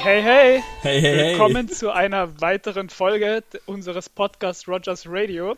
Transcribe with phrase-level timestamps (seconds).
[0.00, 0.62] Hey, hey, hey!
[0.82, 1.30] Hey, hey, hey!
[1.32, 5.56] Willkommen zu einer weiteren Folge unseres Podcasts Rogers Radio.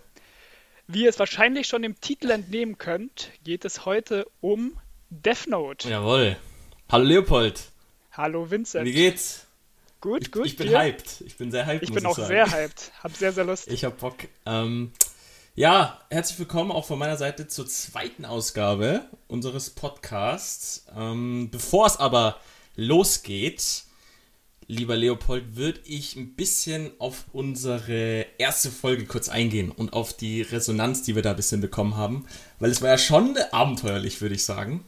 [0.86, 4.79] Wie ihr es wahrscheinlich schon im Titel entnehmen könnt, geht es heute um
[5.11, 5.90] Death Note.
[5.90, 6.39] Jawohl.
[6.90, 7.61] Hallo Leopold.
[8.12, 8.86] Hallo Vincent.
[8.86, 9.46] Wie geht's?
[10.00, 10.46] Gut, Ich, gut.
[10.46, 10.79] ich bin dir?
[10.79, 11.20] hyped.
[11.27, 11.82] Ich bin sehr hyped.
[11.82, 12.29] Ich bin auch sagen.
[12.29, 12.93] sehr hyped.
[13.04, 13.68] Hab sehr, sehr Lust.
[13.68, 14.16] Ich hab Bock.
[14.46, 14.93] Ähm,
[15.54, 20.86] ja, herzlich willkommen auch von meiner Seite zur zweiten Ausgabe unseres Podcasts.
[20.96, 22.41] Ähm, bevor es aber
[22.75, 23.85] losgeht,
[24.70, 30.43] lieber Leopold, würde ich ein bisschen auf unsere erste Folge kurz eingehen und auf die
[30.43, 32.27] Resonanz, die wir da ein bisschen bekommen haben.
[32.58, 34.84] Weil es war ja schon abenteuerlich, würde ich sagen.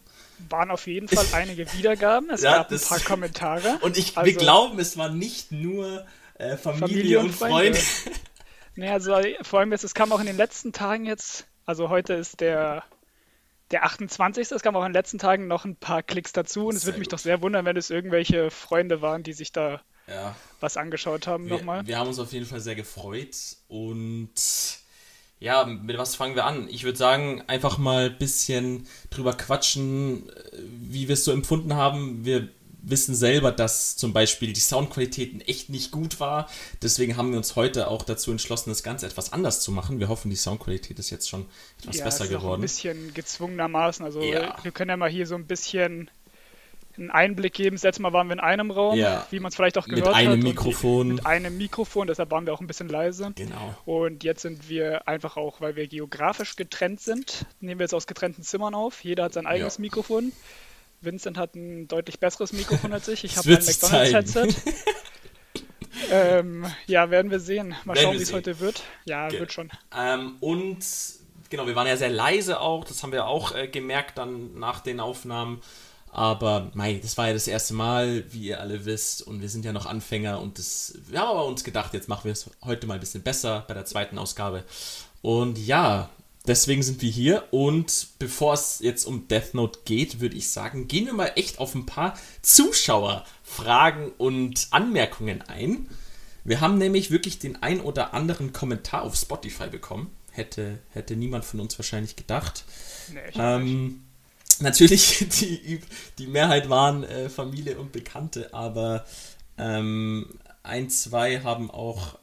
[0.48, 2.30] Waren auf jeden Fall einige Wiedergaben.
[2.30, 3.78] Es Ja, gab ein paar Kommentare.
[3.82, 6.06] Und ich, Also- wir glauben, es war nicht nur
[6.38, 7.78] äh, Familie, Familie und und Freunde.
[7.78, 8.18] Freunde.
[8.74, 12.14] Nee, also vor allem jetzt, es kam auch in den letzten Tagen jetzt, also heute
[12.14, 12.84] ist der,
[13.72, 14.50] der 28.
[14.50, 16.98] Es kamen auch in den letzten Tagen noch ein paar Klicks dazu und es würde
[16.98, 21.26] mich doch sehr wundern, wenn es irgendwelche Freunde waren, die sich da Ja, was angeschaut
[21.26, 21.80] haben nochmal.
[21.82, 23.36] wir, wir haben uns auf jeden Fall sehr gefreut
[23.68, 24.30] und
[25.40, 26.68] ja, mit was fangen wir an?
[26.68, 31.74] Ich würde sagen, einfach mal ein bisschen drüber quatschen, äh, wie wir es so empfunden
[31.74, 32.24] haben.
[32.24, 32.48] Wir
[32.82, 36.48] wissen selber, dass zum Beispiel die Soundqualität echt nicht gut war.
[36.82, 40.00] Deswegen haben wir uns heute auch dazu entschlossen, das Ganze etwas anders zu machen.
[40.00, 41.46] Wir hoffen, die Soundqualität ist jetzt schon
[41.80, 42.60] etwas ja, besser es ist auch ein geworden.
[42.62, 44.04] bisschen gezwungenermaßen.
[44.04, 44.56] Also Ja.
[44.62, 46.10] wir können ja mal hier so ein bisschen
[46.98, 47.76] einen Einblick geben.
[47.76, 49.26] Das letzte Mal waren wir in einem Raum, Ja.
[49.30, 50.38] wie man es vielleicht auch Mit gehört einem hat.
[50.42, 51.08] Mikrofon.
[51.08, 53.32] Mit einem Mikrofon, deshalb waren wir auch ein bisschen leise.
[53.34, 53.74] Genau.
[53.86, 58.06] Und jetzt sind wir einfach auch, weil wir geografisch getrennt sind, nehmen wir jetzt aus
[58.06, 59.02] getrennten Zimmern auf.
[59.04, 59.80] Jeder hat sein eigenes Ja.
[59.80, 60.32] Mikrofon.
[61.04, 63.24] Vincent hat ein deutlich besseres Mikrofon als ich.
[63.24, 64.48] Ich habe ein McDonalds-Headset.
[66.10, 67.74] ähm, ja, werden wir sehen.
[67.84, 68.82] Mal Werden schauen, wie es heute wird.
[69.04, 69.70] Ja, Ge- wird schon.
[69.96, 70.78] Ähm, und
[71.50, 74.80] genau, wir waren ja sehr leise auch, das haben wir auch äh, gemerkt dann nach
[74.80, 75.60] den Aufnahmen.
[76.14, 79.64] Aber mei, das war ja das erste Mal, wie ihr alle wisst, und wir sind
[79.64, 82.86] ja noch Anfänger und das, wir haben aber uns gedacht, jetzt machen wir es heute
[82.86, 84.62] mal ein bisschen besser bei der zweiten Ausgabe.
[85.22, 86.10] Und ja,
[86.46, 90.88] deswegen sind wir hier und bevor es jetzt um Death Note geht, würde ich sagen,
[90.88, 95.88] gehen wir mal echt auf ein paar Zuschauerfragen und Anmerkungen ein.
[96.44, 100.10] Wir haben nämlich wirklich den ein oder anderen Kommentar auf Spotify bekommen.
[100.32, 102.64] Hätte, hätte niemand von uns wahrscheinlich gedacht.
[103.12, 103.20] Nee.
[103.38, 104.02] Ähm,
[104.60, 105.80] natürlich, die,
[106.18, 109.04] die Mehrheit waren äh, Familie und Bekannte, aber
[109.58, 110.26] ähm,
[110.62, 112.18] ein, zwei haben auch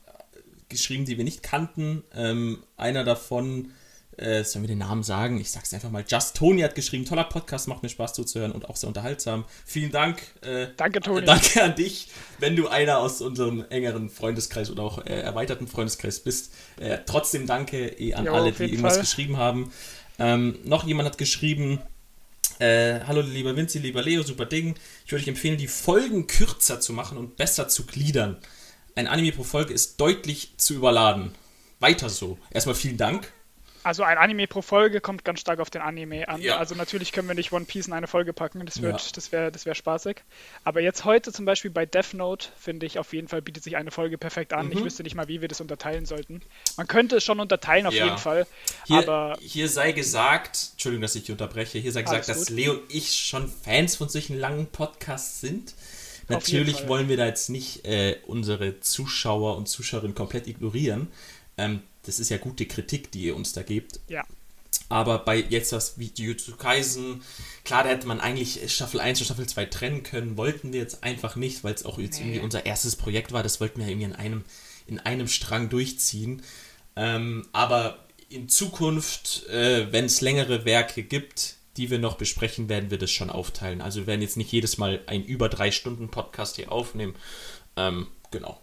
[0.70, 2.04] geschrieben, die wir nicht kannten.
[2.14, 3.72] Ähm, einer davon,
[4.20, 5.40] äh, sollen wir den Namen sagen?
[5.40, 6.04] Ich sag's einfach mal.
[6.08, 9.46] Just Tony hat geschrieben, toller Podcast, macht mir Spaß zuzuhören und auch sehr unterhaltsam.
[9.66, 10.22] Vielen Dank.
[10.42, 11.22] Äh, Danke, Toni.
[11.22, 12.10] äh, Danke an dich,
[12.40, 16.54] wenn du einer aus unserem engeren Freundeskreis oder auch äh, erweiterten Freundeskreis bist.
[16.80, 19.02] Äh, trotzdem danke eh an Jo, alle, die irgendwas Fall.
[19.02, 19.72] geschrieben haben.
[20.20, 21.80] Ähm, noch jemand hat geschrieben,
[22.60, 24.76] äh, hallo lieber Vinci, lieber Leo, super Ding.
[25.06, 28.38] Ich würde euch empfehlen, die Folgen kürzer zu machen und besser zu gliedern.
[28.96, 31.32] Ein Anime pro Folge ist deutlich zu überladen.
[31.80, 32.38] Weiter so.
[32.52, 33.32] Erstmal vielen Dank.
[33.90, 36.40] Also ein Anime pro Folge kommt ganz stark auf den Anime an.
[36.44, 36.58] Ja.
[36.58, 39.08] Also natürlich können wir nicht One Piece in eine Folge packen, das wird, Ja.
[39.16, 40.18] das wäre, das wäre spaßig.
[40.64, 43.78] Aber jetzt heute zum Beispiel bei Death Note finde ich auf jeden Fall bietet sich
[43.78, 44.68] eine Folge perfekt an.
[44.68, 44.74] Mhm.
[44.74, 46.44] Ich wüsste nicht mal, wie wir das unterteilen sollten.
[46.78, 48.06] Man könnte es schon unterteilen auf Ja.
[48.06, 48.46] jeden Fall,
[48.86, 52.50] Hier, aber hier sei gesagt, Entschuldigung, dass ich dich unterbreche, hier sei gesagt, dass gut.
[52.50, 55.74] Leo und ich schon Fans von solchen langen Podcasts sind.
[56.28, 61.08] Natürlich wollen wir da jetzt nicht äh, unsere Zuschauer und Zuschauerinnen komplett ignorieren.
[61.58, 64.00] Ähm, das ist ja gute Kritik, die ihr uns da gebt.
[64.08, 64.24] ja,
[64.88, 67.22] Aber bei jetzt was wie Jujutsu Kaisen,
[67.64, 71.04] klar, da hätte man eigentlich Staffel 1 und Staffel 2 trennen können, wollten wir jetzt
[71.04, 72.26] einfach nicht, weil es auch jetzt Nee.
[72.26, 74.44] irgendwie unser erstes Projekt war, das wollten wir irgendwie in einem,
[74.88, 76.42] in einem Strang durchziehen.
[76.96, 78.00] Ähm, aber
[78.30, 83.12] in Zukunft, äh, wenn es längere Werke gibt, die wir noch besprechen, werden wir das
[83.12, 83.82] schon aufteilen.
[83.82, 87.16] Also wir werden jetzt nicht jedes Mal einen über drei Stunden Podcast hier aufnehmen.
[87.78, 88.60] Ähm, genau.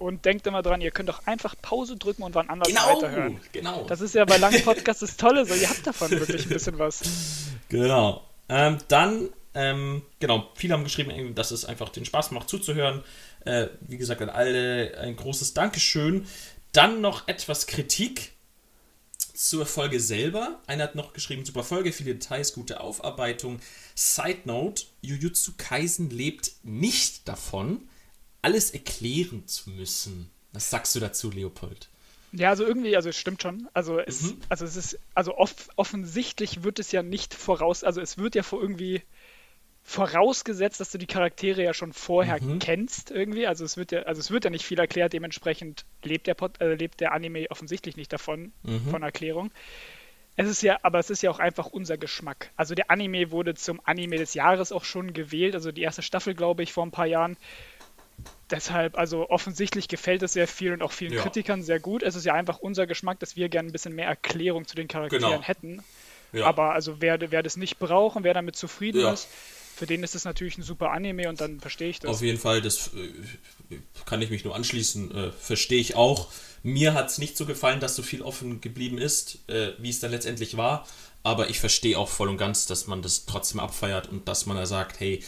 [0.00, 3.40] Und denkt immer dran, ihr könnt doch einfach Pause drücken und wann anders Genau, weiterhören.
[3.52, 3.84] genau.
[3.86, 6.78] Das ist ja bei langen Podcasts das Tolle, so ihr habt davon wirklich ein bisschen
[6.78, 7.02] was.
[7.68, 8.24] Genau.
[8.48, 13.02] Ähm, dann, ähm, genau, viele haben geschrieben, dass es einfach den Spaß macht zuzuhören.
[13.44, 16.26] Äh, wie gesagt, an alle ein großes Dankeschön.
[16.72, 18.32] Dann noch etwas Kritik
[19.34, 20.60] zur Folge selber.
[20.66, 23.60] Einer hat noch geschrieben, super Folge, viele Details, gute Aufarbeitung.
[23.94, 27.88] Side Note, Jujutsu Kaisen lebt nicht davon,
[28.42, 30.30] alles erklären zu müssen.
[30.52, 31.88] Was sagst du dazu, Leopold?
[32.32, 33.68] Ja, also irgendwie, also es stimmt schon.
[33.74, 34.40] Also es, Mhm.
[34.48, 38.42] also es ist, also off offensichtlich wird es ja nicht voraus, also es wird ja
[38.42, 39.02] vor irgendwie
[39.82, 42.58] vorausgesetzt, dass du die Charaktere ja schon vorher Mhm.
[42.60, 43.46] kennst irgendwie.
[43.46, 46.60] Also es wird ja, also es wird ja nicht viel erklärt, dementsprechend lebt der Pod,
[46.60, 48.90] äh, lebt der Anime offensichtlich nicht davon, Mhm.
[48.90, 49.50] von Erklärung.
[50.36, 52.50] Es ist ja, aber es ist ja auch einfach unser Geschmack.
[52.56, 56.34] Also der Anime wurde zum Anime des Jahres auch schon gewählt, also die erste Staffel,
[56.34, 57.36] glaube ich, vor ein paar Jahren.
[58.50, 61.22] Deshalb, also offensichtlich gefällt es sehr viel und auch vielen Ja.
[61.22, 62.02] Kritikern sehr gut.
[62.02, 64.88] Es ist ja einfach unser Geschmack, dass wir gerne ein bisschen mehr Erklärung zu den
[64.88, 65.42] Charakteren Genau.
[65.42, 65.82] hätten.
[66.32, 66.46] Ja.
[66.46, 69.12] Aber also wer, wer das nicht braucht und wer damit zufrieden Ja.
[69.12, 69.28] ist,
[69.76, 72.10] für den ist es natürlich ein super Anime und dann verstehe ich das.
[72.10, 76.28] Auf jeden Fall, das äh, kann ich mich nur anschließen, äh, verstehe ich auch.
[76.62, 80.00] Mir hat es nicht so gefallen, dass so viel offen geblieben ist, äh, wie es
[80.00, 80.86] dann letztendlich war.
[81.22, 84.56] Aber ich verstehe auch voll und ganz, dass man das trotzdem abfeiert und dass man
[84.56, 85.22] da sagt, hey,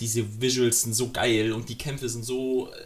[0.00, 2.76] diese Visuals sind so geil und die Kämpfe sind so äh,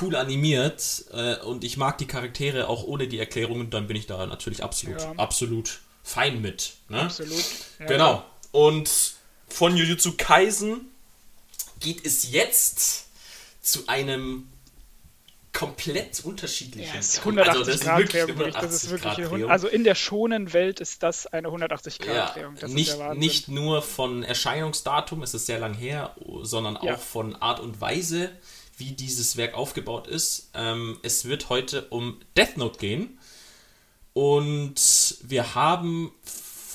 [0.00, 4.06] cool animiert äh, und ich mag die Charaktere auch ohne die Erklärungen, dann bin ich
[4.06, 5.12] da natürlich absolut, Ja.
[5.16, 6.74] absolut fein mit.
[6.88, 7.02] Ne?
[7.02, 7.44] Absolut.
[7.78, 7.86] Ja.
[7.86, 8.24] Genau.
[8.52, 8.90] Und
[9.48, 10.88] von Jujutsu Kaisen
[11.80, 13.06] geht es jetzt
[13.62, 14.48] zu einem
[15.56, 16.92] komplett unterschiedlichen.
[16.94, 18.38] Ja, ist 180 Also das Grad wirklich Drehung.
[18.38, 18.54] wirklich.
[18.56, 19.50] Das ist 180 wirklich Grad eine, Drehung.
[19.50, 22.56] also in der schonen Welt ist das eine 180 Grad ja, Drehung.
[22.60, 23.18] Das nicht, ist der Wahnsinn.
[23.20, 26.94] nicht nur von Erscheinungsdatum, es ist sehr lang her, sondern Ja.
[26.94, 28.30] auch von Art und Weise,
[28.76, 30.50] wie dieses Werk aufgebaut ist.
[30.54, 33.18] Ähm, es wird heute um Death Note gehen.
[34.12, 36.12] Und wir haben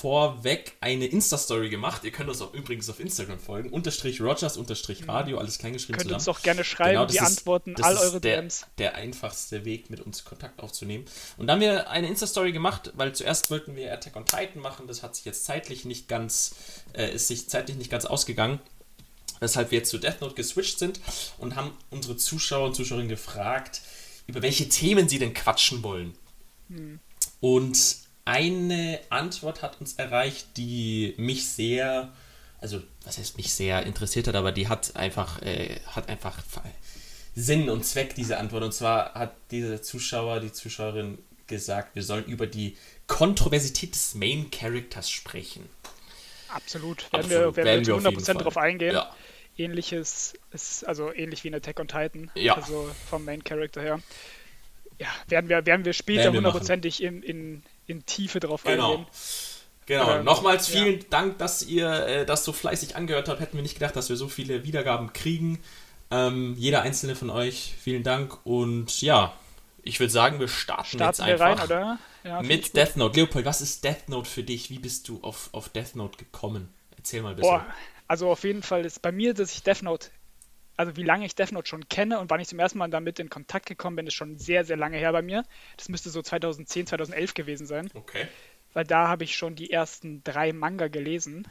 [0.02, 2.02] vorweg eine Insta-Story gemacht.
[2.02, 3.70] Ihr könnt uns auch übrigens auf Instagram folgen.
[3.70, 6.16] Unterstrich Rogers, Unterstrich Radio, alles kleingeschrieben Könnt zusammen.
[6.16, 8.66] uns doch gerne schreiben, Genau, das wir ist- antworten das all ist eure der, DMs.
[8.78, 11.04] Der einfachste Weg, mit uns Kontakt aufzunehmen.
[11.36, 14.88] Und da haben wir eine Insta-Story gemacht, weil zuerst wollten wir Attack on Titan machen.
[14.88, 16.56] Das hat sich jetzt zeitlich nicht ganz,
[16.94, 18.58] äh, ist sich zeitlich nicht ganz ausgegangen.
[19.38, 20.98] Weshalb wir jetzt zu Death Note geswitcht sind
[21.38, 23.82] und haben unsere Zuschauer und Zuschauerinnen gefragt,
[24.26, 26.14] über welche Themen sie denn quatschen wollen.
[27.40, 32.12] Und eine Antwort hat uns erreicht, die mich sehr,
[32.60, 36.38] also was heißt mich sehr interessiert hat, aber die hat einfach, äh, hat einfach
[37.34, 38.62] Sinn und Zweck, diese Antwort.
[38.62, 42.76] Und zwar hat dieser Zuschauer, die Zuschauerin gesagt, wir sollen über die
[43.06, 45.68] Kontroversität des Main Characters sprechen.
[46.48, 47.12] Absolut.
[47.12, 47.30] Werden Absolut.
[47.30, 48.34] wir, werden Werden wir auf jeden 100% Fall.
[48.36, 48.94] drauf eingehen.
[48.94, 49.14] Ja.
[49.56, 52.30] Ähnliches ist, also ähnlich wie in Attack on Titan.
[52.34, 52.56] Ja.
[52.56, 54.00] Also vom Main Character her.
[54.98, 58.92] Ja, werden wir, werden wir später hundertprozentig in, in, in Tiefe drauf Genau.
[58.92, 59.06] eingehen.
[59.86, 60.80] Genau, Ähm, nochmals ja.
[60.80, 63.40] vielen Dank, dass ihr äh, das so fleißig angehört habt.
[63.40, 65.58] Hätten wir nicht gedacht, dass wir so viele Wiedergaben kriegen.
[66.10, 68.38] Ähm, jeder einzelne von euch, vielen Dank.
[68.46, 69.32] Und ja,
[69.82, 71.98] ich würde sagen, wir starten, jetzt Starten wir einfach rein?
[72.22, 72.76] Ja, mit.
[72.76, 73.18] Death Note.
[73.18, 74.70] Leopold, was ist Death Note für dich?
[74.70, 76.72] Wie bist du auf, auf Death Note gekommen?
[76.96, 77.50] Erzähl mal ein bisschen.
[77.50, 77.66] Boah,
[78.06, 80.08] also auf jeden Fall ist bei mir, dass ich Death Note,
[80.82, 83.18] also wie lange ich Death Note schon kenne und wann ich zum ersten Mal damit
[83.18, 85.44] in Kontakt gekommen bin, ist schon sehr, sehr lange her bei mir.
[85.76, 88.26] Das müsste so 2010, 2011 gewesen sein, Okay.
[88.72, 91.46] weil da habe ich schon die ersten drei Manga gelesen.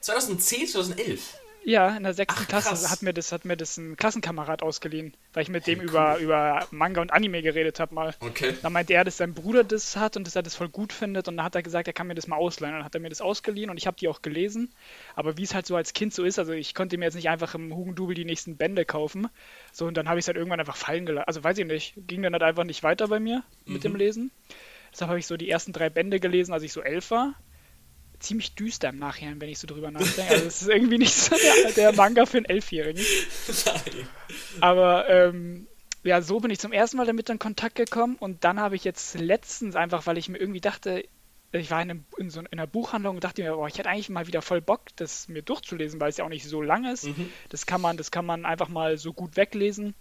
[0.00, 1.38] 2010, 2011.
[1.64, 2.90] Ja, in der sechsten Ach, Klasse krass.
[2.90, 5.84] hat mir, das, hat mir das ein Klassenkamerad ausgeliehen, weil ich mit dem cool.
[5.84, 8.14] über, über Manga und Anime geredet habe mal.
[8.20, 8.54] Okay.
[8.62, 11.28] Dann meinte er, dass sein Bruder das hat und dass er das voll gut findet.
[11.28, 12.74] Und dann hat er gesagt, er kann mir das mal ausleihen.
[12.74, 14.72] Und dann hat er mir das ausgeliehen und ich habe die auch gelesen.
[15.14, 17.28] Aber wie es halt so als Kind so ist, also ich konnte mir jetzt nicht
[17.28, 19.28] einfach im Hugendubel die nächsten Bände kaufen.
[19.70, 21.28] So, und dann habe ich es halt irgendwann einfach fallen gelassen.
[21.28, 24.32] Also weiß ich nicht, ging dann halt einfach nicht weiter bei mir mit dem Lesen.
[24.92, 27.34] Deshalb habe ich so die ersten drei Bände gelesen, als ich so elf war.
[28.22, 30.32] Ziemlich düster im Nachhinein, wenn ich so drüber nachdenke.
[30.32, 33.04] Also es ist irgendwie nicht so der, der Manga für einen Elfjährigen.
[33.66, 34.08] Nein.
[34.60, 35.66] Aber ähm,
[36.04, 38.84] ja, so bin ich zum ersten Mal damit in Kontakt gekommen und dann habe ich
[38.84, 41.04] jetzt letztens einfach, weil ich mir irgendwie dachte,
[41.52, 43.88] ich war in, einem, in, so in einer Buchhandlung und dachte mir, boah, ich hätte
[43.88, 46.86] eigentlich mal wieder voll Bock, das mir durchzulesen, weil es ja auch nicht so lang
[46.86, 47.04] ist.
[47.50, 49.94] Das kann man, das kann man einfach mal so gut weglesen,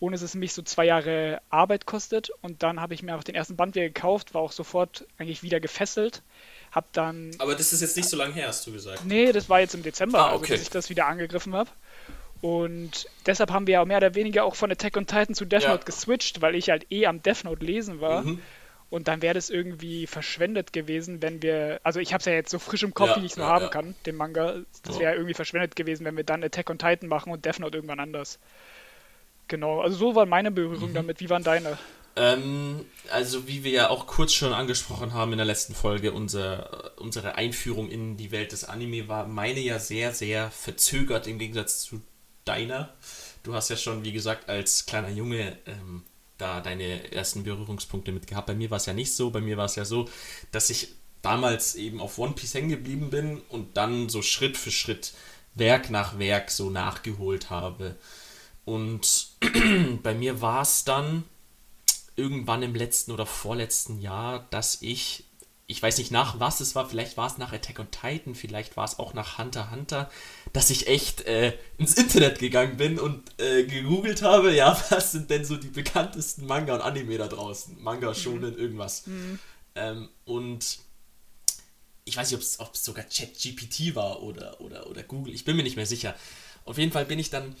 [0.00, 2.30] ohne dass es mich so zwei Jahre Arbeit kostet.
[2.42, 5.42] Und dann habe ich mir auch den ersten Band wieder gekauft, war auch sofort eigentlich
[5.42, 6.22] wieder gefesselt.
[6.76, 9.04] Hab dann Aber das ist jetzt nicht so lange her, hast du gesagt.
[9.06, 10.52] Nee, das war jetzt im Dezember, Ah, also okay.
[10.52, 11.70] dass ich das wieder angegriffen habe.
[12.42, 15.62] Und deshalb haben wir ja mehr oder weniger auch von Attack on Titan zu Death
[15.62, 15.70] Ja.
[15.70, 18.22] Note geswitcht, weil ich halt eh am Death Note lesen war.
[18.22, 18.40] Mhm.
[18.90, 21.80] Und dann wäre das irgendwie verschwendet gewesen, wenn wir.
[21.82, 23.46] Also ich habe es ja jetzt so frisch im Kopf, Ja, wie ich es nur
[23.46, 23.68] ja, haben ja.
[23.70, 24.56] kann, den Manga.
[24.84, 25.00] Das Ja.
[25.00, 28.00] wäre irgendwie verschwendet gewesen, wenn wir dann Attack on Titan machen und Death Note irgendwann
[28.00, 28.38] anders.
[29.48, 30.54] Genau, also so waren meine Mhm.
[30.56, 31.20] Berührungen damit.
[31.20, 31.78] Wie waren deine?
[32.16, 36.92] Ähm, also wie wir ja auch kurz schon angesprochen haben in der letzten Folge, unser,
[36.98, 41.82] unsere Einführung in die Welt des Anime war meine ja sehr, sehr verzögert im Gegensatz
[41.82, 42.00] zu
[42.46, 42.94] deiner.
[43.42, 46.04] Du hast ja schon, wie gesagt, als kleiner Junge ähm,
[46.38, 48.46] da deine ersten Berührungspunkte mit gehabt.
[48.46, 49.30] Bei mir war es ja nicht so.
[49.30, 50.08] Bei mir war es ja so,
[50.52, 54.70] dass ich damals eben auf One Piece hängen geblieben bin und dann so Schritt für
[54.70, 55.12] Schritt
[55.54, 57.96] Werk nach Werk so nachgeholt habe.
[58.64, 59.28] Und
[60.02, 61.24] bei mir war es dann
[62.16, 65.24] irgendwann im letzten oder vorletzten Jahr, dass ich,
[65.66, 68.76] ich weiß nicht nach was es war, vielleicht war es nach Attack on Titan, vielleicht
[68.76, 70.10] war es auch nach Hunter x Hunter,
[70.52, 75.30] dass ich echt äh, ins Internet gegangen bin und äh, gegoogelt habe, ja, was sind
[75.30, 77.82] denn so die bekanntesten Manga und Anime da draußen?
[77.82, 79.04] Manga, Shonen, irgendwas.
[79.74, 80.78] Ähm, und
[82.06, 85.64] ich weiß nicht, ob es sogar ChatGPT war oder, oder, oder Google, ich bin mir
[85.64, 86.14] nicht mehr sicher.
[86.64, 87.54] Auf jeden Fall bin ich dann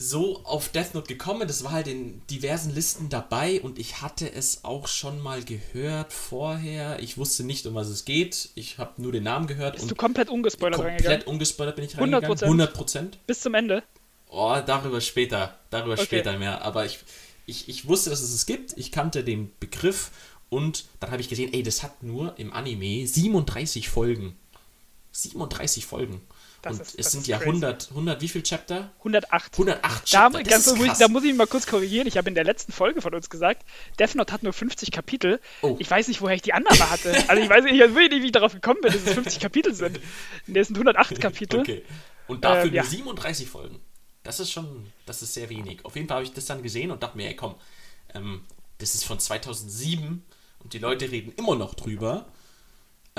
[0.00, 1.46] so auf Death Note gekommen.
[1.46, 6.14] Das war halt in diversen Listen dabei und ich hatte es auch schon mal gehört
[6.14, 7.00] vorher.
[7.00, 8.48] Ich wusste nicht, um was es geht.
[8.54, 9.76] Ich habe nur den Namen gehört.
[9.76, 11.18] Bist du komplett ungespoilert komplett reingegangen?
[11.18, 12.38] Komplett ungespoilert bin ich reingegangen.
[12.38, 12.42] 100%?
[12.44, 13.18] 100 Prozent.
[13.26, 13.82] Bis zum Ende?
[14.30, 15.58] Oh, darüber später.
[15.68, 16.04] Darüber okay.
[16.04, 16.62] später mehr.
[16.62, 17.00] Aber ich,
[17.44, 18.78] ich, ich wusste, dass es es gibt.
[18.78, 20.12] Ich kannte den Begriff
[20.48, 24.34] und dann habe ich gesehen, ey, das hat nur im Anime 37 Folgen.
[25.12, 26.22] 37 Folgen.
[26.62, 28.90] Das und ist, es sind ja 100, 100, wie viel Chapter?
[28.98, 29.52] 108.
[29.54, 30.38] 108 Chapter.
[30.38, 32.06] Da, ganz so, da muss ich mal kurz korrigieren.
[32.06, 33.64] Ich habe in der letzten Folge von uns gesagt,
[33.98, 35.40] Death Note hat nur 50 Kapitel.
[35.62, 35.76] Oh.
[35.78, 37.10] Ich weiß nicht, woher ich die Annahme hatte.
[37.28, 39.40] Also ich weiß nicht, ich weiß nicht, wie ich darauf gekommen bin, dass es 50
[39.40, 40.00] Kapitel sind.
[40.46, 41.60] Das sind 108 Kapitel.
[41.60, 41.82] Okay.
[42.26, 42.82] Und dafür äh, ja.
[42.82, 43.80] nur 37 Folgen.
[44.22, 45.84] Das ist schon, das ist sehr wenig.
[45.84, 47.54] Auf jeden Fall habe ich das dann gesehen und dachte mir, ey komm,
[48.14, 48.42] ähm,
[48.78, 50.24] das ist von 2007
[50.58, 52.26] und die Leute reden immer noch drüber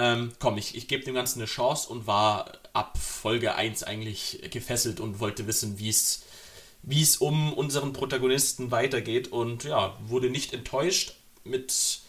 [0.02, 4.42] ähm, komm, ich, ich gebe dem Ganzen eine Chance und war ab Folge 1 eigentlich
[4.50, 6.24] gefesselt und wollte wissen, wie es
[6.84, 11.14] wie es um unseren Protagonisten weitergeht und ja, wurde nicht enttäuscht.
[11.44, 12.02] Mit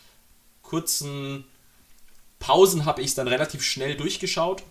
[0.63, 1.45] kurzen
[2.39, 4.63] Pausen habe ich es dann relativ schnell durchgeschaut.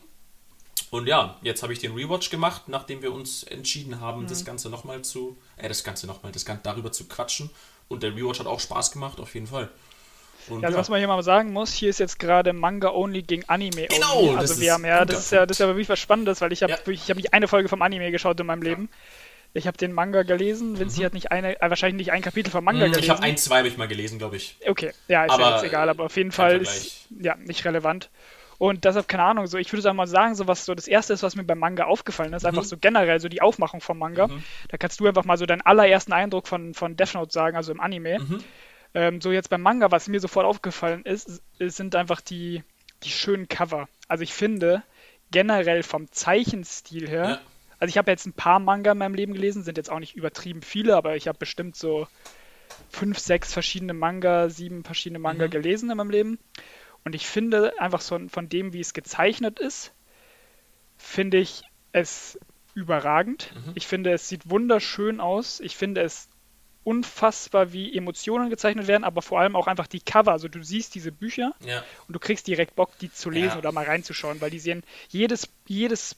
[0.89, 4.27] Und ja, jetzt habe ich den Rewatch gemacht, nachdem wir uns entschieden haben, mhm.
[4.27, 7.51] das Ganze nochmal zu, äh, das Ganze nochmal, das Ganze darüber zu quatschen.
[7.87, 9.69] Und der Rewatch hat auch Spaß gemacht, auf jeden Fall.
[10.50, 13.43] Und also was man hier mal sagen muss, hier ist jetzt gerade Manga Only gegen
[13.48, 14.38] Anime genau, Only.
[14.38, 16.63] Also wir haben ja, das ist ja, das ist ja wirklich was Spannendes, weil ich
[16.63, 16.91] habe ja.
[16.91, 18.89] ich habe nicht eine Folge vom Anime geschaut in meinem Leben.
[19.53, 20.79] Ich habe den Manga gelesen.
[20.79, 21.05] Vinci mhm.
[21.05, 23.03] hat nicht eine, äh, wahrscheinlich nicht ein Kapitel vom Manga mhm, gelesen.
[23.03, 24.55] Ich habe ein, zwei habe ich mal gelesen, glaube ich.
[24.65, 28.10] Okay, ja, ist aber, ja jetzt egal, aber auf jeden Fall ist ja nicht relevant.
[28.62, 31.13] Und deshalb, keine Ahnung, so, ich würde sagen mal sagen, so was so das erste
[31.13, 32.50] ist, was mir beim Manga aufgefallen ist, mhm.
[32.50, 34.27] einfach so generell so die Aufmachung vom Manga.
[34.27, 34.43] Mhm.
[34.69, 37.71] Da kannst du einfach mal so deinen allerersten Eindruck von, von Death Note sagen, also
[37.71, 38.19] im Anime.
[38.19, 38.43] Mhm.
[38.93, 42.63] Ähm, so jetzt beim Manga, was mir sofort aufgefallen ist, sind einfach die,
[43.03, 43.88] die schönen Cover.
[44.07, 44.83] Also ich finde
[45.31, 47.41] generell vom Zeichenstil her, ja.
[47.79, 50.15] also ich habe jetzt ein paar Manga in meinem Leben gelesen, sind jetzt auch nicht
[50.15, 52.07] übertrieben viele, aber ich habe bestimmt so
[52.89, 55.51] fünf, sechs verschiedene Manga, sieben verschiedene Manga mhm.
[55.51, 56.39] gelesen in meinem Leben.
[57.03, 59.93] Und ich finde einfach so von dem, wie es gezeichnet ist,
[60.98, 62.39] finde ich es
[62.74, 63.51] überragend.
[63.55, 63.71] Mhm.
[63.75, 65.60] Ich finde, es sieht wunderschön aus.
[65.60, 66.29] Ich finde, es
[66.83, 70.31] unfassbar, wie Emotionen gezeichnet werden, aber vor allem auch einfach die Cover.
[70.31, 71.83] Also du siehst diese Bücher ja.
[72.07, 73.57] und du kriegst direkt Bock, die zu lesen ja.
[73.57, 76.15] oder mal reinzuschauen, weil die sehen, jedes, jedes,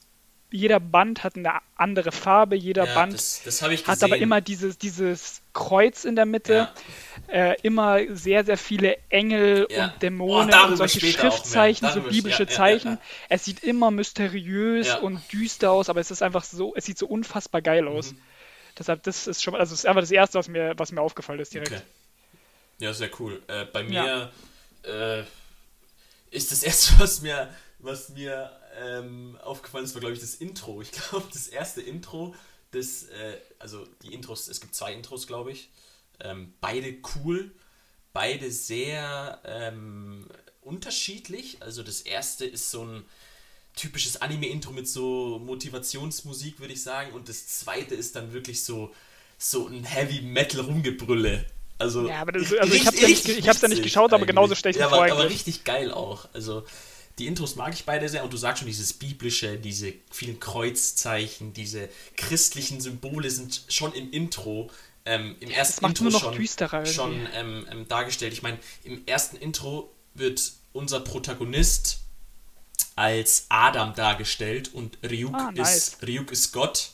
[0.50, 4.78] jeder Band hat eine andere Farbe, jeder ja, Band das, das hat aber immer dieses,
[4.78, 6.68] dieses Kreuz in der Mitte,
[7.26, 12.98] äh, immer sehr, sehr viele Engel und Dämonen oh, und solche Schriftzeichen, so biblische Zeichen.
[13.28, 17.06] Es sieht immer mysteriös und düster aus, aber es ist einfach so, es sieht so
[17.06, 18.12] unfassbar geil aus.
[18.12, 18.18] Mhm.
[18.78, 21.40] Deshalb, das ist schon, also das ist einfach das Erste, was mir, was mir aufgefallen
[21.40, 21.72] ist direkt.
[21.72, 21.82] Okay.
[22.78, 23.42] Ja, sehr cool.
[23.46, 24.30] Äh, bei mir
[24.84, 25.18] ja.
[25.20, 25.24] äh,
[26.30, 30.82] ist das Erste, was mir, was mir ähm, aufgefallen ist, war, glaube ich, das Intro.
[30.82, 32.34] Ich glaube, das erste Intro,
[32.72, 35.70] das, äh, also die Intros, es gibt zwei Intros, glaube ich.
[36.20, 37.52] Ähm, beide cool,
[38.12, 40.28] beide sehr ähm,
[40.60, 41.62] unterschiedlich.
[41.62, 43.04] Also das erste ist so ein
[43.76, 47.12] typisches Anime-Intro mit so Motivationsmusik, würde ich sagen.
[47.12, 48.92] Und das zweite ist dann wirklich so,
[49.38, 51.46] so ein Heavy-Metal-Rumgebrülle.
[51.78, 54.74] Also, ja, aber das, also ich habe es ja, ja nicht geschaut, aber genauso stelle
[54.74, 55.04] ich ja, vor.
[55.04, 56.28] Aber richtig geil auch.
[56.32, 56.64] Also
[57.18, 61.52] die Intros mag ich beide sehr und du sagst schon, dieses biblische, diese vielen Kreuzzeichen,
[61.52, 64.70] diese christlichen Symbole sind schon im Intro,
[65.04, 68.32] ähm, im ja, ersten Intro schon, schon ähm, ähm, dargestellt.
[68.32, 72.03] Ich meine, im ersten Intro wird unser Protagonist
[72.96, 75.76] als Adam dargestellt und Ryuk, ah, nice.
[75.76, 76.90] ist, Ryuk ist Gott.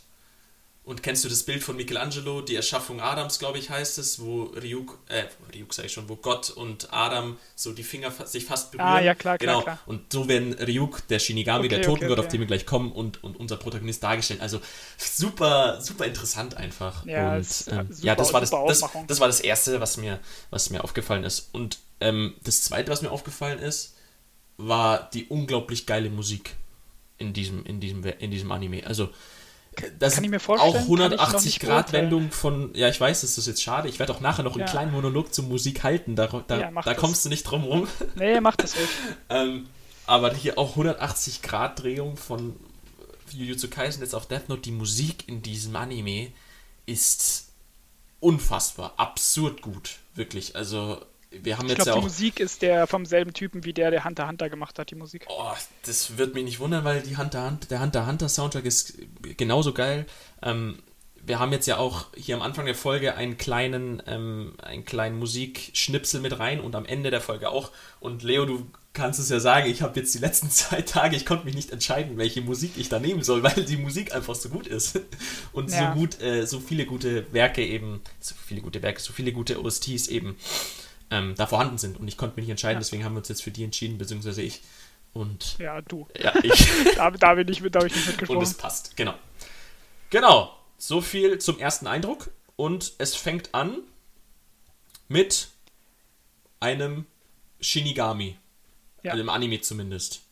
[0.83, 4.45] Und kennst du das Bild von Michelangelo, die Erschaffung Adams, glaube ich, heißt es, wo
[4.45, 8.73] Ryuk, äh, Ryuk sage ich schon, wo Gott und Adam so die Finger sich fast
[8.73, 8.88] berühren.
[8.88, 9.62] Ah, ja, klar, klar, genau.
[9.62, 9.78] klar.
[9.87, 12.26] Und so werden Ryuk, der Shinigami, okay, der Totengott, okay, okay.
[12.26, 14.40] auf den wir gleich kommen, und, und unser Protagonist dargestellt.
[14.40, 14.61] Also
[14.97, 17.04] super, super interessant einfach.
[17.07, 19.99] Ja, und, ist, ähm, super, ja das, war das, das, das, war das Erste, was
[19.99, 21.50] mir, was mir aufgefallen ist.
[21.52, 23.95] Und ähm, das Zweite, was mir aufgefallen ist,
[24.66, 26.56] war die unglaublich geile Musik
[27.18, 28.86] in diesem, in diesem, in diesem Anime.
[28.86, 29.10] Also,
[29.98, 33.46] das kann ich mir vorstellen, auch 180 Grad Wendung von, ja, ich weiß, das ist
[33.46, 33.88] jetzt schade.
[33.88, 34.66] Ich werde auch nachher noch einen ja.
[34.66, 36.16] kleinen Monolog zur Musik halten.
[36.16, 37.88] Da, da, ja, da kommst du nicht drum rum.
[38.16, 38.88] Nee, mach das ruhig.
[39.28, 39.66] ähm,
[40.06, 42.56] aber hier auch 180 Grad Drehung von
[43.30, 44.62] Jujutsu Kaisen jetzt auf Death Note.
[44.62, 46.32] Die Musik in diesem Anime
[46.86, 47.52] ist
[48.18, 49.98] unfassbar, absurd gut.
[50.14, 50.56] Wirklich.
[50.56, 51.00] Also,
[51.30, 51.99] wir haben ich jetzt glaub, ja auch.
[51.99, 54.96] Die Musik ist der vom selben Typen wie der, der Hunter Hunter gemacht hat, die
[54.96, 55.26] Musik.
[55.28, 55.52] Oh,
[55.84, 58.99] das wird mich nicht wundern, weil die Hunter Hunter, der Hunter Hunter Soundtrack ist
[59.37, 60.06] genauso geil.
[60.42, 60.82] Ähm,
[61.22, 65.18] wir haben jetzt ja auch hier am Anfang der Folge einen kleinen, ähm, einen kleinen
[65.18, 67.70] Musikschnipsel mit rein und am Ende der Folge auch.
[68.00, 71.26] Und Leo, du kannst es ja sagen, ich habe jetzt die letzten zwei Tage, ich
[71.26, 74.49] konnte mich nicht entscheiden, welche Musik ich da nehmen soll, weil die Musik einfach so
[74.49, 74.99] gut ist.
[75.52, 75.92] Und ja.
[75.92, 79.62] so gut, äh, so viele gute Werke eben, so viele gute Werke, so viele gute
[79.62, 80.37] OSTs eben
[81.10, 81.98] ähm, da vorhanden sind.
[81.98, 82.80] Und ich konnte mich nicht entscheiden, ja.
[82.80, 84.62] deswegen haben wir uns jetzt für die entschieden, beziehungsweise ich.
[85.12, 86.06] Und ja, du.
[86.18, 86.68] Ja, ich.
[86.96, 88.38] da, da, bin ich, da bin ich nicht mitgesprochen.
[88.38, 89.14] Und es passt, genau.
[90.10, 92.30] Genau, so viel zum ersten Eindruck.
[92.56, 93.78] Und es fängt an
[95.08, 95.48] mit
[96.60, 97.06] einem
[97.60, 98.36] Shinigami.
[99.02, 99.12] Ja.
[99.12, 100.22] Also Im Anime zumindest.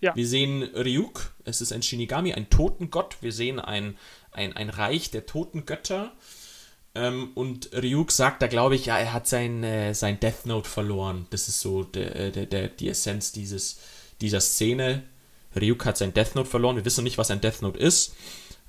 [0.00, 0.16] Ja.
[0.16, 3.18] Wir sehen Ryuk, es ist ein Shinigami, ein Totengott.
[3.20, 3.98] Wir sehen ein,
[4.32, 6.12] ein, ein Reich der Totengötter.
[6.94, 10.68] Ähm, und Ryuk sagt da, glaube ich, ja, er hat sein, äh, sein Death Note
[10.68, 11.26] verloren.
[11.30, 13.80] Das ist so der, äh, der, der, die Essenz dieses,
[14.20, 15.04] dieser Szene.
[15.58, 16.76] Ryuk hat sein Death Note verloren.
[16.76, 18.16] Wir wissen nicht, was ein Death Note ist.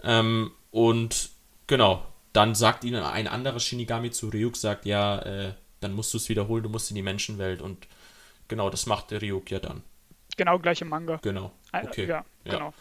[0.04, 1.30] Ähm, und
[1.68, 6.18] genau, dann sagt ihnen ein anderer Shinigami zu Ryuk, sagt, ja, äh, dann musst du
[6.18, 7.62] es wiederholen, du musst in die Menschenwelt.
[7.62, 7.88] Und
[8.48, 9.82] genau, das macht Ryuk ja dann.
[10.38, 11.18] Genau, gleich im Manga.
[11.24, 11.51] Genau.
[11.74, 12.08] Okay.
[12.08, 12.74] Ja, ja.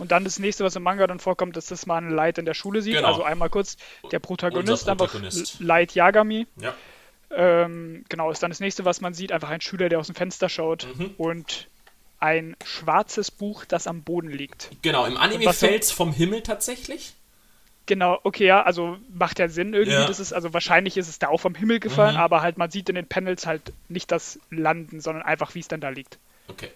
[0.00, 2.54] Und dann das nächste, was im Manga dann vorkommt, ist, dass man Light in der
[2.54, 2.96] Schule sieht.
[2.96, 3.08] Genau.
[3.08, 3.76] Also einmal kurz
[4.10, 5.54] der Protagonist, Protagonist.
[5.54, 6.46] einfach Light Yagami.
[6.56, 6.74] Ja.
[7.30, 10.16] Ähm, genau, ist dann das nächste, was man sieht, einfach ein Schüler, der aus dem
[10.16, 11.14] Fenster schaut mhm.
[11.16, 11.68] und
[12.18, 14.70] ein schwarzes Buch, das am Boden liegt.
[14.82, 17.14] Genau, im Anime fällt es vom Himmel tatsächlich.
[17.86, 19.98] Genau, okay, ja, also macht ja Sinn irgendwie.
[19.98, 20.06] Ja.
[20.06, 22.20] Das ist, also wahrscheinlich ist es da auch vom Himmel gefallen, mhm.
[22.20, 25.68] aber halt man sieht in den Panels halt nicht das Landen, sondern einfach, wie es
[25.68, 26.18] dann da liegt.
[26.48, 26.70] Okay.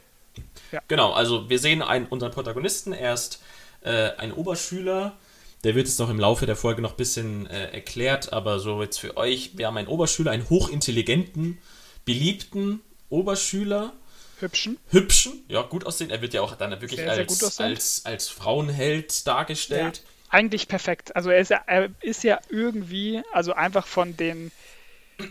[0.73, 0.81] Ja.
[0.89, 3.43] Genau, also wir sehen einen, unseren Protagonisten, er ist
[3.83, 5.17] äh, ein Oberschüler,
[5.63, 8.83] der wird jetzt noch im Laufe der Folge noch ein bisschen äh, erklärt, aber so
[8.83, 11.59] jetzt für euch, wir haben einen Oberschüler, einen hochintelligenten,
[12.05, 13.93] beliebten Oberschüler,
[14.41, 14.79] Hübschen.
[14.91, 16.11] Hübschen, ja, gut aussehen.
[16.11, 20.03] Er wird ja auch dann wirklich sehr, als, sehr als, als Frauenheld dargestellt.
[20.05, 21.15] Ja, eigentlich perfekt.
[21.15, 24.51] Also er ist, ja, er ist ja irgendwie, also einfach von den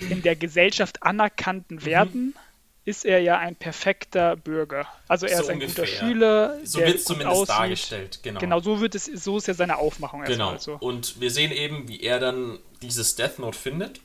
[0.10, 1.86] in der Gesellschaft anerkannten mhm.
[1.86, 2.33] Werten, mhm.
[2.85, 4.87] Ist er ja ein perfekter Bürger.
[5.07, 5.85] Also er so ist ein ungefähr.
[5.85, 6.59] guter Schüler.
[6.65, 7.50] So wird es zumindest aussieht.
[7.50, 8.39] dargestellt, genau.
[8.39, 10.57] Genau, so wird es, so ist ja seine Aufmachung Genau.
[10.57, 10.74] So.
[10.75, 14.01] Und wir sehen eben, wie er dann dieses Death Note findet.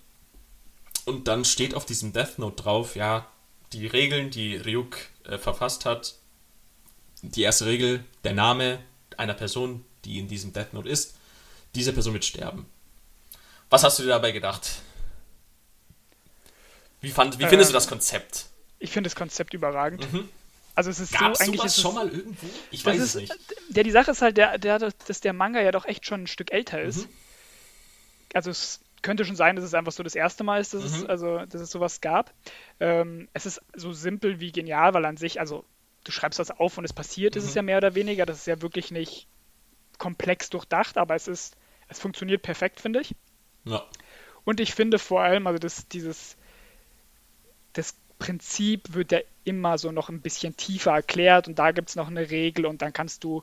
[1.06, 3.26] Und dann steht auf diesem Death Note drauf, ja,
[3.72, 6.14] die Regeln, die Ryuk äh, verfasst hat.
[7.22, 8.78] Die erste Regel, der Name
[9.16, 11.16] einer Person, die in diesem Death Note ist.
[11.74, 12.66] Diese Person wird sterben.
[13.70, 14.82] Was hast du dir dabei gedacht?
[17.00, 18.46] Wie, fand, wie findest ähm, du das Konzept?
[18.78, 20.12] Ich finde das Konzept überragend.
[20.12, 20.28] Mhm.
[20.74, 22.46] Also es ist Gab's so eigentlich ist schon mal irgendwo?
[22.70, 23.34] Ich weiß es nicht.
[23.70, 26.26] Ja, die Sache ist halt, der, der, dass der Manga ja doch echt schon ein
[26.28, 27.08] Stück älter ist.
[27.08, 27.12] Mhm.
[28.34, 30.96] Also es könnte schon sein, dass es einfach so das erste Mal ist, dass, mhm.
[31.02, 32.32] es, also, dass es sowas gab.
[32.78, 35.64] Ähm, es ist so simpel wie genial, weil an sich, also
[36.04, 37.40] du schreibst das auf und es passiert, mhm.
[37.40, 38.24] ist es ja mehr oder weniger.
[38.24, 39.26] Das ist ja wirklich nicht
[39.98, 41.56] komplex durchdacht, aber es ist,
[41.88, 43.14] es funktioniert perfekt, finde ich.
[43.64, 43.84] Ja.
[44.44, 46.36] Und ich finde vor allem, also das, dieses,
[47.72, 51.96] das Prinzip wird ja immer so noch ein bisschen tiefer erklärt und da gibt es
[51.96, 53.42] noch eine Regel und dann kannst du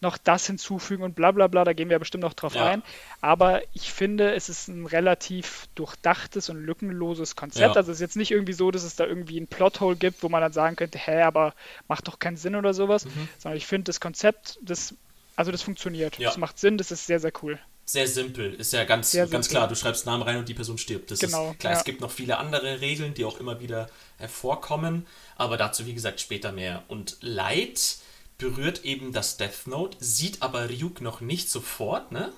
[0.00, 2.66] noch das hinzufügen und bla bla bla, da gehen wir bestimmt noch drauf ja.
[2.66, 2.82] ein.
[3.22, 7.74] Aber ich finde, es ist ein relativ durchdachtes und lückenloses Konzept.
[7.74, 7.80] Ja.
[7.80, 10.28] Also es ist jetzt nicht irgendwie so, dass es da irgendwie ein Plothole gibt, wo
[10.28, 11.54] man dann sagen könnte, hä, aber
[11.88, 13.06] macht doch keinen Sinn oder sowas.
[13.06, 13.28] Mhm.
[13.38, 14.94] Sondern ich finde das Konzept, das,
[15.34, 16.18] also das funktioniert.
[16.18, 16.28] Ja.
[16.28, 18.52] Das macht Sinn, das ist sehr, sehr cool sehr simpel.
[18.54, 21.10] Ist ja ganz, ganz klar, du schreibst Namen rein und die Person stirbt.
[21.12, 21.72] Das genau, ist klar.
[21.72, 21.78] Ja.
[21.78, 26.20] Es gibt noch viele andere Regeln, die auch immer wieder hervorkommen, aber dazu, wie gesagt,
[26.20, 26.82] später mehr.
[26.88, 27.98] Und Light
[28.38, 32.32] berührt eben das Death Note, sieht aber Ryuk noch nicht sofort, ne?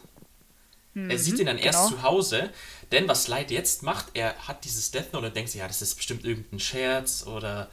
[0.94, 1.66] Mhm, er sieht ihn dann genau.
[1.66, 2.50] erst zu Hause,
[2.92, 5.80] denn was Light jetzt macht, er hat dieses Death Note und denkt sich, ja, das
[5.80, 7.70] ist bestimmt irgendein Scherz oder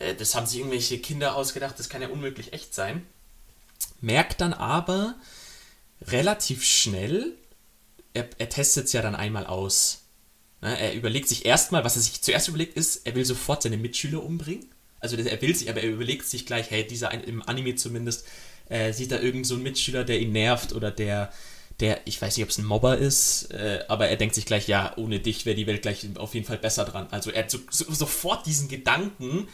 [0.00, 3.06] äh, das haben sich irgendwelche Kinder ausgedacht, das kann ja unmöglich echt sein.
[4.00, 5.14] Merkt dann aber,
[6.08, 7.32] relativ schnell,
[8.12, 10.04] er, er testet es ja dann einmal aus.
[10.62, 10.78] Ne?
[10.78, 14.22] Er überlegt sich erstmal, was er sich zuerst überlegt, ist, er will sofort seine Mitschüler
[14.22, 14.66] umbringen.
[15.00, 18.26] Also er will sich, aber er überlegt sich gleich, hey, dieser im Anime zumindest,
[18.70, 21.30] äh, sieht da irgend so einen Mitschüler, der ihn nervt oder der,
[21.80, 24.66] der, ich weiß nicht, ob es ein Mobber ist, äh, aber er denkt sich gleich,
[24.66, 27.08] ja, ohne dich wäre die Welt gleich auf jeden Fall besser dran.
[27.10, 29.48] Also er hat so, so, sofort diesen Gedanken,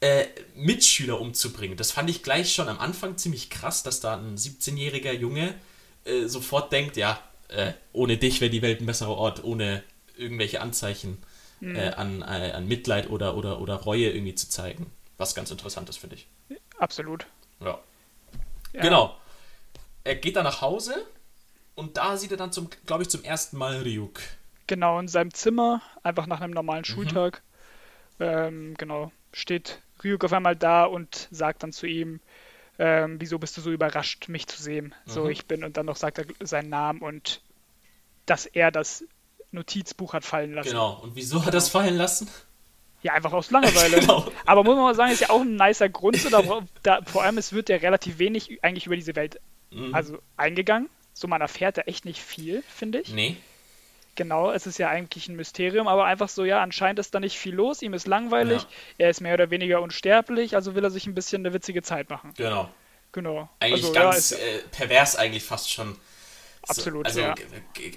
[0.00, 1.76] äh, Mitschüler umzubringen.
[1.76, 5.54] Das fand ich gleich schon am Anfang ziemlich krass, dass da ein 17-jähriger Junge
[6.04, 9.82] äh, sofort denkt, ja, äh, ohne dich wäre die Welt ein besserer Ort, ohne
[10.16, 11.18] irgendwelche Anzeichen
[11.60, 11.76] mhm.
[11.96, 14.90] An, äh, an Mitleid oder, oder, oder Reue irgendwie zu zeigen.
[15.16, 16.26] Was ganz interessant ist, finde ich.
[16.78, 17.26] Absolut.
[17.60, 17.80] Ja.
[18.72, 18.82] ja.
[18.82, 19.16] Genau.
[20.04, 20.94] Er geht dann nach Hause
[21.74, 24.20] und da sieht er dann, zum, glaube ich, zum ersten Mal Ryuk.
[24.68, 26.92] Genau, in seinem Zimmer, einfach nach einem normalen mhm.
[26.92, 27.42] Schultag.
[28.18, 28.26] Mhm.
[28.26, 32.20] Ähm, genau, steht Ryuk auf einmal da und sagt dann zu ihm,
[32.78, 34.94] ähm, wieso bist du so überrascht, mich zu sehen?
[35.06, 35.10] Mhm.
[35.10, 37.42] So, ich bin, und dann noch sagt er seinen Namen und
[38.26, 39.04] dass er das
[39.50, 40.70] Notizbuch hat fallen lassen.
[40.70, 42.28] Genau, und wieso hat er das fallen lassen?
[43.02, 44.00] Ja, einfach aus Langeweile.
[44.00, 44.30] genau.
[44.44, 46.16] Aber muss man mal sagen, ist ja auch ein nicer Grund.
[46.16, 46.42] So, da,
[46.82, 49.94] da, vor allem, es wird ja relativ wenig eigentlich über diese Welt mhm.
[49.94, 50.88] also eingegangen.
[51.14, 53.12] So, man erfährt da echt nicht viel, finde ich.
[53.12, 53.36] Nee.
[54.18, 57.38] Genau, es ist ja eigentlich ein Mysterium, aber einfach so, ja, anscheinend ist da nicht
[57.38, 58.68] viel los, ihm ist langweilig, ja.
[58.98, 62.10] er ist mehr oder weniger unsterblich, also will er sich ein bisschen eine witzige Zeit
[62.10, 62.34] machen.
[62.36, 62.68] Genau.
[63.12, 63.48] Genau.
[63.60, 65.96] Eigentlich also, ganz ja, äh, pervers eigentlich fast schon.
[66.66, 67.36] Absolut, also ja.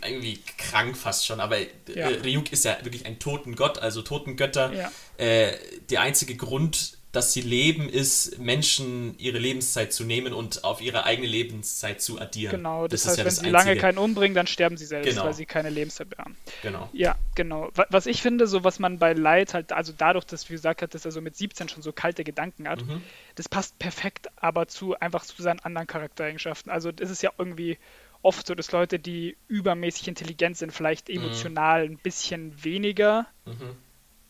[0.05, 2.07] irgendwie krank fast schon, aber äh, ja.
[2.09, 4.71] Ryuk ist ja wirklich ein Totengott, also Totengötter.
[4.73, 4.91] Ja.
[5.17, 5.57] Äh,
[5.89, 11.03] der einzige Grund, dass sie leben, ist, Menschen ihre Lebenszeit zu nehmen und auf ihre
[11.03, 12.51] eigene Lebenszeit zu addieren.
[12.51, 13.57] Genau, das, das heißt, ja wenn das sie Einzige.
[13.57, 15.25] lange keinen umbringen, dann sterben sie selbst, genau.
[15.25, 16.37] weil sie keine Lebenszeit mehr haben.
[16.61, 16.89] Genau.
[16.93, 17.69] Ja, genau.
[17.89, 20.93] Was ich finde, so was man bei Light halt, also dadurch, dass, wie gesagt hat,
[20.93, 23.01] dass er so mit 17 schon so kalte Gedanken hat, mhm.
[23.35, 26.71] das passt perfekt aber zu einfach zu seinen anderen Charaktereigenschaften.
[26.71, 27.77] Also das ist ja irgendwie
[28.21, 31.15] oft so, dass Leute, die übermäßig intelligent sind, vielleicht mhm.
[31.15, 31.95] emotional mhm.
[31.95, 33.75] ein bisschen weniger mhm.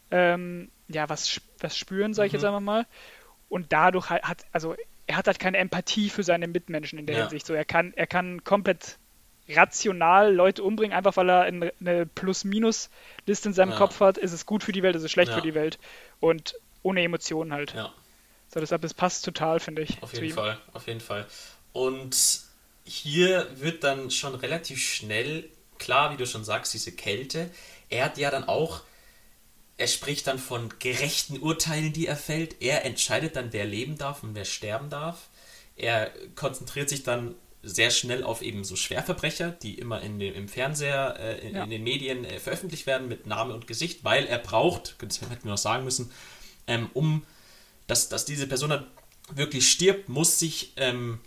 [0.10, 2.38] ähm, ja, was, was spüren, sage ich mhm.
[2.38, 2.86] jetzt einmal mal.
[3.50, 4.76] Und dadurch hat, also
[5.08, 7.22] er hat halt keine Empathie für seine Mitmenschen in der ja.
[7.24, 7.46] Hinsicht.
[7.46, 8.98] So, er kann, er kann komplett
[9.50, 13.78] rational Leute umbringen, einfach weil er eine Plus-Minus-Liste in seinem ja.
[13.78, 14.18] Kopf hat.
[14.18, 15.36] Ist es gut für die Welt, ist es schlecht ja.
[15.36, 15.80] für die Welt.
[16.20, 17.74] Und ohne Emotionen halt.
[17.74, 17.92] Ja.
[18.54, 20.02] So, deshalb, es passt total, finde ich.
[20.02, 20.34] Auf jeden ihm.
[20.34, 21.26] Fall, auf jeden Fall.
[21.74, 22.42] Und
[22.84, 27.50] hier wird dann schon relativ schnell klar, wie du schon sagst, diese Kälte.
[27.90, 28.82] Er hat ja dann auch
[29.82, 32.62] er spricht dann von gerechten Urteilen, die er fällt.
[32.62, 35.30] Er entscheidet dann, wer leben darf und wer sterben darf.
[35.76, 40.48] Er konzentriert sich dann sehr schnell auf eben so Schwerverbrecher, die immer in dem, im
[40.48, 41.64] Fernseher, äh, in, ja.
[41.64, 45.46] in, den Medien äh, veröffentlicht werden mit Name und Gesicht, weil er braucht, das hätten
[45.46, 46.12] wir noch sagen müssen,
[46.68, 47.24] ähm, um
[47.88, 48.88] dass, dass diese Person dann
[49.34, 51.20] wirklich stirbt, muss sich ähm,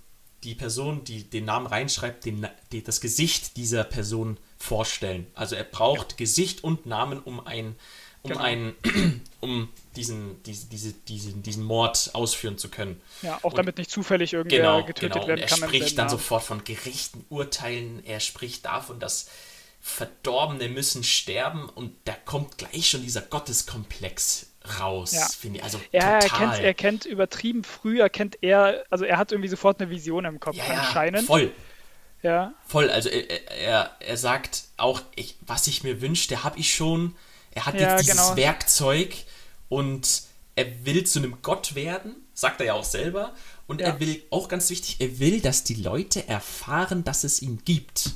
[0.44, 5.26] die Person, die den Namen reinschreibt, den, die, das Gesicht dieser Person vorstellen.
[5.34, 6.16] Also er braucht ja.
[6.18, 7.74] Gesicht und Namen, um ein
[8.24, 8.42] um genau.
[8.42, 8.74] einen,
[9.40, 13.00] um diesen, diese, diese, diesen, diesen Mord ausführen zu können.
[13.22, 15.28] Ja, auch und damit nicht zufällig irgendwer genau, getötet genau.
[15.28, 15.62] werden kann.
[15.62, 19.28] Er spricht dann sofort von gerechten Urteilen, er spricht davon, dass
[19.80, 24.46] Verdorbene müssen sterben und da kommt gleich schon dieser Gotteskomplex
[24.80, 25.26] raus, ja.
[25.26, 25.64] finde ich.
[25.64, 26.22] Also ja, total.
[26.22, 29.90] Er kennt, er kennt übertrieben früh, er kennt er, also er hat irgendwie sofort eine
[29.90, 31.26] Vision im Kopf ja, anscheinend.
[31.26, 31.52] Voll.
[32.22, 32.54] Ja.
[32.66, 37.14] Voll, also er, er, er sagt auch, ich, was ich mir wünsche, habe ich schon
[37.54, 38.36] er hat ja, jetzt dieses genau.
[38.36, 39.14] Werkzeug
[39.68, 40.22] und
[40.56, 43.34] er will zu einem Gott werden, sagt er ja auch selber.
[43.66, 43.88] Und ja.
[43.88, 48.10] er will, auch ganz wichtig, er will, dass die Leute erfahren, dass es ihn gibt.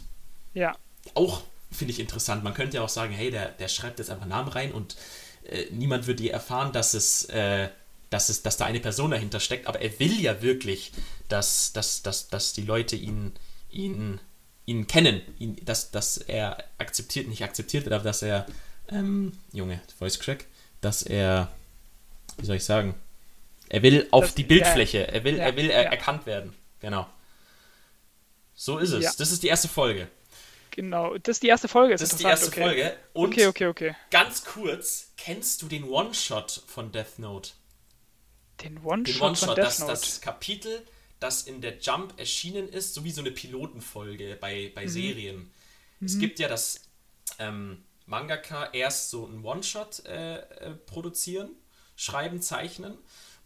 [0.54, 0.76] Ja.
[1.14, 2.44] Auch finde ich interessant.
[2.44, 4.96] Man könnte ja auch sagen, hey, der, der schreibt jetzt einfach Namen rein und
[5.44, 7.68] äh, niemand wird je erfahren, dass es, äh,
[8.10, 9.66] dass es, dass da eine Person dahinter steckt.
[9.66, 10.92] Aber er will ja wirklich,
[11.28, 13.32] dass, dass, dass, dass die Leute ihn,
[13.70, 14.20] ihn,
[14.66, 18.46] ihn kennen, ihn, dass, dass er akzeptiert, nicht akzeptiert wird, aber dass er
[18.88, 20.46] ähm, Junge, Voice Crack,
[20.80, 21.50] dass er,
[22.38, 22.94] wie soll ich sagen,
[23.68, 25.90] er will auf das, die Bildfläche, ja, er will, ja, er will er, ja.
[25.90, 26.54] erkannt werden.
[26.80, 27.06] Genau.
[28.54, 29.16] So ist es.
[29.16, 30.08] Das ist die erste Folge.
[30.70, 31.94] Genau, das ist die erste Folge.
[31.94, 32.62] Das ist die erste okay.
[32.62, 32.96] Folge.
[33.12, 33.96] Und okay, okay, okay.
[34.10, 37.50] Ganz kurz, kennst du den One-Shot von Death Note?
[38.62, 39.92] Den One-Shot One von Death das, Note?
[39.92, 40.82] Das Kapitel,
[41.20, 44.88] das in der Jump erschienen ist, so wie so eine Pilotenfolge bei, bei mhm.
[44.88, 45.50] Serien.
[45.98, 46.06] Mhm.
[46.06, 46.80] Es gibt ja das
[47.38, 51.50] ähm, Mangaka erst so einen One-Shot äh, äh, produzieren,
[51.94, 52.96] schreiben, zeichnen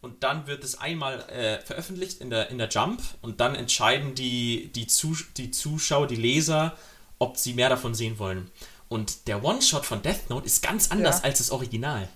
[0.01, 4.15] und dann wird es einmal äh, veröffentlicht in der, in der Jump und dann entscheiden
[4.15, 6.77] die, die, Zus die Zuschauer, die Leser,
[7.19, 8.49] ob sie mehr davon sehen wollen.
[8.89, 11.23] Und der One-Shot von Death Note ist ganz anders ja.
[11.25, 12.07] als das Original.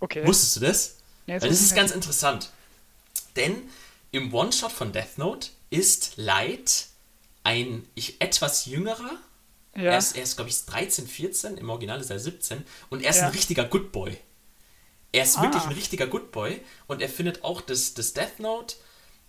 [0.00, 0.26] Okay.
[0.26, 0.96] Wusstest du das?
[1.26, 2.50] Ja, Weil das ist ganz interessant.
[3.34, 3.54] Denn
[4.10, 6.88] im One-Shot von Death Note ist Light
[7.44, 9.18] ein ich, etwas jüngerer,
[9.76, 9.92] ja.
[9.92, 13.10] Er ist, er ist glaube ich, 13, 14, im Original ist er 17 und er
[13.10, 13.26] ist ja.
[13.26, 14.16] ein richtiger Good Boy.
[15.12, 15.42] Er ist ah.
[15.42, 18.76] wirklich ein richtiger Good Boy und er findet auch das, das Death Note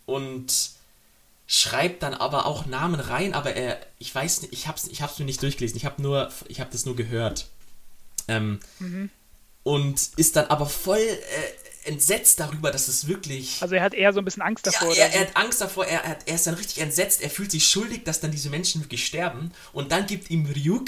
[0.05, 0.71] und
[1.47, 5.17] schreibt dann aber auch Namen rein, aber er, ich weiß nicht, ich hab's, ich hab's
[5.17, 7.47] mir nicht durchgelesen, ich habe nur, ich habe das nur gehört.
[8.27, 9.09] Ähm, mhm.
[9.67, 13.57] Und ist dann aber voll äh, entsetzt darüber, dass es wirklich.
[13.59, 14.95] Also er hat eher so ein bisschen Angst davor.
[14.95, 17.51] Ja, er, er, hat Angst davor, er, er, er, ist dann richtig entsetzt, er fühlt
[17.51, 19.51] sich schuldig, dass dann diese Menschen wirklich sterben.
[19.73, 20.87] Und dann gibt ihm Ryuk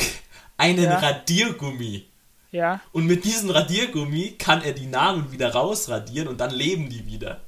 [0.55, 0.97] einen ja.
[0.97, 2.07] Radiergummi.
[2.51, 2.79] Ja.
[2.93, 7.41] Und mit diesem Radiergummi kann er die Namen wieder rausradieren und dann leben die wieder.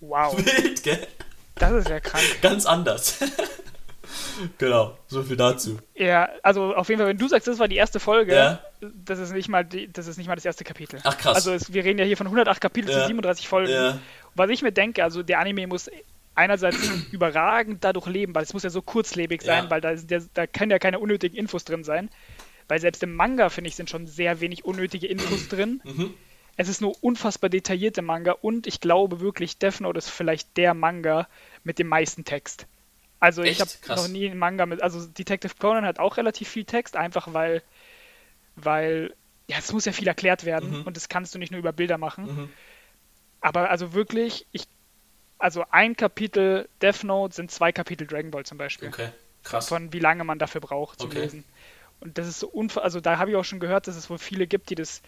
[0.00, 0.38] Wow.
[0.42, 1.06] Wild, gell?
[1.56, 2.24] Das ist ja krank.
[2.40, 3.16] Ganz anders.
[4.58, 5.78] genau, so viel dazu.
[5.94, 8.60] Ja, also auf jeden Fall, wenn du sagst, das war die erste Folge, ja.
[8.80, 11.00] das, ist nicht mal die, das ist nicht mal das erste Kapitel.
[11.04, 11.36] Ach krass.
[11.36, 13.02] Also es, wir reden ja hier von 108 Kapiteln ja.
[13.02, 13.72] zu 37 Folgen.
[13.72, 13.98] Ja.
[14.34, 15.90] Was ich mir denke, also der Anime muss
[16.34, 16.78] einerseits
[17.12, 20.70] überragend dadurch leben, weil es muss ja so kurzlebig sein, weil da, der, da können
[20.70, 22.10] ja keine unnötigen Infos drin sein.
[22.68, 25.80] Weil selbst im Manga, finde ich, sind schon sehr wenig unnötige Infos drin.
[25.84, 26.14] Mhm.
[26.56, 30.74] Es ist nur unfassbar detaillierte Manga und ich glaube wirklich, Death Note ist vielleicht der
[30.74, 31.28] Manga
[31.62, 32.66] mit dem meisten Text.
[33.20, 33.60] Also ich Echt?
[33.60, 34.00] habe Krass.
[34.02, 37.62] noch nie einen Manga mit, also Detective Conan hat auch relativ viel Text, einfach weil,
[38.56, 39.14] weil,
[39.48, 40.82] ja, es muss ja viel erklärt werden Mhm.
[40.82, 42.24] und das kannst du nicht nur über Bilder machen.
[42.26, 42.48] Mhm.
[43.40, 44.64] Aber also wirklich, ich,
[45.38, 48.88] also ein Kapitel Death Note sind zwei Kapitel Dragon Ball zum Beispiel.
[48.88, 49.10] Okay,
[49.44, 49.68] krass.
[49.68, 51.22] Von wie lange man dafür braucht zum Okay.
[51.22, 51.44] Lesen.
[52.00, 54.18] Und das ist so unver also da habe ich auch schon gehört, dass es wohl
[54.18, 55.02] viele gibt, die das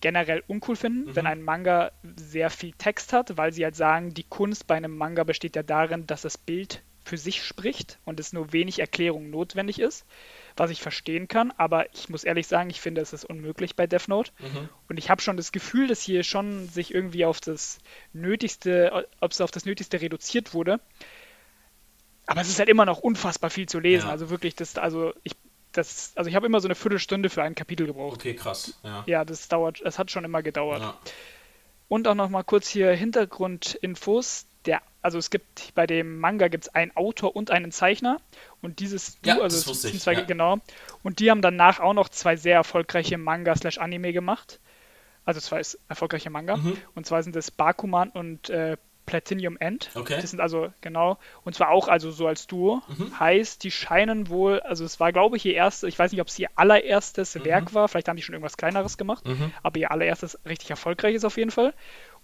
[0.00, 1.16] generell uncool finden, Mhm.
[1.16, 4.96] wenn ein Manga sehr viel Text hat, weil sie halt sagen, die Kunst bei einem
[4.96, 9.30] Manga besteht ja darin, dass das Bild für sich spricht und es nur wenig Erklärung
[9.30, 10.04] notwendig ist,
[10.56, 13.86] was ich verstehen kann, aber ich muss ehrlich sagen, ich finde, es ist unmöglich bei
[13.86, 14.32] Death Note.
[14.40, 14.68] Mhm.
[14.88, 17.78] Und ich habe schon das Gefühl, dass hier schon sich irgendwie auf das
[18.12, 20.80] Nötigste, ob es auf das Nötigste reduziert wurde.
[22.26, 24.06] Aber es ist halt immer noch unfassbar viel zu lesen.
[24.06, 24.12] Ja.
[24.12, 25.36] Also wirklich, das, also ich,
[25.70, 28.16] das, also ich habe immer so eine Viertelstunde für ein Kapitel gebraucht.
[28.16, 28.80] Okay, krass.
[28.82, 29.04] Ja.
[29.06, 30.80] Ja, das dauert, es hat schon immer gedauert.
[30.80, 30.98] Ja.
[31.86, 34.46] Und auch noch mal kurz hier Hintergrundinfos.
[34.66, 38.20] Der, also es gibt bei dem Manga gibt es einen Autor und einen Zeichner
[38.62, 40.20] und dieses Ja, Duo, das also es wusste sind ich, zwei, ja.
[40.22, 40.58] genau.
[41.02, 44.58] Und die haben danach auch noch zwei sehr erfolgreiche Manga slash Anime gemacht.
[45.24, 46.56] Also zwei erfolgreiche Manga.
[46.56, 46.76] Mhm.
[46.94, 48.76] Und zwar sind das Bakuman und äh,
[49.06, 49.90] Platinum End.
[49.94, 50.18] Okay.
[50.20, 52.82] Das sind also, genau, und zwar auch also so als Duo.
[53.20, 56.26] Heißt, die scheinen wohl, also es war, glaube ich, ihr erstes, ich weiß nicht, ob
[56.26, 59.52] es ihr allererstes Werk war, vielleicht haben die schon irgendwas Kleineres gemacht, Mhm.
[59.62, 61.72] aber ihr allererstes richtig erfolgreiches auf jeden Fall.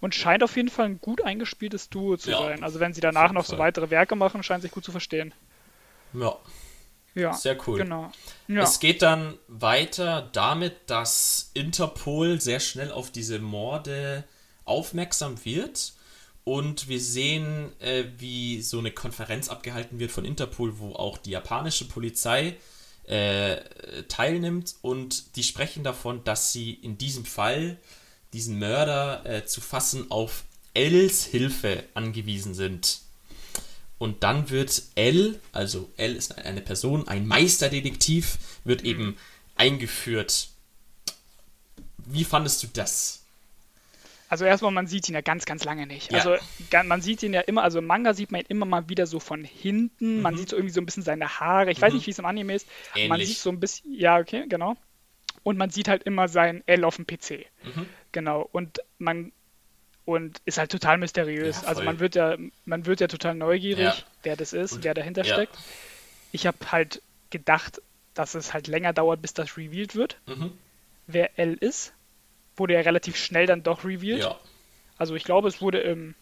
[0.03, 2.61] Und scheint auf jeden Fall ein gut eingespieltes Duo zu Ja, sein.
[2.61, 5.33] Also wenn sie danach noch so weitere Werke machen, scheint sich gut zu verstehen.
[6.13, 6.37] ja.
[7.15, 7.77] Ja, Sehr cool.
[7.77, 8.11] Genau.
[8.47, 14.23] Ja, Es geht dann weiter damit, dass Interpol sehr schnell auf diese Morde
[14.65, 15.93] aufmerksam wird.
[16.43, 21.29] Und wir sehen, äh, wie so eine Konferenz abgehalten wird von Interpol, wo auch die
[21.31, 22.57] japanische Polizei
[23.05, 23.57] äh,
[24.09, 24.75] teilnimmt.
[24.81, 27.77] Und die sprechen davon, dass sie in diesem Fall
[28.33, 30.43] diesen Mörder äh, zu fassen auf
[30.73, 32.99] Els Hilfe angewiesen sind.
[33.99, 39.17] Und dann wird L, also L ist eine Person, ein Meisterdetektiv, wird eben
[39.55, 40.49] eingeführt.
[42.05, 43.21] Wie fandest du das?
[44.29, 46.11] Also erstmal, man sieht ihn ja ganz, ganz lange nicht.
[46.11, 46.17] Ja.
[46.17, 46.35] Also
[46.85, 49.19] man sieht ihn ja immer, also im Manga sieht man ihn immer mal wieder so
[49.19, 50.21] von hinten.
[50.21, 51.71] Man sieht so irgendwie so ein bisschen seine Haare.
[51.71, 52.67] Ich weiß nicht, wie es im Anime ist.
[52.95, 53.11] Man Mhm.
[53.13, 53.27] Ähnlich.
[53.29, 54.75] sieht so ein bisschen, ja, okay, genau.
[55.43, 57.45] Und man sieht halt immer sein L auf dem PC.
[57.63, 57.85] Mhm.
[58.13, 58.47] Genau.
[58.51, 59.31] Und man
[60.05, 61.61] und ist halt total mysteriös.
[61.61, 63.95] Ja, also man wird ja, man wird ja total neugierig, Ja.
[64.23, 65.33] wer das ist, Und- wer dahinter ja.
[65.33, 65.57] steckt.
[66.33, 67.81] Ich habe halt gedacht,
[68.13, 70.51] dass es halt länger dauert, bis das revealed wird, Mhm.
[71.07, 71.93] wer L ist.
[72.57, 74.29] Wurde ja relativ schnell dann doch revealed.
[74.97, 76.15] Also ich glaube, es wurde im,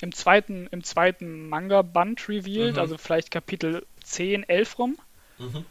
[0.00, 2.78] im zweiten, im zweiten Manga-Band revealed, Mhm.
[2.80, 4.96] also vielleicht Kapitel 10, 11 rum.
[5.38, 5.64] Mhm.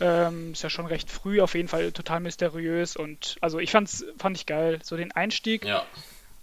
[0.00, 4.04] Ähm, ist ja schon recht früh, auf jeden Fall total mysteriös und also ich fand's,
[4.18, 4.80] fand ich geil.
[4.82, 5.84] So den Einstieg ja.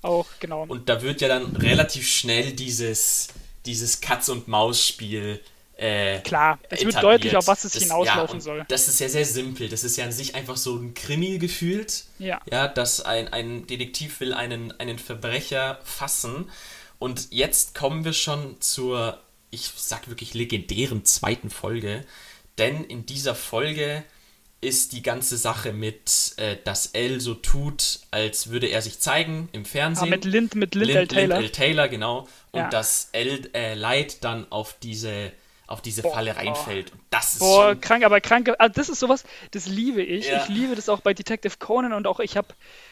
[0.01, 0.65] auch, genau.
[0.67, 3.29] Und da wird ja dann relativ schnell dieses,
[3.65, 5.41] dieses Katz-und-Maus-Spiel
[5.77, 8.65] äh, Klar, es wird deutlich, auf was es Das- hinauslaufen ja, und soll.
[8.67, 9.69] Das ist ja sehr simpel.
[9.69, 12.05] Das ist ja an sich einfach so ein Krimi gefühlt.
[12.17, 12.41] Ja.
[12.51, 16.49] Ja, dass ein, ein Detektiv will einen, einen Verbrecher fassen.
[16.97, 19.19] Und jetzt kommen wir schon zur,
[19.51, 22.03] ich sag wirklich legendären zweiten Folge.
[22.57, 24.03] Denn in dieser Folge
[24.59, 29.49] ist die ganze Sache mit, äh, dass L so tut, als würde er sich zeigen
[29.51, 30.09] im Ah, Fernsehen.
[30.09, 31.07] mit Lind, mit Lind, L.
[31.07, 31.35] Taylor.
[31.39, 31.51] Lind L.
[31.51, 32.27] Taylor, genau.
[32.51, 32.69] Und Ja.
[32.69, 33.49] dass L.
[33.53, 35.31] Äh, Light dann auf diese,
[35.67, 36.91] auf diese Boah, Falle reinfällt.
[36.91, 37.81] Und das ist Boah, schon.
[37.81, 38.51] krank, aber krank.
[38.57, 40.27] Ah, das ist sowas, das liebe ich.
[40.27, 40.41] Ja.
[40.41, 42.47] Ich liebe das auch bei Detective Conan und auch ich habe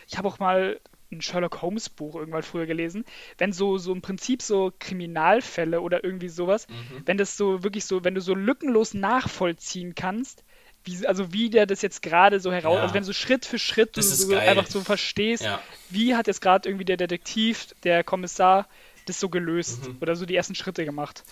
[0.07, 0.79] ich habe auch mal
[1.11, 3.05] ein Sherlock Holmes Buch irgendwann früher gelesen,
[3.37, 7.03] wenn so so im Prinzip so Kriminalfälle oder irgendwie sowas, Mhm.
[7.05, 10.43] wenn das so wirklich so, wenn du so lückenlos nachvollziehen kannst,
[10.83, 12.81] wie, also wie der das jetzt gerade so heraus, Ja.
[12.83, 15.61] also wenn du so Schritt für Schritt so einfach so verstehst, Ja.
[15.89, 18.67] wie hat jetzt gerade irgendwie der Detektiv, der Kommissar
[19.05, 19.97] das so gelöst Mhm.
[20.01, 21.23] oder so die ersten Schritte gemacht.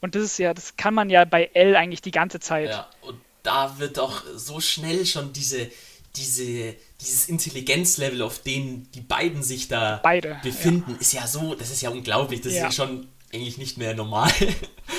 [0.00, 2.68] Und das ist ja, das kann man ja bei L eigentlich die ganze Zeit.
[2.70, 5.70] Ja, und da wird auch so schnell schon diese,
[6.16, 11.70] diese, dieses Intelligenzlevel, auf dem die beiden sich da Beide, befinden, ist ja so, das
[11.70, 12.40] ist ja unglaublich.
[12.40, 12.68] Das Ja.
[12.68, 14.30] ist ja schon eigentlich nicht mehr normal.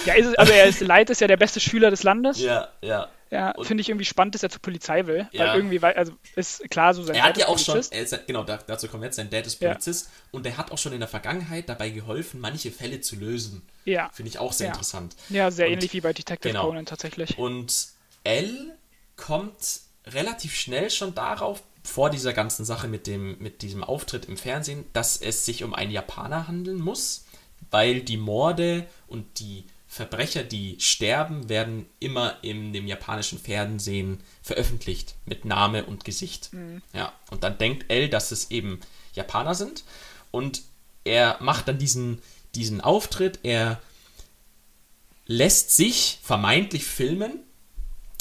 [0.05, 2.39] Ja, ist also er ist Light ist ja der beste Schüler des Landes.
[2.39, 3.09] ja, ja.
[3.31, 5.27] Ja, finde ich irgendwie spannend, dass er zur Polizei will.
[5.31, 5.47] Ja.
[5.47, 7.93] Weil irgendwie, also ist klar, so sein Er hat Dad ja ist auch schon, Polizist.
[7.93, 9.69] er ist, genau, da, dazu kommen wir jetzt, sein Dad ist Ja.
[9.71, 13.63] Polizist und er hat auch schon in der Vergangenheit dabei geholfen, manche Fälle zu lösen.
[13.83, 14.09] Ja.
[14.13, 14.73] Finde ich auch sehr Ja.
[14.73, 15.15] interessant.
[15.29, 16.67] Ja, sehr Und- ähnlich wie bei Detective genau.
[16.67, 17.37] Conan tatsächlich.
[17.39, 17.87] Und
[18.23, 18.75] L
[19.15, 24.37] kommt relativ schnell schon darauf, vor dieser ganzen Sache mit, dem, mit diesem Auftritt im
[24.37, 27.25] Fernsehen, dass es sich um einen Japaner handeln muss,
[27.69, 35.15] weil die Morde und die Verbrecher, die sterben, werden immer in dem japanischen Fernsehen veröffentlicht
[35.25, 36.51] mit Name und Gesicht.
[36.53, 36.81] Mhm.
[36.91, 38.81] Ja, und dann denkt L, dass es eben
[39.13, 39.83] Japaner sind
[40.31, 40.63] und
[41.03, 42.21] er macht dann diesen,
[42.55, 43.79] diesen Auftritt, er
[45.27, 47.39] lässt sich vermeintlich filmen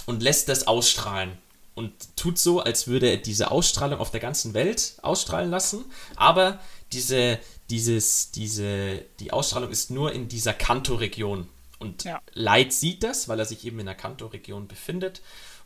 [0.07, 1.39] und lässt das ausstrahlen
[1.75, 5.85] und tut so, als würde er diese Ausstrahlung auf der ganzen Welt ausstrahlen lassen,
[6.17, 6.61] aber
[6.93, 11.49] diese, dieses, diese, die Ausstrahlung ist nur in dieser Kanto-Region.
[11.79, 12.21] Und ja.
[12.33, 15.21] Light sieht das, weil er sich eben in der Kanto-Region befindet.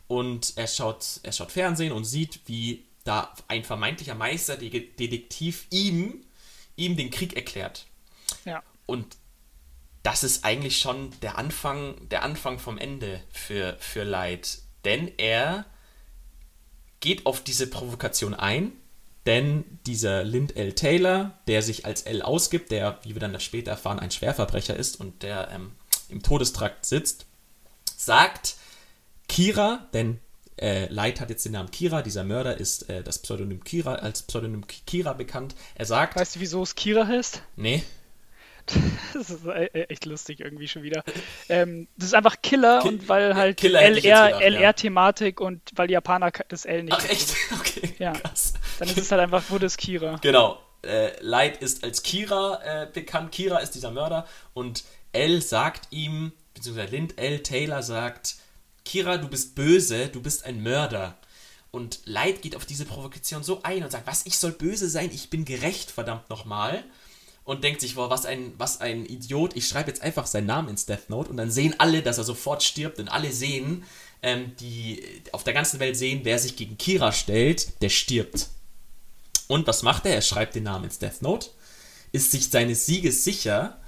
[0.07, 6.25] Und er schaut, er schaut Fernsehen und sieht, wie da ein vermeintlicher Meisterdetektiv ihm,
[6.75, 7.85] ihm den Krieg erklärt.
[8.43, 8.63] Ja.
[8.85, 9.17] Und
[10.03, 14.59] das ist eigentlich schon der Anfang, der Anfang vom Ende für, für Light.
[14.85, 15.65] Denn er
[16.99, 18.71] geht auf diese Provokation ein,
[19.25, 20.73] denn dieser Lind L.
[20.73, 24.99] Taylor, der sich als L ausgibt, der, wie wir dann später erfahren, ein Schwerverbrecher ist
[24.99, 25.71] und der ähm,
[26.09, 27.25] im Todestrakt sitzt,
[27.95, 28.55] sagt
[29.27, 30.19] Kira, denn
[30.59, 34.23] äh, Light hat jetzt den Namen Kira, dieser Mörder ist äh, das Pseudonym Kira, als
[34.23, 35.55] Pseudonym Kira bekannt.
[35.75, 36.15] Er sagt.
[36.15, 37.41] Weißt du, wieso es Kira heißt?
[37.55, 37.83] Nee.
[39.13, 41.03] Das ist e-, e-, echt lustig irgendwie schon wieder.
[41.49, 45.45] Ähm, das ist einfach Killer Ki und weil halt LR-Thematik ja.
[45.45, 46.97] und weil die Japaner das L nicht.
[46.97, 47.35] Ach echt?
[47.59, 47.93] Okay.
[47.99, 48.13] Ja.
[48.13, 48.53] Krass.
[48.77, 50.17] Dann ist es halt einfach wurde es Kira.
[50.21, 50.59] Genau.
[50.81, 53.31] Äh, Light ist als Kira äh, bekannt.
[53.31, 57.41] Kira ist dieser Mörder und L sagt ihm, beziehungsweise Lind L.
[57.43, 58.35] Taylor sagt,
[58.85, 61.17] Kira, du bist böse, du bist ein Mörder.
[61.71, 65.11] Und Light geht auf diese Provokation so ein und sagt, was, ich soll böse sein,
[65.13, 66.83] ich bin gerecht, verdammt nochmal
[67.49, 70.69] und denkt sich, boah, was ein, was ein Idiot, ich schreibe jetzt einfach seinen Namen
[70.69, 73.85] ins Death Note und dann sehen alle, dass er sofort stirbt und alle sehen,
[74.21, 78.49] ähm, die auf der ganzen Welt sehen, wer sich gegen Kira stellt, der stirbt.
[79.47, 80.13] Und was macht er?
[80.13, 81.49] Er schreibt den Namen ins Death Note,
[82.11, 83.81] ist sich seines Sieges sicher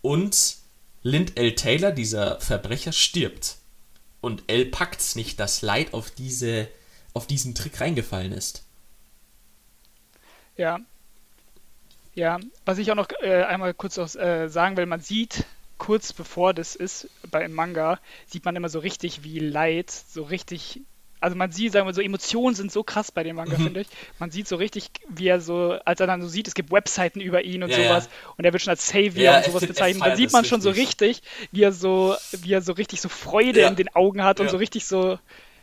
[0.00, 0.58] und
[1.02, 1.56] Lind L.
[1.56, 3.56] Taylor, dieser Verbrecher, stirbt.
[4.20, 6.68] Und L packt's nicht, dass Light auf diese,
[7.14, 8.62] auf diesen Trick reingefallen ist.
[10.56, 10.78] Ja,
[12.18, 15.44] ja, was ich auch noch äh, einmal kurz auch, äh, sagen will, man sieht
[15.78, 20.80] kurz bevor das ist, beim Manga, sieht man immer so richtig, wie Leid so richtig
[21.20, 23.64] also man sieht, sagen wir so, Emotionen sind so krass bei dem Manga, mhm.
[23.64, 23.88] finde ich.
[24.20, 27.20] Man sieht so richtig, wie er so, als er dann so sieht, es gibt Webseiten
[27.20, 28.30] über ihn und ja, sowas ja.
[28.36, 30.06] und er wird schon als Savior ja, und sowas bezeichnet.
[30.06, 30.76] Dann sieht man schon richtig.
[30.76, 34.38] so richtig, wie er so, wie er so richtig so Freude in den Augen hat
[34.38, 35.18] und so richtig so,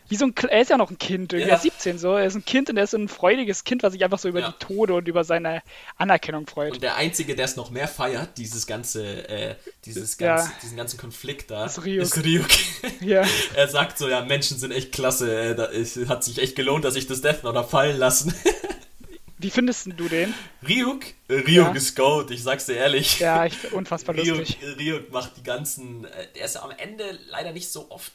[0.08, 1.58] wie so ein, er ist ja noch ein Kind, irgendwie ja.
[1.58, 4.20] 17 so, er ist ein Kind und er ist ein freudiges Kind, was sich einfach
[4.20, 4.52] so über ja.
[4.52, 5.64] die Tode und über seine
[5.98, 6.74] Anerkennung freut.
[6.74, 10.54] Und der Einzige, der es noch mehr feiert, dieses ganze, äh, dieses ganze, ja.
[10.62, 12.04] diesen ganzen Konflikt da, ist Ryuk.
[12.04, 12.48] Ist Ryuk.
[13.02, 13.24] Ja.
[13.56, 16.86] er sagt so, ja, Menschen sind echt klasse, äh, da, es hat sich echt gelohnt,
[16.86, 18.34] dass ich das Death Note fallen lassen.
[19.38, 20.34] Wie findest du den?
[20.68, 21.04] Ryuk?
[21.30, 21.72] Ryuk ja.
[21.74, 23.20] ist Goat, ich sag's dir ehrlich.
[23.20, 24.60] Ja, ich, unfassbar Ryuk, lustig.
[24.80, 28.12] Ryuk macht die ganzen, äh, er ist am Ende leider nicht so oft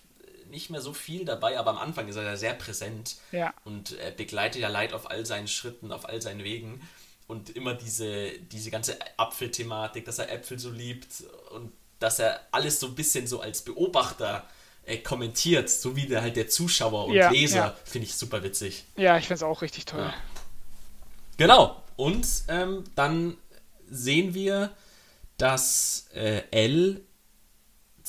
[0.50, 3.54] nicht mehr so viel dabei, aber am Anfang ist er ja sehr präsent ja.
[3.64, 6.80] und begleitet ja Leid auf all seinen Schritten, auf all seinen Wegen
[7.30, 12.80] und immer diese, diese ganze Apfelthematik, dass er Äpfel so liebt und dass er alles
[12.80, 14.48] so ein bisschen so als Beobachter
[14.84, 17.76] äh, kommentiert, so wie der halt der Zuschauer und ja, Leser, ja.
[17.84, 18.84] finde ich super witzig.
[18.96, 20.00] Ja, ich finde es auch richtig toll.
[20.00, 20.14] Ja.
[21.36, 23.36] Genau, und ähm, dann
[23.88, 24.72] sehen wir,
[25.36, 27.00] dass äh, L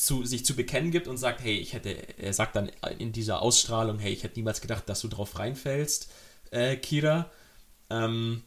[0.02, 3.42] zu, sich zu bekennen gibt und sagt, hey, ich hätte, er sagt dann in dieser
[3.44, 6.10] Ausstrahlung, hey, ich hätte niemals gedacht, dass du drauf reinfällst,
[6.50, 7.30] äh, Kira.
[7.92, 8.42] Ähm,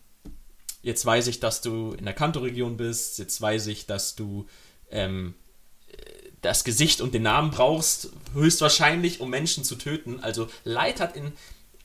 [0.82, 4.48] jetzt weiß ich, dass du in der Kanto-Region bist, jetzt weiß ich, dass du
[4.90, 5.34] ähm,
[6.40, 10.18] das Gesicht und den Namen brauchst, höchstwahrscheinlich, um Menschen zu töten.
[10.20, 11.32] Also Light hat in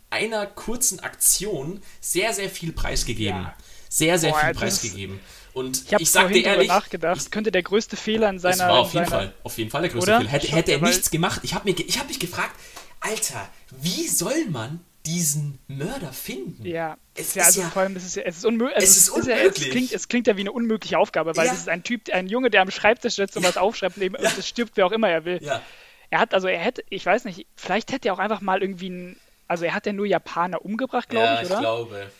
[0.09, 3.41] einer kurzen Aktion sehr, sehr viel preisgegeben.
[3.43, 3.55] Ja.
[3.87, 5.19] Sehr, sehr Boah, viel preisgegeben.
[5.53, 8.57] Und ich, ich sag dir ehrlich, nachgedacht, das könnte der größte Fehler in seiner.
[8.57, 10.19] Das war auf jeden Fall, auf jeden Fall der größte Oder?
[10.19, 10.31] Fehler.
[10.31, 11.41] Hätte, hätte er nichts gemacht.
[11.43, 12.55] Ich habe hab mich gefragt,
[12.99, 13.49] Alter,
[13.81, 16.65] wie soll man diesen Mörder finden?
[16.65, 19.37] Ja, es ja, also ja, vor allem, es ist, es ist, unmö es ist, unmöglich.
[19.37, 21.53] Ja, es, klingt, es klingt ja wie eine unmögliche Aufgabe, weil ja.
[21.53, 24.37] es ist ein Typ, ein Junge, der am Schreibtisch sitzt und was aufschreibt und, und
[24.37, 25.39] es stirbt, wer auch immer er will.
[25.41, 25.61] Ja.
[26.09, 28.89] Er hat, also er hätte, ich weiß nicht, vielleicht hätte er auch einfach mal irgendwie
[28.89, 29.17] ein,
[29.47, 31.55] also er hat ja nur Japaner umgebracht, glaube ich, oder?
[31.55, 32.11] ich glaube.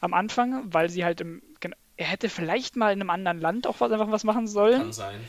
[0.00, 1.42] Am Anfang, weil sie halt im,
[1.96, 4.80] er hätte vielleicht mal in einem anderen Land auch was, einfach was machen sollen.
[4.80, 5.20] Kann sein.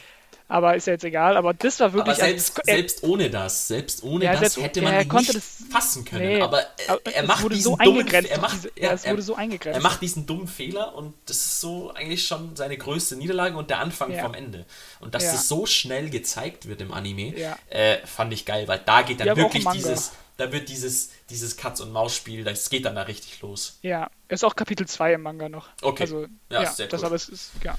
[0.48, 1.38] Aber ist ja jetzt egal.
[1.38, 2.18] Aber das war wirklich.
[2.18, 5.08] Aber selbst, also, er, selbst ohne das, selbst ohne ja, das selbst, hätte man ihn
[5.08, 6.28] nicht das, fassen können.
[6.28, 9.36] Nee, aber er, er macht diesen so dummen, er macht, diese, ja, es wurde so
[9.36, 9.80] eingegrenzt.
[9.80, 13.72] Er macht diesen dummen Fehler und das ist so eigentlich schon seine größte Niederlage und
[13.72, 14.22] der Anfang ja.
[14.22, 14.66] vom Ende.
[15.00, 15.32] Und dass ja.
[15.32, 17.34] das so schnell gezeigt wird im Anime,
[17.70, 21.80] äh, fand ich geil, weil da geht dann wirklich dieses da wird dieses, dieses Katz-
[21.80, 23.80] und Maus-Spiel, das geht dann da richtig los.
[23.82, 25.70] Ja, ist auch Kapitel 2 im Manga noch.
[25.82, 26.04] Okay.
[26.04, 27.06] Also, ja, ja sehr das cool.
[27.08, 27.78] aber es ist, ja.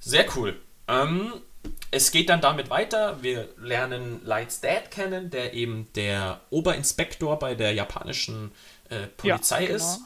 [0.00, 0.60] Sehr cool.
[0.88, 1.32] Ähm,
[1.90, 3.22] es geht dann damit weiter.
[3.22, 8.52] Wir lernen Lights Dad kennen, der eben der Oberinspektor bei der japanischen
[8.88, 9.76] äh, Polizei ja, genau.
[9.76, 10.00] ist.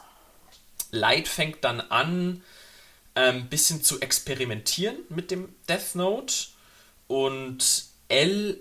[0.91, 2.43] Light fängt dann an,
[3.15, 6.35] ein ähm, bisschen zu experimentieren mit dem Death Note
[7.07, 8.61] und L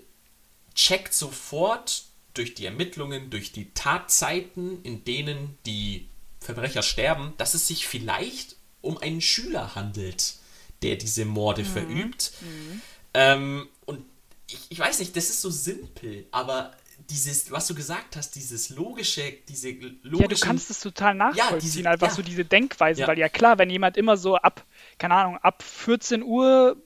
[0.74, 2.05] checkt sofort
[2.38, 6.08] durch die Ermittlungen, durch die Tatzeiten, in denen die
[6.40, 10.34] Verbrecher sterben, dass es sich vielleicht um einen Schüler handelt,
[10.82, 11.66] der diese Morde mhm.
[11.66, 12.32] verübt.
[12.40, 12.80] Mhm.
[13.14, 14.04] Ähm, und
[14.48, 16.72] ich, ich weiß nicht, das ist so simpel, aber
[17.10, 20.22] dieses, was du gesagt hast, dieses logische, diese logische.
[20.22, 22.14] Ja, du kannst es total nachvollziehen, ja, diese, einfach ja.
[22.14, 23.08] so diese Denkweise, ja.
[23.08, 24.64] weil ja klar, wenn jemand immer so ab,
[24.98, 26.76] keine Ahnung, ab 14 Uhr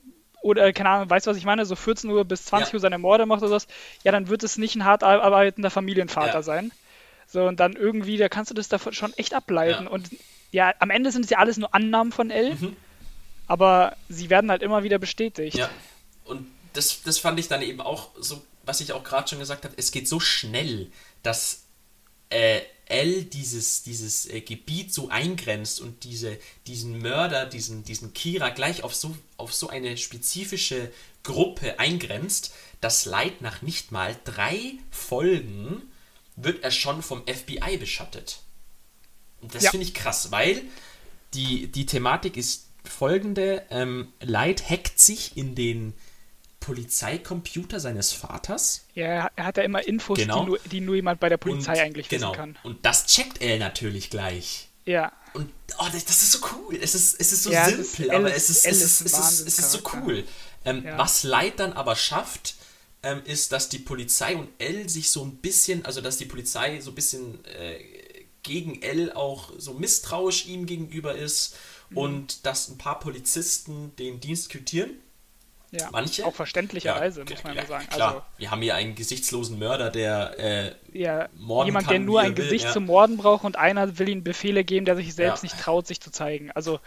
[0.42, 2.98] oder keine Ahnung, weißt du, was ich meine, so 14 Uhr bis 20 Uhr seine
[2.98, 3.66] Morde macht oder sowas,
[4.04, 6.72] ja, dann wird es nicht ein hart arbeitender Familienvater sein.
[7.26, 9.86] So, und dann irgendwie, da kannst du das davon schon echt ableiten.
[9.86, 10.10] Und
[10.50, 12.76] ja, am Ende sind es ja alles nur Annahmen von L, mhm.
[13.46, 15.56] aber sie werden halt immer wieder bestätigt.
[15.56, 15.70] Ja.
[16.24, 19.64] Und das, das fand ich dann eben auch so, was ich auch gerade schon gesagt
[19.64, 20.90] habe, es geht so schnell,
[21.22, 21.64] dass
[22.30, 28.50] äh, L dieses, dieses äh, Gebiet so eingrenzt und diese, diesen Mörder, diesen, diesen Kira
[28.50, 30.90] gleich auf so, auf so eine spezifische
[31.22, 35.82] Gruppe eingrenzt, dass Light nach nicht mal drei Folgen
[36.36, 38.40] wird er schon vom FBI beschattet.
[39.40, 39.70] Und das ja.
[39.70, 40.62] finde ich krass, weil
[41.34, 45.94] die, die Thematik ist folgende: ähm, Light hackt sich in den
[46.60, 48.82] Polizeicomputer seines Vaters.
[48.94, 50.40] Ja, er hat ja immer Infos, genau.
[50.40, 52.32] die, nur, die, nur, jemand bei der Polizei und, eigentlich genau.
[52.32, 52.58] wissen kann.
[52.62, 54.68] Und das checkt er natürlich gleich.
[54.84, 55.12] Ja.
[55.32, 56.78] Und oh, das, das, ist so cool.
[56.80, 59.46] Es ist, es ist so ja, simpel, ist, aber es ist, es ist, es ist,
[59.46, 60.24] es ist so cool.
[60.64, 60.98] Ähm, ja.
[60.98, 62.54] Was Light dann aber schafft,
[63.02, 66.80] ähm, ist, dass die Polizei und L sich so ein bisschen, also dass die Polizei
[66.80, 67.78] so ein bisschen äh,
[68.42, 71.56] gegen L auch so misstrauisch ihm gegenüber ist
[71.90, 71.96] mhm.
[71.96, 74.90] und dass ein paar Polizisten den Dienst quittieren
[75.72, 76.26] ja, Manche?
[76.26, 77.86] Auch verständlicherweise, ja, muss man ja, sagen.
[77.88, 82.00] Klar, also, wir haben hier einen gesichtslosen Mörder, der äh, ja, morden jemand, kann, der
[82.00, 82.72] nur ein will, Gesicht ja.
[82.72, 86.00] zum Morden braucht und einer will ihm Befehle geben, der sich selbst nicht traut, sich
[86.00, 86.50] zu zeigen.
[86.52, 86.80] Also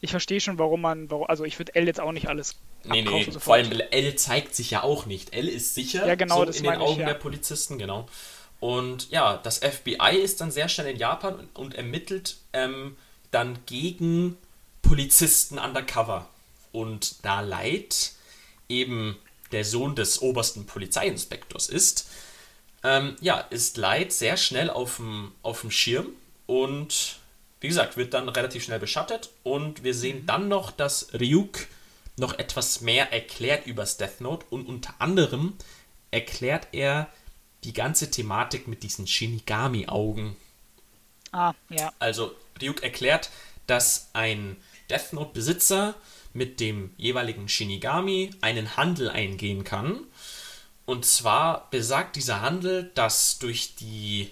[0.00, 3.02] ich verstehe schon, warum man, warum, also ich würde L jetzt auch nicht alles Nee,
[3.02, 3.42] nee, sofort.
[3.42, 5.34] vor allem L zeigt sich ja auch nicht.
[5.34, 8.08] L ist sicher ja, genau, so in den Augen ich, der Polizisten, genau.
[8.58, 12.96] Und ja, das FBI ist dann sehr schnell in Japan und, und ermittelt ähm,
[13.30, 14.36] dann gegen
[14.82, 16.28] Polizisten undercover.
[16.72, 18.12] Und da Light
[18.70, 19.16] eben
[19.52, 22.08] der Sohn des obersten Polizeiinspektors ist,
[22.82, 26.08] ähm, ja, ist Light sehr schnell auf dem, Schirm
[26.46, 27.18] und
[27.60, 30.26] wie gesagt, wird dann relativ schnell beschattet und wir sehen mhm.
[30.26, 31.66] dann noch, dass Ryuk
[32.16, 35.54] noch etwas mehr erklärt über Death Note und unter anderem
[36.10, 37.08] erklärt er
[37.64, 40.36] die ganze Thematik mit diesen Shinigami-Augen.
[41.32, 41.92] Ah, ja.
[41.98, 43.30] Also Ryuk erklärt,
[43.66, 44.56] dass ein
[44.88, 45.94] Death Note-Besitzer
[46.32, 50.00] mit dem jeweiligen Shinigami einen Handel eingehen kann.
[50.86, 54.30] Und zwar besagt dieser Handel, dass durch die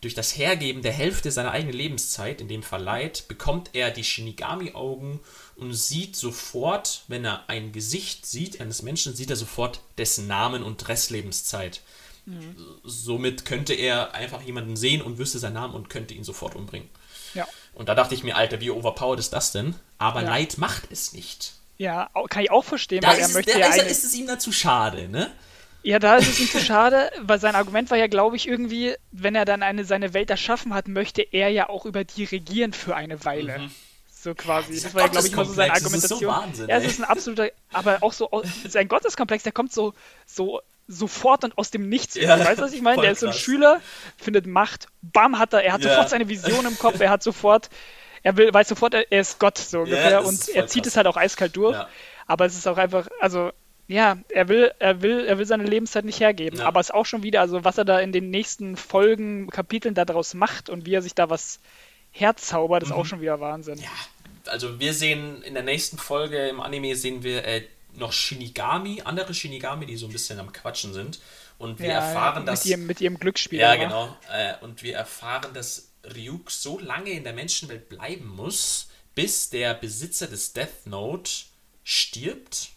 [0.00, 4.04] durch das Hergeben der Hälfte seiner eigenen Lebenszeit, in dem Fall Leid, bekommt er die
[4.04, 5.20] Shinigami-Augen
[5.56, 10.62] und sieht sofort, wenn er ein Gesicht sieht, eines Menschen, sieht er sofort dessen Namen
[10.62, 11.82] und Restlebenszeit.
[12.24, 12.56] Mhm.
[12.82, 16.88] Somit könnte er einfach jemanden sehen und wüsste seinen Namen und könnte ihn sofort umbringen.
[17.34, 17.46] Ja.
[17.74, 19.74] Und da dachte ich mir, Alter, wie overpowered ist das denn?
[19.98, 20.28] Aber ja.
[20.28, 21.54] Light macht es nicht.
[21.78, 23.88] Ja, kann ich auch verstehen, da weil er es, möchte da ja ist, eine...
[23.88, 25.30] ist es ihm dann zu schade, ne?
[25.82, 28.94] Ja, da ist es ihm zu schade, weil sein Argument war ja, glaube ich, irgendwie,
[29.12, 32.74] wenn er dann eine, seine Welt erschaffen hat, möchte er ja auch über die regieren
[32.74, 33.60] für eine Weile.
[33.60, 33.70] Mhm.
[34.12, 34.78] So quasi.
[34.78, 36.02] Das war ja, glaube ich, immer so seine Argumentation.
[36.02, 38.28] Das ist so Wahnsinn, ja, es ist ein absoluter, aber auch so,
[38.68, 39.94] sein Gotteskomplex, der kommt so,
[40.26, 40.60] so
[40.90, 42.16] sofort und aus dem Nichts.
[42.16, 43.00] Ja, weißt du, was ich meine?
[43.00, 43.80] Der ist so ein Schüler,
[44.16, 45.90] findet Macht, bam, hat er, er hat ja.
[45.90, 47.70] sofort seine Vision im Kopf, er hat sofort,
[48.22, 50.92] er will, weiß sofort, er, ist Gott, so ungefähr, ja, und er zieht krass.
[50.92, 51.76] es halt auch eiskalt durch.
[52.26, 53.50] Aber es ist auch einfach, also,
[53.88, 56.60] ja, er will, er will, er will seine Lebenszeit nicht hergeben.
[56.60, 59.94] Aber es ist auch schon wieder, also was er da in den nächsten Folgen, Kapiteln
[59.94, 61.58] daraus macht und wie er sich da was
[62.12, 62.94] herzaubert, ist mhm.
[62.94, 63.78] auch schon wieder Wahnsinn.
[63.78, 63.90] Ja,
[64.46, 67.62] also wir sehen in der nächsten Folge im Anime sehen wir äh,
[67.94, 71.20] noch Shinigami, andere Shinigami, die so ein bisschen am Quatschen sind.
[71.58, 72.64] Und wir ja, erfahren, dass.
[72.64, 73.58] Mit ihrem, mit ihrem Glücksspiel.
[73.58, 74.16] Ja, genau.
[74.32, 79.74] Äh, und wir erfahren, dass Ryuk so lange in der Menschenwelt bleiben muss, bis der
[79.74, 81.30] Besitzer des Death Note
[81.84, 82.70] stirbt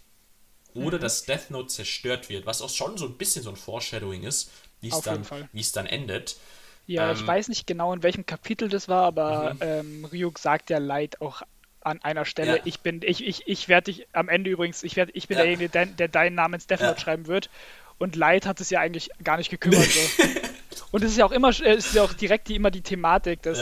[0.74, 1.02] oder mhm.
[1.02, 4.52] das Death Note zerstört wird, was auch schon so ein bisschen so ein Foreshadowing ist,
[4.82, 5.26] wie es dann,
[5.74, 6.38] dann endet.
[6.86, 9.60] Ja, ähm, ich weiß nicht genau, in welchem Kapitel das war, aber mhm.
[9.62, 11.44] ähm, Ryuk sagt ja Leid auch
[11.86, 12.58] an einer Stelle.
[12.58, 12.64] Ja.
[12.66, 15.44] Ich bin, ich, ich, ich werde dich am Ende übrigens, ich, werd, ich bin ja.
[15.44, 17.00] derjenige, der, der deinen Namen ins Death Note ja.
[17.00, 17.50] schreiben wird.
[17.98, 19.86] Und Light hat es ja eigentlich gar nicht gekümmert.
[19.86, 20.24] So.
[20.92, 23.42] Und es ist ja auch immer, es ist ja auch direkt die, immer die Thematik,
[23.44, 23.60] dass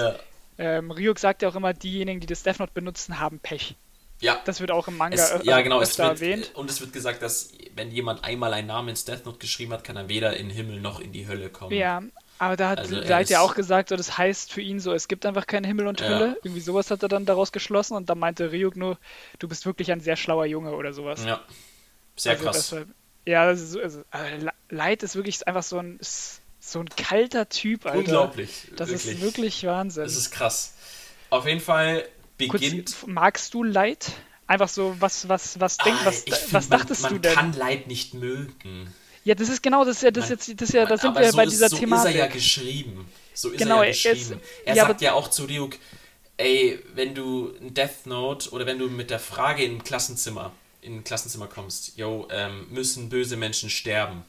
[0.58, 3.76] ähm, Ryuk sagt ja auch immer, diejenigen, die das Death Note benutzen, haben Pech.
[4.20, 4.40] Ja.
[4.46, 5.82] Das wird auch im Manga Es, öfter ja, genau.
[5.82, 6.52] Es wird, erwähnt.
[6.54, 9.84] und es wird gesagt, dass wenn jemand einmal einen Namen ins Death Note geschrieben hat,
[9.84, 11.76] kann er weder in den Himmel noch in die Hölle kommen.
[11.76, 12.04] Ja,
[12.42, 15.08] aber da hat Also Light ja auch gesagt, so, das heißt für ihn so, es
[15.08, 16.08] gibt einfach keinen Himmel und Ja.
[16.10, 16.38] Hölle.
[16.44, 18.98] Irgendwie sowas hat er dann daraus geschlossen und dann meinte Ryuk nur,
[19.38, 21.24] du bist wirklich ein sehr schlauer Junge oder sowas.
[21.24, 21.42] Ja.
[22.16, 22.72] Sehr Also krass.
[22.72, 22.86] war-
[23.26, 26.00] ja, das ist, so- also, äh, Light ist wirklich einfach so ein,
[26.60, 28.00] so ein kalter Typ, Alter.
[28.00, 28.68] Unglaublich.
[28.76, 29.16] Das wirklich.
[29.18, 30.04] ist wirklich Wahnsinn.
[30.06, 30.74] Das ist krass.
[31.30, 32.08] Auf jeden Fall
[32.40, 32.96] Kurz, beginnt.
[33.06, 34.14] magst du Light?
[34.48, 37.36] Einfach so, was, was, was, denk, Ah, was, was dachtest man, du denn?
[37.36, 38.92] Man kann Leid nicht mögen.
[39.24, 41.14] Ja, das ist genau, das ist ja, das, ist jetzt, das ist ja, da sind
[41.16, 42.10] wir so bei ist, dieser so Thematik.
[42.10, 43.08] ist er ja geschrieben.
[43.34, 44.42] So ist Genau, er er ja ist- geschrieben.
[44.66, 45.78] er ja, sagt ja auch zu Ryuk,
[46.38, 50.52] ey, wenn du ein Death Note oder wenn du mit der Frage im Klassenzimmer,
[50.82, 54.24] in ein Klassenzimmer kommst, yo, ähm, müssen böse Menschen sterben?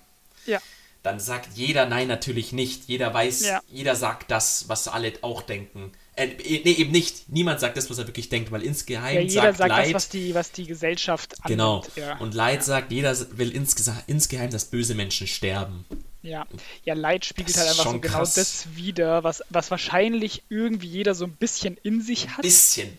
[0.46, 0.58] Ja.
[1.02, 2.84] Dann sagt jeder nein, natürlich nicht.
[2.86, 3.60] Jeder weiß, Ja.
[3.68, 5.92] jeder sagt das, was alle auch denken.
[6.30, 7.28] Äh, nee, eben nicht.
[7.28, 9.94] Niemand sagt das, was er wirklich denkt, weil insgeheim Ja, jeder sagt, sagt Leid, das,
[9.94, 11.48] was die, was die Gesellschaft annimmt.
[11.48, 11.84] Genau.
[11.96, 12.16] Ja.
[12.18, 15.84] Und Leid sagt, jeder will insgeheim, dass böse Menschen sterben.
[16.22, 16.46] Ja,
[16.84, 18.34] ja Light spiegelt halt einfach so genau krass.
[18.34, 22.42] das wider, was, was wahrscheinlich irgendwie jeder so ein bisschen in sich hat.
[22.42, 22.96] Bisschen.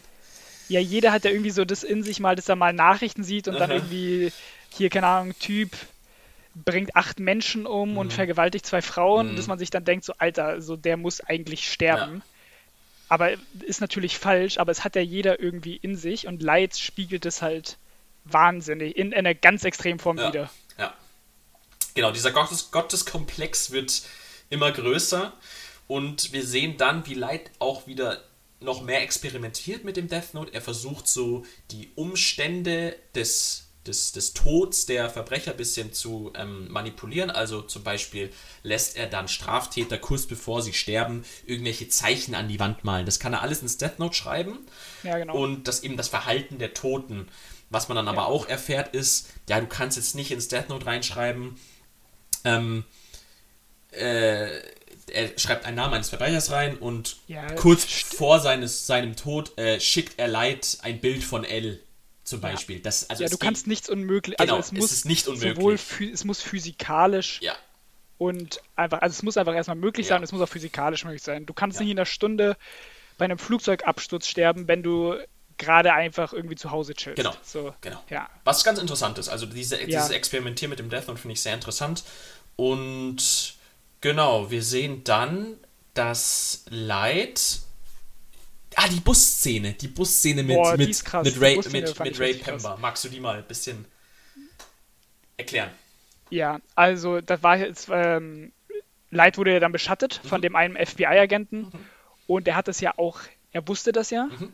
[0.69, 3.47] Ja, jeder hat ja irgendwie so das in sich mal, dass er mal Nachrichten sieht
[3.47, 3.77] und dann Aha.
[3.77, 4.31] irgendwie
[4.69, 5.71] hier, keine Ahnung, Typ
[6.55, 7.97] bringt acht Menschen um Mhm.
[7.97, 11.71] und vergewaltigt zwei Frauen, dass man sich dann denkt, so Alter, so der muss eigentlich
[11.71, 12.17] sterben.
[12.17, 12.21] Ja.
[13.09, 13.31] Aber
[13.61, 17.41] ist natürlich falsch, aber es hat ja jeder irgendwie in sich und Light spiegelt es
[17.41, 17.77] halt
[18.25, 20.29] wahnsinnig in, in einer ganz extremen Form Ja.
[20.29, 20.49] wieder.
[20.77, 20.93] Ja.
[21.95, 24.03] Genau, dieser Gottes Gotteskomplex wird
[24.49, 25.33] immer größer
[25.87, 28.23] und wir sehen dann, wie Light auch wieder
[28.59, 30.53] noch mehr experimentiert mit dem Death Note.
[30.53, 36.71] Er versucht so die Umstände des, des, des Tods der Verbrecher ein bisschen zu ähm,
[36.71, 37.29] manipulieren.
[37.29, 38.31] Also zum Beispiel
[38.63, 43.05] lässt er dann Straftäter kurz bevor sie sterben irgendwelche Zeichen an die Wand malen.
[43.05, 44.59] Das kann er alles ins Death Note schreiben
[45.03, 45.35] Ja, genau.
[45.35, 47.27] und das eben das Verhalten der Toten.
[47.69, 50.85] Was man dann aber auch erfährt ist, ja, du kannst jetzt nicht ins Death Note
[50.85, 51.59] reinschreiben,
[52.43, 52.83] ähm,
[53.91, 54.59] äh,
[55.11, 59.79] er schreibt einen Namen eines Verbrechers rein und Ja, kurz vor seines, seinem Tod äh,
[59.79, 61.79] schickt er Leid ein Bild von L
[62.33, 62.49] zum Ja.
[62.49, 62.79] Beispiel.
[62.79, 64.37] Das, also ja, du kannst nichts unmöglich.
[64.37, 65.55] Genau, also es es muss ist nicht unmöglich.
[65.55, 67.55] sowohl es muss physikalisch Ja,
[68.17, 70.15] und einfach, also es muss einfach erstmal möglich Ja.
[70.15, 71.45] sein, es muss auch physikalisch möglich sein.
[71.45, 72.57] Du kannst nicht in einer Stunde
[73.17, 75.15] bei einem Flugzeugabsturz sterben, wenn du
[75.59, 77.17] gerade einfach irgendwie zu Hause chillst.
[77.17, 78.03] Genau, So, genau.
[78.09, 78.27] Ja.
[78.43, 79.29] Was ganz interessant ist.
[79.29, 79.85] Also diese, Ja.
[79.85, 82.03] dieses Experimentieren mit dem Death Note finde ich sehr interessant.
[82.55, 83.53] Und
[84.01, 85.57] genau, wir sehen dann,
[85.93, 87.59] dass Light.
[88.75, 89.73] Ah, die Busszene.
[89.73, 92.63] Die Busszene mit, Boah, mit, mit Ray, mit, mit Ray richtig krass.
[92.63, 92.77] Pember.
[92.79, 93.85] Magst du die mal ein bisschen
[95.37, 95.69] erklären?
[96.29, 98.51] Ja, also das war jetzt, ähm,
[99.11, 100.27] Light wurde ja dann beschattet Mhm.
[100.27, 101.71] von dem einen FBI-Agenten
[102.27, 103.19] und er hat das ja auch,
[103.51, 104.25] er wusste das ja.
[104.25, 104.51] Mhm.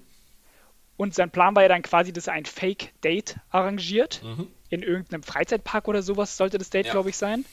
[0.98, 4.22] Und sein Plan war ja dann quasi, dass er ein Fake-Date arrangiert.
[4.24, 4.48] Mhm.
[4.70, 6.92] In irgendeinem Freizeitpark oder sowas sollte das Date, Ja.
[6.92, 7.46] glaube ich, sein.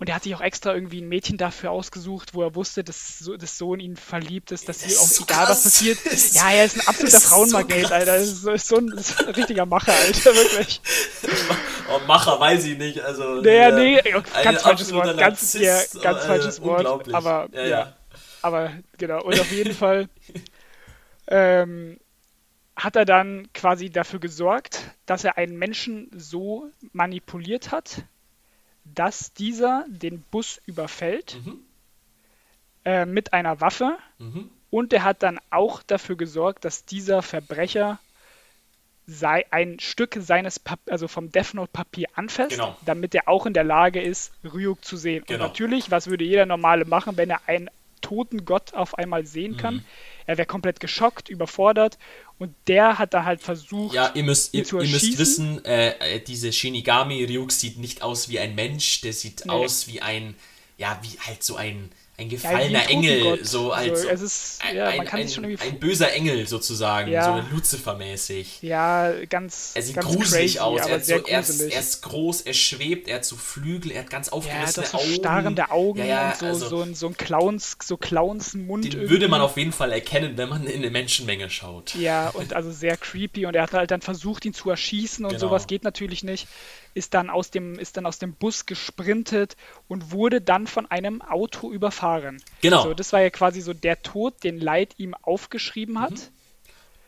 [0.00, 3.18] Und er hat sich auch extra irgendwie ein Mädchen dafür ausgesucht, wo er wusste, dass,
[3.18, 5.62] so, dass so in ihn verliebt ist, dass Das sie auch so egal was krass.
[5.64, 5.98] passiert.
[6.04, 7.92] Das ist- ja, er ist ein absoluter das ist so Frauenmagnet, krass.
[7.92, 8.12] Alter.
[8.18, 10.80] Das ist, so- ist, so ein, ist ein richtiger Macher, Alter, wirklich.
[11.92, 13.00] Oh, Macher weiß ich nicht.
[13.00, 14.00] Also, Nee, äh, nee,
[14.44, 15.18] ganz falsches Wort, ganz,
[15.54, 15.54] Narzisst,
[15.94, 17.96] ja, ganz äh, falsches Wort, aber ja, ja, ja.
[18.42, 20.08] aber genau, und auf jeden Fall
[21.26, 21.98] ähm,
[22.76, 28.04] hat er dann quasi dafür gesorgt, dass er einen Menschen so manipuliert hat,
[28.84, 31.58] dass dieser den Bus überfällt Mhm.
[32.84, 34.50] äh, mit einer Waffe Mhm.
[34.70, 37.98] und er hat dann auch dafür gesorgt, dass dieser Verbrecher
[39.06, 42.76] sei ein Stück seines Pap also vom Death Note Papier anfasst, Genau.
[42.84, 45.24] damit er auch in der Lage ist, Ryuk zu sehen.
[45.26, 45.44] Genau.
[45.44, 47.70] Und natürlich, was würde jeder normale machen, wenn er einen
[48.02, 49.84] toten Gott auf einmal sehen kann?
[50.30, 51.98] Er wäre komplett geschockt, überfordert
[52.38, 56.20] und der hat da halt versucht, Ja, ihr müsst, ihr, ihr müsst wissen, äh, äh,
[56.20, 59.50] diese Shinigami Ryuk sieht nicht aus wie ein Mensch, der sieht Nee.
[59.50, 60.36] aus wie ein,
[60.78, 61.90] ja, wie halt so ein,
[62.20, 65.78] ein Ja, gefallener ein Engel, so als Also, es ist- ein, ja, ein, ein, ein
[65.80, 67.42] böser Engel sozusagen, Ja.
[67.48, 68.58] so Lucifer-mäßig.
[68.62, 72.42] ja, ganz, Er sieht ganz gruselig crazy, aus, er, so, er, ist, er ist groß,
[72.42, 74.38] er schwebt, er hat so Flügel, er hat ganz ja, er hat
[74.76, 75.14] aufgerissene so Augen.
[75.14, 78.84] starrende Augen Ja, ja, und so, also, so ein, so ein Clowns, so Clowns-Mund.
[78.84, 79.10] den irgendwie.
[79.10, 81.94] würde man auf jeden Fall erkennen, wenn man in eine Menschenmenge schaut.
[81.94, 85.30] Ja, und also sehr creepy und er hat halt dann versucht, ihn zu erschießen und
[85.32, 85.40] Genau.
[85.48, 86.46] sowas geht natürlich nicht.
[86.92, 89.56] Ist dann aus dem, ist dann aus dem Bus gesprintet
[89.88, 92.42] und wurde dann von einem Auto überfahren.
[92.62, 92.82] Genau.
[92.82, 96.12] So, das war ja quasi so der Tod, den Light ihm aufgeschrieben hat.
[96.12, 96.18] Mhm.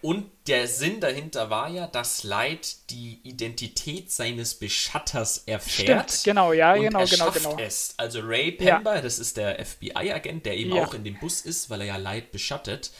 [0.03, 6.11] Und der Sinn dahinter war ja, dass Light die Identität seines Beschatters erfährt.
[6.11, 7.57] Stimmt, genau, ja, und genau, er genau, genau.
[7.59, 7.95] es.
[7.99, 8.75] Also Ray Ja.
[8.75, 10.85] Pember, das ist der FBI-Agent, der eben Ja.
[10.85, 12.91] auch in dem Bus ist, weil er ja Light beschattet,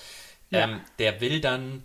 [0.51, 0.61] Ja.
[0.61, 1.83] ähm, der will dann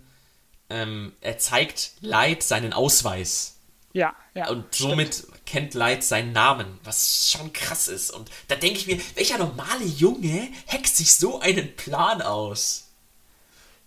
[0.70, 3.57] ähm, er zeigt Light seinen Ausweis.
[3.98, 4.48] Ja, ja.
[4.48, 5.46] Und somit stimmt.
[5.46, 8.10] kennt Light seinen Namen, was schon krass ist.
[8.12, 12.84] Und da denke ich mir, welcher normale Junge hackt sich so einen Plan aus?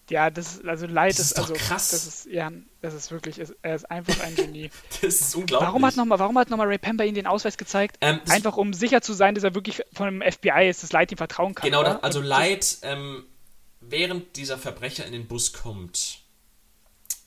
[0.09, 1.91] Ja, das ist, also Light das ist, ist doch also krass.
[1.91, 2.51] das ist ja,
[2.81, 4.69] das ist wirklich, er ist einfach ein Genie.
[5.01, 5.67] das ist unglaublich.
[5.69, 7.95] Warum hat nochmal, warum hat nochmal Ray Pember ihm den Ausweis gezeigt?
[8.01, 10.91] Ähm, das- einfach um sicher zu sein, dass er wirklich von dem FBI ist, dass
[10.91, 11.63] Light ihm vertrauen kann.
[11.69, 11.93] Genau, oder?
[11.93, 13.23] da, also Light, ähm,
[13.79, 16.19] während dieser Verbrecher in den Bus kommt,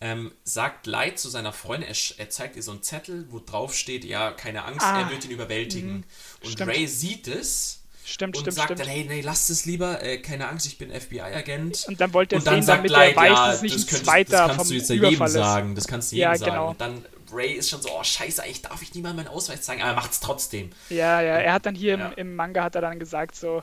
[0.05, 3.75] ähm, sagt Light zu seiner Freundin, er, er zeigt ihr so einen Zettel, wo drauf
[3.75, 5.01] steht, ja, keine Angst, Ah.
[5.01, 6.05] er wird ihn überwältigen.
[6.43, 6.71] Und Stimmt.
[6.71, 8.81] Ray sieht es stimmt, und stimmt, sagt stimmt.
[8.81, 11.87] dann, hey, nee, lasst es lieber, äh, keine Angst, ich bin FBI-Agent.
[11.89, 14.33] Und dann wollte er Und dann sehen, sagt damit Light, er weiß, ja, das, könntest,
[14.33, 16.51] das kannst du jetzt ja jedem sagen, das kannst du Ja, jedem sagen.
[16.53, 16.71] genau.
[16.71, 19.81] Und dann Ray ist schon so, oh scheiße, eigentlich darf ich niemandem meinen Ausweis zeigen,
[19.81, 20.71] aber er macht es trotzdem.
[20.91, 22.09] Ja, ja, er hat dann hier Ja.
[22.11, 23.63] im, im Manga hat er dann gesagt, so,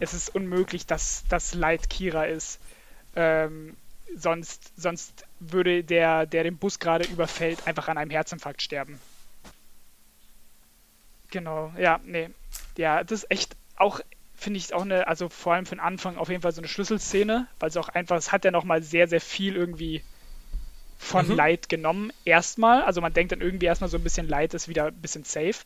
[0.00, 2.58] es ist unmöglich, dass das Light Kira ist.
[3.14, 3.76] Ähm,
[4.16, 9.02] sonst, sonst würde der, der den Bus gerade überfällt, einfach an einem Herzinfarkt sterben.
[11.30, 12.30] Genau, ja, nee.
[12.76, 14.00] Ja, das ist echt auch,
[14.34, 16.68] finde ich, auch eine, also vor allem für den Anfang auf jeden Fall so eine
[16.68, 20.04] Schlüsselszene, weil es auch einfach, es hat ja nochmal sehr, sehr viel irgendwie
[20.96, 21.34] von Mhm.
[21.34, 22.12] Light genommen.
[22.24, 25.24] Erstmal, also man denkt dann irgendwie erstmal so ein bisschen Light ist wieder ein bisschen
[25.24, 25.64] safe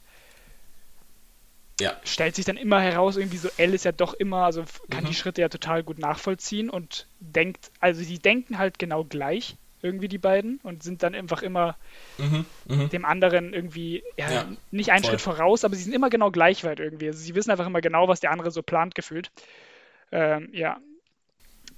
[1.81, 5.05] Ja, stellt sich dann immer heraus, irgendwie so, L ist ja doch immer, also kann
[5.05, 5.09] Mhm.
[5.09, 10.09] die Schritte ja total gut nachvollziehen und denkt, also die denken halt genau gleich, irgendwie
[10.09, 11.77] die beiden, und sind dann einfach immer
[12.18, 12.89] mhm, mhm.
[12.91, 15.11] dem anderen irgendwie, ja, Ja, nicht einen voll.
[15.11, 17.09] Schritt voraus, aber sie sind immer genau gleich weit irgendwie.
[17.09, 19.31] Also sie wissen einfach immer genau, was der andere so plant gefühlt.
[20.12, 20.79] Ähm, ja,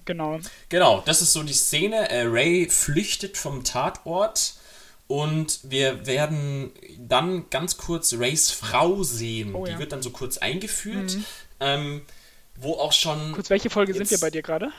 [0.05, 0.41] genau.
[0.69, 2.11] Genau, das ist so die Szene.
[2.11, 4.55] Äh, Ray flüchtet vom Tatort
[5.09, 9.55] und wir werden dann ganz kurz Rays Frau sehen.
[9.55, 9.79] Oh die ja.
[9.81, 11.17] wird dann so kurz eingeführt,
[11.59, 12.03] ähm,
[12.55, 14.71] wo auch schon Kurz, welche Folge sind wir Jetzt- bei dir gerade?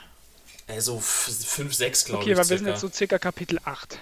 [0.68, 2.38] äh, so 5, 6, glaube Okay, ich.
[2.38, 3.98] weil wir sind jetzt so circa Kapitel 8.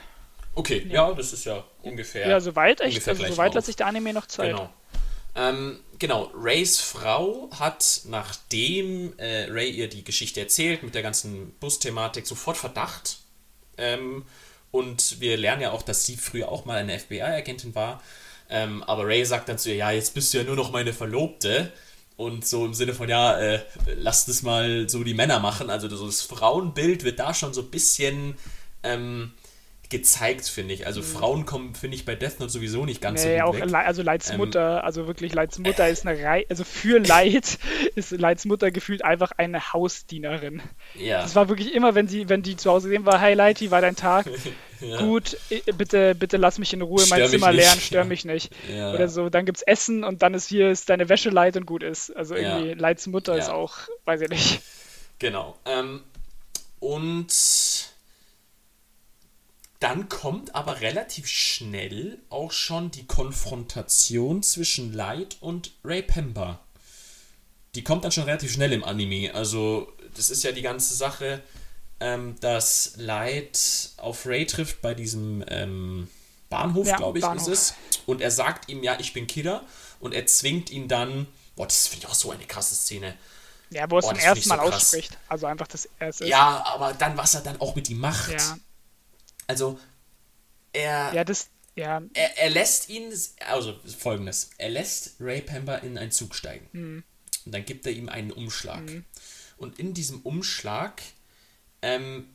[0.55, 1.12] okay, ja.
[1.12, 2.29] das ist ja ungefähr.
[2.29, 4.51] Ja, soweit echt, ungefähr also soweit lässt sich der Anime noch Zeit.
[4.51, 4.70] Genau.
[5.35, 11.53] Ähm, genau, Rays Frau hat, nachdem äh, Ray ihr die Geschichte erzählt, mit der ganzen
[11.61, 13.18] Bus-Thematik, sofort Verdacht.
[13.76, 14.24] Ähm,
[14.71, 18.03] und wir lernen ja auch, dass sie früher auch mal eine FBI-Agentin war.
[18.51, 20.93] Ähm, aber Ray sagt dann zu ihr, ja, jetzt bist du ja nur noch meine
[20.93, 21.73] Verlobte.
[22.16, 23.61] Und so im Sinne von, ja, äh,
[23.97, 25.71] lass das mal so die Männer machen.
[25.71, 28.37] Also so das Frauenbild wird da schon so ein bisschen
[28.83, 29.33] ähm,
[29.91, 30.86] gezeigt, finde ich.
[30.86, 33.30] Also Frauen kommen, finde ich, bei Death Note sowieso nicht ganz Mhm.
[33.30, 33.70] Nee, so auch gut weg.
[33.70, 37.59] Le also Leids Ähm, Mutter, also wirklich Leids Mutter ist eine Rei also für Leid
[37.95, 40.61] ist Leids Mutter gefühlt einfach eine Hausdienerin.
[40.95, 41.22] Ja.
[41.22, 43.70] Das war wirklich immer, wenn sie, wenn die zu Hause sehen war, hey Leid, wie
[43.70, 44.26] war dein Tag?
[44.80, 44.99] Ja.
[44.99, 45.36] Gut,
[45.76, 48.05] bitte, bitte lass mich in Ruhe mein Stör Zimmer lernen, stör Ja.
[48.05, 48.53] mich nicht.
[48.72, 48.95] Ja.
[48.95, 51.82] Oder so, dann gibt's Essen und dann ist hier ist deine Wäsche leid und gut
[51.82, 52.14] ist.
[52.16, 52.59] Also Ja.
[52.61, 53.55] irgendwie Leids Mutter ist Ja.
[53.55, 54.61] auch, weiß ich nicht.
[55.18, 55.57] Genau.
[55.66, 56.03] Ähm,
[56.78, 57.26] und
[59.81, 66.61] dann kommt aber relativ schnell auch schon die Konfrontation zwischen Light und Ray Pember.
[67.74, 69.33] Die kommt dann schon relativ schnell im Anime.
[69.35, 71.43] Also, das ist ja die ganze Sache,
[72.01, 76.09] ähm, dass Light auf Ray trifft bei diesem ähm,
[76.49, 77.47] Bahnhof, Ja, glaube ich, Bahnhof.
[77.47, 77.74] ist es.
[78.07, 79.64] Und er sagt ihm, ja, ich bin Killer.
[80.01, 81.26] Und er zwingt ihn dann.
[81.57, 83.14] Boah, das finde ich auch so eine krasse Szene.
[83.70, 84.74] Ja, wo er es zum ersten so Mal krass.
[84.74, 85.18] ausspricht.
[85.29, 86.26] Also einfach das erste.
[86.26, 88.31] Ja, aber dann, was er dann auch mit ihm macht.
[88.33, 88.59] ja,
[89.49, 89.80] Also,
[90.72, 93.12] er, ja, das, ja, er, er lässt ihn,
[93.46, 96.68] also folgendes: Er lässt Ray Pember in einen Zug steigen.
[96.72, 97.05] Mhm.
[97.44, 98.82] Und dann gibt er ihm einen Umschlag.
[99.57, 101.03] Und in diesem Umschlag
[101.82, 102.28] ähm,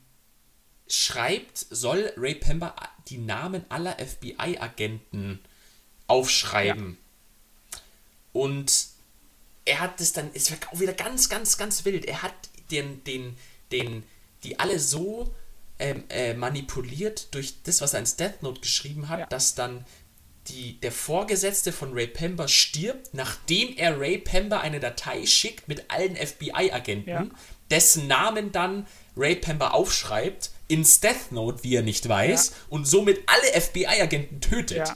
[0.87, 2.75] schreibt, soll Ray Pember
[3.07, 5.39] die Namen aller FBI-Agenten
[6.07, 6.97] aufschreiben.
[8.31, 8.87] Und
[9.65, 12.05] er hat das dann, es wird auch wieder ganz, ganz, ganz wild.
[12.05, 12.33] Er hat
[12.71, 13.37] den, den,
[13.71, 14.03] den,
[14.43, 15.33] die alle so
[15.83, 19.25] ähm, äh, manipuliert durch das, was er ins Death Note geschrieben hat, Ja.
[19.27, 19.85] dass dann
[20.47, 25.89] die, der Vorgesetzte von Ray Pember stirbt, nachdem er Ray Pember eine Datei schickt mit
[25.89, 27.25] allen FBI-Agenten, Ja.
[27.71, 32.55] dessen Namen dann Ray Pember aufschreibt, ins Death Note, wie er nicht weiß, Ja.
[32.69, 34.77] und somit alle FBI-Agenten tötet.
[34.89, 34.95] Ja.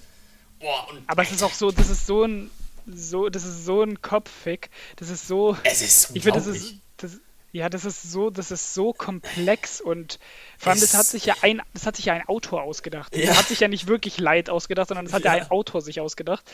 [0.60, 2.50] Boah, und Aber es ist auch so, das ist so ein,
[2.88, 4.70] so, das ist so ein Kopffick.
[4.96, 5.56] Das ist so.
[5.64, 6.72] es ist Ich finde, das unglaublich.
[6.74, 7.12] ist, das,
[7.58, 10.20] ja, das ist so, das ist so komplex und
[10.58, 13.16] vor allem, Es- das hat sich ja ein, das hat sich ja ein Autor ausgedacht.
[13.16, 13.28] Ja.
[13.28, 15.44] Das hat sich ja nicht wirklich Leid ausgedacht, sondern das hat ja, Ja.
[15.44, 16.46] ein Autor sich ausgedacht.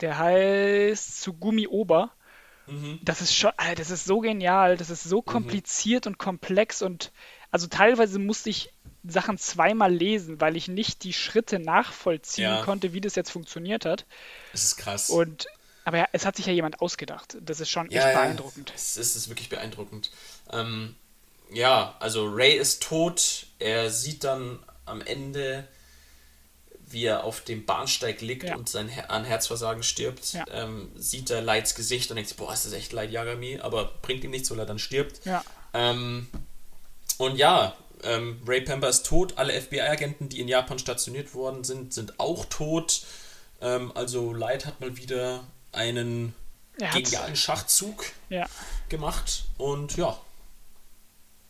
[0.00, 2.10] Der heißt Tsugumi Oba.
[2.66, 3.00] Mhm.
[3.02, 7.10] Das ist schon, das ist so genial, das ist so kompliziert und komplex und
[7.50, 8.70] also teilweise musste ich
[9.04, 12.62] Sachen zweimal lesen, weil ich nicht die Schritte nachvollziehen Ja.
[12.62, 14.06] konnte, wie das jetzt funktioniert hat.
[14.52, 15.10] Es ist krass.
[15.10, 15.46] Und
[15.84, 17.36] aber ja, es hat sich ja jemand ausgedacht.
[17.40, 18.72] Das ist schon ja, echt ja, beeindruckend.
[18.74, 20.10] Es, es ist wirklich beeindruckend.
[20.50, 20.96] Ähm,
[21.52, 23.46] ja, also Ray ist tot.
[23.58, 25.66] Er sieht dann am Ende,
[26.86, 28.56] wie er auf dem Bahnsteig liegt Ja.
[28.56, 30.32] und sein Her an Herzversagen stirbt.
[30.32, 30.44] Ja.
[30.50, 33.92] Ähm, sieht er Lights Gesicht und denkt sich, boah, ist das echt Light Yagami, aber
[34.02, 35.24] bringt ihm nichts, weil er dann stirbt.
[35.24, 35.44] Ja.
[35.74, 36.28] Ähm,
[37.18, 39.38] und ja, ähm, Ray Pember ist tot.
[39.38, 43.02] Alle FBI-Agenten, die in Japan stationiert worden sind, sind auch tot.
[43.60, 46.34] Ähm, also Light hat mal wieder einen
[46.78, 48.46] Er genialen Schachzug ja.
[48.88, 49.44] gemacht.
[49.58, 50.18] Und ja,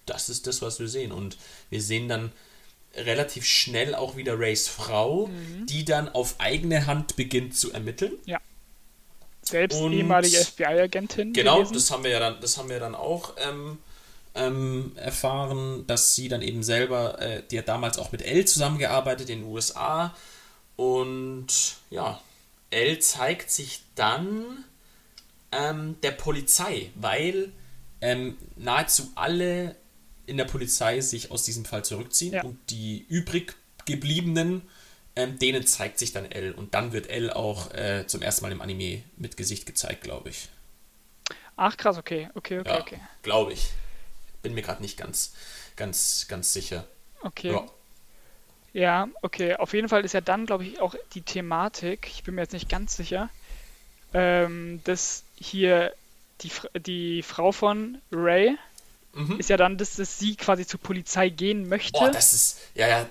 [0.06, 1.12] das ist das, was wir sehen.
[1.12, 1.36] Und
[1.70, 2.32] wir sehen dann
[2.94, 5.66] relativ schnell auch wieder Rays Frau, Mhm.
[5.66, 8.12] die dann auf eigene Hand beginnt zu ermitteln.
[9.44, 11.32] Selbst Und- ehemalige FBI-Agentin.
[11.32, 11.74] Genau, gewesen.
[11.74, 13.78] das haben wir ja dann, das haben wir dann auch ähm,
[14.36, 19.28] ähm, erfahren, dass sie dann eben selber, äh, die hat damals auch mit Elle zusammengearbeitet
[19.30, 20.14] in den USA.
[20.76, 21.48] Und
[21.90, 22.20] ja,
[22.72, 24.64] Elle zeigt sich dann
[25.52, 27.52] ähm, der Polizei, weil
[28.00, 29.76] ähm, nahezu alle
[30.26, 32.42] in der Polizei sich aus diesem Fall zurückziehen Ja.
[32.44, 33.54] und die übrig
[33.84, 34.62] gebliebenen,
[35.16, 38.52] ähm, denen zeigt sich dann Elle und dann wird Elle auch äh, zum ersten Mal
[38.52, 40.48] im Anime mit Gesicht gezeigt, glaube ich.
[41.56, 43.00] Ach krass, okay, okay, okay, Ja, okay.
[43.22, 43.68] glaube ich.
[44.42, 45.34] Bin mir gerade nicht ganz,
[45.76, 46.86] ganz, ganz sicher.
[47.22, 47.52] Okay.
[47.52, 47.66] Ja.
[48.72, 49.54] Ja, okay.
[49.56, 52.52] Auf jeden Fall ist ja dann, glaube ich, auch die Thematik, ich bin mir jetzt
[52.52, 53.28] nicht ganz sicher,
[54.14, 55.92] ähm, dass hier
[56.40, 56.50] die,
[56.80, 58.56] die Frau von Ray
[59.14, 59.38] Mhm.
[59.38, 61.98] ist ja dann, dass, dass sie quasi zur Polizei gehen möchte.
[62.02, 63.06] Oh, das ist, ja, ja,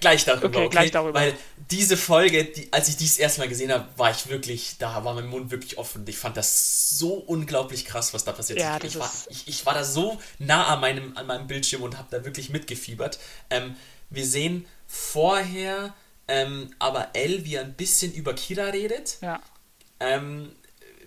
[0.00, 0.58] gleich darüber.
[0.58, 1.20] Okay, gleich darüber.
[1.20, 1.34] Weil
[1.70, 5.26] diese Folge, die, als ich dies erstmal gesehen habe, war ich wirklich, da war mein
[5.26, 6.04] Mund wirklich offen.
[6.06, 8.84] Ich fand das so unglaublich krass, was da passiert Ja, ist.
[8.84, 12.08] Ich, war, ich, ich war da so nah an meinem, an meinem Bildschirm und habe
[12.10, 13.18] da wirklich mitgefiebert.
[13.50, 13.76] Ähm,
[14.10, 15.94] wir sehen vorher
[16.28, 19.18] ähm, aber Elle, wie er ein bisschen über Kira redet.
[19.20, 19.40] ja.
[20.00, 20.50] Ähm,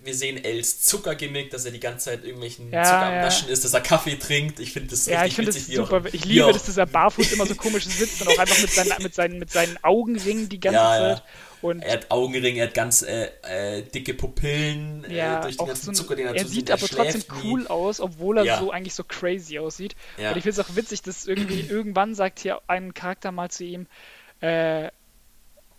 [0.02, 3.20] wir sehen Els Zuckergimmick, dass er die ganze Zeit irgendwelchen Ja, Zucker am ja.
[3.22, 4.58] Naschen ist, dass er Kaffee trinkt.
[4.58, 6.08] Ich finde das Ja, richtig ich finde das witzig, wie auch- super.
[6.14, 9.14] Ich liebe, dass dieser Barfuß immer so komisch sitzt und auch einfach mit seinen, mit
[9.14, 11.16] seinen, mit seinen Augenringen die ganze ja.
[11.16, 11.22] Zeit.
[11.62, 15.66] Und Er hat Augenringe, er hat ganz äh, äh, dicke Pupillen ja, äh, durch den
[15.66, 17.50] ganzen so Zucker, den er er sieht aber trotzdem schläft nie.
[17.50, 18.58] cool aus, obwohl er Ja.
[18.58, 19.94] so eigentlich so crazy aussieht.
[20.16, 20.30] Ja.
[20.30, 23.64] Und ich finde es auch witzig, dass irgendwie irgendwann sagt hier ein Charakter mal zu
[23.64, 23.86] ihm,
[24.40, 24.88] äh,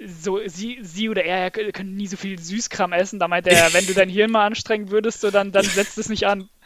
[0.03, 3.19] so sie, sie oder er, er könnte nie so viel Süßkram essen.
[3.19, 6.09] Da meint er, wenn du dein Hirn mal anstrengen würdest, so dann, dann setzt es
[6.09, 6.49] nicht an.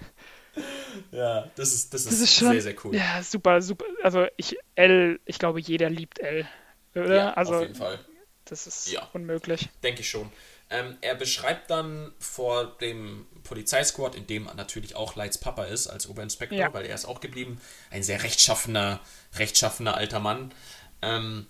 [1.11, 2.95] Ja, das ist, das ist, Das ist schon sehr, sehr cool.
[2.95, 3.84] Ja, super, super.
[4.03, 6.47] Also ich L, ich glaube, jeder liebt L.
[6.95, 7.16] Oder?
[7.16, 7.99] Ja, also auf jeden Fall.
[8.46, 9.10] Das ist Ja.
[9.14, 9.70] unmöglich.
[9.84, 10.32] Denke ich schon.
[10.70, 16.08] Ähm, er beschreibt dann vor dem Polizeisquad, in dem natürlich auch Lights Papa ist, als
[16.08, 16.74] Oberinspektor, Ja.
[16.74, 19.00] weil er ist auch geblieben, ein sehr rechtschaffener,
[19.36, 20.52] rechtschaffener alter Mann,
[21.04, 21.46] ähm,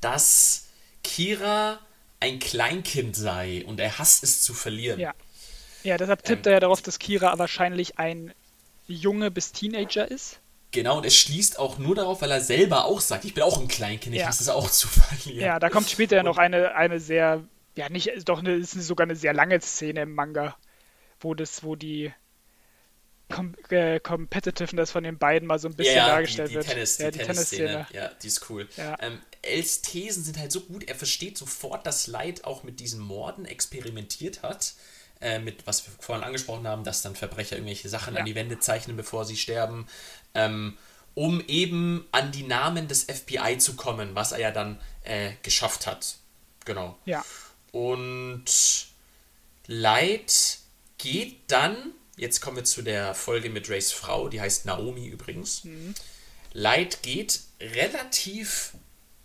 [0.00, 0.66] dass
[1.04, 1.78] Kira
[2.20, 4.98] ein Kleinkind sei und er hasst es zu verlieren.
[4.98, 5.14] Ja.
[5.84, 8.34] Ja, deshalb tippt Ähm, er ja darauf, dass Kira wahrscheinlich ein
[8.88, 10.38] Junge bis Teenager ist.
[10.70, 13.58] Genau, und es schließt auch nur darauf, weil er selber auch sagt, ich bin auch
[13.58, 14.28] ein Kleinkind, ich Ja.
[14.28, 15.40] hasse es auch zu verlieren.
[15.40, 17.42] Ja, da kommt später ja noch eine, eine sehr,
[17.76, 20.56] ja nicht, doch eine, ist sogar eine sehr lange Szene im Manga,
[21.20, 22.12] wo das, wo die
[23.30, 26.66] Com äh, Competitiveness von den beiden mal so ein bisschen ja, dargestellt die, die wird.
[26.66, 27.86] Tennis, ja, die die Tennisszene, Tennisszene.
[28.02, 28.66] ja, die ist cool.
[28.78, 28.96] Ja.
[29.00, 33.00] Ähm, Els Thesen sind halt so gut, er versteht sofort, dass Light auch mit diesen
[33.00, 34.72] Morden experimentiert hat.
[35.20, 38.20] Äh, mit, was wir vorhin angesprochen haben, dass dann Verbrecher irgendwelche Sachen Ja.
[38.20, 39.88] an die Wände zeichnen, bevor sie sterben,
[40.34, 40.78] ähm,
[41.14, 45.88] um eben an die Namen des FBI zu kommen, was er ja dann äh, geschafft
[45.88, 46.16] hat.
[46.64, 46.96] Genau.
[47.04, 47.24] Ja.
[47.72, 48.44] Und
[49.66, 50.58] Light
[50.98, 51.76] geht dann,
[52.16, 55.64] jetzt kommen wir zu der Folge mit Rays Frau, die heißt Naomi übrigens.
[55.64, 55.94] Mhm.
[56.52, 58.72] Light geht relativ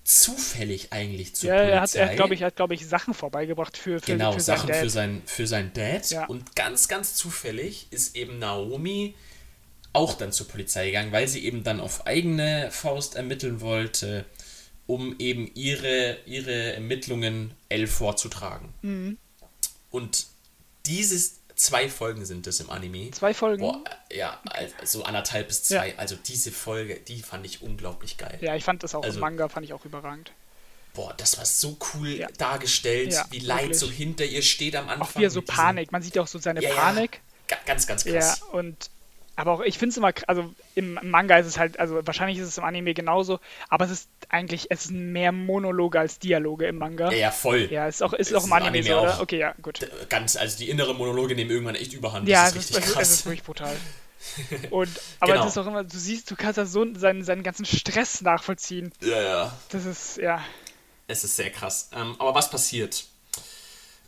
[0.04, 2.00] zufällig eigentlich zur Ja, er hat, Polizei.
[2.00, 4.82] er hat glaube ich, hat, glaube ich, Sachen vorbeigebracht für, für, genau, für Sachen seinen
[4.82, 6.10] für, sein, für seinen Dad.
[6.12, 6.26] Ja.
[6.26, 9.16] Und ganz, ganz zufällig ist eben Naomi
[9.94, 14.26] auch dann zur Polizei gegangen, weil sie eben dann auf eigene Faust ermitteln wollte,
[14.88, 18.74] um eben ihre, ihre Ermittlungen L vorzutragen.
[18.82, 19.18] Mhm.
[19.92, 20.26] Und
[20.86, 23.12] dieses zwei Folgen sind es im Anime.
[23.12, 23.62] Zwei Folgen.
[23.62, 24.40] Boah, äh, ja,
[24.80, 25.98] also anderthalb bis zwei.
[25.98, 28.38] Also diese Folge, die fand ich unglaublich geil.
[28.42, 30.32] Ja, ich fand das auch Also- im Manga, fand ich auch überragend.
[30.94, 32.28] Boah, das war so cool Ja.
[32.38, 33.80] dargestellt, Ja, wie Light wirklich.
[33.80, 35.08] so hinter ihr steht am Anfang.
[35.08, 36.76] Auch wie er so Panik, man sieht ja auch so seine Ja, ja.
[36.76, 37.22] Panik.
[37.48, 38.42] Ga- Ganz, ganz Ja, krass.
[38.52, 38.90] und
[39.36, 42.48] aber auch ich finde es immer, also im Manga ist es halt, also wahrscheinlich ist
[42.48, 46.78] es im Anime genauso, aber es ist eigentlich, es sind mehr Monologe als Dialoge im
[46.78, 47.12] Manga.
[47.12, 47.68] Ja, ja, voll.
[47.72, 49.22] Ja, ist auch, ist Es auch im ist im Anime, Anime so, oder?
[49.22, 49.88] Okay, ja, gut.
[50.10, 52.28] Ganz, also die innere Monologe nehmen irgendwann echt überhand.
[52.28, 53.08] Ja, das es ist ist, richtig es, ist, krass.
[53.10, 53.76] es ist wirklich brutal.
[54.70, 55.44] Und, aber Genau.
[55.46, 58.94] das ist auch immer, du siehst, du kannst da so seinen, seinen ganzen Stress nachvollziehen.
[59.02, 59.58] ja, ja.
[59.70, 60.42] Das ist, ja,
[61.08, 61.90] Es ist sehr krass.
[61.94, 63.04] Ähm, aber was passiert?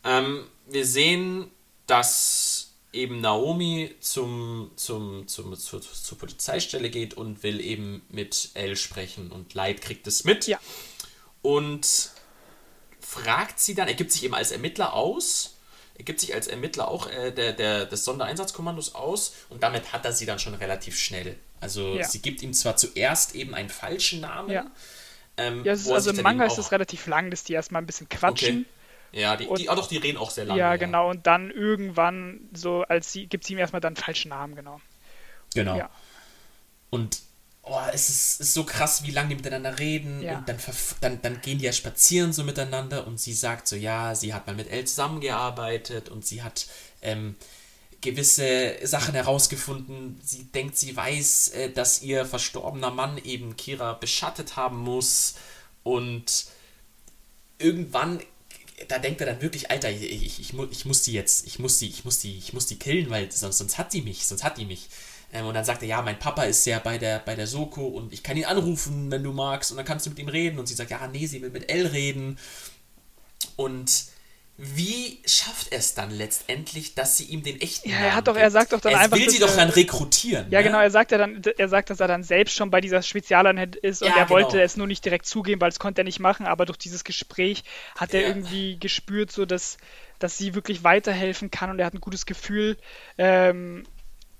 [0.06, 1.52] Ähm, wir sehen,
[1.88, 2.55] dass
[2.96, 9.32] eben Naomi zum, zum, zum, zur, zur Polizeistelle geht und will eben mit Elle sprechen
[9.32, 10.48] und Light kriegt es mit.
[10.48, 10.60] Ja.
[11.41, 12.10] Und
[13.00, 15.58] fragt sie dann, er gibt sich eben als Ermittler aus,
[15.98, 20.04] er gibt sich als Ermittler auch äh, der, der, des Sondereinsatzkommandos aus und damit hat
[20.06, 21.38] er sie dann schon relativ schnell.
[21.62, 22.04] Also Ja.
[22.08, 24.52] sie gibt ihm zwar zuerst eben einen falschen Namen.
[24.52, 24.72] Ja.
[25.38, 28.10] Ähm, Ja, ist, also im Manga ist es relativ lang, dass die erstmal ein bisschen
[28.10, 28.62] quatschen.
[28.62, 28.66] Okay.
[29.16, 30.59] Ja, die, Und- die, ah, doch, die reden auch sehr lange.
[30.59, 31.09] Ja, genau.
[31.09, 34.82] Und dann irgendwann, so als sie, gibt sie ihm erstmal dann falschen Namen, genau.
[35.53, 35.78] Genau.
[35.78, 35.89] Ja.
[36.89, 37.22] Und
[37.63, 40.22] oh, es ist, ist so krass, wie lange die miteinander reden.
[40.22, 40.39] Ja.
[40.39, 40.57] Und dann,
[40.99, 44.47] dann, dann gehen die ja spazieren so miteinander und sie sagt so, ja, sie hat
[44.47, 46.68] mal mit Elle zusammengearbeitet und sie hat
[47.01, 47.38] ähm,
[48.01, 50.20] gewisse Sachen herausgefunden.
[50.26, 55.36] Sie denkt, sie weiß, äh, dass ihr verstorbener Mann eben Kira beschattet haben muss.
[55.84, 56.47] Und
[57.59, 58.20] irgendwann,
[58.88, 61.78] da denkt er dann wirklich, Alter, ich, ich, ich, ich muss die jetzt, ich muss
[61.80, 64.44] die, ich muss die, ich muss die killen, weil sonst, sonst hat die mich, sonst
[64.44, 64.90] hat die mich.
[65.32, 67.86] Ähm, und dann sagt er, ja, mein Papa ist ja bei der, bei der Soko
[67.86, 70.60] und ich kann ihn anrufen, wenn du magst, und dann kannst du mit ihm reden.
[70.60, 72.38] Und sie sagt, ja, nee, sie will mit Elle reden.
[73.56, 74.06] Und
[74.58, 78.28] wie schafft er es dann letztendlich, dass sie ihm den echten Ja, er Namen hat
[78.30, 80.49] doch- er sagt doch dann er einfach, will sie doch er- dann rekrutieren.
[80.49, 80.64] Ja, ne?
[80.66, 83.76] genau, er sagt ja dann, er sagt, dass er dann selbst schon bei dieser Spezialeinheit
[83.76, 84.64] ist und Ja, er wollte genau.
[84.64, 87.64] es nur nicht direkt zugeben, weil es konnte er nicht machen, aber durch dieses Gespräch
[87.97, 88.28] hat er Ja.
[88.30, 89.76] irgendwie gespürt, so dass,
[90.20, 92.78] dass sie wirklich weiterhelfen kann und er hat ein gutes Gefühl.
[93.18, 93.84] Ähm,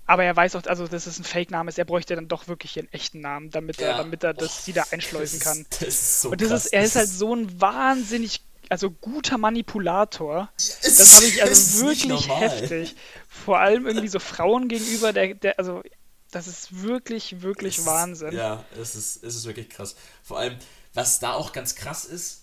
[0.06, 2.76] aber er weiß auch, also dass es ein Fake-Name ist, er bräuchte dann doch wirklich
[2.76, 3.96] ihren echten Namen, damit er, Ja.
[3.98, 5.60] damit er das Oh, sie da einschleusen das kann.
[5.62, 6.64] Ist, das ist so Und das krass.
[6.66, 10.48] ist, er Das ist halt so ein wahnsinnig, also guter Manipulator.
[10.56, 12.96] Das habe ich also wirklich heftig.
[13.28, 15.82] Vor allem irgendwie so Frauen gegenüber, der, der, also
[16.30, 18.32] das ist wirklich, wirklich Es Wahnsinn.
[18.32, 19.96] Ja, es ist, es ist wirklich krass.
[20.22, 20.56] Vor allem,
[20.94, 22.42] was da auch ganz krass ist,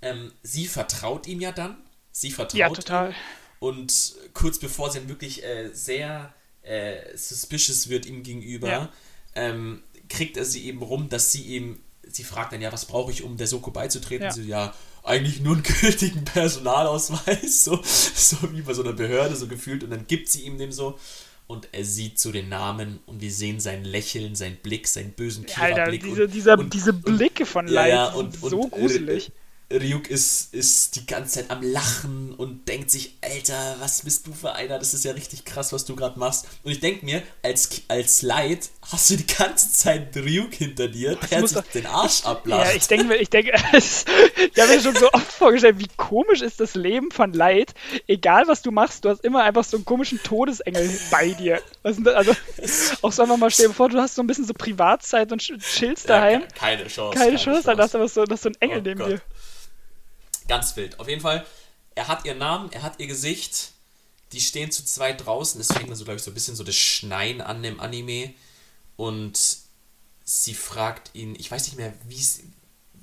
[0.00, 1.76] ähm, sie vertraut ihm ja dann.
[2.10, 3.10] Sie vertraut Ja, total.
[3.10, 3.14] ihm.
[3.60, 8.92] Und kurz bevor sie dann wirklich äh, sehr äh, suspicious wird ihm gegenüber, Ja.
[9.34, 13.10] ähm, kriegt er sie eben rum, dass sie ihm, sie fragt dann, ja, was brauche
[13.12, 14.26] ich, um der Soko beizutreten?
[14.26, 14.32] Ja.
[14.32, 19.46] Sie, ja, eigentlich nur einen gültigen Personalausweis, so, so wie bei so einer Behörde, so
[19.46, 19.84] gefühlt.
[19.84, 20.98] Und dann gibt sie ihm dem so.
[21.48, 25.44] Und er sieht so den Namen und wir sehen sein Lächeln, sein Blick, seinen bösen
[25.44, 26.02] Alter, Kira-Blick.
[26.02, 29.32] diese, und, dieser, und, diese Blicke von Leid ja, sind und, so und, gruselig.
[29.72, 34.32] Ryuk ist, ist die ganze Zeit am Lachen und denkt sich, Alter, was bist du
[34.32, 34.78] für einer?
[34.78, 36.46] Das ist ja richtig krass, was du gerade machst.
[36.62, 41.16] Und ich denke mir, als, als Light hast du die ganze Zeit Ryuk hinter dir,
[41.30, 42.66] der sich doch- den Arsch ablacht.
[42.70, 46.42] Ja, ich denke mir, ich denke, ich habe mir schon so oft vorgestellt, wie komisch
[46.42, 47.72] ist das Leben von Leid.
[48.06, 51.60] Egal was du machst, du hast immer einfach so einen komischen Todesengel bei dir.
[51.82, 52.02] Also,
[53.02, 55.40] auch so einfach mal stell dir vor, du hast so ein bisschen so Privatzeit und
[55.42, 56.42] ch- chillst Ja, daheim.
[56.42, 57.18] ke- keine Chance.
[57.18, 59.08] Keine Chance, dann hast du aber so, so ein Engel Oh neben Gott.
[59.12, 59.20] dir.
[60.48, 60.98] Ganz wild.
[61.00, 61.46] Auf jeden Fall,
[61.94, 63.70] er hat ihren Namen, er hat ihr Gesicht.
[64.32, 65.60] Die stehen zu zweit draußen.
[65.60, 68.32] Es fängt dann so, glaube ich, so ein bisschen so das Schneien an im Anime.
[68.96, 69.38] Und
[70.24, 72.40] sie fragt ihn, ich weiß nicht mehr, wie es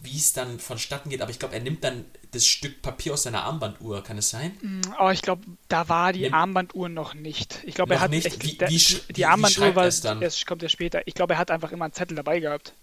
[0.03, 3.43] es dann vonstatten geht, aber ich glaube, er nimmt dann das Stück Papier aus seiner
[3.43, 4.81] Armbanduhr, kann es sein?
[4.97, 7.59] Aber ich glaube, da war die Nimm- Armbanduhr noch nicht.
[7.65, 8.25] Ich glaube, er hat nicht?
[8.25, 10.21] echt, Wie- der, wie die Armbanduhr war er's dann?
[10.21, 11.01] erst kommt ja später.
[11.05, 12.73] Ich glaube, er hat einfach immer einen Zettel dabei gehabt.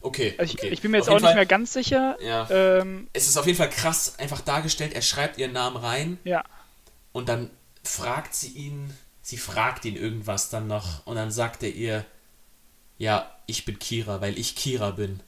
[0.00, 0.34] Okay.
[0.38, 0.68] Also ich, okay.
[0.68, 2.16] ich bin mir jetzt Auf auch nicht Fall, mehr ganz sicher.
[2.22, 2.48] Ja.
[2.50, 4.92] Ähm, Es ist auf jeden Fall krass einfach dargestellt.
[4.92, 6.44] Er schreibt ihren Namen rein ja.
[7.12, 7.50] und dann
[7.82, 8.90] fragt sie ihn,
[9.22, 12.04] sie fragt ihn irgendwas dann noch und dann sagt er ihr,
[12.98, 15.20] ja, ich bin Kira, weil ich Kira bin.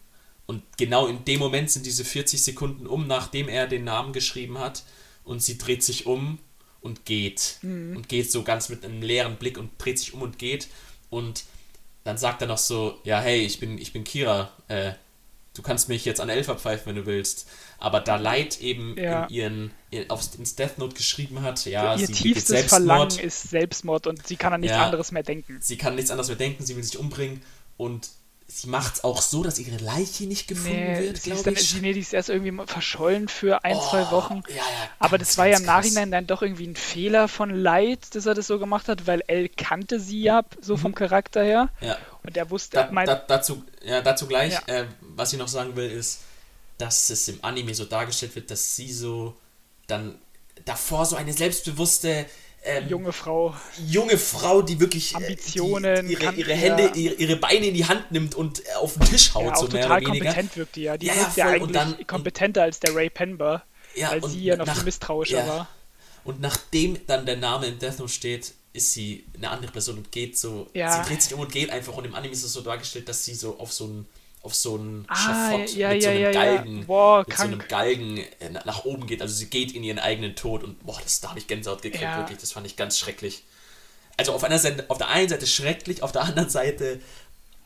[0.47, 4.59] Und genau in dem Moment sind diese 40 Sekunden um, nachdem er den Namen geschrieben
[4.59, 4.83] hat
[5.25, 6.39] und sie dreht sich um
[6.81, 7.59] und geht.
[7.95, 10.69] Und geht so ganz mit einem leeren Blick und dreht sich um und geht.
[11.09, 11.45] Und
[12.05, 14.93] dann sagt er noch so, ja, hey, ich bin, ich bin Kira, äh,
[15.55, 17.49] du kannst mich jetzt an Elfer pfeifen, wenn du willst.
[17.79, 19.25] Aber da Light eben Ja.
[19.25, 23.19] in ihren, in, aufs, ins Death Note geschrieben hat, ja, Ihr sie tiefstes Selbstmord, Verlangen
[23.19, 24.85] ist Selbstmord und sie kann an nichts Ja.
[24.85, 25.59] anderes mehr denken.
[25.61, 27.43] sie kann nichts anderes mehr denken, sie will sich umbringen
[27.77, 28.09] und
[28.53, 31.45] sie macht es auch so, dass ihre Leiche nicht gefunden Nee, wird, sie ist, glaube
[31.45, 31.81] dann, ich.
[31.81, 34.43] die ist erst irgendwie verschollen für ein, zwei Oh, Wochen.
[34.49, 34.63] Ja, ja,
[34.99, 35.65] Aber ganz, das war ja im.
[35.65, 39.23] Nachhinein dann doch irgendwie ein Fehler von Light, dass er das so gemacht hat, weil
[39.29, 41.69] Elle kannte sie ja so vom Charakter her.
[41.81, 41.97] Ja.
[42.25, 42.83] Und er wusste, Mhm.
[42.87, 44.75] Da, mein, da, dazu, ja, dazu gleich, Ja.
[44.75, 46.21] äh, was ich noch sagen will, ist,
[46.79, 49.37] dass es im Anime so dargestellt wird, dass sie so
[49.87, 50.19] dann
[50.65, 52.27] davor so eine selbstbewusste
[52.63, 53.55] ähm, junge Frau.
[53.89, 56.57] junge Frau, die wirklich äh, Ambitionen, die, ihre, kann- ihre ja.
[56.57, 59.57] Hände, ihre, ihre Beine in die Hand nimmt und äh, auf den Tisch haut, Ja,
[59.57, 60.25] so mehr total oder weniger.
[60.27, 60.97] kompetent wirkt die ja.
[60.99, 61.53] Die Ja, ja, wirkt ja voll.
[61.55, 64.85] eigentlich Und dann- kompetenter als der Ray Penber, Ja, weil sie ja noch nach- viel
[64.85, 65.47] misstrauischer ja.
[65.49, 65.69] war.
[66.25, 70.13] Und nachdem dann der Name in Death Note steht, ist sie eine andere Person und
[70.13, 70.69] geht so.
[70.75, 71.03] Ja.
[71.03, 71.95] Sie dreht sich um und geht einfach.
[71.97, 74.07] Und im Anime ist es so dargestellt, dass sie so auf so ein
[74.43, 76.31] auf so ein Ah, Schafott ja, mit so ja, einem ja.
[76.33, 77.59] Galgen, Boah, mit so einem.
[77.69, 79.21] Galgen äh, na- nach oben geht.
[79.23, 82.17] Also sie geht in ihren eigenen Tod und boah, das da habe ich Gänsehaut gekriegt,
[82.17, 82.39] wirklich.
[82.39, 83.43] Das fand ich ganz schrecklich.
[84.17, 87.01] also auf, einer Seite, auf der einen Seite schrecklich, auf der anderen Seite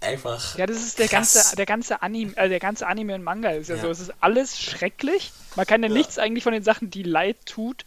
[0.00, 0.58] einfach.
[0.58, 1.34] Ja, das ist der krass.
[1.34, 3.90] ganze, der ganze Anime, äh, der ganze Anime und Manga ist ja, ja, so.
[3.90, 5.32] Es ist alles schrecklich.
[5.56, 7.84] Man kann ja, ja, nichts eigentlich von den Sachen, die Leid tut,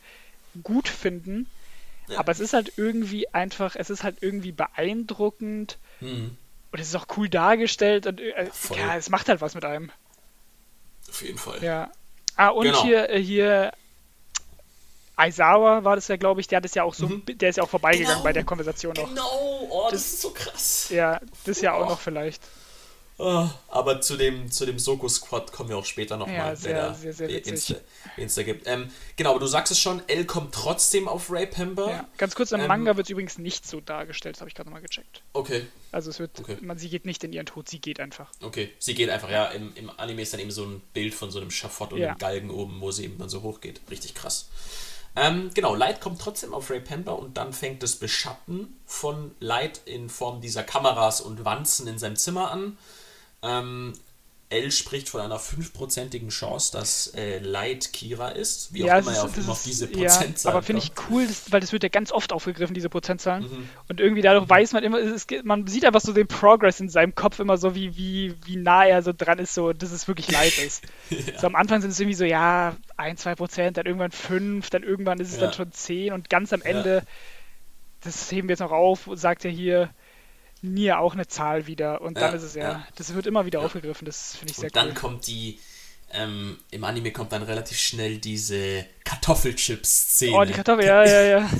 [0.63, 1.45] gut finden.
[2.07, 2.19] Ja.
[2.19, 5.77] Aber es ist halt irgendwie einfach, es ist halt irgendwie beeindruckend.
[5.99, 6.37] Mhm.
[6.71, 9.91] Und es ist auch cool dargestellt und äh, ja, es macht halt was mit einem.
[11.09, 11.63] Auf jeden Fall.
[11.63, 11.91] Ja.
[12.35, 12.83] Ah, und genau.
[12.83, 13.71] hier, äh, hier
[15.15, 17.23] Aizawa war das ja, glaube ich, der hat es ja auch so, mhm.
[17.25, 18.23] der ist ja auch vorbeigegangen genau.
[18.23, 19.09] bei der Konversation noch.
[19.09, 20.89] Genau, oh, das, das, ist so krass.
[20.89, 21.89] Ja, das ja auch oh.
[21.89, 22.41] noch vielleicht.
[23.19, 26.93] Oh, aber zu dem, zu dem Soko-Squad kommen wir auch später nochmal, ja, sehr, da
[26.93, 27.77] sehr, sehr witzig.
[28.15, 28.67] Insta, gibt.
[28.67, 31.89] Ähm, genau, aber du sagst es schon, L kommt trotzdem auf Ray Pember.
[31.89, 34.55] Ja, ganz kurz, im ähm, Manga wird es übrigens nicht so dargestellt, das habe ich
[34.55, 35.23] gerade nochmal gecheckt.
[35.33, 35.65] Okay.
[35.91, 36.57] Also es wird, okay.
[36.61, 38.29] man, sie geht nicht in ihren Tod, sie geht einfach.
[38.43, 39.45] Okay, sie geht einfach, ja.
[39.47, 42.09] Im, Im Anime ist dann eben so ein Bild von so einem Schafott und ja.
[42.09, 43.81] einem Galgen oben, wo sie eben dann so hoch geht.
[43.89, 44.47] Richtig krass.
[45.15, 49.81] Ähm, genau, Light kommt trotzdem auf Ray Pember und dann fängt das Beschatten von Light
[49.85, 52.77] in Form dieser Kameras und Wanzen in seinem Zimmer an.
[53.47, 53.93] Ähm,
[54.49, 59.13] L spricht von einer fünfprozentigen Chance, dass äh, Light Kira ist, wie auch ja, immer
[59.13, 61.89] er auf, auf diese Prozentzahl ja, Aber finde ich cool, das, weil das wird ja
[61.89, 63.43] ganz oft aufgegriffen, diese Prozentzahlen.
[63.43, 63.69] Mhm.
[63.89, 64.49] Und irgendwie dadurch mhm.
[64.49, 67.75] weiß man immer, es, man sieht einfach so den Progress in seinem Kopf immer so,
[67.75, 70.85] wie, wie, wie nah er so dran ist, so, dass es wirklich Light ist.
[71.09, 71.39] ja.
[71.39, 74.83] So am Anfang sind es irgendwie so, ja, ein, zwei Prozent, dann irgendwann fünf, dann
[74.83, 77.03] irgendwann ist es dann schon zehn und ganz am Ende,
[77.99, 79.89] das heben wir jetzt noch auf, sagt er hier,
[80.73, 83.59] Nier auch eine Zahl wieder und dann ist es ja, ja, das wird immer wieder
[83.59, 83.65] ja.
[83.65, 84.81] aufgegriffen, das finde ich sehr und cool.
[84.81, 85.59] Und dann kommt die,
[86.11, 90.35] ähm, im Anime kommt dann relativ schnell diese Kartoffelchips-Szene.
[90.37, 91.49] Oh, die Kartoffel, ja, ja, ja.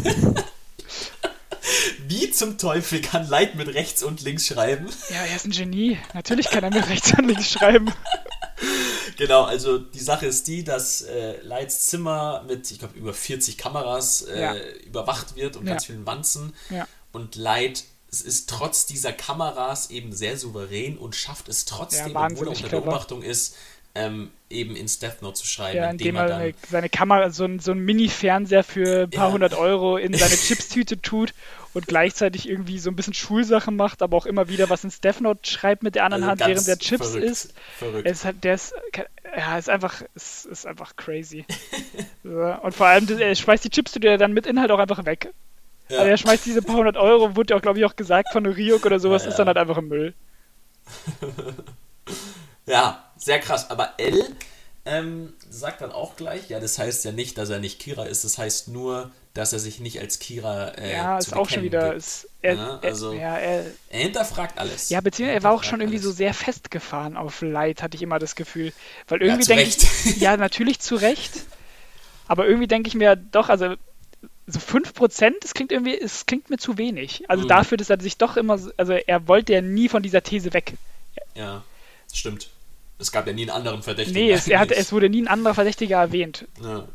[2.07, 4.87] Wie zum Teufel kann Light mit rechts und links schreiben?
[5.09, 5.97] Ja, er ist ein Genie.
[6.13, 7.91] Natürlich kann er mit rechts und links schreiben.
[9.17, 13.57] Genau, also die Sache ist die, dass äh, Lights Zimmer mit, ich glaube, über 40
[13.57, 14.55] Kameras äh, ja.
[14.85, 15.73] überwacht wird und ja.
[15.73, 16.53] ganz vielen Wanzen.
[16.69, 16.87] Ja.
[17.11, 22.25] Und Light es ist trotz dieser Kameras eben sehr souverän und schafft es trotzdem, ja,
[22.25, 23.55] obwohl er unter Beobachtung ist,
[23.95, 25.77] ähm, eben ins Death Note zu schreiben.
[25.77, 29.27] Ja, indem, indem er, dann, seine Kamera, so ein, so ein Mini-Fernseher für ein paar
[29.27, 29.33] ja.
[29.33, 31.33] hundert Euro in seine Chipstüte tut
[31.73, 35.21] und gleichzeitig irgendwie so ein bisschen Schulsachen macht, aber auch immer wieder was ins Death
[35.21, 37.53] Note schreibt mit der anderen also Hand, während der Chips verrückt, ist.
[37.77, 38.07] Verrückt.
[38.07, 38.73] Es hat, der ist,
[39.35, 41.45] ja, ist einfach, ist, ist einfach crazy.
[42.23, 42.55] so.
[42.61, 45.33] Und vor allem, er schmeißt die Chipstüte dann mit Inhalt auch einfach weg.
[45.89, 45.99] Ja.
[45.99, 48.45] Also er schmeißt diese paar hundert Euro, wurde ja auch, glaube ich, auch gesagt von
[48.45, 50.13] Ryuk oder sowas, ja, ist dann halt einfach im Müll.
[52.65, 53.69] ja, sehr krass.
[53.69, 54.23] Aber L
[54.85, 58.23] ähm, sagt dann auch gleich, ja, das heißt ja nicht, dass er nicht Kira ist,
[58.23, 61.93] das heißt nur, dass er sich nicht als Kira äh, Ja, ist auch schon wieder.
[61.93, 64.89] Ist, er, ja, also, er, er, er, hinterfragt alles.
[64.89, 66.05] Ja, beziehungsweise er war auch schon irgendwie alles.
[66.05, 68.73] so sehr festgefahren auf Light, hatte ich immer das Gefühl.
[69.07, 70.17] Weil irgendwie ja, denke ich.
[70.21, 71.33] Ja, natürlich zu Recht.
[72.27, 73.75] Aber irgendwie denke ich mir doch, also
[74.47, 77.29] so 5%, das klingt irgendwie, es klingt mir zu wenig.
[77.29, 77.49] Also mhm.
[77.49, 80.73] dafür, dass er sich doch immer, also er wollte ja nie von dieser These weg.
[81.35, 81.63] Ja,
[82.13, 82.49] stimmt.
[82.97, 84.19] Es gab ja nie einen anderen Verdächtigen.
[84.19, 86.47] Nee, es, hat, es wurde nie ein anderer Verdächtiger erwähnt.
[86.63, 86.87] Ja.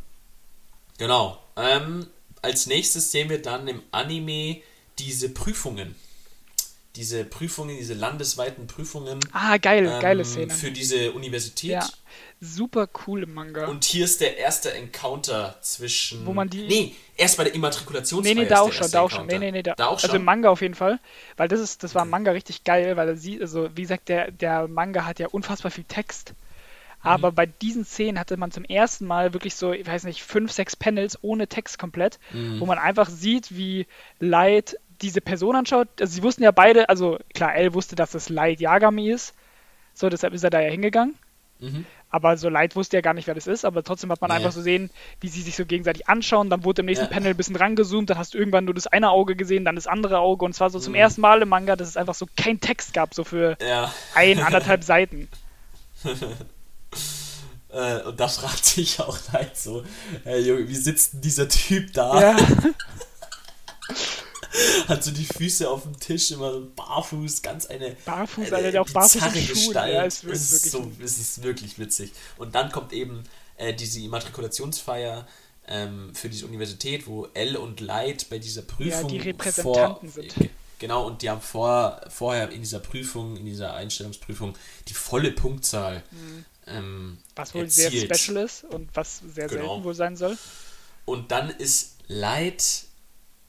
[0.98, 1.38] Genau.
[1.56, 2.06] Ähm,
[2.40, 4.62] als nächstes sehen wir dann im Anime
[4.98, 5.94] diese Prüfungen.
[6.96, 9.18] Diese Prüfungen, diese landesweiten Prüfungen.
[9.32, 10.52] Ah, geil, ähm, geile Szene.
[10.52, 11.70] Für diese Universität.
[11.70, 11.88] Ja
[12.42, 13.66] super cool im Manga.
[13.68, 16.26] Und hier ist der erste Encounter zwischen.
[16.26, 16.66] Wo man die.
[16.66, 18.34] Nee, erst bei der Immatrikulationsfeier.
[18.34, 19.26] Nee, nee, da auch schon, da auch schon.
[19.26, 20.10] Nee, nee, nee, da, da auch schon.
[20.10, 20.98] Also im Manga auf jeden Fall.
[21.36, 24.08] Weil das ist, das war im Manga richtig geil, weil er sieht, also wie gesagt,
[24.08, 26.34] der, der Manga hat ja unfassbar viel Text.
[27.00, 27.34] Aber mhm.
[27.36, 30.76] bei diesen Szenen hatte man zum ersten Mal wirklich so, ich weiß nicht, fünf, sechs
[30.76, 32.60] Panels ohne Text komplett, mhm.
[32.60, 33.86] wo man einfach sieht, wie
[34.18, 35.88] Light diese Person anschaut.
[36.00, 39.34] Also sie wussten ja beide, also klar, Elle wusste, dass es Light Yagami ist.
[39.94, 41.16] So, deshalb ist er da ja hingegangen.
[41.60, 41.86] Mhm.
[42.10, 44.36] Aber so leid wusste er gar nicht, wer das ist, aber trotzdem hat man nee.
[44.36, 44.90] einfach so sehen,
[45.20, 46.50] wie sie sich so gegenseitig anschauen.
[46.50, 47.10] Dann wurde im nächsten ja.
[47.10, 49.86] Panel ein bisschen rangezoomt, dann hast du irgendwann nur das eine Auge gesehen, dann das
[49.86, 50.44] andere Auge.
[50.44, 50.98] Und zwar so zum mhm.
[50.98, 53.90] ersten Mal im Manga, dass es einfach so kein Text gab, so für ja.
[54.14, 55.28] ein, anderthalb Seiten.
[57.70, 59.82] äh, und da fragt sich auch halt so,
[60.24, 62.20] hey Junge, wie sitzt denn dieser Typ da?
[62.20, 62.36] Ja.
[64.88, 67.96] hat so die Füße auf dem Tisch, immer so barfuß, ganz eine.
[68.04, 69.94] Barfuß, eine, der auch barfuß Gestalt.
[69.94, 72.12] Ja, ist, es ist, so, es ist wirklich witzig.
[72.36, 73.24] Und dann kommt eben
[73.56, 75.26] äh, diese Immatrikulationsfeier
[75.68, 79.10] ähm, für diese Universität, wo L und Light bei dieser Prüfung.
[79.10, 80.34] Ja, die Repräsentanten vor, sind.
[80.78, 84.54] Genau, und die haben vor, vorher in dieser Prüfung, in dieser Einstellungsprüfung,
[84.88, 86.02] die volle Punktzahl.
[86.10, 86.44] Mhm.
[86.66, 87.92] Ähm, was wohl erzielt.
[87.92, 89.68] sehr special ist und was sehr genau.
[89.68, 90.36] selten wohl sein soll.
[91.04, 92.84] Und dann ist Light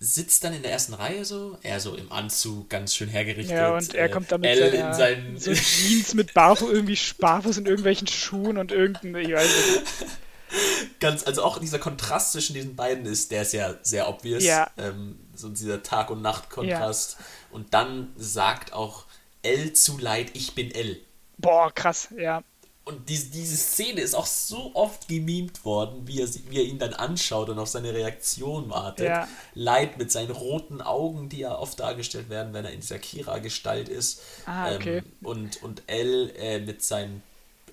[0.03, 3.55] sitzt dann in der ersten Reihe so, er so im Anzug, ganz schön hergerichtet.
[3.55, 7.57] Ja, und er kommt dann mit äh, seiner, seinen so Jeans mit Barfuß, irgendwie Barfuß
[7.57, 9.83] in irgendwelchen Schuhen und irgendein, ich weiß nicht.
[10.99, 14.43] Ganz, also auch dieser Kontrast zwischen diesen beiden ist, der ist ja sehr obvious.
[14.43, 14.69] Ja.
[14.77, 17.17] Ähm, so dieser Tag- und Nacht-Kontrast.
[17.49, 19.05] Und dann sagt auch
[19.41, 20.99] L zu Leid, ich bin L.
[21.37, 22.43] Boah, krass, ja.
[22.85, 26.79] Und diese, diese Szene ist auch so oft gemimt worden, wie er, wie er ihn
[26.79, 29.05] dann anschaut und auf seine Reaktion wartet.
[29.05, 29.27] Ja.
[29.53, 33.87] Leid mit seinen roten Augen, die ja oft dargestellt werden, wenn er in dieser Kira-Gestalt
[33.87, 34.21] ist.
[34.45, 34.97] Ah, okay.
[34.97, 37.21] Ähm, und, und L äh, mit seinem,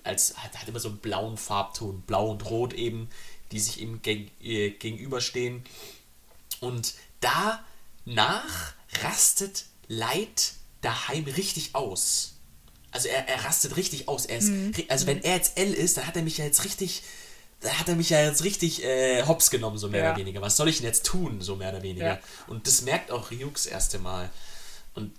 [0.05, 3.09] als hat, hat immer so einen blauen Farbton, blau und rot eben,
[3.51, 5.65] die sich ihm geg äh, gegenüberstehen.
[6.61, 12.35] Und danach rastet Leid daheim richtig aus.
[12.91, 14.25] Also er, er rastet richtig aus.
[14.25, 14.73] Er ist, Mhm.
[14.89, 17.03] Also wenn er jetzt L ist, dann hat er mich ja jetzt richtig,
[17.61, 20.09] dann hat er mich ja jetzt richtig äh, hops genommen, so mehr Ja.
[20.11, 20.41] oder weniger.
[20.41, 22.05] Was soll ich denn jetzt tun, so mehr oder weniger?
[22.05, 22.19] Ja.
[22.47, 24.29] Und das merkt auch Ryuk das erste Mal.
[24.95, 25.11] Und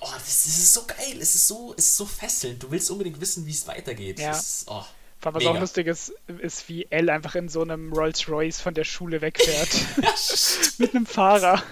[0.00, 2.62] oh, das, das ist so geil, es ist so, es ist so fesselnd.
[2.62, 4.18] Du willst unbedingt wissen, wie es weitergeht.
[4.18, 4.30] Ja.
[4.32, 4.84] Ist, oh,
[5.22, 5.50] Was mega.
[5.50, 9.20] auch lustig ist, ist, wie Elle einfach in so einem Rolls Royce von der Schule
[9.20, 9.68] wegfährt.
[10.78, 11.62] Mit einem Fahrer.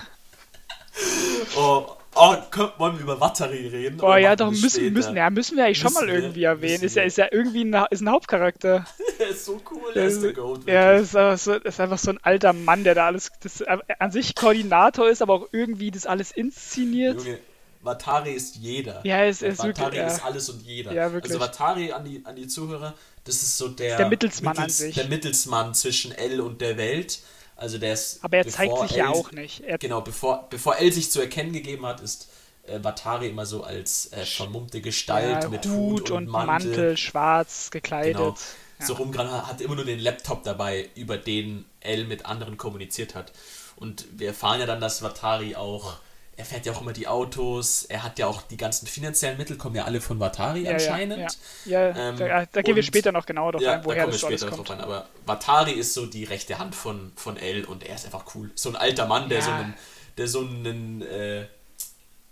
[1.57, 3.99] Oh, oh komm, wollen wir über Watari reden?
[3.99, 4.91] Boah, Oder ja, doch, wir müssen, später?
[4.91, 6.73] müssen, ja, müssen wir eigentlich schon Müssen mal wir, irgendwie erwähnen.
[6.73, 7.07] müssen Ist ja, wir.
[7.07, 8.87] ist ja irgendwie ein, ist ein Hauptcharakter.
[9.19, 10.67] Der ist so cool, der ist der Goat.
[10.67, 11.15] ja, wirklich.
[11.35, 14.35] ist, so, ist einfach so ein alter Mann, der da alles das, äh, an sich
[14.35, 17.23] Koordinator ist, aber auch irgendwie das alles inszeniert.
[17.23, 17.39] Junge,
[17.83, 19.01] Watari ist jeder.
[19.05, 20.07] Ja, es ist wirklich, Watari ja.
[20.07, 20.93] ist alles und jeder.
[20.93, 21.33] Ja, wirklich.
[21.33, 22.95] Also Watari an die, an die Zuhörer,
[23.25, 24.95] das ist so der, der Mittelsmann an sich.
[24.95, 27.21] Der Mittelsmann zwischen L und der Welt.
[27.59, 28.25] Also der ist.
[28.25, 29.61] Aber er zeigt sich ja L- auch nicht.
[29.61, 32.29] Er, Genau, bevor, bevor L sich zu erkennen gegeben hat, ist
[32.67, 36.97] äh, Watari immer so als äh, vermummte Gestalt ja, mit Hut und Mantel.
[36.97, 38.17] schwarz gekleidet.
[38.17, 38.37] Genau.
[38.79, 38.87] Ja.
[38.87, 43.33] So rumgerannt, hat immer nur den Laptop dabei, über den L mit anderen kommuniziert hat.
[43.75, 45.97] Und wir erfahren ja dann, dass Watari auch,
[46.39, 49.57] er fährt ja auch immer die Autos, er hat ja auch die ganzen finanziellen Mittel,
[49.57, 51.39] kommen ja alle von Watari Ja, ja, anscheinend.
[51.65, 54.03] Ja, ja Ähm, da, da gehen wir später noch genauer drauf Ja, ein, da woher
[54.03, 54.69] kommen wir das alles später kommt.
[54.69, 54.85] drauf an.
[54.85, 58.53] Aber Watari ist so die rechte Hand von, von L und er ist einfach cool.
[58.55, 59.45] So ein alter Mann, der Ja.
[59.45, 59.75] so einen,
[60.17, 61.47] der so einen, äh,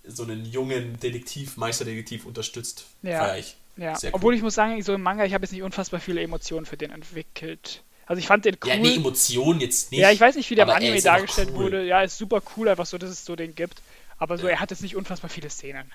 [0.07, 2.87] so einen jungen Detektiv, Meisterdetektiv unterstützt.
[3.03, 3.35] Ja.
[3.35, 3.57] Ich.
[3.77, 4.11] Ja, cool.
[4.13, 6.77] obwohl ich muss sagen, so im Manga, ich habe jetzt nicht unfassbar viele Emotionen für
[6.77, 7.83] den entwickelt.
[8.07, 8.71] Also ich fand den cool.
[8.71, 10.01] Ja, nee, Emotionen jetzt nicht.
[10.01, 11.65] Ja, ich weiß nicht, wie der im Anime dargestellt cool.
[11.65, 11.85] wurde.
[11.85, 13.83] Ja, ist super cool, einfach so, dass es so den gibt.
[14.19, 15.93] Aber so, er hat jetzt nicht unfassbar viele Szenen.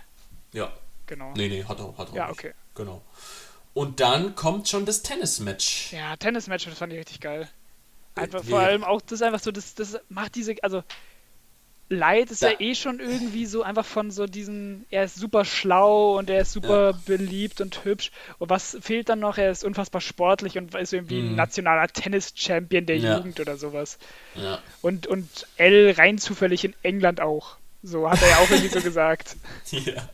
[0.53, 0.72] Ja.
[1.07, 1.34] Genau.
[1.36, 2.39] Nee, nee, hat er, hat er Ja, nicht.
[2.39, 2.53] okay.
[2.76, 3.01] Genau.
[3.74, 5.91] Und dann kommt schon das Tennismatch.
[5.93, 7.49] Ja, Tennismatch, das fand ich richtig geil.
[8.15, 10.84] Einfach vor allem auch, das ist einfach so, das, das macht diese, also
[11.89, 15.43] Light ist Da- ja eh schon irgendwie so einfach von so diesen, er ist super
[15.43, 16.99] schlau und er ist super Ja.
[17.05, 18.11] beliebt und hübsch.
[18.39, 19.38] Und was fehlt dann noch?
[19.38, 21.36] Er ist unfassbar sportlich und ist irgendwie ein Mhm.
[21.36, 23.17] nationaler Tennis-Champion der Ja.
[23.17, 23.97] Jugend oder sowas.
[24.36, 24.59] Ja.
[24.82, 27.57] Und, und L rein zufällig in England auch.
[27.84, 29.36] So hat er ja auch irgendwie so gesagt.
[29.71, 30.09] ja.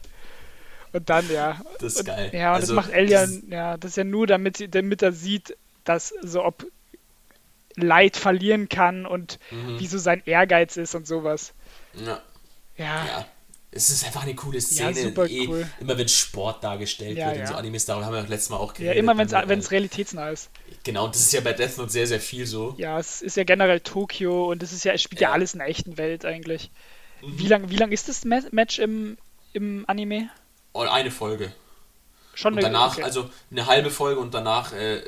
[0.93, 1.59] Und dann, ja.
[1.79, 2.29] Das ist und, geil.
[2.33, 4.69] Ja, und Also, das macht ja, das ist- ja, das ist ja nur, damit, sie-
[4.69, 6.65] damit er sieht, dass so ob
[7.75, 9.79] Leid verlieren kann und Mhm.
[9.79, 11.53] wie so sein Ehrgeiz ist und sowas.
[11.93, 12.21] Ja.
[12.77, 13.25] Ja, ja.
[13.69, 14.93] Es ist einfach eine coole Ja, Szene.
[14.95, 15.67] super eh, cool.
[15.79, 17.47] Immer wenn Sport dargestellt Ja, wird in ja.
[17.47, 18.97] so Animes, darüber haben wir auch letztes Mal auch ja geredet.
[18.97, 19.33] immer wenn es
[19.67, 20.49] äh, realitätsnah ist.
[20.83, 22.73] Genau, und das ist ja bei Death Note sehr, sehr viel so.
[22.77, 25.33] Ja, es ist ja generell Tokio und es ist ja, es spielt ja, Ja.
[25.33, 26.71] alles in der echten Welt eigentlich.
[27.21, 29.17] Wie lang, wie lang ist das Ma- Match im,
[29.53, 30.29] im Anime?
[30.73, 31.51] Und eine Folge.
[32.35, 33.01] Schon Und eine- danach, okay.
[33.03, 34.99] also eine halbe Folge und danach äh,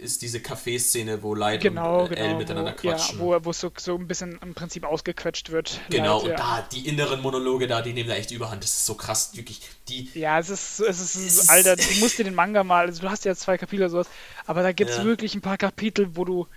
[0.00, 3.18] ist diese Café-Szene, wo Light genau, und äh, genau, L miteinander wo, ja, quatschen.
[3.20, 5.78] wo, wo es so, so ein bisschen im Prinzip ausgequetscht wird.
[5.90, 6.36] genau, Leid, und ja.
[6.36, 8.64] da die inneren Monologe da, die nehmen da echt überhand.
[8.64, 9.60] Das ist so krass, wirklich.
[9.88, 12.86] Die, Ja, es ist, es ist, Es ist- Alter, du musst dir den Manga mal,
[12.86, 14.08] also du hast ja zwei Kapitel oder sowas,
[14.46, 15.04] aber da gibt es Ja.
[15.04, 16.48] wirklich ein paar Kapitel, wo du,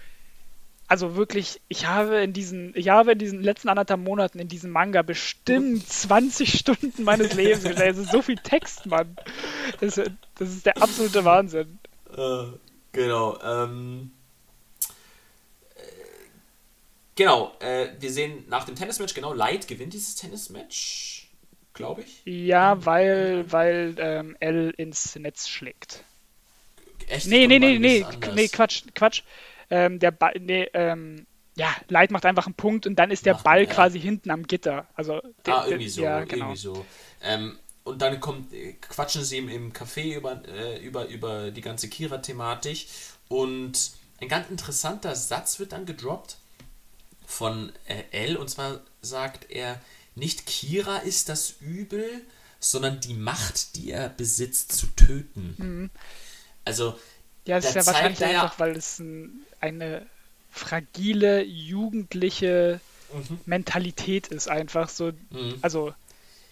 [0.88, 4.72] also wirklich, ich habe in diesen, ich habe in diesen letzten anderthalb Monaten in diesem
[4.72, 7.96] Manga bestimmt 20 Stunden meines Lebens gestellt.
[7.98, 9.16] Es ist so viel Text, Mann.
[9.80, 11.80] Das, ist- das ist der absolute Wahnsinn.
[12.16, 12.46] Äh,
[12.92, 13.40] genau.
[13.42, 14.12] Ähm,
[15.76, 15.82] äh,
[17.16, 21.30] genau, äh, wir sehen nach dem Tennismatch, genau, Light gewinnt dieses Tennismatch,
[21.74, 22.22] glaube ich.
[22.26, 26.04] Ja, weil, weil ähm, L ins Netz schlägt.
[27.08, 27.28] Echt?
[27.28, 29.22] Nee, nee, nee, nee, nee, Quatsch, Quatsch.
[29.70, 31.26] Ähm, der Ball, nee, ähm,
[31.58, 33.70] ja, Light macht einfach einen Punkt und dann ist der Macht- Ball ja.
[33.70, 34.88] quasi hinten am Gitter.
[34.96, 36.46] Also, der, Ah, irgendwie so, ja, genau.
[36.48, 36.86] irgendwie so.
[37.22, 41.62] Ähm, und dann kommt, äh, quatschen sie im, im Café über, äh, über, über die
[41.62, 42.88] ganze Kira-Thematik
[43.30, 46.38] und ein ganz interessanter Satz wird dann gedroppt
[47.26, 49.80] von äh, L und zwar sagt er,
[50.16, 52.22] nicht Kira ist das Übel,
[52.60, 55.92] sondern die Macht, die er besitzt, zu töten.
[56.64, 56.98] Also,
[57.46, 60.06] Ja, es da ist ja wahrscheinlich er einfach, weil es ein, eine
[60.52, 62.80] fragile, jugendliche
[63.14, 63.40] Mhm.
[63.46, 65.12] Mentalität ist, einfach so.
[65.30, 65.60] Mhm.
[65.62, 65.94] Also,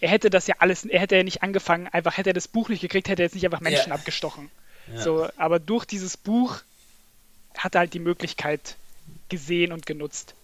[0.00, 2.68] er hätte das ja alles, er hätte ja nicht angefangen, einfach hätte er das Buch
[2.68, 3.94] nicht gekriegt, hätte er jetzt nicht einfach Menschen Ja.
[3.94, 4.50] abgestochen.
[4.92, 5.02] Ja.
[5.02, 6.60] So, aber durch dieses Buch
[7.58, 8.76] hat er halt die Möglichkeit
[9.28, 10.34] gesehen und genutzt.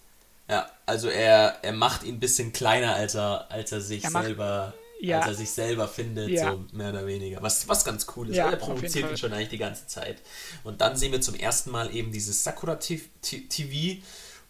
[0.49, 4.11] Ja, also er, er macht ihn ein bisschen kleiner, als er, als er sich er
[4.11, 5.20] macht, selber ja.
[5.20, 6.52] als er sich selber findet, ja.
[6.52, 7.43] so mehr oder weniger.
[7.43, 10.22] Was, was ganz cool ist, ja, er provoziert ihn schon eigentlich die ganze Zeit.
[10.64, 14.02] Und dann sehen wir zum ersten Mal eben dieses Sakura TV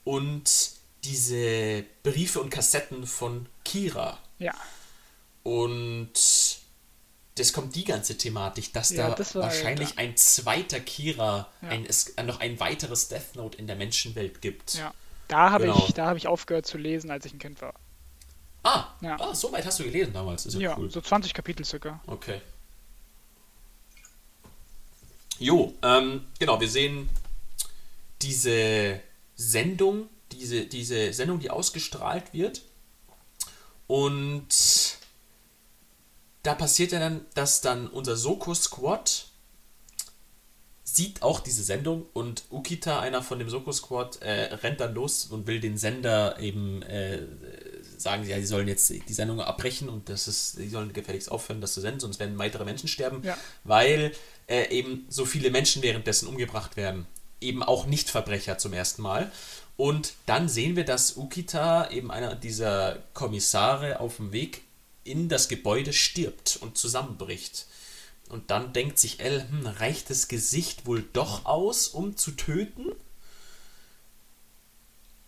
[0.04, 0.50] und
[1.04, 4.18] diese Briefe und Kassetten von Kira.
[4.38, 4.54] Ja.
[5.42, 6.12] Und
[7.36, 12.40] das kommt die ganze Thematik, dass da das wahrscheinlich ein zweiter Kira, ein, es noch
[12.40, 14.74] ein weiteres Death Note in der Menschenwelt gibt.
[14.74, 14.92] Ja.
[15.28, 15.86] Da habe genau.
[15.88, 17.74] ich, hab ich aufgehört zu lesen, als ich ein Kind war.
[18.62, 19.18] Ah, ja.
[19.18, 20.46] ah, so weit hast du gelesen damals.
[20.46, 20.90] Ist ja, ja cool.
[20.90, 22.00] so 20 Kapitel circa.
[22.06, 22.40] Okay.
[25.38, 27.08] Jo, ähm, genau, wir sehen
[28.20, 29.00] diese
[29.36, 32.60] Sendung, diese, diese Sendung, die ausgestrahlt wird.
[33.86, 34.48] Und
[36.42, 39.26] da passiert ja dann, dass dann unser Soko-Squad
[40.84, 45.46] sieht auch diese Sendung und Ukita, einer von dem Soko-Squad, äh, rennt dann los und
[45.46, 47.22] will den Sender eben äh,
[48.00, 51.30] sagen sie ja, sie sollen jetzt die Sendung abbrechen und das ist, sie sollen gefälligst
[51.30, 53.36] aufhören, das zu senden, sonst werden weitere Menschen sterben, ja.
[53.64, 54.12] weil
[54.48, 57.06] äh, eben so viele Menschen währenddessen umgebracht werden.
[57.40, 59.30] Eben auch Nichtverbrecher zum ersten Mal.
[59.76, 64.62] Und dann sehen wir, dass Ukita, eben einer dieser Kommissare, auf dem Weg
[65.04, 67.66] in das Gebäude stirbt und zusammenbricht.
[68.28, 72.86] Und dann denkt sich El, hm, reicht das Gesicht wohl doch aus, um zu töten?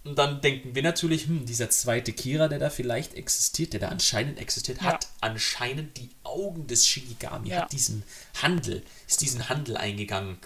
[0.04, 3.88] Und dann denken wir natürlich, hm, dieser zweite Kira, der da vielleicht existiert, der da
[3.88, 4.84] anscheinend existiert, ja.
[4.84, 7.62] hat anscheinend die Augen des Shinigami, ja.
[7.62, 8.02] hat diesen
[8.42, 10.38] Handel, ist diesen Handel eingegangen.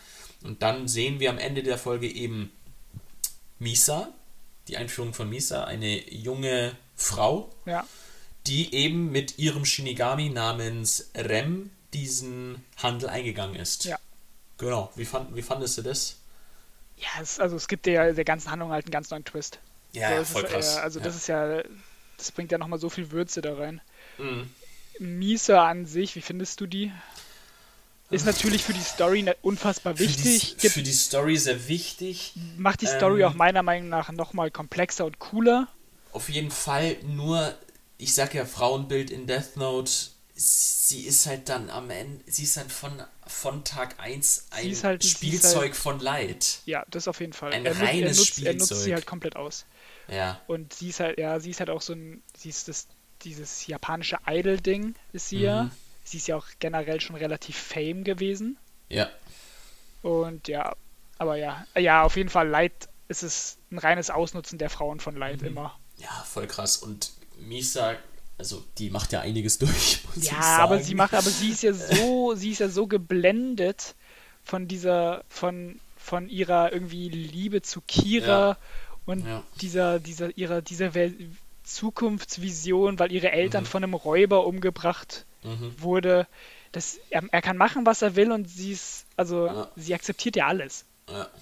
[0.43, 2.53] Und dann sehen wir am Ende der Folge eben
[3.59, 4.13] Misa,
[4.69, 7.87] die Einführung von Misa, eine junge Frau, ja.
[8.47, 13.87] die eben mit ihrem Shinigami namens Rem diesen Handel eingegangen ist.
[14.59, 14.93] Genau.
[14.97, 16.17] Wie, fand, wie fandest du das?
[16.97, 19.59] Ja, es, also es gibt der, der ganzen Handlung halt einen ganz neuen Twist.
[19.93, 20.77] Ja, ja voll ist, krass.
[20.77, 21.05] Äh, also ja.
[21.05, 21.63] das ist ja,
[22.17, 23.81] das bringt ja nochmal so viel Würze da rein.
[24.19, 24.51] Mhm.
[24.99, 26.93] Misa an sich, wie findest du die?
[28.09, 30.55] Ist natürlich für die Story ne, unfassbar wichtig.
[30.59, 32.35] Für die, für die Story sehr wichtig.
[32.57, 35.67] Macht die Story ähm, auch meiner Meinung nach nochmal komplexer und cooler.
[36.13, 37.55] Auf jeden Fall, nur,
[37.99, 39.91] ich sag ja, Frauenbild in Death Note
[40.37, 45.05] sie ist halt dann am Ende, sie ist dann von, von Tag 1 ein halt,
[45.05, 46.61] Spielzeug halt, von Leid.
[46.67, 47.53] Ja, das auf jeden Fall.
[47.53, 48.55] Ein er, reines er nutzt, Spielzeug.
[48.55, 49.65] Er nutzt sie halt komplett aus.
[50.09, 50.41] Ja.
[50.47, 52.87] Und sie ist halt, ja, sie ist halt auch so ein, sie ist das,
[53.23, 55.45] dieses japanische Idol-Ding ist sie mhm.
[55.45, 55.71] ja.
[56.07, 58.57] Sie ist ja auch generell schon relativ fame gewesen.
[58.89, 59.11] Ja.
[60.03, 60.77] Und ja,
[61.19, 65.17] aber ja, ja, auf jeden Fall Leid ist es ein reines Ausnutzen der Frauen von
[65.17, 65.49] Leid mhm.
[65.49, 65.81] immer.
[65.97, 66.77] Ja, voll krass.
[66.77, 67.97] Und Misa
[68.39, 70.01] also die macht ja einiges durch.
[70.17, 73.95] ja, aber sie macht, aber sie ist ja so, sie ist ja so geblendet
[74.45, 78.59] von dieser, von, von ihrer irgendwie Liebe zu Kira ja.
[79.07, 79.43] und ja.
[79.61, 80.93] dieser, dieser, ihrer, dieser
[81.65, 83.69] Zukunftsvision, weil ihre Eltern mhm.
[83.69, 85.75] von einem Räuber umgebracht mhm.
[85.79, 86.27] wurde.
[86.73, 89.71] Das, er, er, kann machen, was er will und sie ist, also ja.
[89.77, 90.85] sie akzeptiert ja alles.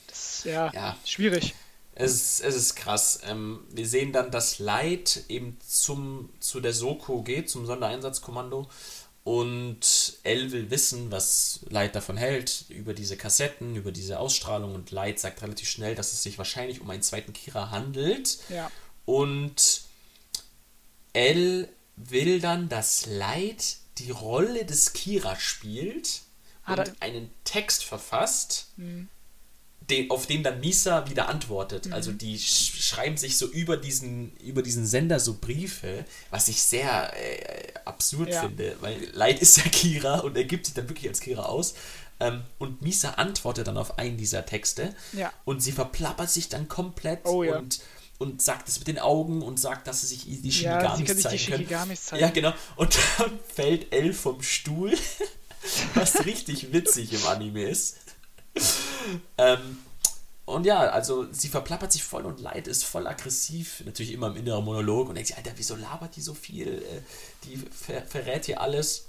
[0.09, 0.71] Das ist ja,
[1.05, 1.55] schwierig.
[1.97, 3.21] Es ist, es ist krass.
[3.25, 8.69] Ähm, wir sehen dann, dass Light eben zum, zu der Soko geht, zum Sondereinsatzkommando.
[9.23, 14.75] Und Elle will wissen, was Light davon hält, über diese Kassetten, über diese Ausstrahlung.
[14.75, 18.39] Und Light sagt relativ schnell, dass es sich wahrscheinlich um einen zweiten Kira handelt.
[18.49, 18.71] Ja.
[19.07, 19.83] Und
[21.13, 26.23] Elle will dann, dass Light die Rolle des Kira spielt
[26.67, 28.67] und einen Text verfasst.
[28.77, 29.09] Mhm
[29.91, 31.87] den, auf den dann Misa wieder antwortet.
[31.87, 31.93] Mhm.
[31.93, 36.63] Also die sch schreiben sich so über diesen, über diesen Sender so Briefe, was ich
[36.63, 38.43] sehr äh, absurd ja.
[38.43, 41.75] finde, weil Light ist ja Kira und er gibt sich dann wirklich als Kira aus.
[42.21, 45.33] Ähm, und Misa antwortet dann auf einen dieser Texte ja.
[45.45, 47.59] und sie verplappert sich dann komplett oh, ja.
[47.59, 47.81] und
[48.19, 51.05] und sagt es mit den Augen und sagt, dass sie sich die Shinigamis ja, sie
[51.05, 52.23] zeigen sich die Shinigamis zeigen.
[52.23, 52.55] Ja, genau.
[52.77, 54.95] Und dann fällt Elle vom Stuhl,
[55.95, 57.97] was richtig witzig im Anime ist
[59.39, 59.79] ähm,
[60.47, 64.37] und ja, also sie verplappert sich voll und Leid ist voll aggressiv, natürlich immer im
[64.37, 66.83] inneren Monolog und denkt sich, Alter, wieso labert die so viel?
[66.83, 67.01] Äh,
[67.45, 69.07] die ver verrät hier alles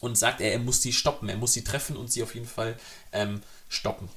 [0.00, 2.46] und sagt, er, er muss sie stoppen, er muss sie treffen und sie auf jeden
[2.46, 2.78] Fall
[3.12, 4.08] ähm, stoppen.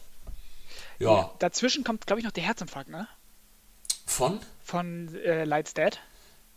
[1.00, 1.10] Ja.
[1.10, 1.32] ja.
[1.40, 3.08] Dazwischen kommt, glaube ich, noch der Herzinfarkt, ne?
[4.06, 4.40] Von?
[4.64, 6.00] Von äh, Light's Dad.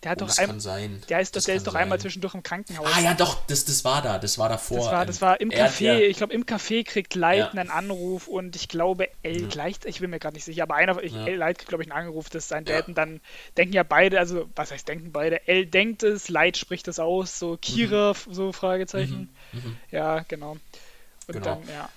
[0.04, 1.02] Der hat oh, doch das ein, kann sein.
[1.08, 1.82] Der ist, das der ist doch sein.
[1.82, 2.86] einmal zwischendurch im Krankenhaus.
[2.94, 4.78] Ah ja, doch, das, das war da, das war davor.
[4.78, 5.98] Das war, das war im Café, ja.
[5.98, 7.50] ich glaube im Café kriegt Light ja.
[7.50, 9.48] einen Anruf und ich glaube, El ja.
[9.48, 11.26] gleicht, ich bin mir gerade nicht sicher, aber einer, ich, ja.
[11.26, 13.20] Light kriegt glaube ich einen Anruf, das ist sein Dad und dann
[13.56, 17.38] denken ja beide, also was heißt denken beide, El denkt es, Light spricht es aus,
[17.38, 18.32] so Kira, mhm.
[18.32, 19.34] so Fragezeichen.
[19.52, 19.58] Mhm.
[19.58, 19.76] Mhm.
[19.90, 20.52] Ja, genau.
[20.52, 20.62] Und
[21.32, 21.44] genau.
[21.44, 21.88] dann, ja.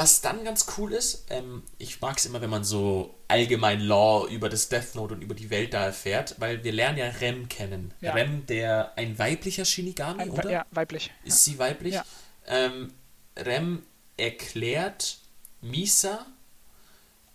[0.00, 4.30] Was dann ganz cool ist, ähm, ich mag es immer, wenn man so allgemein Lore
[4.30, 7.50] über das Death Note und über die Welt da erfährt, weil wir lernen ja Rem
[7.50, 7.92] kennen.
[8.00, 8.14] Ja.
[8.14, 10.50] Rem, der ein weiblicher Shinigami, Ein, oder?
[10.50, 11.10] ja, weiblich.
[11.24, 11.92] Ist sie weiblich?
[11.92, 12.04] Ja.
[12.46, 12.94] Ähm,
[13.36, 13.82] Rem
[14.16, 15.18] erklärt
[15.60, 16.24] Misa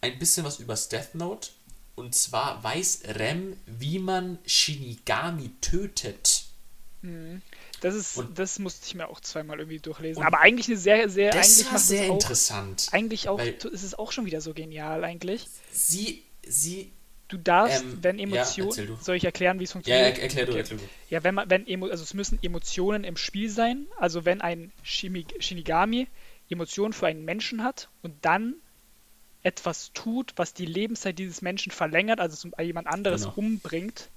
[0.01, 1.49] ein bisschen was übers Death Note.
[1.93, 6.34] Und zwar weiß Rem, wie man Shinigami tötet.
[7.81, 10.23] Das ist, Und- das musste ich mir auch zweimal irgendwie durchlesen.
[10.23, 12.87] Aber eigentlich eine sehr, sehr, Das eigentlich war sehr es auch, interessant.
[12.91, 15.47] eigentlich auch, ist es auch schon wieder so genial eigentlich.
[15.71, 16.91] Sie, sie,
[17.27, 18.97] Du darfst, Ähm, wenn ja, Emotionen, du.
[19.01, 20.17] soll ich erklären, wie es ja, funktioniert?
[20.19, 20.59] er, erklär du, Okay.
[20.61, 20.83] erklär du.
[21.09, 23.87] Ja, wenn man, wenn Emo, also es müssen Emotionen im Spiel sein.
[23.97, 26.07] Also wenn ein Shinigami
[26.49, 28.53] Emotionen für einen Menschen hat und dann
[29.41, 33.33] etwas tut, was die Lebenszeit dieses Menschen verlängert, also zum, jemand anderes Genau.
[33.35, 34.09] umbringt,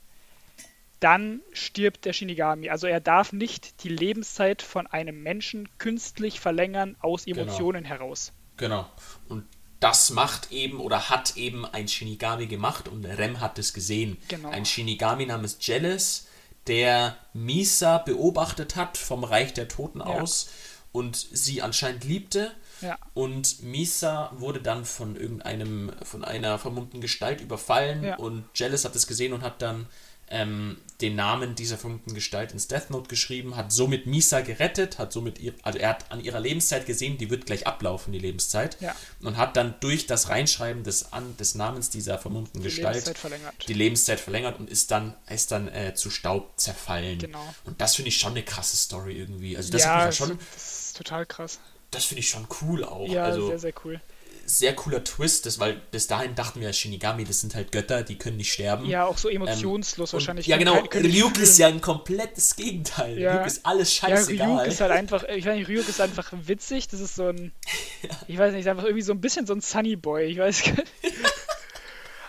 [1.01, 2.71] dann stirbt der Shinigami.
[2.71, 7.43] Also er darf nicht die Lebenszeit von einem Menschen künstlich verlängern aus Genau.
[7.43, 8.33] Emotionen heraus.
[8.57, 8.87] Genau.
[9.29, 9.45] Und
[9.81, 14.17] das macht eben oder hat eben ein Shinigami gemacht und Rem hat es gesehen.
[14.27, 14.49] Genau.
[14.51, 16.27] Ein Shinigami namens Jealous,
[16.67, 20.51] der Misa beobachtet hat vom Reich der Toten aus
[20.91, 22.51] und sie anscheinend liebte.
[22.81, 22.99] Ja.
[23.15, 28.17] Und Misa wurde dann von irgendeinem, von einer vermummten Gestalt überfallen Ja.
[28.17, 29.87] und Jealous hat es gesehen und hat dann
[30.31, 35.13] ähm, den Namen dieser vermummten Gestalt ins Death Note geschrieben, hat somit Misa gerettet, hat
[35.13, 38.77] somit ihr, also er hat an ihrer Lebenszeit gesehen, die wird gleich ablaufen, die Lebenszeit,
[38.81, 38.97] Ja.
[39.23, 43.19] und hat dann durch das Reinschreiben des, an, des Namens dieser vermummten Die Gestalt Lebenszeit
[43.19, 43.55] verlängert.
[43.69, 47.19] die Lebenszeit verlängert und ist dann, ist dann äh, zu Staub zerfallen.
[47.21, 47.55] Genau.
[47.65, 49.57] Und das finde ich schon eine krasse Story irgendwie.
[49.57, 51.61] Also das, ja schon, das ist total krass.
[51.93, 53.09] das finde ich schon cool auch.
[53.09, 54.01] Ja, also, sehr, sehr cool.
[54.49, 58.17] Sehr cooler Twist ist, weil bis dahin dachten wir, Shinigami, das sind halt Götter, die
[58.17, 58.87] können nicht sterben.
[58.87, 60.47] Ja, auch so emotionslos Ähm, wahrscheinlich.
[60.47, 60.79] Ja, genau.
[60.93, 63.19] Ryuk ist ja ein komplettes Gegenteil.
[63.19, 63.37] Ja.
[63.37, 64.49] Ryuk ist alles Ja, scheißegal.
[64.57, 66.89] Ryuk ist halt einfach, ich weiß nicht, Ryuk ist einfach witzig.
[66.89, 67.53] Das ist so ein,
[68.27, 70.25] ich weiß nicht, ist einfach irgendwie so ein bisschen so ein Sunny Boy.
[70.25, 70.87] Ich weiß gar nicht.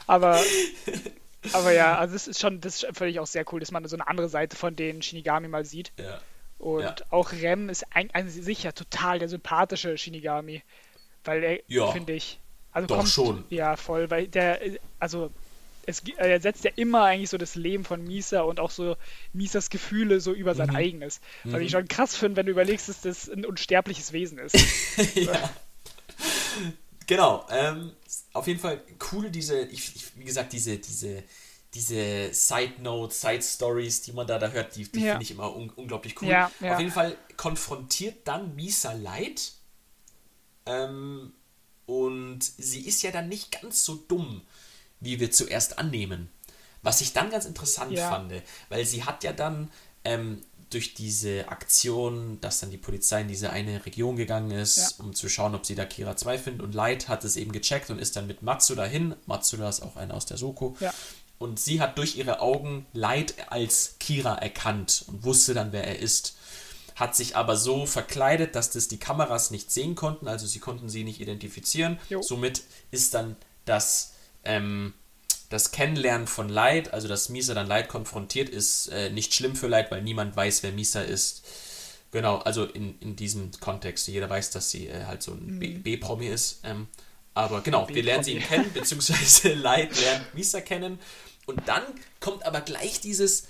[0.07, 0.41] Aber,
[1.53, 3.95] aber ja, also das ist schon, das finde ich auch sehr cool, dass man so
[3.95, 5.91] eine andere Seite von den Shinigami mal sieht.
[5.99, 6.19] ja.
[6.57, 6.95] Und Ja.
[7.11, 10.61] auch Rem ist ein, ein sicher total der sympathische Shinigami.
[11.25, 11.91] Weil er, Ja.
[11.91, 12.39] finde ich,
[12.71, 13.43] also Doch, kommt, schon.
[13.49, 14.59] Ja, voll, weil der,
[14.99, 15.31] also
[15.85, 18.95] es, er setzt ja immer eigentlich so das Leben von Misa und auch so
[19.33, 20.57] Misas Gefühle so über Mhm.
[20.57, 21.19] sein eigenes.
[21.45, 24.55] Was ich schon krass finde, wenn du überlegst, dass das ein unsterbliches Wesen ist.
[25.15, 25.49] ja.
[27.07, 27.45] Genau.
[27.49, 27.93] Ähm,
[28.33, 28.81] auf jeden Fall
[29.11, 31.23] cool, diese, ich, ich, wie gesagt, diese, diese,
[31.73, 35.11] diese Side Notes, Side Stories, die man da, da hört, die, die Ja.
[35.13, 36.29] finde ich immer un unglaublich cool.
[36.29, 36.73] Ja, ja.
[36.73, 39.53] Auf jeden Fall konfrontiert dann Misa Light.
[40.69, 41.33] Ähm,
[41.85, 44.41] und sie ist ja dann nicht ganz so dumm,
[44.99, 46.29] wie wir zuerst annehmen.
[46.81, 48.09] Was ich dann ganz interessant Ja.
[48.09, 48.31] fand,
[48.69, 49.69] weil sie hat ja dann
[50.05, 54.89] ähm, durch diese Aktion, dass dann die Polizei in diese eine Region gegangen ist, Ja.
[54.99, 56.61] um zu schauen, ob sie da Kira 2 findet.
[56.61, 59.15] Und Light hat es eben gecheckt und ist dann mit Matsuda hin.
[59.25, 60.77] Matsuda ist auch einer aus der Soko.
[60.79, 60.93] Ja.
[61.39, 65.97] Und sie hat durch ihre Augen Light als Kira erkannt und wusste dann, wer er
[65.99, 66.35] ist.
[66.99, 70.89] Hat sich aber so verkleidet, dass das die Kameras nicht sehen konnten, also sie konnten
[70.89, 71.97] sie nicht identifizieren.
[72.09, 72.21] Jo.
[72.21, 74.13] Somit ist dann das,
[74.43, 74.93] ähm,
[75.49, 79.67] das Kennenlernen von Light, also dass Misa dann Light konfrontiert, ist äh, nicht schlimm für
[79.67, 81.43] Light, weil niemand weiß, wer Misa ist.
[82.11, 84.07] Genau, also in, in diesem Kontext.
[84.07, 86.59] Jeder weiß, dass sie äh, halt so ein B- B-Promi ist.
[86.63, 86.88] Ähm,
[87.34, 90.99] aber genau, wir lernen sie kennen, beziehungsweise Light lernt Misa kennen.
[91.45, 91.84] Und dann
[92.19, 93.43] kommt aber gleich dieses,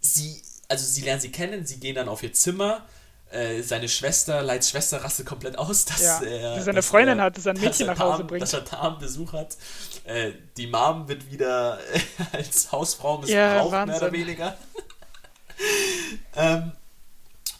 [0.00, 2.86] sie, also sie lernen sie kennen, sie gehen dann auf ihr Zimmer.
[3.30, 7.18] Äh, seine Schwester, Lights Schwester rastet komplett aus, dass Ja, er dass er eine Freundin
[7.18, 8.42] er- hat, dass er ein Mädchen nach Hause Tarn- bringt.
[8.42, 9.56] Dass er Tarnbesuch hat.
[10.04, 11.78] Äh, die Mom wird wieder
[12.32, 14.56] als Hausfrau Ja, missbraucht, mehr oder weniger.
[16.36, 16.72] ähm,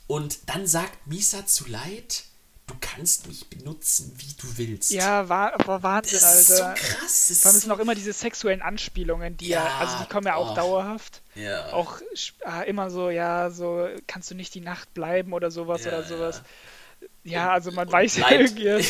[0.07, 2.25] und dann sagt Misa zu Light,
[2.67, 4.91] du kannst mich benutzen, wie du willst.
[4.91, 7.27] Ja, war, aber Wahnsinn, das ist so krass.
[7.29, 10.27] Das Vor allem sind auch immer diese sexuellen Anspielungen, die ja, Ja, also die kommen
[10.27, 10.55] ja auch oh.
[10.55, 11.23] dauerhaft.
[11.35, 11.73] ja.
[11.73, 12.01] Auch
[12.45, 16.03] ah, immer so, ja, so, kannst du nicht die Nacht bleiben oder sowas Ja, oder
[16.03, 16.43] sowas.
[17.23, 18.85] Ja, also man und weiß ja irgendwie.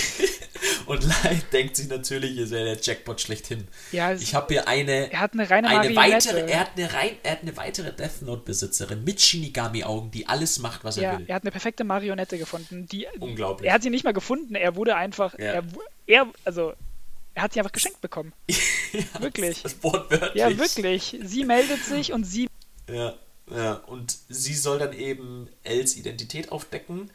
[0.87, 3.67] Und Light denkt sich natürlich, ihr seid der Jackpot schlechthin.
[3.93, 6.29] Ja, Ich habe hier eine, er hat eine reine eine Marionette.
[6.31, 10.27] weitere, er hat eine, rein, er hat eine weitere Death Note Besitzerin mit Shinigami-Augen, die
[10.29, 11.25] alles macht, was er ja, will.
[11.29, 12.87] er hat eine perfekte Marionette gefunden.
[12.87, 13.69] Die, Unglaublich.
[13.69, 15.53] Er hat sie nicht mal gefunden, er wurde einfach, Ja.
[15.55, 15.65] er,
[16.07, 16.73] er, also,
[17.35, 18.33] er hat sie einfach geschenkt bekommen.
[18.93, 19.63] Ja, Wirklich.
[19.63, 20.35] Das, das wortwörtlich.
[20.37, 21.19] Ja, wirklich.
[21.23, 22.49] Sie meldet sich und sie,
[22.91, 23.13] Ja,
[23.55, 27.11] ja, und sie soll dann eben Els Identität aufdecken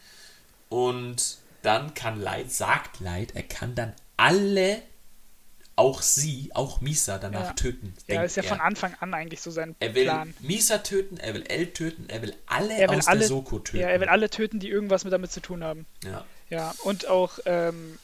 [0.70, 4.82] und dann kann Light, sagt Light, er kann dann alle,
[5.76, 7.54] auch sie, auch Misa danach Ja.
[7.54, 7.94] töten.
[8.08, 8.50] ja, ist ja er.
[8.50, 10.34] von Anfang an eigentlich so sein Er will Plan.
[10.42, 13.60] Misa töten, er will El töten, er will alle Er will aus alle, der Soko
[13.60, 13.80] töten.
[13.80, 15.86] ja, er will alle töten, die irgendwas mit damit zu tun haben.
[16.04, 16.26] Ja.
[16.50, 17.98] Ja, und auch, ähm,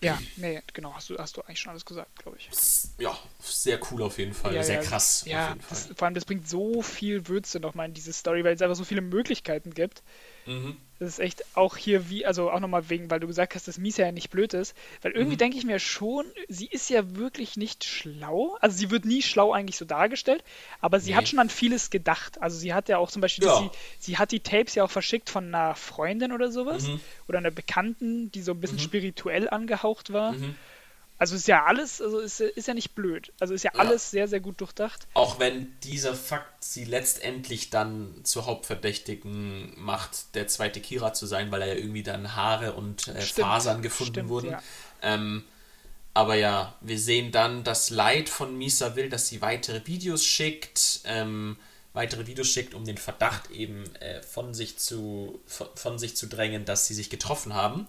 [0.00, 2.48] Ja, nee, genau, hast du, hast du eigentlich schon alles gesagt, glaube ich.
[2.98, 5.78] Ja, sehr cool auf jeden Fall, Ja, sehr ja, krass Ja, auf jeden Fall.
[5.88, 8.76] das, vor allem, das bringt so viel Würze nochmal in diese Story, weil es einfach
[8.76, 10.02] so viele Möglichkeiten gibt.
[10.46, 10.76] Mhm.
[11.02, 13.76] Das ist echt auch hier wie, also auch nochmal wegen, weil du gesagt hast, dass
[13.76, 14.76] Misa ja nicht blöd ist.
[15.02, 15.38] Weil irgendwie Mhm.
[15.38, 18.56] denke ich mir schon, sie ist ja wirklich nicht schlau.
[18.60, 20.44] Also sie wird nie schlau eigentlich so dargestellt,
[20.80, 21.16] aber sie Nee.
[21.16, 22.40] hat schon an vieles gedacht.
[22.40, 23.56] Also sie hat ja auch zum Beispiel, Ja.
[23.56, 26.86] sie, sie hat die Tapes ja auch verschickt von einer Freundin oder sowas.
[26.86, 27.00] Mhm.
[27.26, 28.82] Oder einer Bekannten, die so ein bisschen Mhm.
[28.82, 30.34] spirituell angehaucht war.
[30.34, 30.54] Mhm.
[31.22, 33.32] Also ist ja alles, also ist, ist ja nicht blöd.
[33.38, 33.78] Also ist ja Ja.
[33.78, 35.06] alles sehr, sehr gut durchdacht.
[35.14, 41.52] Auch wenn dieser Fakt sie letztendlich dann zur Hauptverdächtigen macht, der zweite Kira zu sein,
[41.52, 44.50] weil er ja irgendwie dann Haare und äh, Stimmt, Fasern gefunden stimmt, wurden.
[44.50, 44.62] ja.
[45.00, 45.44] Ähm,
[46.12, 51.02] aber ja, wir sehen dann, dass Light von Misa will, dass sie weitere Videos schickt,
[51.04, 51.56] ähm,
[51.92, 56.26] weitere Videos schickt, um den Verdacht eben äh, von, sich zu, von, von sich zu
[56.26, 57.86] drängen, dass sie sich getroffen haben.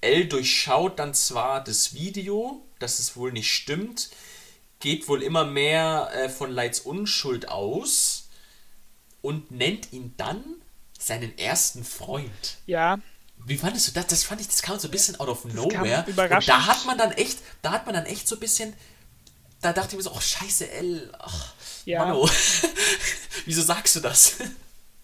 [0.00, 4.10] Elle durchschaut dann zwar das Video, dass es wohl nicht stimmt,
[4.80, 8.28] geht wohl immer mehr äh, von Lights Unschuld aus
[9.22, 10.42] und nennt ihn dann
[10.98, 12.58] seinen ersten Freund.
[12.66, 12.98] Ja,
[13.36, 14.06] Wie fandest du das?
[14.06, 16.04] Das fand ich, das kam so ein bisschen out of kam nowhere.
[16.06, 16.48] Und überraschend.
[16.48, 18.74] da hat man dann echt, da hat man dann echt so ein bisschen,
[19.60, 21.54] da dachte ich mir so, oh scheiße, L, ach,
[21.84, 22.04] Ja.
[22.04, 22.28] Manno.
[23.46, 24.36] Wieso sagst du das?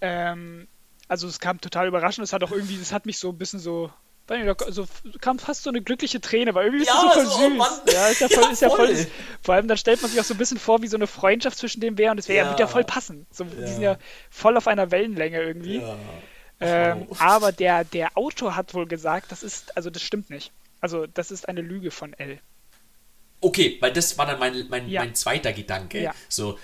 [0.01, 0.69] Ähm,
[1.09, 2.25] also es kam total überraschend.
[2.25, 3.93] Es hat auch irgendwie, es hat mich so ein bisschen so,
[4.29, 4.87] weiß nicht, da- so
[5.21, 7.49] kam fast so eine glückliche Träne, weil irgendwie ist Ja, das so voll so, oh
[7.49, 7.57] süß.
[7.59, 7.81] Mann.
[7.93, 8.97] Ja, ist ja voll, Ja, ist ja voll.
[8.97, 9.07] voll.
[9.43, 11.59] Vor allem dann stellt man sich auch so ein bisschen vor, wie so eine Freundschaft
[11.59, 12.45] zwischen dem wäre und es wäre ja.
[12.45, 12.51] Ja.
[12.51, 13.27] wird ja voll passen.
[13.31, 13.99] So, Die sind ja
[14.31, 15.83] voll auf einer Wellenlänge irgendwie.
[16.59, 17.17] Ähm, Manno.
[17.19, 20.53] aber der, der Autor hat wohl gesagt, das ist, also das stimmt nicht.
[20.81, 22.39] Also das ist eine Lüge von L.
[23.43, 26.11] Okay, weil das war dann mein, mein, mein zweiter Gedanke.
[26.29, 26.59] So,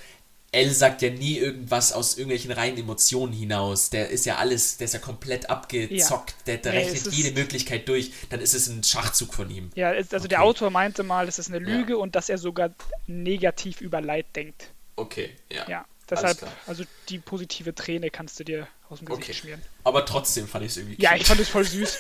[0.55, 3.89] L sagt ja nie irgendwas aus irgendwelchen reinen Emotionen hinaus.
[3.89, 6.35] Der ist ja alles, der ist ja komplett abgezockt.
[6.47, 8.12] Der, der Nee, rechnet jede Möglichkeit durch.
[8.29, 9.70] Dann ist es ein Schachzug von ihm.
[9.74, 10.49] Ja, also der Okay.
[10.49, 12.70] Autor meinte mal, es ist eine Lüge und dass er sogar
[13.07, 14.69] negativ über Leid denkt.
[14.97, 15.66] Okay, ja.
[15.70, 19.33] Ja, deshalb, also die positive Träne kannst du dir aus dem Gesicht Okay.
[19.33, 19.62] schmieren.
[19.85, 21.20] Aber trotzdem fand ich es irgendwie Ja, cute.
[21.23, 21.99] ich fand es voll süß.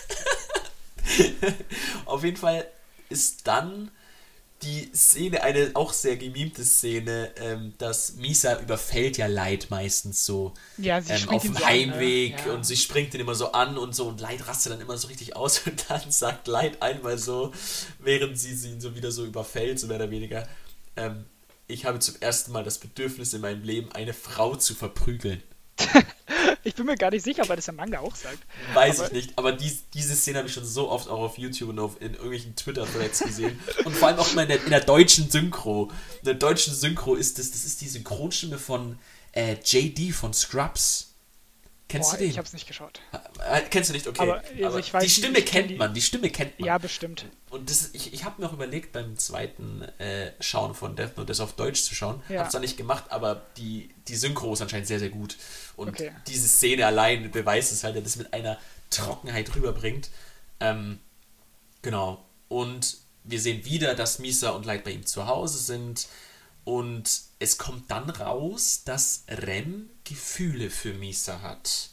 [2.04, 2.66] Auf jeden Fall
[3.08, 3.90] ist dann
[4.62, 10.54] die Szene, eine auch sehr gemimte Szene, ähm, dass Misa überfällt ja Light meistens so
[10.78, 11.92] Ja, ähm, auf dem so an, ne?
[11.92, 12.54] Heimweg Ja.
[12.54, 15.08] und sie springt ihn immer so an und so und Light rastet dann immer so
[15.08, 17.52] richtig aus und dann sagt Light einmal so,
[17.98, 20.48] während sie, sie ihn so wieder so überfällt, so mehr oder weniger,
[20.96, 21.24] ähm,
[21.66, 25.42] ich habe zum ersten Mal das Bedürfnis in meinem Leben, eine Frau zu verprügeln.
[26.64, 28.38] Ich bin mir gar nicht sicher, weil das der Manga auch sagt.
[28.72, 31.36] Weiß Aber- ich nicht, aber dies, diese Szene habe ich schon so oft auch auf
[31.36, 33.58] YouTube und auf, in irgendwelchen Twitter-Threads gesehen.
[33.84, 35.90] und vor allem auch immer in der, in der deutschen Synchro.
[36.20, 38.98] In der deutschen Synchro ist das, das ist die Synchronstimme von
[39.32, 41.11] äh, JD von Scrubs.
[41.92, 42.30] Kennst Boah, du den?
[42.30, 43.00] ich hab's nicht geschaut.
[43.48, 44.22] Äh, kennst du nicht, okay.
[44.22, 46.66] Aber, also ich weiß, die Stimme ich kenn kennt die- man, die Stimme kennt man.
[46.66, 47.26] Ja, bestimmt.
[47.50, 51.26] Und das, ich, ich habe mir auch überlegt, beim zweiten äh, Schauen von Death Note
[51.26, 52.22] das auf Deutsch zu schauen.
[52.28, 52.40] Ja.
[52.40, 55.36] Hab's dann nicht gemacht, aber die, die Synchro ist anscheinend sehr, sehr gut.
[55.76, 56.12] Und Okay.
[56.26, 58.58] diese Szene allein beweist es halt, der das mit einer
[58.90, 60.08] Trockenheit rüberbringt.
[60.60, 60.98] Ähm,
[61.82, 62.24] genau.
[62.48, 66.08] Und wir sehen wieder, dass Misa und Light bei ihm zu Hause sind.
[66.64, 71.90] Und es kommt dann raus, dass Rem Gefühle für Misa hat.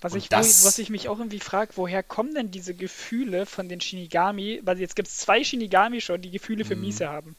[0.00, 3.46] Was Und ich, das- was ich mich auch irgendwie frage, woher kommen denn diese Gefühle
[3.46, 4.60] von den Shinigami?
[4.64, 7.36] Weil jetzt gibt es zwei Shinigami schon, die Gefühle für Misa haben.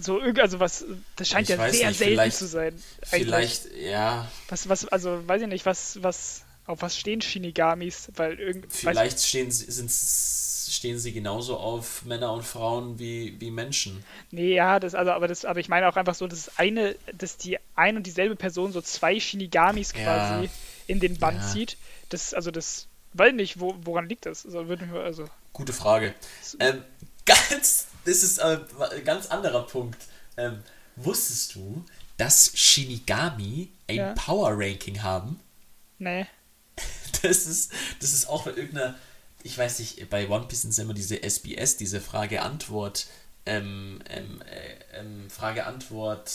[0.00, 0.84] So, also was,
[1.16, 2.82] das scheint Ich ja sehr nicht, selten zu sein.
[3.10, 3.24] eigentlich.
[3.26, 8.10] Vielleicht, ja, Was, was, also weiß ich nicht, was, was, auf was stehen Shinigamis?
[8.16, 10.00] Weil irgend, Vielleicht stehen sie, sind's,
[10.72, 14.04] stehen sie genauso auf Männer und Frauen wie, wie Menschen.
[14.30, 17.36] nee, ja, das, also, aber das, aber ich meine auch einfach so, dass eine, dass
[17.36, 20.02] die ein und dieselbe Person so zwei Shinigamis Ja.
[20.04, 20.50] quasi
[20.86, 21.46] in den Band Ja.
[21.48, 21.76] zieht.
[22.08, 24.44] Das, also das, weiß nicht, wo, woran liegt das?
[24.46, 26.14] Also würde mich, also, Gute Frage.
[26.60, 26.82] Ähm,
[27.26, 28.58] ganz, das ist äh,
[28.92, 29.98] ein ganz anderer Punkt.
[30.36, 30.62] Ähm,
[30.96, 31.84] wusstest du,
[32.16, 34.14] dass Shinigami ein Ja.
[34.14, 35.38] Power Ranking haben?
[35.98, 36.26] nee.
[37.22, 37.70] Das ist,
[38.00, 38.96] das ist auch bei irgendeiner,
[39.44, 43.06] ich weiß nicht, bei One Piece sind es immer diese SBS, diese Frage-Antwort,
[43.46, 46.30] ähm, ähm, äh, ähm, Frage-Antwort.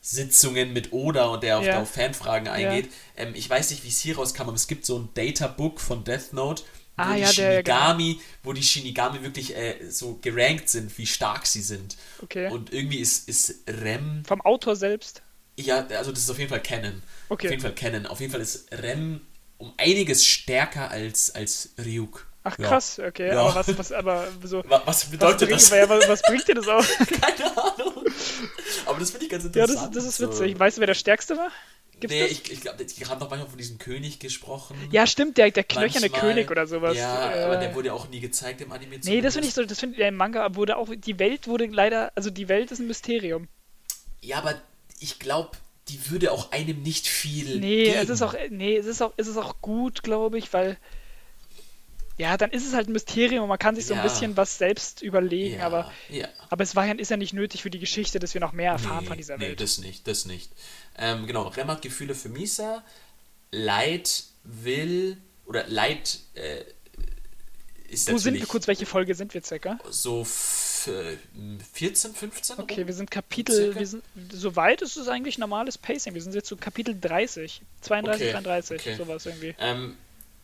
[0.00, 2.88] Sitzungen mit Oda und der auf, der auf Fanfragen eingeht.
[3.16, 6.04] Ähm, ich weiß nicht, wie es hier rauskam, aber es gibt so ein Databook von
[6.04, 6.62] Death Note,
[6.96, 11.06] wo Ah, die ja, der- Shinigami, wo die Shinigami wirklich äh, so gerankt sind, wie
[11.06, 11.96] stark sie sind.
[12.22, 12.48] Okay.
[12.50, 15.22] Und irgendwie ist, ist Rem Vom Autor selbst?
[15.56, 17.02] ja, also das ist auf jeden Fall Canon.
[17.28, 17.48] Okay.
[17.48, 18.06] Auf jeden Fall Canon.
[18.06, 19.20] Auf jeden Fall ist Rem
[19.58, 22.26] um einiges stärker als, als Ryuk.
[22.44, 22.68] Ach Ja.
[22.68, 23.28] krass, okay.
[23.28, 23.40] Ja.
[23.40, 24.62] Aber was, was, aber so.
[24.68, 25.70] Wa- Was bedeutet was das?
[25.88, 26.84] bringt, ja, was, bringt dir das auch?
[27.20, 28.04] Keine Ahnung.
[28.86, 29.94] Aber das finde ich ganz ja, interessant.
[29.96, 30.28] das, das ist so.
[30.30, 30.58] witzig.
[30.58, 31.50] Weißt du, wer der Stärkste war?
[32.00, 32.30] Gibt's nee, das?
[32.30, 34.76] ich, ich glaube, die haben doch manchmal von diesem König gesprochen.
[34.92, 36.08] Ja, stimmt, der, der knöcherne.
[36.08, 36.96] König oder sowas.
[36.96, 39.00] Ja, Äh, aber der wurde ja auch nie gezeigt im Anime.
[39.02, 41.66] Nee, das finde ich so, das finde ich, der Manga wurde auch, die Welt wurde
[41.66, 43.48] leider, also die Welt ist ein Mysterium.
[44.20, 44.54] Ja, aber
[45.00, 45.50] ich glaube,
[45.88, 47.58] die würde auch einem nicht viel.
[47.60, 47.98] Nee, geben.
[47.98, 50.76] es ist auch, nee, es ist auch, es ist auch gut, glaube ich, weil,
[52.16, 54.02] ja, dann ist es halt ein Mysterium und man kann sich so ein Ja.
[54.02, 56.28] bisschen was selbst überlegen, Ja, aber, ja.
[56.50, 58.72] aber es war ja, ist ja nicht nötig für die Geschichte, dass wir noch mehr
[58.72, 59.60] erfahren Nee, von dieser nee, Welt.
[59.60, 60.50] das nicht, das nicht.
[60.96, 62.82] Ähm, genau, Rem hat Gefühle für Misa.
[63.50, 65.16] Leid will,
[65.46, 66.64] oder Leid äh,
[67.88, 69.78] ist Wo sind wir kurz, welche Folge sind wir circa?
[69.90, 71.16] so f- äh,
[71.72, 72.58] 14, 15?
[72.60, 74.02] Okay, wir sind Kapitel, wir sind,
[74.32, 76.14] soweit ist es eigentlich normales Pacing.
[76.14, 78.96] Wir sind jetzt so Kapitel 30, 32, Okay, 33, okay.
[78.96, 79.54] sowas irgendwie.
[79.58, 79.96] Ähm,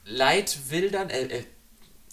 [0.05, 1.45] Leid will dann, er, er,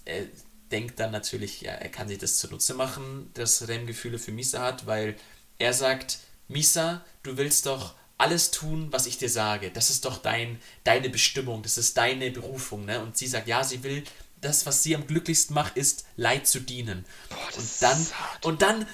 [0.05, 0.23] er
[0.71, 4.61] denkt dann natürlich, ja, er kann sich das zunutze machen, dass Rem Gefühle für Misa
[4.61, 5.15] hat, weil
[5.57, 9.71] er sagt, Misa, du willst doch alles tun, was ich dir sage.
[9.71, 12.85] Das ist doch dein, deine Bestimmung, das ist deine Berufung.
[12.85, 13.01] Ne?
[13.01, 14.03] Und sie sagt, ja, sie will,
[14.41, 17.05] das, was sie am glücklichsten macht, ist Leid zu dienen.
[17.29, 18.07] das und, dann,
[18.43, 18.87] und dann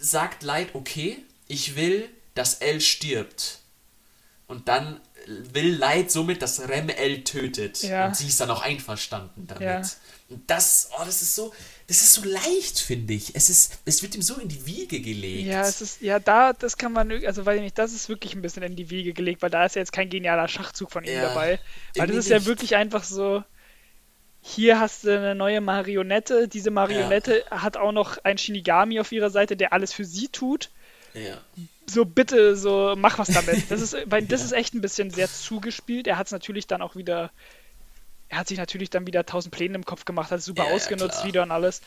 [0.00, 3.60] sagt Leid, okay, ich will, dass Elle stirbt.
[4.46, 7.82] Und dann will Leid somit, dass Rem Elle tötet.
[7.82, 8.06] Ja.
[8.06, 9.62] Und sie ist dann auch einverstanden damit.
[9.62, 9.82] Ja.
[10.30, 11.52] Und das, oh, das ist so,
[11.86, 13.34] das ist so leicht, finde ich.
[13.34, 15.46] Es ist, es wird ihm so in die Wiege gelegt.
[15.46, 18.34] Ja, es ist, ja, da, das kann man, also weiß ich nicht, das ist wirklich
[18.34, 21.04] ein bisschen in die Wiege gelegt, weil da ist ja jetzt kein genialer Schachzug von
[21.04, 21.60] ihm Ja, dabei.
[21.96, 23.42] Weil das ist ja wirklich einfach so,
[24.48, 29.30] hier hast du eine neue Marionette, diese Marionette hat auch noch einen Shinigami auf ihrer
[29.30, 30.70] Seite, der alles für sie tut.
[31.14, 31.38] ja.
[31.90, 33.70] So bitte, so mach was damit.
[33.70, 36.06] Das ist, weil das ist echt ein bisschen sehr zugespielt.
[36.06, 37.30] Er hat es natürlich dann auch wieder,
[38.28, 40.68] er hat sich natürlich dann wieder tausend Pläne im Kopf gemacht, hat es super Ja,
[40.68, 41.26] ja, ausgenutzt klar.
[41.26, 41.80] wieder und alles.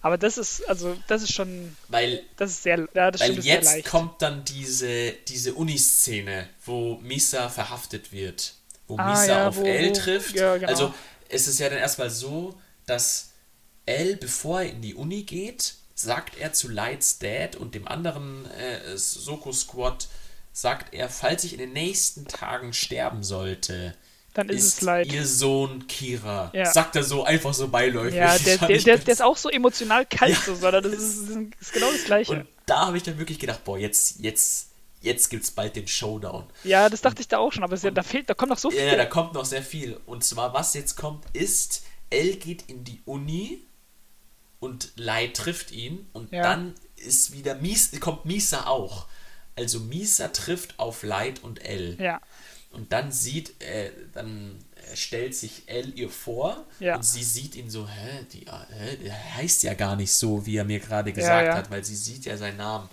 [0.00, 3.42] Aber das ist, also, das ist schon, Weil, das ist sehr, ja, das weil stimmt,
[3.42, 3.88] sehr jetzt leicht.
[3.88, 8.54] kommt dann diese, diese Uniszene, wo Misa verhaftet wird.
[8.86, 10.36] Wo Ah, Misa ja, auf wo- wo- trifft.
[10.36, 10.68] ja, genau.
[10.70, 10.94] Also
[11.28, 13.30] es ist ja dann erstmal so, dass
[13.86, 18.46] Elle, bevor er in die Uni geht, sagt er zu Lights Dad und dem anderen
[18.52, 20.08] äh, Soko Squad,
[20.52, 23.94] sagt er, falls ich in den nächsten Tagen sterben sollte,
[24.34, 25.12] Dann ist, ist es leid.
[25.12, 26.50] ihr Sohn Kira.
[26.54, 26.66] Ja.
[26.72, 28.14] Sagt er so einfach so beiläufig.
[28.14, 30.42] Ja, der, der, der, der ist auch so emotional kalt, Ja.
[30.44, 32.32] so, sondern das ist, das ist genau das Gleiche.
[32.32, 34.67] Und da habe ich dann wirklich gedacht, boah, jetzt, jetzt,
[35.00, 36.44] jetzt gibt's bald den Showdown.
[36.64, 38.70] ja, das dachte ich da auch schon, aber ja, da fehlt, da kommt noch so
[38.70, 38.80] viel.
[38.84, 39.98] Ja, da kommt noch sehr viel.
[40.06, 43.60] Und zwar, was jetzt kommt, ist, Elle geht in die Uni
[44.60, 46.42] und Lai trifft ihn und Ja.
[46.42, 49.06] dann ist wieder Mies, kommt Misa auch.
[49.56, 51.94] Also Misa trifft auf Light und Elle.
[52.02, 52.20] ja.
[52.70, 54.58] Und dann sieht, äh, dann
[54.92, 56.96] äh, stellt sich Elle ihr vor Ja.
[56.96, 60.44] und sie sieht ihn so, hä, die, äh, hä, der heißt ja gar nicht so,
[60.44, 61.54] wie er mir gerade gesagt ja.
[61.56, 62.88] hat, weil sie sieht ja seinen Namen.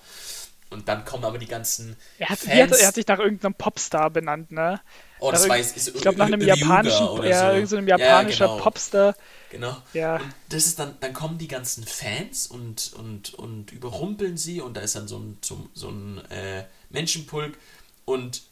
[0.70, 2.72] Und dann kommen aber die ganzen Er hat, Fans.
[2.74, 4.82] hat, er hat sich nach irgendeinem Popstar benannt, ne?
[5.20, 7.54] oh, das Nach war jetzt, ich glaube nach einem japanischen, oder ja, so.
[7.56, 8.60] irgend so einem Ja, japanischer genau.
[8.60, 9.16] Popstar.
[9.50, 9.78] Genau.
[9.94, 10.18] Ja.
[10.18, 14.76] Und das ist dann, dann kommen die ganzen Fans und, und, und überrumpeln sie und
[14.76, 17.58] da ist dann so ein, so, so ein äh, Menschenpulk
[18.06, 18.44] und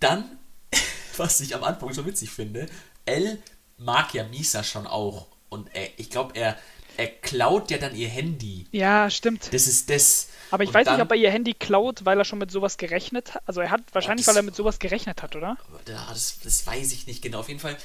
[0.00, 0.38] dann,
[1.16, 2.66] was ich am Anfang so witzig finde,
[3.04, 3.38] L
[3.76, 6.56] mag ja Misa schon auch und er, ich glaube, er,
[6.96, 8.66] er klaut ja dann ihr Handy.
[8.72, 9.52] Ja, stimmt.
[9.52, 10.28] Das ist das.
[10.50, 12.50] Aber ich Und weiß dann, nicht, ob er ihr Handy klaut, weil er schon mit
[12.50, 13.42] sowas gerechnet hat.
[13.46, 15.56] Also er hat wahrscheinlich, das- weil er mit sowas gerechnet hat, oder?
[15.88, 17.40] Ja, das, das weiß ich nicht genau.
[17.40, 17.76] Auf jeden Fall,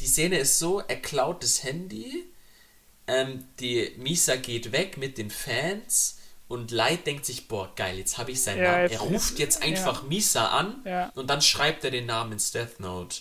[0.00, 2.24] die Szene ist so, er klaut das Handy,
[3.06, 6.18] ähm, die Misa geht weg mit den Fans
[6.48, 8.90] und Light denkt sich, boah, geil, jetzt habe ich seinen Ja, Namen.
[8.90, 11.10] er ruft jetzt einfach Misa an Ja.
[11.14, 13.20] und dann schreibt er den Namen ins Death Note.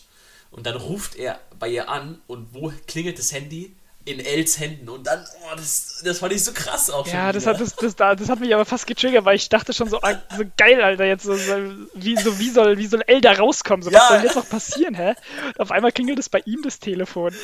[0.52, 3.76] Und dann ruft er bei ihr an und wo klingelt das Handy?
[4.10, 4.90] In Els Händen.
[4.90, 7.14] Und dann, oh, das, das fand ich so krass auch schon.
[7.14, 9.72] Ja, das hat, das, das, da- das hat mich aber fast getriggert, weil ich dachte
[9.72, 11.54] schon so, ah, so geil, Alter, jetzt so, so,
[11.94, 13.84] wie, so, wie soll, wie soll El da rauskommen?
[13.84, 14.08] So, was Ja.
[14.08, 15.14] soll denn jetzt noch passieren, hä?
[15.46, 17.36] Und auf einmal klingelt es bei ihm das Telefon.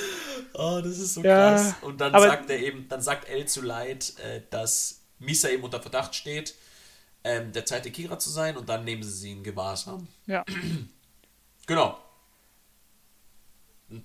[0.55, 1.75] Oh, das ist so Ja, krass.
[1.81, 5.81] Und dann sagt er eben, dann sagt El zu Light, äh, dass Misa eben unter
[5.81, 6.55] Verdacht steht,
[7.23, 10.07] ähm, der zweite Kira zu sein und dann nehmen sie sie in Gewahrsam.
[10.25, 10.43] Ja,
[11.67, 11.97] Genau.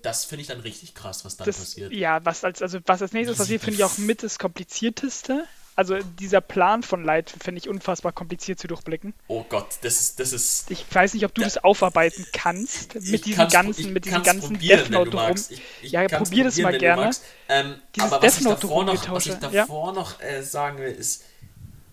[0.02, 1.92] Das finde ich dann richtig krass, was dann das, passiert.
[1.92, 5.44] ja, was als, also was als nächstes passiert, sie finde ich auch mit das komplizierteste.
[5.76, 9.14] Also dieser Plan von Light finde ich unfassbar kompliziert zu durchblicken.
[9.28, 10.70] Oh Gott, das ist, das ist.
[10.70, 11.46] Ich weiß nicht, ob du Ja.
[11.46, 15.16] das aufarbeiten kannst mit diesen kann's- ganzen, mit diesen kann's ganzen Death Note rum.
[15.20, 15.52] magst.
[15.52, 17.10] Ich, ich Ja, probier das mal gerne.
[17.48, 19.62] Ähm, aber was ich davor noch, was ich rumgetausche, ja.
[19.62, 21.22] davor noch äh, sagen will, ist,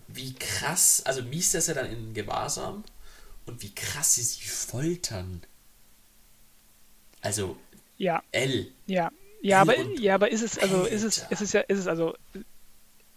[0.08, 2.84] wie krass, also Misa ist ja dann in Gewahrsam
[3.46, 5.40] und wie krass sie sie foltern.
[7.22, 7.56] Also
[7.98, 8.66] Ja, L.
[8.86, 9.10] ja.
[9.40, 11.86] Ja, aber, und- ja, aber ist es, also ist es, ist es ja, ist es
[11.86, 12.14] also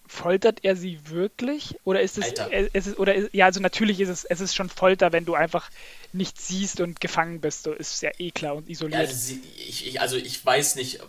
[0.08, 1.76] foltert er sie wirklich?
[1.84, 2.50] Oder ist es, Alter.
[2.74, 5.36] es ist, oder ist, ja, also natürlich ist es, es ist schon Folter, wenn du
[5.36, 5.72] einfach
[6.14, 7.64] nichts siehst und gefangen bist.
[7.64, 9.00] So ist ja eh klar und isoliert.
[9.00, 11.00] Also, sie, ich, also ich weiß nicht.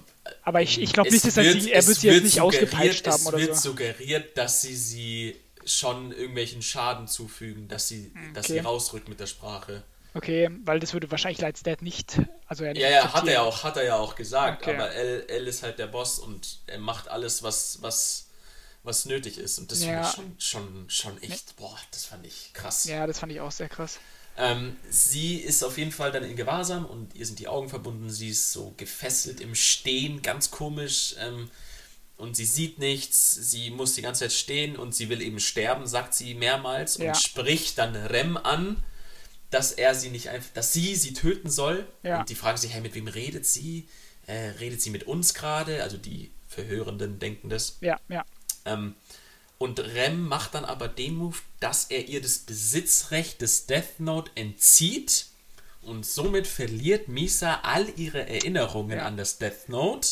[0.45, 2.23] Aber ich, ich glaube es nicht, dass er wird- sie, er es wird sie jetzt
[2.25, 3.71] nicht ausgepeitscht haben oder Es wird so.
[3.71, 8.67] suggeriert, dass sie sie schon irgendwelchen Schaden zufügen, dass sie, dass sie okay.
[8.67, 9.83] rausrückt mit der Sprache.
[10.15, 12.21] Okay, weil das würde wahrscheinlich Lights Dad nicht.
[12.47, 14.63] Also er nicht Ja, ja, hat er auch, hat er ja auch gesagt.
[14.63, 14.75] Okay.
[14.75, 18.27] Aber L, L ist halt der Boss und er macht alles, was, was,
[18.83, 19.59] was nötig ist.
[19.59, 20.05] Und das Ja.
[20.05, 22.85] finde ich schon, schon, schon echt, boah, das fand ich krass.
[22.85, 23.99] Ja, das fand ich auch sehr krass.
[24.37, 28.09] Ähm, sie ist auf jeden Fall dann in Gewahrsam und ihr sind die Augen verbunden.
[28.11, 31.15] Sie ist so gefesselt im Stehen, ganz komisch.
[31.21, 31.51] Ähm,
[32.17, 33.33] und sie sieht nichts.
[33.33, 37.09] Sie muss die ganze Zeit stehen und sie will eben sterben, sagt sie mehrmals Ja.
[37.09, 38.83] und spricht dann Rem an,
[39.53, 41.87] dass er sie nicht einfach, dass sie sie töten soll.
[42.03, 42.21] Ja.
[42.21, 43.87] Und die fragen sich, hey, mit wem redet sie?
[44.27, 45.83] Äh, redet sie mit uns gerade?
[45.83, 47.77] Also die Verhörenden denken das.
[47.81, 48.25] Ja, ja.
[48.65, 48.95] Ähm,
[49.59, 54.31] und Rem macht dann aber den Move, dass er ihr das Besitzrecht des Death Note
[54.35, 55.27] entzieht
[55.83, 59.07] und somit verliert Misa all ihre Erinnerungen Ja.
[59.07, 60.09] an das Death Note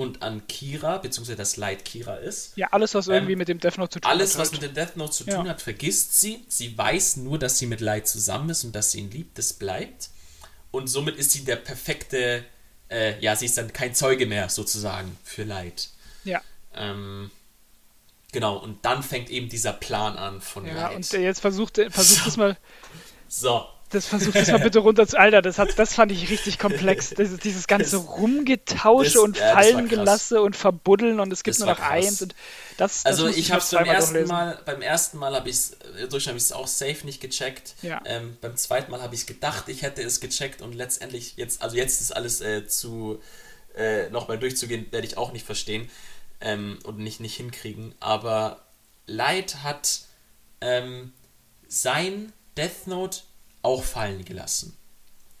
[0.00, 2.56] und an Kira, beziehungsweise das Leid Kira ist.
[2.56, 4.40] Ja, alles, was irgendwie mit dem Death Note zu tun Ähm, Alles, hat.
[4.40, 4.62] was halt.
[4.62, 5.36] mit dem Death Note zu Ja.
[5.36, 6.44] tun hat, vergisst sie.
[6.48, 9.36] Sie weiß nur, dass sie mit Light zusammen ist und dass sie ihn liebt.
[9.38, 10.08] Das bleibt.
[10.70, 12.44] Und somit ist sie der perfekte,
[12.88, 15.90] äh, ja, sie ist dann kein Zeuge mehr sozusagen für Light.
[16.24, 16.40] Ja,
[16.74, 17.30] Ähm,
[18.32, 20.74] genau, und dann fängt eben dieser Plan an von ja.
[20.74, 20.96] Light.
[20.96, 22.56] Und äh, jetzt versucht, versucht das mal,
[23.28, 25.18] so, das versucht das mal bitte runter zu.
[25.18, 27.10] Alter, das, hat, das fand ich richtig komplex.
[27.16, 31.68] Das, dieses ganze Das- Rumgetausche das- und ja, Fallengelasse und Verbuddeln und es gibt nur
[31.68, 32.34] noch eins und
[32.78, 34.26] das, also ich habe es beim ersten.
[34.26, 35.76] Mal, beim ersten Mal habe ich es,
[36.08, 37.74] durch habe ich es auch safe nicht gecheckt.
[37.82, 38.00] Ja.
[38.06, 41.76] Ähm, beim zweiten Mal habe ich gedacht, ich hätte es gecheckt und letztendlich jetzt, also
[41.76, 43.20] jetzt ist alles äh, zu
[43.76, 45.90] äh, nochmal durchzugehen, werde ich auch nicht verstehen
[46.40, 47.94] ähm, und nicht, nicht hinkriegen.
[48.00, 48.60] Aber
[49.06, 50.00] Light hat
[50.62, 51.12] ähm,
[51.68, 53.20] sein Death Note
[53.62, 54.76] auch fallen gelassen.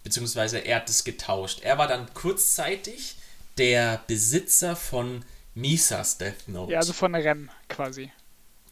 [0.02, 1.60] Beziehungsweise er hat es getauscht.
[1.62, 3.16] Er war dann kurzzeitig
[3.58, 5.24] der Besitzer von
[5.54, 6.72] Misas Death Note.
[6.72, 8.10] Ja, also von Rem quasi.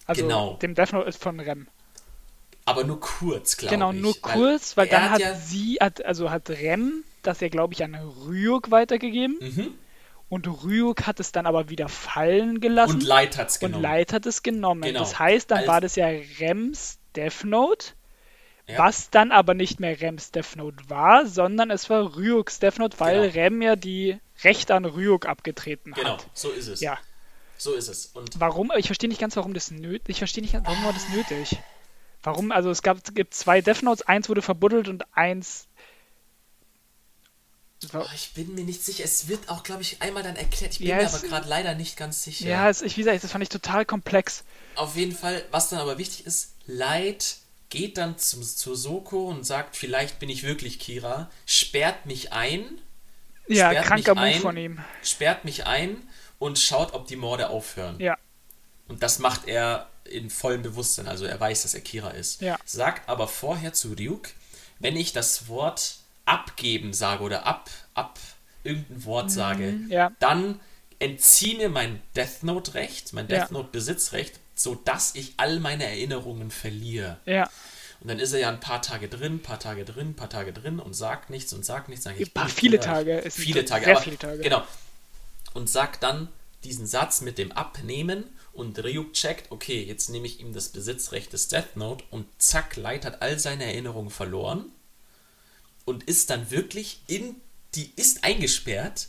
[0.06, 0.54] Also Genau.
[0.54, 1.68] dem Death Note ist von Rem.
[2.64, 4.00] Aber nur kurz, glaube Genau, ich.
[4.00, 7.74] nur kurz, weil, er dann hat ja, sie, hat, also hat Rem das ja, glaube
[7.74, 9.74] ich, an Ryuk weitergegeben mhm.
[10.28, 13.82] und Ryuk hat es dann aber wieder fallen gelassen Und Light hat's und genommen.
[13.82, 14.82] Light hat es genommen.
[14.82, 15.00] Genau.
[15.00, 16.06] Das heißt, dann Als- war das ja
[16.40, 17.88] Rems Death Note,
[18.68, 18.78] Ja.
[18.78, 23.00] was dann aber nicht mehr Rems Death Note war, sondern es war Ryuks Death Note,
[23.00, 23.32] weil Genau.
[23.34, 26.26] Rem ja die Rechte an Ryuk abgetreten Genau, hat.
[26.34, 26.80] so ist es.
[26.80, 26.98] Ja.
[27.56, 28.06] So ist es.
[28.14, 28.70] Und Warum?
[28.76, 30.08] Ich verstehe nicht ganz, warum das nötig.
[30.10, 31.58] Ich verstehe nicht, warum war das nötig.
[32.22, 32.52] Warum?
[32.52, 35.66] Also es gab, gibt zwei Death Notes, eins wurde verbuddelt und eins.
[37.94, 39.04] oh, ich bin mir nicht sicher.
[39.04, 40.72] Es wird auch, glaube ich, einmal dann erklärt.
[40.74, 42.46] Ich bin Ja, mir aber gerade leider nicht ganz sicher.
[42.48, 44.44] Ja, es, ich, wie gesagt, das fand ich total komplex.
[44.74, 47.38] Auf jeden Fall, was dann aber wichtig ist, Light
[47.70, 52.80] geht dann zum, zur Soko und sagt, vielleicht bin ich wirklich Kira, sperrt mich ein,
[53.48, 54.40] Ja, Sperrt kranker mich Move ein.
[54.40, 54.78] von ihm.
[55.02, 55.96] sperrt mich ein
[56.38, 57.98] und schaut, ob die Morde aufhören.
[58.00, 58.16] Ja,
[58.88, 62.40] Und das macht er in vollem Bewusstsein, also er weiß, dass er Kira ist.
[62.40, 62.58] Ja.
[62.64, 64.28] Sagt aber vorher zu Ryuk,
[64.78, 68.18] wenn ich das Wort abgeben sage oder ab, ab
[68.64, 70.12] irgendein Wort sage, Mhm, ja.
[70.20, 70.60] dann
[70.98, 73.28] entzieh mir mein Death Note Recht, mein.
[73.28, 77.18] Death Note Besitzrecht, sodass ich all meine Erinnerungen verliere.
[77.26, 77.48] ja.
[78.00, 80.30] Und dann ist er ja ein paar Tage drin, ein paar Tage drin, ein paar
[80.30, 82.04] Tage drin und sagt nichts und sagt nichts.
[82.04, 82.78] Sag ich, paar viele.
[82.78, 84.38] Tage, es Viele Tage, sehr aber, viele Tage.
[84.40, 84.62] Genau.
[85.54, 86.28] Und sagt dann
[86.62, 91.32] diesen Satz mit dem Abnehmen und Ryuk checkt, okay, jetzt nehme ich ihm das Besitzrecht
[91.32, 94.66] des Death Note und zack, Light hat all seine Erinnerungen verloren
[95.84, 97.36] und ist dann wirklich in,
[97.74, 99.08] die ist eingesperrt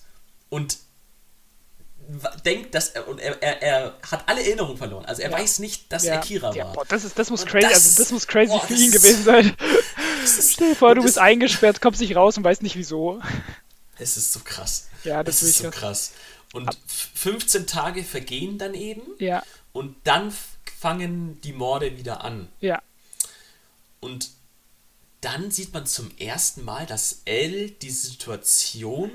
[0.50, 0.78] und
[2.46, 5.06] denkt, dass er, und er, er, er hat alle Erinnerungen verloren.
[5.06, 5.38] Also er Ja.
[5.38, 6.14] weiß nicht, dass ja.
[6.16, 6.74] er Kira ja, war.
[6.74, 8.82] boah, das, ist, das muss Und crazy, das- also das muss crazy boah, für das
[8.82, 9.56] ihn ist- gewesen sein.
[10.22, 12.76] Das ist- Stell dir vor, du bist es- eingesperrt, kommst nicht raus und weißt nicht
[12.76, 13.22] wieso.
[13.98, 14.88] Es ist so krass.
[15.04, 16.12] Ja, das es will ist ich so krass.
[16.52, 20.34] Und f- 15 Tage vergehen dann eben Ja, und dann
[20.80, 22.50] fangen die Morde wieder an.
[22.60, 22.82] ja,
[24.02, 24.30] Und
[25.22, 29.12] dann sieht man zum ersten Mal, dass Elle die Situation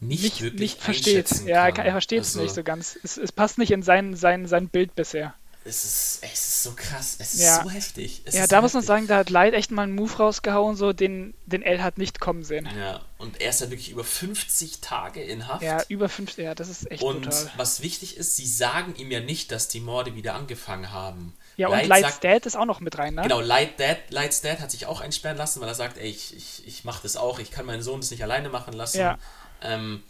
[0.00, 1.30] nicht, nicht, wirklich nicht versteht.
[1.46, 1.86] Ja, er, kann.
[1.86, 2.98] er versteht es Also, nicht so ganz.
[3.02, 5.34] Es, es passt nicht in sein, sein, sein Bild bisher.
[5.62, 7.62] Es ist, es ist so krass, es ist Ja.
[7.62, 8.22] so heftig.
[8.24, 8.86] Es Ja, ist da so muss man heftig.
[8.88, 12.18] sagen, da hat Light echt mal einen Move rausgehauen, so den, den L hat nicht
[12.18, 12.66] kommen sehen.
[12.78, 15.62] Ja, und er ist ja wirklich über 50 Tage in Haft.
[15.62, 17.50] Ja, über fünf, ja, das ist echt und brutal.
[17.58, 21.34] was wichtig ist, sie sagen ihm ja nicht, dass die Morde wieder angefangen haben.
[21.58, 23.22] Ja, und Light Light's sagt- Dad ist auch noch mit rein, ne?
[23.22, 26.34] Genau, Light Dad, Light's Dad hat sich auch einsperren lassen, weil er sagt, ey, ich,
[26.34, 28.98] ich, ich mach das auch, ich kann meinen Sohn das nicht alleine machen lassen.
[28.98, 29.18] Ja.
[29.62, 30.02] Ähm,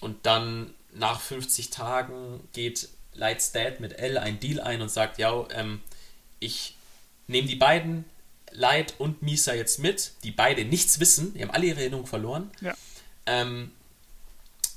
[0.00, 5.18] und dann nach 50 Tagen geht Lights Dad mit L einen Deal ein und sagt,
[5.18, 5.80] ja, ähm,
[6.40, 6.76] ich
[7.26, 8.04] nehme die beiden,
[8.52, 12.50] Light und Misa jetzt mit, die beide nichts wissen, die haben alle ihre Erinnerung verloren.
[12.60, 12.74] Ja.
[13.26, 13.72] Ähm,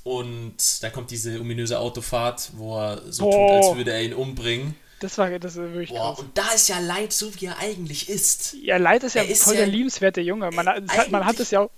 [0.04, 3.30] und dann kommt diese ominöse Autofahrt, wo er so Boah.
[3.30, 4.74] tut, als würde er ihn umbringen.
[5.02, 6.20] Das war das ist wirklich Boah, krass.
[6.20, 8.54] und da ist ja Light so, wie er eigentlich ist.
[8.62, 10.50] Ja, Leid ist ja Er ist voll ja- der liebenswerte Junge.
[10.52, 11.70] Man, hat- man hat es ja, auch-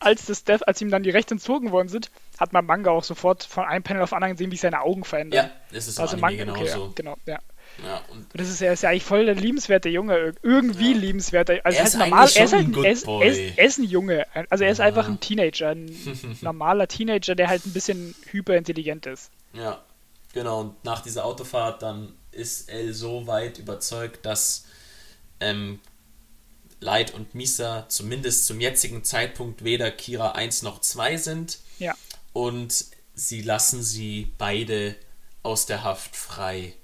[0.00, 3.04] als das Death, als ihm dann die Rechte entzogen worden sind, hat man Manga auch
[3.04, 5.46] sofort von einem Panel auf anderen gesehen, wie sich seine Augen verändern.
[5.46, 6.92] Ja, das ist also Manga, Anime okay, ja, genauso.
[6.94, 7.38] genau, ja.
[7.86, 10.98] Ja, und das ist ja, ist ja eigentlich voll der liebenswerte Junge, ir- irgendwie Ja.
[10.98, 11.60] liebenswerter.
[11.64, 13.78] Also Er ist normal, eigentlich er ist halt ein er ist, er ist, er ist
[13.78, 14.26] ein Junge.
[14.50, 14.84] Also er ist Ja.
[14.84, 15.86] einfach ein Teenager, ein
[16.42, 19.30] normaler Teenager, der halt ein bisschen hyperintelligent ist.
[19.54, 19.80] Ja,
[20.34, 20.60] genau.
[20.60, 24.64] Und nach dieser Autofahrt dann ist El so weit überzeugt, dass
[25.40, 25.80] ähm,
[26.80, 31.58] Light und Misa zumindest zum jetzigen Zeitpunkt weder Kira 1 noch 2 sind.
[31.78, 31.94] Ja.
[32.32, 34.96] Und sie lassen sie beide
[35.42, 36.74] aus der Haft frei.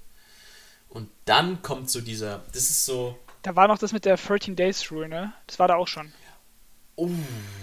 [0.89, 4.57] Und dann kommt so dieser, das ist so, Da war noch das mit der 13
[4.57, 5.33] Days Rule, ne?
[5.47, 6.13] Das war da auch schon.
[6.97, 7.11] oh,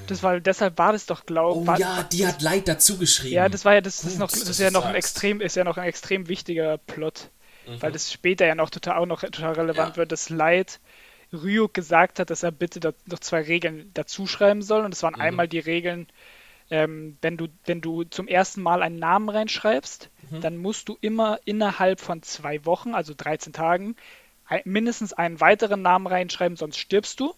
[0.08, 3.36] Das war, deshalb war das doch, glaub oh war, ja, die hat Light dazu geschrieben.
[3.36, 5.42] Ja, das war ja das, das ist Gut, noch das ist ja noch ein extrem
[5.42, 7.30] ist ja noch ein extrem wichtiger Plot,
[7.68, 7.82] Mhm.
[7.82, 9.98] weil das später ja noch total auch noch total relevant Ja.
[9.98, 10.80] wird, dass Light
[11.34, 15.06] Ryuk gesagt hat, dass er bitte da, noch zwei Regeln dazuschreiben soll und das Mhm.
[15.06, 16.08] waren einmal die Regeln,
[16.70, 20.42] ähm, wenn du wenn du zum ersten Mal einen Namen reinschreibst, Mhm.
[20.42, 23.96] dann musst du immer innerhalb von zwei Wochen, also 13 Tagen,
[24.46, 27.34] ein, mindestens einen weiteren Namen reinschreiben, sonst stirbst du.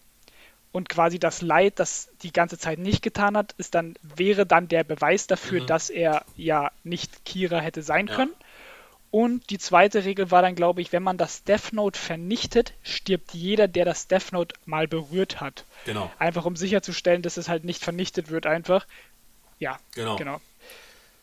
[0.70, 4.68] Und quasi das Leid, das die ganze Zeit nicht getan hat, ist dann, wäre dann
[4.68, 8.10] der Beweis dafür, dass er ja nicht Kira hätte sein Mhm.
[8.10, 8.16] Ja.
[8.16, 8.32] können.
[9.10, 13.32] Und die zweite Regel war dann, glaube ich, wenn man das Death Note vernichtet, stirbt
[13.32, 15.64] jeder, der das Death Note mal berührt hat.
[15.86, 18.86] Genau, Einfach um sicherzustellen, dass es halt nicht vernichtet wird, einfach.
[19.58, 20.16] Ja, genau.
[20.16, 20.40] genau.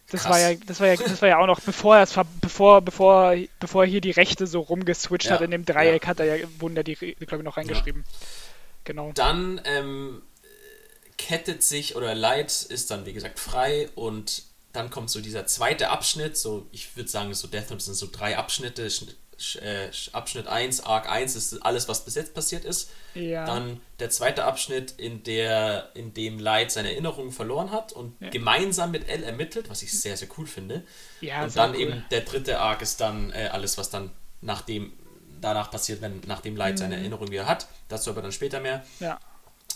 [0.09, 0.31] Das Krass.
[0.31, 2.07] war ja, das war ja, das war ja auch noch, bevor er
[2.41, 6.19] bevor, bevor, bevor er hier die Rechte so rumgeswitcht Ja, hat in dem Dreieck, hat
[6.19, 8.03] er ja, wurden ja die, glaube ich, noch reingeschrieben.
[8.83, 9.11] Genau.
[9.13, 10.21] Dann ähm,
[11.17, 14.43] kettet sich, oder Light ist dann, wie gesagt, frei und
[14.75, 18.07] dann kommt so dieser zweite Abschnitt, so, ich würde sagen, so Death Note sind so
[18.11, 18.89] drei Abschnitte.
[18.89, 22.89] Schnitt- Sch- äh, Sch- Abschnitt 1, Arc 1 ist alles, was bis jetzt passiert ist.
[23.15, 23.45] Ja.
[23.45, 28.29] Dann der zweite Abschnitt, in, der, in dem Light seine Erinnerungen verloren hat und Ja.
[28.29, 30.83] gemeinsam mit L ermittelt, was ich sehr, sehr cool finde.
[31.19, 31.79] ja, und dann cool.
[31.81, 34.93] eben der dritte Arc ist dann äh, alles, was dann nachdem,
[35.41, 36.77] danach passiert, wenn nachdem Light Mhm.
[36.77, 37.67] seine Erinnerung wieder hat.
[37.89, 38.85] Dazu aber dann später mehr.
[39.01, 39.19] Ja,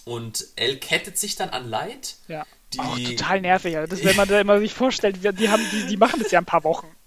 [0.05, 2.15] Und L kettet sich dann an Light.
[2.29, 2.45] ja.
[2.73, 3.87] Die- Auch total nervig, ja.
[3.87, 6.45] Das, wenn man da immer sich vorstellt, die, haben, die, die machen das ja ein
[6.45, 6.87] paar Wochen.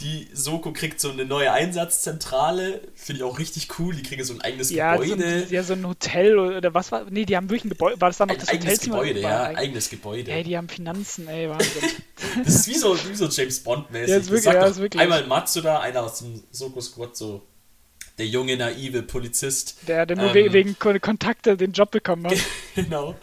[0.00, 2.80] Die Soko kriegt so eine neue Einsatzzentrale.
[2.94, 3.94] Finde ich auch richtig cool.
[3.94, 5.24] Die kriegen so ein eigenes Ja, so Gebäude.
[5.26, 7.04] ein, ja, so ein Hotel oder was war.
[7.10, 8.00] Nee, die haben wirklich ein Gebäude.
[8.00, 9.00] War das dann noch ein das eigenes Hotelzimmer?
[9.00, 9.42] Gebäude, ja.
[9.44, 10.30] ein- Eigenes Gebäude.
[10.30, 11.82] Ey, die haben Finanzen, ey, Wahnsinn.
[12.44, 14.08] Das ist wie so, wie so James Bond-mäßig.
[14.08, 15.02] Ja, ist wirklich- ja, doch ist wirklich.
[15.02, 17.42] Einmal Matsuda, einer aus dem Soko-Squad, so
[18.20, 19.76] der junge, naive Polizist.
[19.88, 20.34] Der, der nur Ähm.
[20.34, 22.36] we- wegen Kon- Kontakte den Job bekommen hat.
[22.76, 23.16] genau.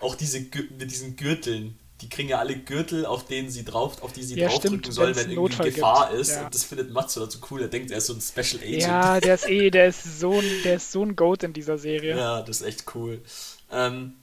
[0.00, 1.76] Auch diese mit diesen Gürteln.
[2.00, 5.14] Die kriegen ja alle Gürtel, auf denen sie drauf, auf die sie Ja, draufdrücken sollen,
[5.14, 6.20] wenn irgendwie Notfall Gefahr gibt.
[6.22, 6.30] ist.
[6.30, 6.46] Ja.
[6.46, 7.60] Und das findet Matsuda so cool.
[7.60, 8.82] Er denkt, er ist so ein Special Agent.
[8.82, 11.76] Ja, der ist eh, der ist so ein, der ist so ein Goat in dieser
[11.76, 12.16] Serie.
[12.16, 13.20] Ja, das ist echt cool.
[13.70, 14.14] Ähm,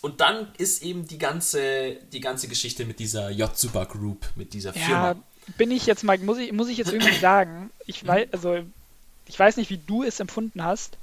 [0.00, 4.74] und dann ist eben die ganze, die ganze Geschichte mit dieser Yotsuba Group, mit dieser
[4.74, 5.16] Ja, Firma.
[5.58, 8.60] bin ich jetzt mal, muss ich, muss ich jetzt irgendwie sagen, ich weiß, also,
[9.26, 10.98] ich weiß nicht, wie du es empfunden hast.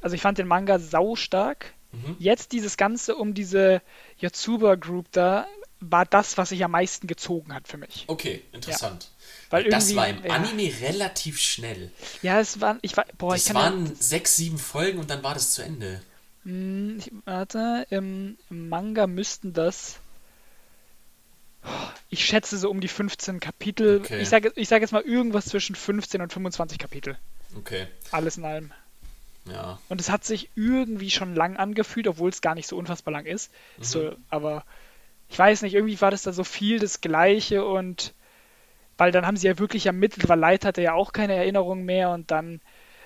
[0.00, 1.72] Also ich fand den Manga sau stark.
[1.92, 2.16] Mhm.
[2.18, 3.80] Jetzt dieses Ganze um diese
[4.18, 5.46] Yotsuba Group da,
[5.80, 8.04] war das, was sich am meisten gezogen hat für mich.
[8.06, 9.10] Okay, interessant.
[9.50, 10.32] Weil das war im ja.
[10.32, 11.90] Anime relativ schnell.
[12.22, 15.10] Ja, es waren, ich war, boah, ich Das kann ja- waren sechs, sieben Folgen und
[15.10, 16.00] dann war das zu Ende.
[16.44, 19.98] Hm, Ich, warte, im, im Manga müssten das.
[22.10, 24.00] Ich schätze so um die 15 Kapitel.
[24.00, 24.20] Okay.
[24.22, 27.18] Ich sage ich sag jetzt mal irgendwas zwischen 15 und 25 Kapitel.
[27.56, 28.72] Okay, Alles in allem.
[29.50, 29.78] ja.
[29.88, 33.26] Und es hat sich irgendwie schon lang angefühlt, obwohl es gar nicht so unfassbar lang
[33.26, 33.50] ist.
[33.78, 33.82] Mhm.
[33.84, 34.64] So, aber
[35.28, 38.14] ich weiß nicht, irgendwie war das da so viel das Gleiche und
[38.98, 42.10] weil dann haben sie ja wirklich ermittelt, weil Light hatte ja auch keine Erinnerung mehr
[42.10, 42.60] und dann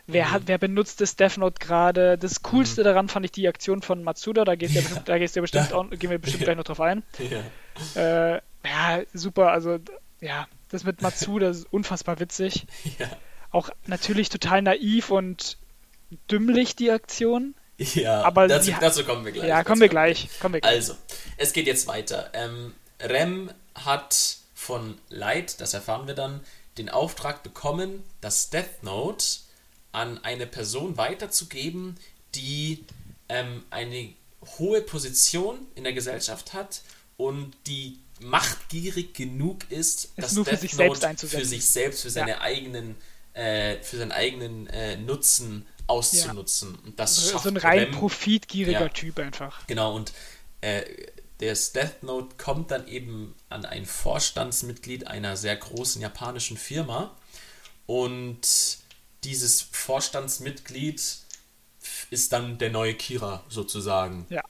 [0.06, 0.30] wer Mhm.
[0.30, 2.16] hat, wer benutzt das Death Note gerade?
[2.18, 5.34] Das Coolste daran fand ich die Aktion von Matsuda, da gehst ja, bestimmt, da gehst
[5.36, 7.02] du ja bestimmt Da- auch, gehen wir bestimmt gleich noch drauf ein.
[7.94, 8.34] Ja.
[8.34, 9.78] Äh, ja, super, also
[10.20, 12.66] ja, das mit Matsuda ist unfassbar witzig.
[12.98, 13.06] Ja.
[13.50, 15.56] Auch natürlich total naiv und
[16.30, 17.54] dümmlich die Aktion.
[17.78, 18.22] ja.
[18.22, 19.48] Aber dazu, dazu kommen wir gleich.
[19.48, 20.28] Ja, kommen wir gleich.
[20.40, 20.72] Kommen wir gleich.
[20.72, 20.94] Also,
[21.36, 22.30] es geht jetzt weiter.
[22.34, 26.40] Ähm, Rem hat von Light, das erfahren wir dann,
[26.78, 29.24] den Auftrag bekommen, das Death Note
[29.92, 31.96] an eine Person weiterzugeben,
[32.34, 32.84] die
[33.28, 34.12] ähm, eine
[34.58, 36.82] hohe Position in der Gesellschaft hat
[37.16, 42.32] und die machtgierig genug ist, Es das Death sich Note für sich selbst, für seine
[42.32, 42.40] Ja.
[42.40, 42.96] eigenen,
[43.40, 46.74] äh, für seinen eigenen äh, Nutzen auszunutzen.
[46.84, 48.88] Und das So, schafft so ein rein Rem- profitgieriger Ja.
[48.88, 49.66] Typ einfach.
[49.66, 50.12] Genau, und
[50.60, 50.82] äh,
[51.38, 57.16] das Death Note kommt dann eben an ein Vorstandsmitglied einer sehr großen japanischen Firma.
[57.86, 58.78] Und
[59.24, 61.02] dieses Vorstandsmitglied
[62.10, 64.26] ist dann der neue Kira sozusagen.
[64.28, 64.42] Ja.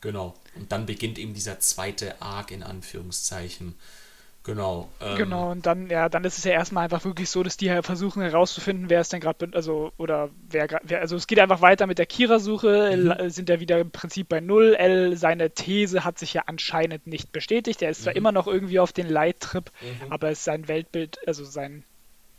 [0.00, 0.34] Genau.
[0.54, 3.74] Und dann beginnt eben dieser zweite Arc in Anführungszeichen.
[4.48, 4.90] Genau.
[5.00, 7.70] ähm, Genau, und dann, ja, dann ist es ja erstmal einfach wirklich so, dass die
[7.70, 11.60] halt versuchen herauszufinden, wer es denn gerade, also, oder wer gerade, also es geht einfach
[11.60, 13.30] weiter mit der Kira-Suche, Mhm.
[13.30, 14.74] Sind ja wieder im Prinzip bei Null.
[14.74, 17.82] L, seine These hat sich ja anscheinend nicht bestätigt.
[17.82, 18.18] Er ist zwar Mhm.
[18.18, 20.12] immer noch irgendwie auf den Leittrip, Mhm.
[20.12, 21.84] aber sein Weltbild, also sein,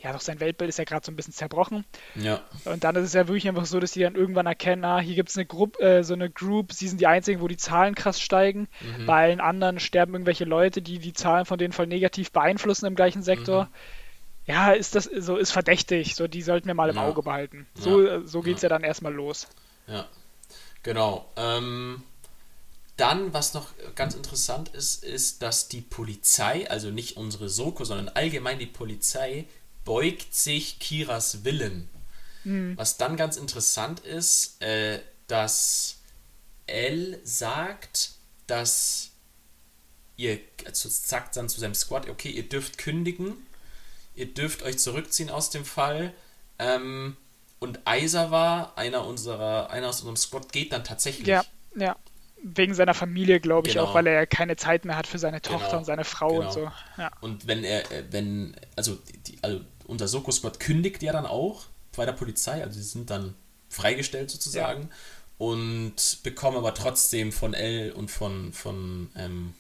[0.02, 1.86] ja doch, sein Weltbild ist ja gerade so ein bisschen zerbrochen.
[2.16, 2.42] Ja.
[2.66, 5.16] Und dann ist es ja wirklich einfach so, dass die dann irgendwann erkennen, ah, hier
[5.16, 7.96] gibt es eine Gruppe, äh, so eine Group, sie sind die einzigen, wo die Zahlen
[7.96, 8.70] krass steigen.
[8.80, 9.06] Mhm.
[9.06, 12.96] Bei allen anderen sterben irgendwelche Leute, die die Zahlen von denen voll negativ beeinflussen im
[12.96, 13.66] gleichen Sektor.
[13.66, 13.70] Mhm.
[14.46, 16.16] Ja, ist das so, ist verdächtig.
[16.16, 17.08] So, die sollten wir mal im Ja.
[17.08, 17.68] Auge behalten.
[17.76, 18.16] So, Ja.
[18.16, 18.70] äh, so geht's ja.
[18.70, 19.48] dann erstmal los.
[19.88, 20.08] Ja,
[20.82, 21.30] genau.
[21.36, 22.04] Ähm,
[22.96, 28.10] dann, was noch ganz interessant ist, ist, dass die Polizei, also nicht unsere Soko, sondern
[28.10, 29.46] allgemein die Polizei,
[29.86, 31.90] beugt sich Kiras Willen.
[32.44, 32.78] Hm.
[32.78, 35.98] Was dann ganz interessant ist, äh, dass
[36.68, 38.12] L sagt,
[38.48, 39.12] dass
[40.18, 43.36] ihr, also sagt dann zu seinem Squad, okay, ihr dürft kündigen,
[44.16, 46.14] ihr dürft euch zurückziehen aus dem Fall.
[46.60, 47.16] Ähm,
[47.60, 51.28] und Aizawa, einer unserer, einer aus unserem Squad, geht dann tatsächlich.
[51.28, 51.44] Ja,
[51.76, 51.96] ja.
[52.42, 53.86] Wegen seiner Familie, glaube ich, Genau.
[53.88, 56.30] auch, weil er ja keine Zeit mehr hat für seine Tochter Genau, und seine Frau
[56.36, 56.48] genau.
[56.48, 56.72] und so.
[56.98, 57.12] Ja.
[57.22, 58.98] Und wenn er, äh, wenn, also,
[59.28, 63.36] die, also unser Soko-Squad kündigt ja dann auch bei der Polizei, also sie sind dann
[63.70, 64.90] freigestellt sozusagen
[65.38, 69.54] und bekommen aber trotzdem von L und von, von ähm,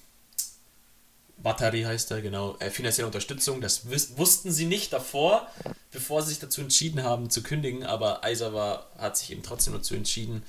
[1.37, 3.61] Watari heißt er, genau, äh, finanzielle Unterstützung.
[3.61, 5.47] Das wus wussten sie nicht davor,
[5.91, 9.95] bevor sie sich dazu entschieden haben zu kündigen, aber Aizawa hat sich eben trotzdem dazu
[9.95, 10.43] entschieden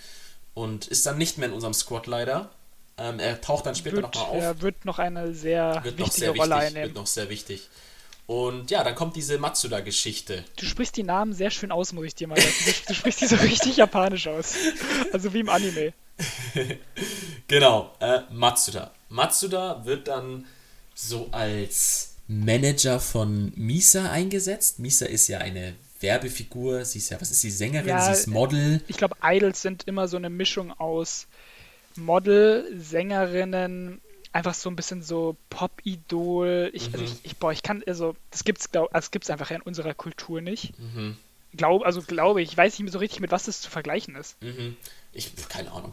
[0.55, 2.51] und ist dann nicht mehr in unserem Squad leider.
[2.99, 6.27] Ähm, er taucht dann später nochmal auf er wird noch eine sehr wird noch wichtige
[6.27, 6.89] sehr Rolle wichtig, einnehmen.
[6.89, 7.69] wird noch sehr wichtig.
[8.27, 10.45] Und ja, dann kommt diese Matsuda-Geschichte.
[10.57, 12.55] Du sprichst die Namen sehr schön aus, muss ich dir mal sagen.
[12.65, 14.55] Du, du sprichst die so richtig japanisch aus.
[15.13, 15.93] Also wie im Anime.
[17.49, 18.93] Genau, äh, Matsuda.
[19.09, 20.47] Matsuda wird dann
[20.95, 24.79] so als Manager von Misa eingesetzt.
[24.79, 26.85] Misa ist ja eine Werbefigur.
[26.85, 27.89] Sie ist ja, was ist sie, Sängerin?
[27.89, 28.81] Ja, sie ist Model.
[28.89, 31.27] Ich glaube, Idols sind immer so eine Mischung aus
[31.97, 34.01] Model, Sängerinnen,
[34.33, 36.71] einfach so ein bisschen so Pop-Idol.
[36.73, 37.05] Ich, also Mhm.
[37.05, 39.95] ich, ich, boah, ich kann, also das gibt's, glaub, also das gibt's einfach in unserer
[39.95, 40.79] Kultur nicht.
[40.79, 41.17] Mhm,
[41.57, 44.15] Glaub, also glaube ich, ich weiß nicht mehr so richtig, mit was das zu vergleichen
[44.15, 44.41] ist.
[44.41, 44.77] mhm.
[45.13, 45.93] Ich, keine Ahnung.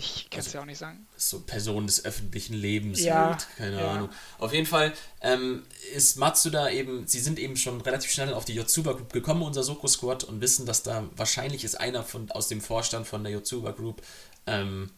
[0.00, 1.06] Ich kann es ja auch nicht sagen.
[1.16, 3.90] so Person des öffentlichen Lebens Ja, halt, keine ja.
[3.90, 4.10] Ahnung.
[4.38, 8.54] Auf jeden Fall ähm, ist Matsuda eben, sie sind eben schon relativ schnell auf die
[8.54, 12.46] Yotsuba Group gekommen, unser Soko Squad, und wissen, dass da wahrscheinlich ist einer von, aus
[12.46, 14.02] dem Vorstand von der Yotsuba Group
[14.46, 14.90] ähm,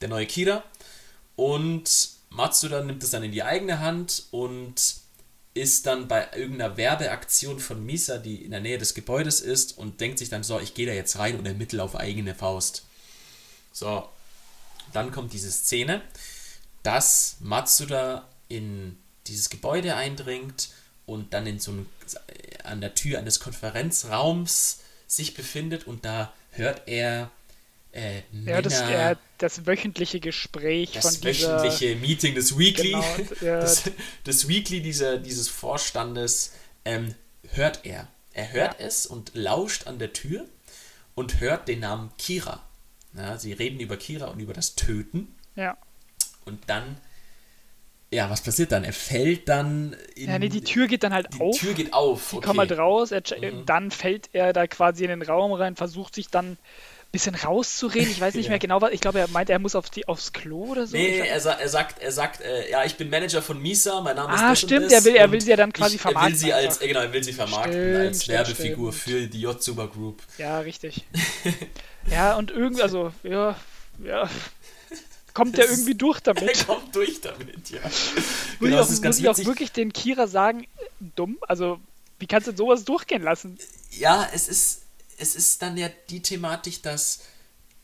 [0.00, 0.64] der neue Kira.
[1.36, 4.74] Und Matsuda nimmt es dann in die eigene Hand und
[5.52, 10.00] ist dann bei irgendeiner Werbeaktion von Misa, die in der Nähe des Gebäudes ist, und
[10.00, 12.84] denkt sich dann so, ich gehe da jetzt rein und ermittle auf eigene Faust.
[13.72, 14.08] So,
[14.96, 16.00] dann kommt diese Szene,
[16.82, 18.96] dass Matsuda in
[19.26, 20.70] dieses Gebäude eindringt
[21.04, 21.86] und dann in so einem,
[22.64, 27.30] an der Tür eines Konferenzraums sich befindet und da hört er
[27.92, 31.62] äh, Ja, das, äh, das wöchentliche Gespräch das von dieser.
[31.62, 33.90] wöchentliche Meeting des Weekly, Genau, äh, das,
[34.24, 36.52] das Weekly dieser, dieses Vorstandes,
[36.84, 37.14] ähm,
[37.52, 38.08] hört er.
[38.32, 40.46] Er hört es und lauscht an der Tür
[41.14, 42.62] und hört den Namen Kira.
[43.16, 45.34] Ja, sie reden über Kira und über das Töten.
[45.54, 45.76] Ja.
[46.44, 46.98] Und dann,
[48.12, 48.84] ja, was passiert dann?
[48.84, 50.28] Er fällt dann in.
[50.28, 51.58] ja, nee, die Tür geht dann halt die auf.
[51.58, 52.30] Tür geht auf.
[52.30, 52.46] Sie okay.
[52.46, 53.66] kommen halt raus, er, Mhm.
[53.66, 56.58] dann fällt er da quasi in den Raum rein, versucht sich dann
[57.12, 58.10] bisschen rauszureden.
[58.10, 58.50] Ich weiß nicht Ja.
[58.50, 58.92] mehr genau, was.
[58.92, 60.96] Ich glaube, er meinte, er muss auf die, aufs Klo oder so.
[60.96, 64.16] Nee, er, sa er sagt, er sagt, äh, ja, ich bin Manager von Misa, mein
[64.16, 66.12] Name ist Ah, stimmt, er will- er will sie ja dann quasi ich, Er will
[66.12, 69.02] vermarkten sie als, äh, genau, er will sie vermarkten Stimmt, als stimmt, Werbefigur stimmt.
[69.20, 70.22] für die Yotsuba Group.
[70.38, 71.04] Ja, richtig.
[72.10, 73.56] ja, und irgendwie, also, ja,
[74.04, 74.28] ja.
[75.32, 76.66] Kommt er ist- irgendwie durch Er damit.
[76.66, 77.80] kommt durch damit, ja.
[77.82, 78.02] Muss,
[78.60, 80.66] Genau, ich, auch, muss ich auch wirklich den Kira sagen,
[81.14, 81.38] dumm?
[81.46, 81.78] Also,
[82.18, 83.58] wie kannst du sowas durchgehen lassen?
[83.90, 84.82] Ja, es ist,
[85.18, 87.20] es ist dann ja die Thematik, dass,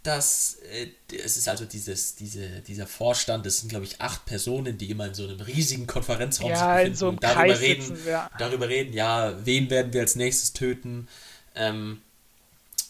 [0.03, 4.79] dass äh, es ist also dieses, diese, dieser Vorstand, das sind glaube ich acht Personen,
[4.79, 7.61] die immer in so einem riesigen Konferenzraum Ja, sich in befinden so und darüber Kreis
[7.61, 8.31] reden, sitzen, ja.
[8.39, 11.09] darüber reden, ja, wen werden wir als nächstes töten.
[11.55, 12.03] Ähm,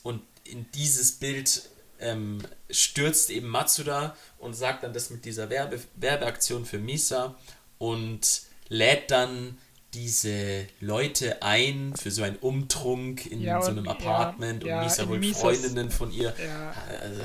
[0.02, 1.69] und in dieses Bild
[2.01, 7.36] ähm, stürzt eben Matsuda und sagt dann das mit dieser Werbe Werbeaktion für Misa
[7.78, 9.59] und lädt dann
[9.94, 14.81] diese Leute ein für so einen Umtrunk in Ja, so und- einem Apartment ja, und
[14.81, 16.35] ja, Misa in holt Misas- Freundinnen von ihr.
[16.43, 16.73] Ja.
[17.01, 17.23] Also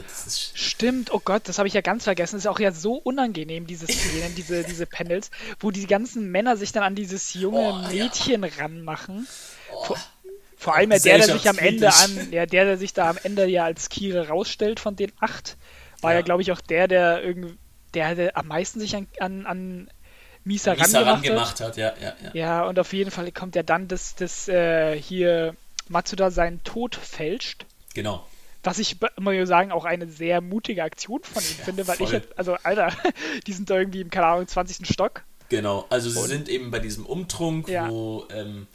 [0.54, 2.36] Stimmt, oh Gott, das habe ich ja ganz vergessen.
[2.36, 6.58] Das ist auch ja so unangenehm, diese Szenen, diese, diese Panels, wo die ganzen Männer
[6.58, 8.04] sich dann an dieses junge Oh, ja.
[8.04, 9.28] Mädchen ranmachen.
[9.74, 9.98] oh, Vor,
[10.58, 13.18] vor allem ja der, der sich am Ende an, ja, der, der sich da am
[13.24, 15.56] Ende ja als Kira rausstellt von den acht,
[16.02, 16.24] war ja, Ja.
[16.26, 17.56] glaube ich, auch der, der irgendwie,
[17.94, 19.90] der, der am meisten sich an, an, an
[20.48, 21.12] Misa, Misa rangemacht hat.
[21.26, 21.78] rangemacht hat.
[21.78, 22.30] Ja, ja, ja.
[22.34, 25.56] Ja, und auf jeden Fall kommt ja dann, dass, dass äh, hier
[25.90, 27.66] Matsuda seinen Tod fälscht.
[27.94, 28.26] Genau.
[28.64, 32.10] Was ich ich sagen, auch eine sehr mutige Aktion von ihm Ja, finde, weil ich
[32.10, 32.14] voll.
[32.16, 32.92] jetzt, also Alter,
[33.48, 34.88] die sind da irgendwie im, keine Ahnung, 20.
[34.92, 35.24] Stock.
[35.50, 37.90] Genau, also sie Und- sind eben bei diesem Umtrunk, Ja.
[37.90, 38.68] wo ähm,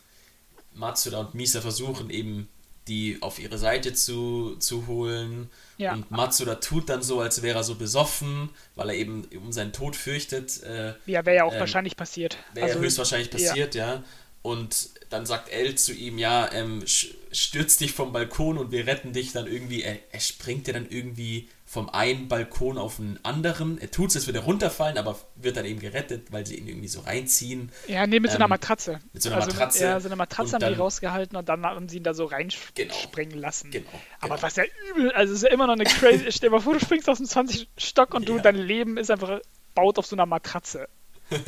[0.75, 2.49] Matsuda und Misa versuchen eben
[2.89, 5.51] die auf ihre Seite zu, zu holen.
[5.79, 5.95] Ja.
[5.95, 9.73] Und Matsuda tut dann so, als wäre er so besoffen, weil er eben um seinen
[9.73, 10.63] Tod fürchtet.
[10.63, 12.37] Äh, Ja, wäre ja auch Ähm, wahrscheinlich passiert.
[12.55, 14.03] Wäre Also, ja höchstwahrscheinlich passiert, ja.
[14.43, 16.83] Und dann sagt Elle zu ihm, ja, ähm,
[17.31, 19.83] stürz dich vom Balkon und wir retten dich dann irgendwie.
[19.83, 23.81] Er, er springt ja dann irgendwie vom einen Balkon auf den anderen.
[23.81, 26.69] Er tut es, als würde er runterfallen, aber wird dann eben gerettet, weil sie ihn
[26.69, 27.73] irgendwie so reinziehen.
[27.89, 29.01] Ja, nee, mit so einer ähm, Matratze.
[29.15, 29.85] mit so einer also, Matratze.
[29.85, 32.27] Ja, so eine Matratze Und haben die rausgehalten und dann haben sie ihn da so
[32.27, 32.37] Genau.
[32.37, 33.71] reinspringen lassen.
[33.71, 33.89] Genau.
[34.21, 34.43] Aber genau.
[34.43, 36.31] was ja übel, also es ist ja immer noch eine crazy.
[36.31, 37.67] Stell dir mal vor, du springst aus dem 20.
[37.79, 38.43] Stock und du, Ja.
[38.43, 39.41] dein Leben ist einfach
[39.75, 40.91] baut auf so einer Matratze.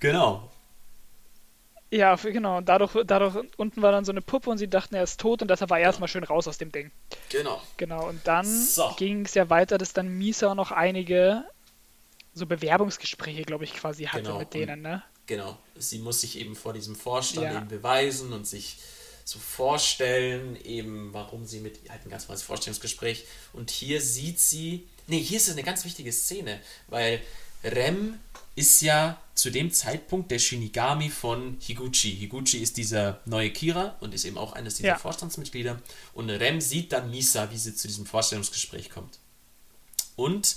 [0.00, 0.50] Genau.
[1.94, 2.58] Ja, genau.
[2.58, 5.42] Und dadurch, dadurch unten war dann so eine Puppe und sie dachten, er ist tot
[5.42, 6.90] und deshalb war er erstmal schön raus aus dem Ding.
[7.28, 7.62] Genau.
[7.76, 8.08] Genau.
[8.08, 8.92] Und dann So.
[8.96, 11.44] ging es ja weiter, dass dann Misa noch einige
[12.32, 15.04] so Bewerbungsgespräche, glaube ich, quasi hatte Genau, mit denen, ne?
[15.26, 15.56] Genau.
[15.76, 17.58] Sie muss sich eben vor diesem Vorstand Ja.
[17.58, 18.78] eben beweisen und sich
[19.24, 23.24] so vorstellen, eben warum sie mit halt ein ganz normales Vorstellungsgespräch.
[23.52, 27.20] Und hier sieht sie, nee, hier ist eine ganz wichtige Szene, weil
[27.62, 28.18] Rem
[28.56, 32.10] ist ja zu dem Zeitpunkt der Shinigami von Higuchi.
[32.14, 34.98] Higuchi ist dieser neue Kira und ist eben auch eines dieser Ja.
[34.98, 35.80] Vorstandsmitglieder.
[36.12, 39.18] Und Rem sieht dann Misa, wie sie zu diesem Vorstellungsgespräch kommt.
[40.16, 40.56] Und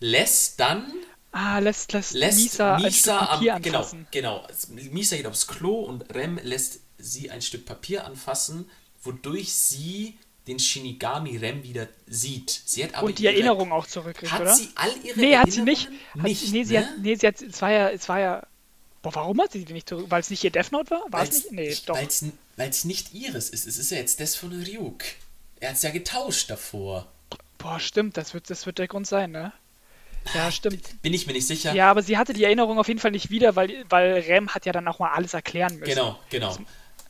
[0.00, 0.92] lässt dann
[1.34, 4.06] Ah, lässt, lässt, lässt Misa, Misa, ein Stück am, genau, anfassen.
[4.10, 4.46] genau.
[4.90, 8.68] Misa geht aufs Klo und Rem lässt sie ein Stück Papier anfassen,
[9.02, 12.62] wodurch sie den Shinigami Rem wieder sieht.
[12.64, 14.54] Sie hat aber Und die ihre- Erinnerung auch zurückkriegt, Hat oder?
[14.54, 15.88] sie all ihre Nee, hat sie nicht.
[16.14, 16.80] Hat, nicht nee, sie ne?
[16.80, 18.46] hat, nee, sie hat, es war ja, es war ja,
[19.02, 20.06] boah, warum hat sie die nicht zurück?
[20.08, 21.02] Weil es nicht ihr Death Note war?
[21.10, 21.52] War es nicht?
[21.52, 21.96] Nee, doch.
[22.56, 23.66] Weil es nicht ihres ist.
[23.66, 25.04] Es ist ja jetzt das von Ryuk.
[25.60, 27.06] Er hat es ja getauscht davor.
[27.58, 29.52] Boah, stimmt, das wird, das wird der Grund sein, ne?
[30.34, 31.00] Ja, stimmt.
[31.02, 31.72] Bin ich mir nicht sicher.
[31.74, 34.66] Ja, aber sie hatte die Erinnerung auf jeden Fall nicht wieder, weil, weil Rem hat
[34.66, 35.90] ja dann auch mal alles erklären müssen.
[35.90, 36.56] Genau, genau.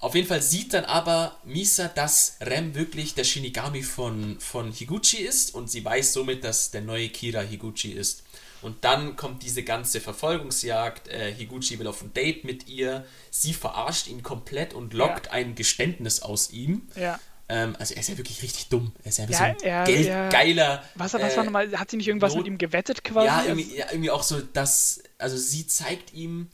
[0.03, 5.19] Auf jeden Fall sieht dann aber Misa, dass Rem wirklich der Shinigami von, von Higuchi
[5.19, 8.25] ist und sie weiß somit, dass der neue Kira Higuchi ist.
[8.63, 11.07] Und dann kommt diese ganze Verfolgungsjagd.
[11.09, 13.05] Äh, Higuchi will auf ein Date mit ihr.
[13.31, 15.33] Sie verarscht ihn komplett und lockt Ja.
[15.33, 16.83] ein Geständnis aus ihm.
[16.97, 17.19] Ja.
[17.49, 18.93] Ähm, also er ist ja wirklich richtig dumm.
[19.05, 20.85] Er ist ja, Ja, ein er- geldgeiler.
[20.97, 21.77] Was, was äh, war nochmal?
[21.79, 23.27] Hat sie nicht irgendwas Not- mit ihm gewettet quasi?
[23.27, 26.49] ja, irgendwie, ja, irgendwie auch so, dass, also sie zeigt ihm,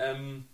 [0.00, 0.46] ähm,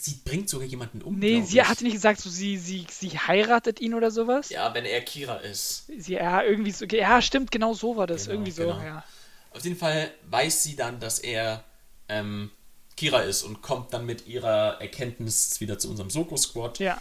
[0.00, 1.18] sie bringt sogar jemanden um.
[1.18, 4.48] nee, sie hat nicht gesagt, so, sie, sie, sie heiratet ihn oder sowas?
[4.50, 5.86] Ja, wenn er Kira ist.
[5.98, 8.24] Sie, ja, irgendwie so, ja, stimmt, genau so war das.
[8.24, 8.80] Genau, irgendwie so, genau.
[8.80, 9.04] ja.
[9.52, 11.64] Auf jeden Fall weiß sie dann, dass er
[12.08, 12.50] ähm,
[12.96, 16.78] Kira ist und kommt dann mit ihrer Erkenntnis wieder zu unserem Soko-Squad.
[16.78, 17.00] Ja,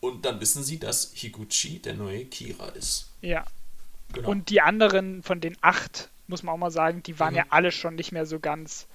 [0.00, 3.10] Und dann wissen sie, dass Higuchi der neue Kira ist.
[3.22, 3.44] ja.
[4.14, 4.30] Genau.
[4.30, 7.38] Und die anderen von den acht, muss man auch mal sagen, die waren Mhm.
[7.38, 8.86] ja alle schon nicht mehr so ganz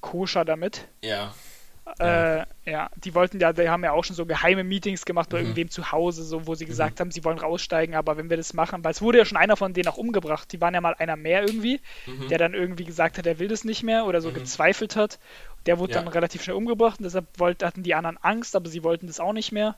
[0.00, 0.88] koscher damit.
[1.04, 1.32] ja,
[1.98, 5.38] Äh, ja, die wollten ja, die haben ja auch schon so geheime Meetings gemacht bei
[5.38, 5.42] Mhm.
[5.42, 8.52] irgendwem zu Hause, so wo sie gesagt haben, sie wollen raussteigen, aber wenn wir das
[8.54, 10.94] machen, weil es wurde ja schon einer von denen auch umgebracht, die waren ja mal
[10.94, 12.28] einer mehr irgendwie, Mhm.
[12.28, 15.18] der dann irgendwie gesagt hat, er will das nicht mehr oder so gezweifelt hat.
[15.66, 16.00] Der wurde Ja.
[16.00, 19.20] dann relativ schnell umgebracht und deshalb wollt, hatten die anderen Angst, aber sie wollten das
[19.20, 19.76] auch nicht mehr.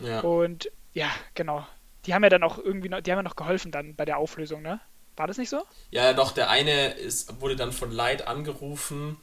[0.00, 0.20] ja.
[0.20, 1.66] Und ja, genau.
[2.06, 4.18] Die haben ja dann auch irgendwie noch, die haben ja noch geholfen dann bei der
[4.18, 4.80] Auflösung, ne?
[5.16, 5.62] War das nicht so?
[5.90, 9.16] Ja, doch, der eine ist, wurde dann von Light angerufen.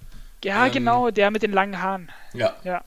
[0.45, 2.11] Ja, Ähm, genau, der mit den langen Haaren.
[2.34, 2.55] Ja.
[2.63, 2.84] Ja.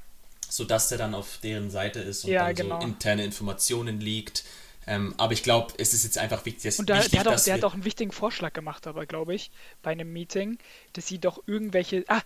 [0.49, 2.81] Sodass der dann auf deren Seite ist und Ja, dann genau.
[2.81, 4.45] so interne Informationen liegt.
[4.87, 7.27] Ähm, aber ich glaube, es ist jetzt einfach wichtig, dass, Und da, wichtig, der, hat
[7.29, 9.51] auch, der hat auch einen wichtigen Vorschlag gemacht, aber glaube ich,
[9.83, 10.57] bei einem Meeting,
[10.95, 12.05] dass sie doch irgendwelche.
[12.09, 12.23] Ah,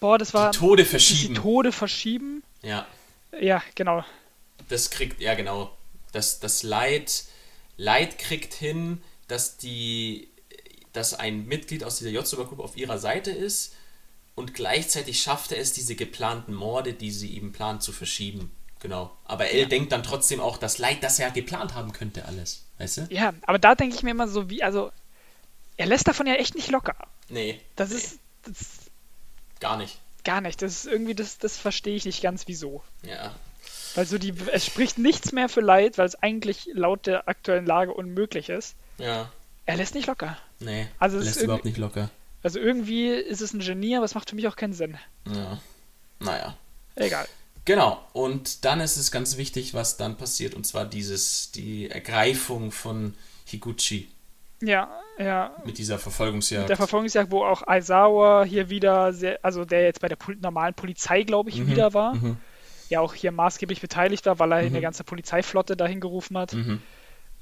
[0.00, 0.50] boah, das war.
[0.50, 1.34] die Tode verschieben.
[1.36, 2.42] Tode verschieben.
[2.62, 2.86] ja,
[3.40, 4.04] Ja, genau.
[4.68, 5.74] das kriegt, ja genau,
[6.12, 7.24] das, das Leid,
[7.78, 10.28] Leid kriegt hin, dass die,
[10.92, 13.74] dass ein Mitglied aus dieser Yotsuba-Gruppe auf ihrer Seite ist
[14.34, 18.50] und gleichzeitig schafft er es, diese geplanten Morde, die sie eben planen, zu verschieben.
[18.80, 19.16] genau.
[19.24, 22.64] Aber L denkt dann trotzdem auch, dass Light das ja geplant haben könnte, alles.
[22.78, 23.06] Weißt du?
[23.10, 24.90] Ja, aber da denke ich mir immer so, wie, also,
[25.76, 26.96] er lässt davon ja echt nicht locker.
[27.28, 27.60] Nee.
[27.76, 28.56] Das nee, ist, das
[29.60, 29.98] Gar nicht.
[30.24, 30.60] gar nicht.
[30.62, 32.82] Das ist irgendwie, das, das verstehe ich nicht ganz, wieso.
[33.02, 33.34] Ja.
[33.94, 37.66] Weil so die, es spricht nichts mehr für Light, weil es eigentlich laut der aktuellen
[37.66, 38.74] Lage unmöglich ist.
[38.98, 39.30] Ja.
[39.66, 40.36] Er lässt nicht locker.
[40.58, 40.88] Nee.
[40.98, 42.10] Also lässt überhaupt nicht locker.
[42.42, 44.96] Also irgendwie ist es ein Genie, aber es macht für mich auch keinen Sinn.
[45.32, 45.60] Ja.
[46.20, 46.56] Naja.
[46.96, 47.26] Egal.
[47.64, 52.72] Genau, und dann ist es ganz wichtig, was dann passiert, und zwar dieses, die Ergreifung
[52.72, 53.14] von
[53.44, 54.08] Higuchi
[54.60, 55.54] Ja, ja.
[55.64, 56.68] mit dieser Verfolgungsjagd.
[56.68, 61.22] Der Verfolgungsjagd, wo auch Aizawa hier wieder sehr, also der jetzt bei der normalen Polizei,
[61.22, 62.14] glaube ich, Mhm, wieder war.
[62.14, 62.36] mhm,
[62.88, 64.66] Ja, auch hier maßgeblich beteiligt war, weil er Mhm.
[64.66, 66.52] eine ganze Polizeiflotte dahin gerufen hat.
[66.54, 66.82] mhm.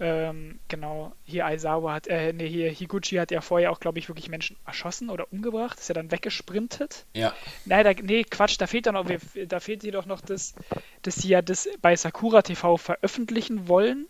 [0.03, 4.09] Ähm, genau, hier Aizawa hat, äh, nee, hier Higuchi hat ja vorher auch, glaube ich,
[4.09, 5.79] wirklich Menschen erschossen oder umgebracht.
[5.79, 7.05] Ist ja dann weggesprintet.
[7.15, 7.35] Ja,
[7.67, 10.55] Nein, da, nee, Quatsch, da fehlt dann noch, wir- da fehlt jedoch noch das,
[11.03, 14.07] dass sie ja das bei Sakura TV veröffentlichen wollen.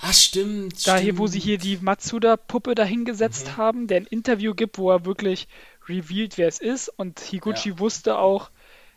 [0.00, 0.86] ah, stimmt.
[0.86, 3.56] Da hier, wo sie hier die Matsuda-Puppe dahingesetzt Mhm.
[3.56, 5.48] haben, der ein Interview gibt, wo er wirklich
[5.88, 6.88] revealed, wer es ist.
[6.88, 7.78] Und Higuchi Ja.
[7.80, 8.50] wusste auch,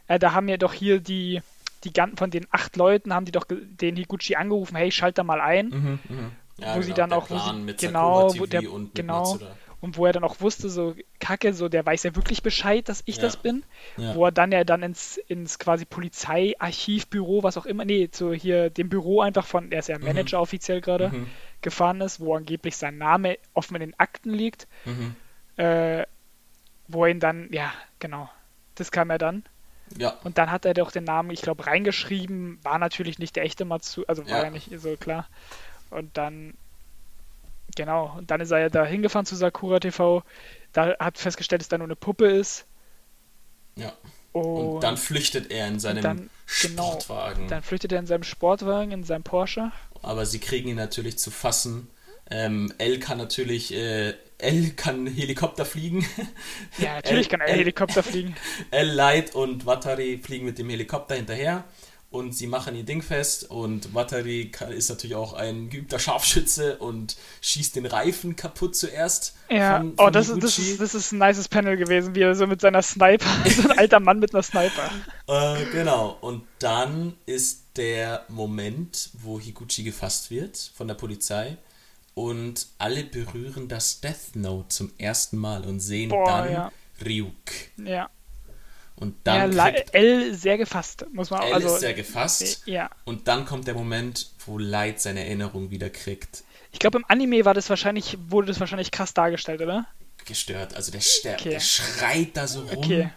[0.08, 1.42] äh, da haben ja doch hier die,
[1.84, 5.24] die ganzen von den acht Leuten, haben die doch den Higuchi angerufen, hey, schalt da
[5.24, 5.70] mal ein.
[5.70, 6.32] Mhm, mhm.
[6.58, 9.56] Ja, wo genau, sie dann auch, wo sie, genau, wo der, und genau, Matsuda.
[9.80, 13.02] und wo er dann auch wusste, so, Kacke, so, der weiß ja wirklich Bescheid, dass
[13.06, 13.22] ich Ja.
[13.24, 13.64] das bin.
[13.96, 14.14] Ja.
[14.16, 18.70] Wo er dann ja dann ins, ins quasi Polizeiarchivbüro, was auch immer, nee, zu hier
[18.70, 21.28] dem Büro einfach von, er ist ja Manager offiziell gerade, Mhm,
[21.62, 25.16] gefahren ist, wo angeblich sein Name offen in den Akten liegt, mhm.
[25.56, 26.06] äh,
[26.88, 28.30] wo ihn dann, ja, genau,
[28.76, 29.44] das kam er dann.
[29.98, 33.44] Ja, Und dann hat er doch den Namen, ich glaube, reingeschrieben, war natürlich nicht der
[33.44, 34.44] echte Matsu, also war Ja.
[34.46, 35.28] ja nicht so klar.
[35.90, 36.54] Und dann,
[37.76, 40.24] genau, und dann ist er ja da hingefahren zu Sakura TV,
[40.74, 42.66] da hat festgestellt, dass da nur eine Puppe ist.
[43.76, 43.94] ja.
[44.32, 44.44] Und,
[44.76, 46.30] Und dann flüchtet er in seinem dann-
[46.62, 47.48] genau, Sportwagen.
[47.48, 49.72] dann flüchtet er in seinem Sportwagen, in seinem Porsche.
[50.04, 51.90] Aber sie kriegen ihn natürlich zu fassen.
[52.30, 56.06] Ähm, L kann natürlich, äh, L kann Helikopter fliegen.
[56.78, 58.36] Ja, natürlich kann er L- Helikopter fliegen.
[58.72, 61.64] L Light und Watari fliegen mit dem Helikopter hinterher
[62.12, 66.78] und sie machen ihr Ding fest und Watari kann, ist natürlich auch ein geübter Scharfschütze
[66.78, 69.36] und schießt den Reifen kaputt zuerst.
[69.50, 72.22] Ja, von- oh, von das ist, das, ist, das ist ein nices Panel gewesen, wie
[72.22, 74.90] er so mit seiner Sniper, so ein alter Mann mit einer Sniper.
[75.28, 76.18] Äh, genau.
[76.22, 81.58] Und dann ist der Moment, wo Higuchi gefasst wird von der Polizei
[82.14, 86.72] und alle berühren das Death Note zum ersten Mal und sehen Boah, dann ja.
[87.06, 87.34] Ryuk.
[87.78, 88.10] Ja,
[88.96, 92.64] Und ja dann kriegt L sehr gefasst, muss man auch, L also, ist sehr gefasst
[92.66, 92.90] ja.
[93.06, 96.44] und dann kommt der Moment, wo Light seine Erinnerung wieder kriegt.
[96.72, 99.88] Ich glaube, im Anime war das wahrscheinlich, wurde das wahrscheinlich krass dargestellt, oder?
[100.26, 100.76] Gestört.
[100.76, 101.02] Also der,
[101.34, 101.50] Okay.
[101.50, 103.10] der schreit da so rum Okay.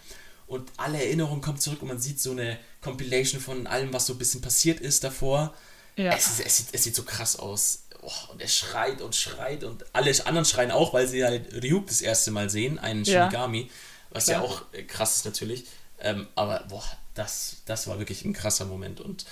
[0.47, 4.14] und alle Erinnerungen kommen zurück und man sieht so eine Compilation von allem, was so
[4.14, 5.55] ein bisschen passiert ist davor.
[5.97, 6.14] Ja.
[6.14, 7.85] Es, ist, es, sieht, es sieht so krass aus.
[8.05, 11.87] Oh, und er schreit und schreit und alle anderen schreien auch, weil sie halt Ryuk
[11.87, 13.23] das erste Mal sehen, einen Ja.
[13.31, 13.70] Shinigami,
[14.11, 14.39] was Klar.
[14.43, 15.66] ja auch äh, krass ist natürlich.
[16.01, 16.85] Ähm, aber boah,
[17.15, 19.24] das, das war wirklich ein krasser Moment und,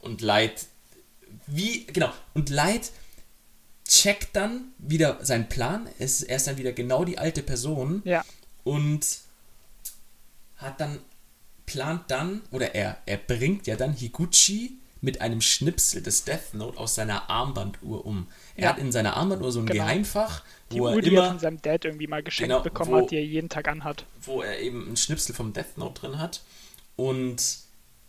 [0.00, 0.66] und Light,
[1.46, 2.90] wie, genau, und Light
[3.88, 5.88] checkt dann wieder seinen Plan.
[5.98, 8.22] Es, er ist dann wieder genau die alte Person Ja,
[8.64, 9.06] und
[10.58, 10.98] hat dann
[11.64, 16.78] plant dann oder er er bringt ja dann Higuchi mit einem Schnipsel des Death Note
[16.78, 18.26] aus seiner Armbanduhr um.
[18.56, 18.68] Er Ja.
[18.70, 19.84] hat in seiner Armbanduhr so ein Genau.
[19.84, 20.42] Geheimfach,
[20.72, 22.90] die wo Uhr, er die er immer von seinem Dad irgendwie mal geschenkt Genau, bekommen
[22.92, 24.04] wo- hat, die er jeden Tag anhat.
[24.22, 26.40] wo er eben ein Schnipsel vom Death Note drin hat
[26.96, 27.42] und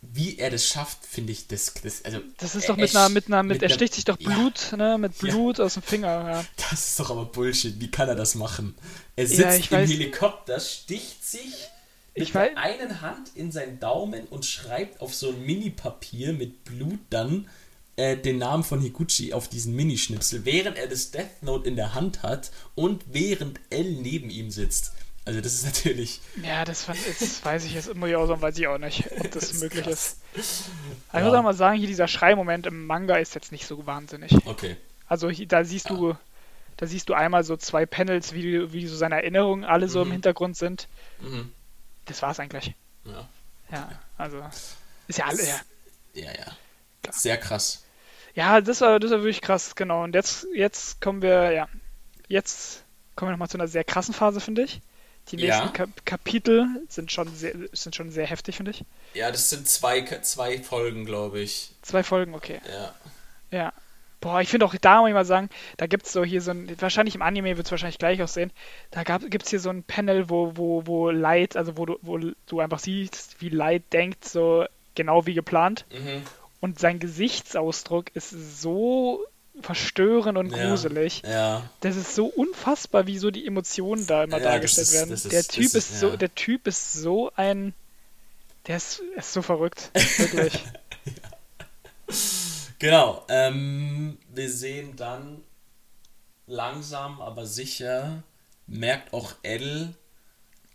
[0.02, 3.02] wie er das schafft, finde ich das, das also Das ist er- doch mit er
[3.02, 4.30] einer, mit einer, mit, mit er sticht sich doch Ja.
[4.30, 5.30] Blut, ne, mit Ja.
[5.30, 6.46] Blut aus dem Finger, ja.
[6.70, 7.80] Das ist doch aber Bullshit.
[7.82, 8.76] Wie kann er das machen?
[9.18, 11.54] Er Ja, sitzt im weiß- Helikopter, sticht sich
[12.16, 16.34] mit Ich der weiß- einen Hand in seinen Daumen und schreibt auf so ein Mini-Papier
[16.34, 17.48] mit Blut dann
[17.96, 21.94] äh, den Namen von Higuchi auf diesen Minischnipsel, während er das Death Note in der
[21.96, 24.94] Hand hat und während L neben ihm sitzt.
[25.26, 26.22] Also das ist natürlich.
[26.44, 29.32] Ja, das, fand, das weiß ich jetzt, ich auch sagen, weiß ich auch nicht, ob
[29.32, 30.18] das, ist möglich krass.
[30.34, 30.62] ist.
[31.10, 31.26] Ich Ja.
[31.26, 34.32] muss auch mal sagen, hier dieser Schreimoment im Manga ist jetzt nicht so wahnsinnig.
[34.46, 34.78] Okay.
[35.08, 36.16] Also hier, da siehst du,
[36.78, 40.08] da siehst du einmal so zwei Panels, wie, wie so seine Erinnerungen alle so im
[40.08, 40.12] Mhm.
[40.14, 40.88] Hintergrund sind.
[41.20, 41.52] Mhm.
[42.10, 42.76] Das war's eigentlich.
[43.06, 43.30] Ja.
[43.72, 44.44] Ja, also
[45.08, 45.60] ist ja alle, ja.
[46.14, 46.58] Ja, ja.
[47.04, 47.14] Klar.
[47.14, 47.84] Sehr krass.
[48.34, 50.04] Ja, das war, das war wirklich krass, genau.
[50.04, 51.68] Und jetzt, jetzt kommen wir, ja,
[52.28, 52.84] jetzt
[53.16, 54.82] kommen wir nochmal zu einer sehr krassen Phase, finde ich.
[55.30, 55.72] Die nächsten Ja.
[55.72, 58.84] Kap Kapitel sind schon sehr, sind schon sehr heftig, finde ich.
[59.14, 61.72] Ja, das sind zwei, zwei Folgen, glaube ich.
[61.84, 62.60] Zwei Folgen, okay.
[62.68, 62.96] Ja.
[63.52, 63.74] Ja.
[64.22, 66.52] Boah, ich finde auch, da muss ich mal sagen, da gibt es so hier so
[66.52, 68.52] ein, wahrscheinlich im Anime wird es wahrscheinlich gleich aussehen,
[68.92, 72.18] da gibt es hier so ein Panel, wo, wo, wo Light, also wo du, wo
[72.18, 74.66] du einfach siehst, wie Light denkt, so
[74.96, 75.86] genau wie geplant.
[75.92, 76.24] Mhm.
[76.62, 78.32] und sein Gesichtsausdruck ist
[78.62, 79.24] so
[79.62, 81.22] verstörend und Ja, gruselig.
[81.26, 81.64] ja.
[81.80, 85.14] Das ist so unfassbar, wie so die Emotionen da immer Ja, dargestellt ist- werden.
[85.14, 86.18] ist- der Typ ist- ist, so, ja.
[86.18, 87.74] der Typ ist so ein,
[88.68, 90.64] der ist, ist so verrückt, wirklich.
[92.80, 93.26] Genau.
[93.28, 95.44] Ähm, wir sehen dann
[96.48, 98.24] langsam, aber sicher,
[98.68, 99.94] merkt auch L,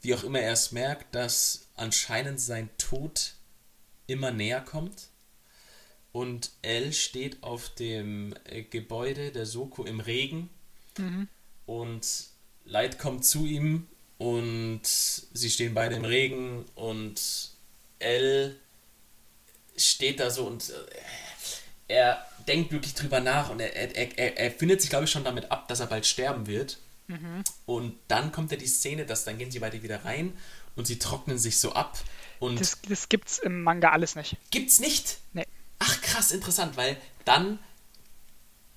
[0.02, 3.34] wie auch immer er es merkt, dass anscheinend sein Tod
[4.06, 5.08] immer näher kommt.
[6.12, 10.50] Und L steht auf dem äh, Gebäude der Soko im Regen.
[11.66, 12.06] Und
[12.64, 17.50] Light kommt zu ihm und sie stehen beide im Regen und
[17.98, 18.56] L
[19.76, 20.74] steht da so und äh,
[21.88, 25.24] er denkt wirklich drüber nach und er, er, er, er findet sich, glaube ich, schon
[25.24, 26.78] damit ab, dass er bald sterben wird.
[27.66, 30.32] Und dann kommt ja die Szene, dass dann gehen sie beide wieder rein
[30.74, 31.98] und sie trocknen sich so ab.
[32.40, 34.36] Und Das, das gibt's im Manga alles nicht.
[34.50, 35.18] gibt's nicht.
[35.34, 35.46] Nee.
[35.78, 36.96] Ach krass, interessant, weil
[37.26, 37.58] dann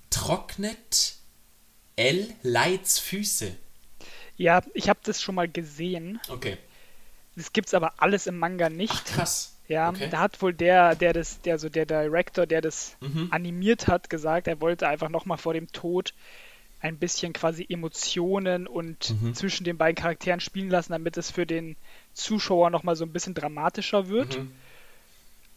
[0.10, 1.16] trocknet
[1.96, 3.56] L Lights Füße.
[4.36, 6.20] Ja, ich habe das schon mal gesehen.
[6.28, 6.58] Okay.
[7.36, 8.94] Das gibt's aber alles im Manga nicht.
[8.94, 9.54] Ach krass.
[9.68, 10.08] Ja, okay.
[10.10, 13.28] da hat wohl der, der das, der so der Director, der das Mhm.
[13.32, 16.14] animiert hat, gesagt, er wollte einfach nochmal vor dem Tod
[16.80, 19.34] ein bisschen quasi Emotionen und Mhm.
[19.34, 21.76] zwischen den beiden Charakteren spielen lassen, damit es für den
[22.14, 24.38] Zuschauer nochmal so ein bisschen dramatischer wird.
[24.38, 24.52] Mhm.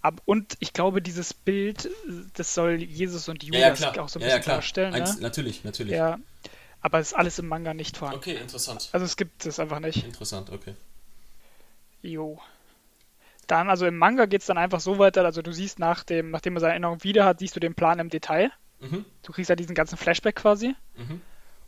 [0.02, 1.90] Ab, und ich glaube, dieses Bild,
[2.34, 4.00] das soll Jesus und Ja, ja, Judas klar.
[4.04, 4.94] auch so ein ja, bisschen ja, darstellen.
[4.94, 5.22] Eins, Ne?
[5.22, 5.92] Natürlich, natürlich.
[5.92, 6.18] Ja,
[6.80, 8.20] aber es ist alles im Manga nicht vorhanden.
[8.20, 8.88] Okay, interessant.
[8.92, 10.02] Also es gibt es einfach nicht.
[10.04, 10.74] Interessant, okay.
[12.02, 12.40] Jo.
[13.50, 16.30] Dann, also im Manga geht es dann einfach so weiter, also du siehst nach dem,
[16.30, 18.52] nachdem er seine Erinnerung wieder hat, siehst du den Plan im Detail.
[18.78, 19.04] Mhm.
[19.22, 20.76] Du kriegst ja diesen ganzen Flashback quasi.
[20.96, 21.20] Mhm.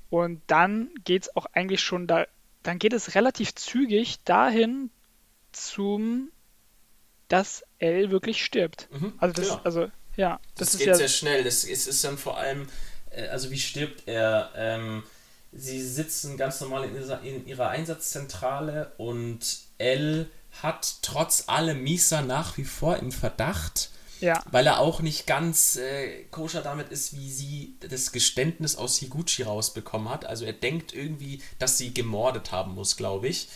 [0.09, 2.27] Und dann geht es auch eigentlich schon da,
[2.63, 4.91] dann geht es relativ zügig dahin
[5.51, 6.31] zum,
[7.27, 8.89] dass L wirklich stirbt.
[8.93, 9.15] Mhm.
[9.19, 9.61] Also das, Genau.
[9.65, 11.43] also ja, Das, das, geht ja, sehr schnell.
[11.43, 12.69] Das ist, ist dann vor allem,
[13.11, 14.53] äh, also wie stirbt er?
[14.55, 15.03] Ähm,
[15.51, 19.41] sie sitzen ganz normal in ihrer, in ihrer Einsatzzentrale und
[19.79, 20.29] L
[20.61, 25.77] hat trotz allem Misa nach wie vor im Verdacht, ja, weil er auch nicht ganz
[25.77, 30.25] äh, koscher damit ist, wie sie das Geständnis aus Higuchi rausbekommen hat.
[30.25, 33.49] Also er denkt irgendwie, dass sie gemordet haben muss, glaube ich.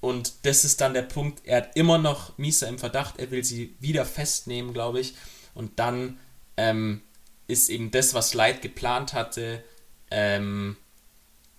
[0.00, 3.42] Und das ist dann der Punkt, er hat immer noch Misa im Verdacht, er will
[3.42, 5.14] sie wieder festnehmen, glaube ich.
[5.54, 6.18] Und dann
[6.56, 7.02] ähm,
[7.46, 9.62] ist eben das, was Light geplant hatte.
[10.10, 10.76] Ähm,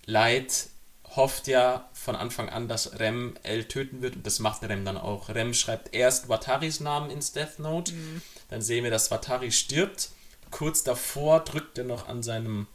[0.06, 0.68] Light
[1.16, 4.16] hofft ja von Anfang an, dass Rem L töten wird.
[4.16, 5.30] Und das macht Rem dann auch.
[5.30, 7.94] Rem schreibt erst Wataris Namen ins Death Note,
[8.50, 10.10] dann sehen wir, dass Watari stirbt.
[10.52, 12.68] Kurz davor drückt er noch an seinem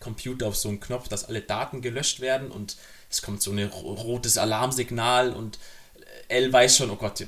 [0.00, 2.50] Computer auf so einen Knopf, dass alle Daten gelöscht werden.
[2.50, 2.76] Und
[3.10, 5.32] es kommt so ein ro- rotes Alarmsignal.
[5.32, 5.58] Und
[6.28, 7.24] L weiß schon, oh Gott,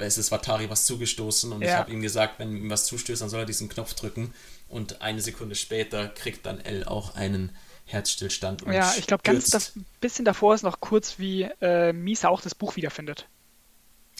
[0.00, 1.52] es ist Watari was zugestoßen.
[1.52, 1.78] Und ich Ja.
[1.78, 4.34] habe ihm gesagt, wenn ihm was zustößt, dann soll er diesen Knopf drücken.
[4.68, 7.54] Und eine Sekunde später kriegt dann L auch einen
[7.88, 12.28] Herzstillstand und ja, ich glaube, ganz das bisschen davor ist noch kurz, wie äh, Misa
[12.28, 13.26] auch das Buch wiederfindet.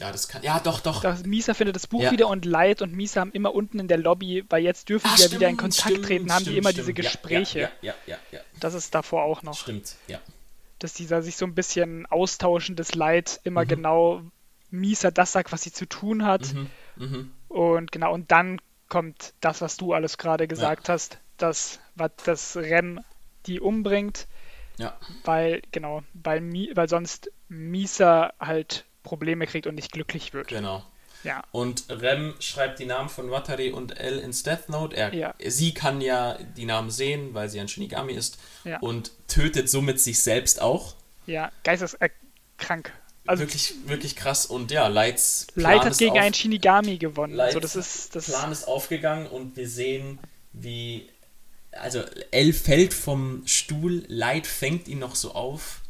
[0.00, 0.42] Ja, das kann.
[0.44, 1.02] Ja, doch, doch.
[1.02, 2.12] Das, Misa findet das Buch Ja.
[2.12, 5.16] wieder und Light und Misa haben immer unten in der Lobby, weil jetzt dürfen Ah,
[5.16, 6.78] die ja wieder in Kontakt stimmt, treten, haben die stimmt, immer stimmt.
[6.86, 7.58] diese Gespräche.
[7.60, 8.40] Ja, ja, ja, ja, ja.
[8.60, 9.58] Das ist davor auch noch.
[9.58, 10.18] Stimmt, ja.
[10.78, 13.68] Dass dieser sich so ein bisschen austauschen, das Light immer Mhm.
[13.68, 14.22] genau
[14.70, 16.54] Misa das sagt, was sie zu tun hat.
[16.54, 17.30] Mhm, mhm.
[17.48, 22.56] Und genau, und dann kommt das, was du alles gerade gesagt hast, dass was das
[22.56, 23.00] Rem
[23.46, 24.26] die umbringt,
[24.78, 26.42] Ja, weil, genau, weil,
[26.74, 30.48] weil sonst Misa halt Probleme kriegt und nicht glücklich wird.
[30.48, 30.84] genau.
[31.24, 31.42] Ja.
[31.50, 34.94] Und Rem schreibt die Namen von Watari und L ins Death Note.
[34.96, 35.34] Er, Ja.
[35.44, 38.38] Sie kann ja die Namen sehen, weil sie ein Shinigami ist.
[38.62, 38.78] Ja.
[38.78, 40.94] Und tötet somit sich selbst auch.
[41.26, 42.92] Ja, geisteskrank.
[43.26, 44.46] Also wirklich, wirklich krass.
[44.46, 47.34] Und ja, Lights Light hat gegen auf- einen Shinigami gewonnen.
[47.34, 50.20] Lights also das ist das Plan ist aufgegangen und wir sehen,
[50.52, 51.10] wie.
[51.80, 55.82] Also, L fällt vom Stuhl, Light fängt ihn noch so auf.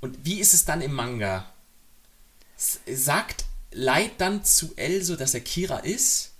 [0.00, 1.52] Und wie ist es dann im Manga?
[2.56, 6.32] S sagt Light dann zu L so, dass er Kira ist?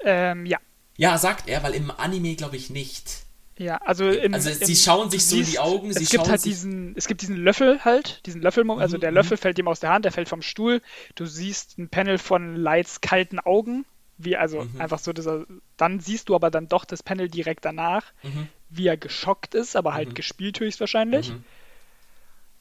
[0.00, 0.58] ähm, ja.
[0.96, 3.24] Ja, sagt er, weil im Anime glaube ich nicht.
[3.58, 6.28] Ja, also, im, Also, im, sie schauen sich so in die Augen, Es sie gibt
[6.28, 9.16] halt diesen, es gibt diesen Löffel halt, diesen Löffel, also Mhm, der mhm.
[9.16, 10.80] Löffel fällt ihm aus der Hand, der fällt vom Stuhl.
[11.14, 13.84] Du siehst ein Panel von Lights kalten Augen,
[14.24, 14.80] wie also Mhm.
[14.80, 15.46] einfach so dieser.
[15.76, 18.48] Dann siehst du aber dann doch das Panel direkt danach, Mhm.
[18.70, 20.14] wie er geschockt ist, aber halt Mhm.
[20.14, 21.30] gespielt höchstwahrscheinlich.
[21.30, 21.44] Mhm.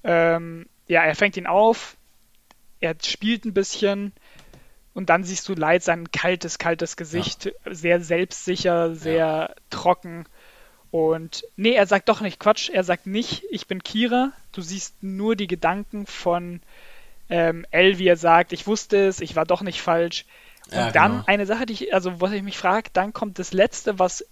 [0.03, 1.95] Ähm, ja, er fängt ihn auf,
[2.79, 4.13] er spielt ein bisschen
[4.93, 10.25] und dann siehst du Light sein kaltes, kaltes Gesicht, sehr selbstsicher, sehr trocken.
[10.91, 14.33] Und nee, er sagt doch nicht Quatsch, er sagt nicht, ich bin Kira.
[14.51, 16.61] Du siehst nur die Gedanken von
[17.29, 20.25] ähm, L, wie er sagt, ich wusste es, ich war doch nicht falsch.
[20.67, 21.23] Und Ja, dann genau.
[21.27, 24.25] eine Sache, die ich, also was ich mich frage, dann kommt das letzte, was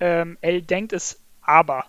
[0.00, 1.84] ähm, L denkt, ist aber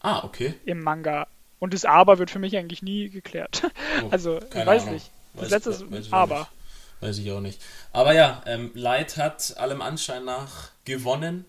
[0.00, 0.54] Ah, okay.
[0.64, 1.26] im Manga.
[1.58, 3.62] Und das aber wird für mich eigentlich nie geklärt.
[4.04, 4.94] Oh, also, ich weiß Ahnung.
[4.94, 5.10] nicht.
[5.34, 6.38] Das Weiß- letzte weiß ist auch aber.
[6.40, 6.50] nicht.
[7.00, 7.60] Weiß ich auch nicht.
[7.92, 11.44] Aber ja, ähm, Light hat allem Anschein nach gewonnen.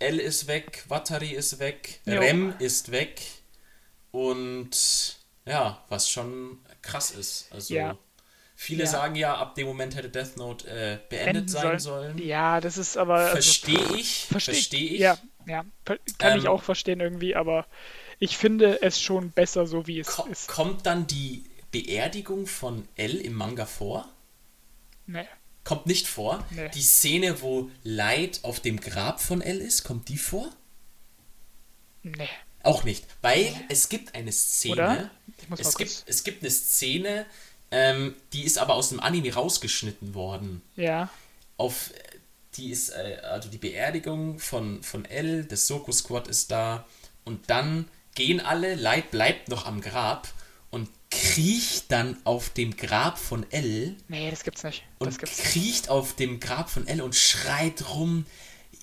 [0.00, 2.18] L ist weg, Watari ist weg, Jo.
[2.18, 3.20] Rem ist weg.
[4.10, 5.16] Und
[5.46, 7.46] ja, was schon krass ist.
[7.52, 7.96] Also Ja.
[8.62, 8.90] Viele Ja.
[8.90, 12.16] sagen ja, ab dem Moment hätte Death Note äh, beendet sein sollen.
[12.18, 13.16] Ja, das ist aber.
[13.16, 14.26] also, Verstehe ich.
[14.30, 15.00] versteh- Verstehe ich.
[15.00, 15.64] Ja, ja.
[16.18, 17.66] Kann ich Ähm, auch verstehen irgendwie, aber
[18.18, 20.48] ich finde es schon besser, so wie es Ko ist.
[20.48, 24.08] kommt dann die Beerdigung von L im Manga vor?
[25.06, 25.26] Nee.
[25.64, 26.44] Kommt nicht vor.
[26.50, 26.70] Nee.
[26.74, 30.48] Die Szene, wo Light auf dem Grab von L ist, kommt die vor?
[32.02, 32.28] Nee.
[32.64, 33.04] Auch nicht.
[33.22, 34.72] Weil es gibt eine Szene.
[34.74, 35.10] Oder?
[35.54, 37.26] Ich Es gibt, es gibt eine Szene,
[37.72, 40.62] ähm, die ist aber aus dem Anime rausgeschnitten worden.
[40.76, 41.08] Ja.
[41.56, 41.90] Auf
[42.56, 46.86] die ist, äh, also die Beerdigung von, von L, das Soko Squad ist da
[47.24, 50.28] und dann gehen alle, Light bleibt noch am Grab
[50.70, 54.82] und kriecht dann auf dem Grab von L Nee, das gibt's nicht.
[54.98, 55.50] Das und gibt's nicht.
[55.50, 58.26] kriecht auf dem Grab von L und schreit rum.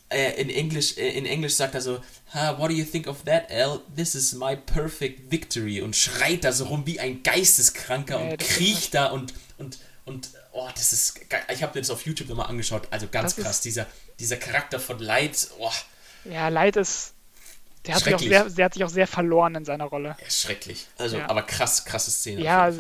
[0.10, 2.00] Äh, in Englisch, äh, in Englisch sagt er so,
[2.34, 3.82] "Ha, what do you think of that, L?
[3.96, 8.40] This is my perfect victory und schreit da so rum wie ein Geisteskranker Nee, und
[8.40, 11.44] kriecht da und und und oh, das ist geil.
[11.54, 13.86] Ich habe mir das auf YouTube nochmal angeschaut, also ganz Das krass, dieser
[14.20, 15.72] dieser Charakter von Light, oh,
[16.26, 17.14] Ja, Leid ist.
[17.86, 20.18] Der hat, sich auch sehr, der hat sich auch sehr verloren in seiner Rolle.
[20.28, 20.88] ist schrecklich.
[20.98, 21.30] Also, Ja.
[21.30, 22.42] aber krass, krasse Szene.
[22.42, 22.78] Ja, es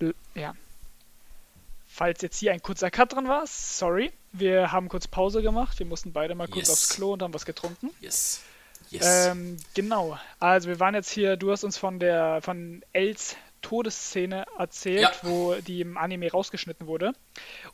[0.00, 0.14] ist.
[0.34, 0.54] Ja.
[1.86, 4.12] Falls jetzt hier ein kurzer Cut drin war, sorry.
[4.32, 5.78] Wir haben kurz Pause gemacht.
[5.78, 6.70] Wir mussten beide mal kurz Yes.
[6.70, 7.90] aufs Klo und haben was getrunken.
[8.00, 8.40] Yes.
[8.90, 9.28] Yes.
[9.28, 10.18] Ähm, genau.
[10.40, 15.12] Also wir waren jetzt hier, du hast uns von der von Els Todesszene erzählt, Ja.
[15.22, 17.12] wo die im Anime rausgeschnitten wurde.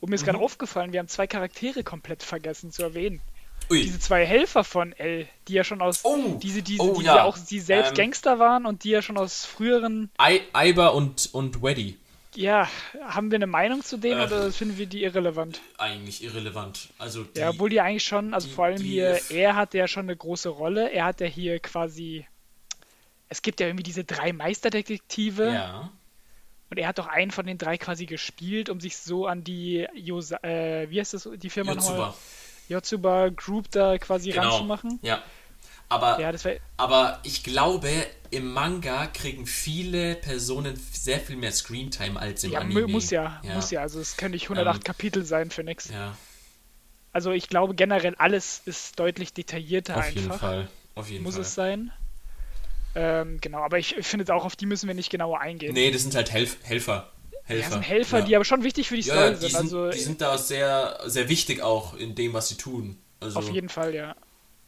[0.01, 0.26] Und mir ist Mhm.
[0.26, 3.20] gerade aufgefallen, wir haben zwei Charaktere komplett vergessen zu erwähnen.
[3.70, 3.82] Ui.
[3.82, 6.38] Diese zwei Helfer von L, die ja schon aus Oh.
[6.43, 7.16] diese, diese, Oh, die ja.
[7.16, 7.97] ja auch die selbst Ähm.
[7.97, 11.98] Gangster waren und die ja schon aus früheren I Iber und, und Weddy.
[12.37, 12.69] Ja,
[13.03, 14.25] haben wir eine Meinung zu denen Äh.
[14.25, 15.61] oder finden wir die irrelevant?
[15.79, 16.89] Eigentlich irrelevant.
[16.99, 19.89] Also die, ja, obwohl die eigentlich schon, also die- vor allem hier, er hat ja
[19.89, 20.91] schon eine große Rolle.
[20.91, 22.27] Er hat ja hier quasi.
[23.29, 25.91] Es gibt ja irgendwie diese drei Meisterdetektive Ja.
[26.71, 29.87] und er hat doch einen von den drei quasi gespielt, um sich so an die
[29.95, 31.73] Yosa, äh, wie heißt das, die Firma?
[31.73, 32.15] Yotsuba.
[32.69, 34.51] Yotsuba Group da quasi Genau.
[34.51, 34.99] ranzumachen.
[35.03, 35.23] Ja.
[35.89, 36.33] Aber, Ja,
[36.77, 37.91] aber ich glaube,
[38.31, 42.83] im Manga kriegen viele Personen sehr viel mehr Screentime als im Ja, Anime.
[42.83, 43.83] mu- muss ja, muss ja.
[43.83, 45.89] Also es können nicht 108 Ähm, Kapitel sein für nix.
[45.89, 46.17] Ja,
[47.13, 50.17] Also ich glaube generell alles ist deutlich detaillierter auf einfach.
[50.17, 50.69] jeden Fall.
[50.95, 51.43] Auf jeden muss Fall.
[51.43, 51.93] es sein.
[52.95, 55.75] Ähm, genau, aber ich, ich finde auch, auf die müssen wir nicht genauer eingehen.
[55.75, 57.13] Nee, das sind halt Helf Helfer.
[57.45, 57.65] Helfer.
[57.65, 58.25] Ja, sind Helfer, ja.
[58.25, 59.51] die aber schon wichtig für die ja, Story ja, die sind.
[59.51, 62.99] sind, Also die sind da sehr, sehr wichtig auch in dem, was sie tun.
[63.21, 64.17] Also, auf jeden Fall, ja.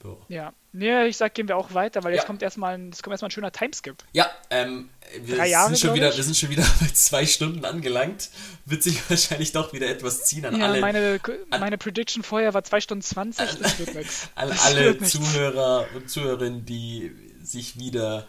[0.05, 0.17] Ja.
[0.29, 0.53] Ja.
[0.73, 2.27] Nee, ich sag, gehen wir auch weiter, weil jetzt Ja.
[2.27, 3.97] kommt erstmal ein, es kommt erstmal ein schöner Timeskip.
[4.13, 4.91] Ja, ähm,
[5.23, 6.17] wir, Drei Jahre, sind schon wieder, ich.
[6.19, 8.29] wir sind schon wieder bei zwei Stunden angelangt.
[8.67, 11.21] Wird sich wahrscheinlich doch wieder etwas ziehen an Ja, alle, meine,
[11.51, 14.29] an- meine Prediction vorher war 2 Stunden 20, das wird nix.
[14.35, 15.11] an Das alle nichts.
[15.11, 17.11] Zuhörer und Zuhörerinnen, die
[17.43, 18.27] sich wieder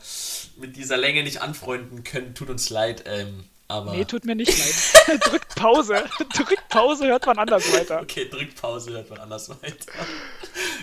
[0.57, 2.33] mit dieser Länge nicht anfreunden können.
[2.35, 3.91] Tut uns leid, ähm, aber.
[3.93, 5.21] Nee, tut mir nicht leid.
[5.25, 6.03] Drückt Pause.
[6.35, 8.01] Drückt Pause, hört man anders weiter.
[8.01, 9.91] Okay, drückt Pause, hört man anders weiter.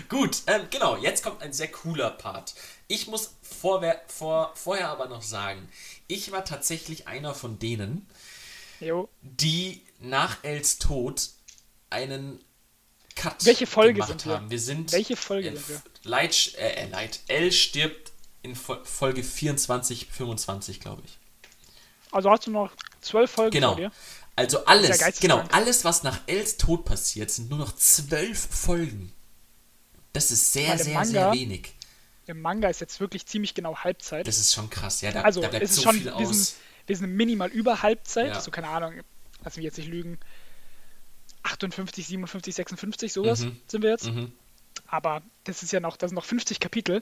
[0.09, 2.55] Gut, ähm, genau, jetzt kommt ein sehr cooler Part.
[2.87, 5.69] Ich muss vorwer vor, vorher aber noch sagen,
[6.07, 8.07] ich war tatsächlich einer von denen,
[8.79, 9.09] Jo.
[9.21, 11.29] die nach Els Tod
[11.89, 12.39] einen
[13.15, 14.33] Cut Welche Folge gemacht sind wir?
[14.35, 14.49] haben.
[14.51, 15.81] Wir sind Welche Folge in sind wir?
[16.03, 17.19] Light, äh, Light.
[17.27, 18.11] El stirbt
[18.43, 21.17] in Fo- Folge 24, 25, glaube ich.
[22.11, 22.71] Also hast du noch
[23.01, 23.69] zwölf Folgen Genau.
[23.69, 23.91] vor dir?
[24.35, 29.11] Also alles, genau, alles, was nach Els Tod passiert, sind nur noch zwölf Folgen.
[30.13, 31.73] Das ist sehr, sehr, Manga- sehr wenig.
[32.27, 34.27] Im Manga ist jetzt wirklich ziemlich genau Halbzeit.
[34.27, 35.11] Das ist schon krass, ja.
[35.11, 36.27] Da, also da bleibt so schon, viel wir aus.
[36.29, 36.53] sind,
[36.85, 38.41] wir sind minimal über Halbzeit, Ja.
[38.41, 38.93] so keine Ahnung,
[39.43, 40.19] lass mich jetzt nicht lügen,
[41.43, 43.57] 58, 57, 56, sowas Mhm.
[43.67, 44.05] sind wir jetzt.
[44.05, 44.31] Mhm.
[44.87, 47.01] Aber das ist ja noch, das sind noch 50 Kapitel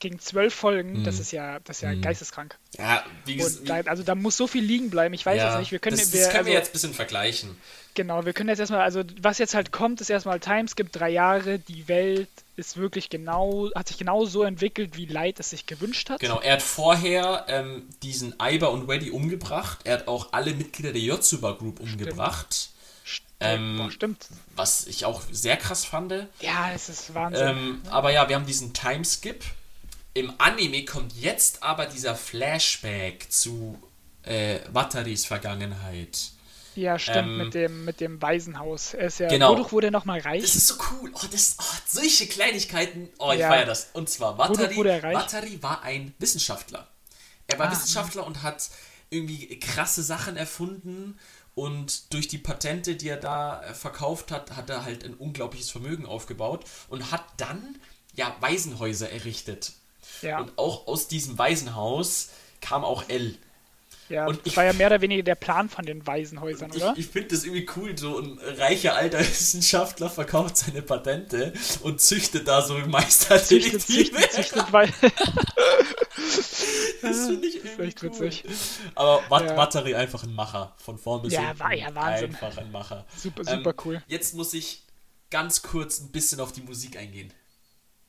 [0.00, 1.20] gegen zwölf Folgen, das Mhm.
[1.22, 2.02] ist ja, das ist ja Mhm.
[2.02, 2.58] geisteskrank.
[2.78, 5.14] Ja, wie gesagt, da, also da muss so viel liegen bleiben.
[5.14, 6.72] Ich weiß ja, jetzt nicht, wir können, das, das wir, können also, wir jetzt ein
[6.72, 7.56] bisschen vergleichen.
[7.94, 11.58] genau, wir können jetzt erstmal, also was jetzt halt kommt, ist erstmal Timeskip, drei Jahre,
[11.58, 16.10] die Welt ist wirklich genau, hat sich genau so entwickelt, wie Light es sich gewünscht
[16.10, 16.20] hat.
[16.20, 19.78] Genau, er hat vorher ähm, diesen Iber und Weddy umgebracht.
[19.84, 22.70] Er hat auch alle Mitglieder der Yotsuba Group umgebracht.
[23.04, 24.26] Stimmt, Ähm, boah, stimmt.
[24.56, 26.12] Was ich auch sehr krass fand.
[26.40, 27.48] Ja, es ist Wahnsinn.
[27.48, 29.44] Ähm, aber ja, wir haben diesen Timeskip.
[30.14, 33.78] Im Anime kommt jetzt aber dieser Flashback zu
[34.22, 36.30] äh, Wataris Vergangenheit.
[36.76, 38.94] Ja, stimmt, ähm, mit, dem, mit dem Waisenhaus.
[38.94, 39.52] Er ist ja, genau.
[39.52, 40.42] wodurch wurde er nochmal reich?
[40.42, 41.12] Das ist so cool.
[41.14, 43.10] Oh, das, oh, solche Kleinigkeiten.
[43.18, 43.48] Oh, ich ja.
[43.48, 43.90] feiere das.
[43.92, 46.88] Und zwar, Watari, Watari war ein Wissenschaftler.
[47.46, 48.70] Er war ah, Wissenschaftler und hat
[49.10, 51.18] irgendwie krasse Sachen erfunden
[51.54, 55.70] und durch die Patente, die er da äh, verkauft hat, hat er halt ein unglaubliches
[55.70, 57.78] Vermögen aufgebaut und hat dann
[58.14, 59.72] ja Waisenhäuser errichtet.
[60.24, 60.40] Ja.
[60.40, 62.30] Und auch aus diesem Waisenhaus
[62.60, 63.36] kam auch L.
[64.08, 66.92] Ja, und das ich, war ja mehr oder weniger der Plan von den Waisenhäusern, oder?
[66.92, 72.00] Ich, ich finde das irgendwie cool, so ein reicher alter Wissenschaftler verkauft seine Patente und
[72.00, 73.78] züchtet da so Meisterdetektive.
[73.78, 74.92] Züchtet, züchtet, züchtet, weil
[77.02, 78.10] das finde ich irgendwie echt cool.
[78.10, 78.44] witzig.
[78.94, 79.54] Aber Wat ja.
[79.54, 81.48] Battery einfach ein Macher, von vorn bis hinten.
[81.48, 82.34] Ja, war ja Wahnsinn.
[82.34, 83.06] Einfach ein Macher.
[83.16, 84.02] Super, super ähm, cool.
[84.06, 84.82] Jetzt muss ich
[85.30, 87.32] ganz kurz ein bisschen auf die Musik eingehen.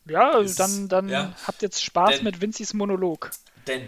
[0.06, 3.32] Ja, also dann, dann ja, habt jetzt Spaß denn, mit Vincis Monolog.
[3.68, 3.88] Denn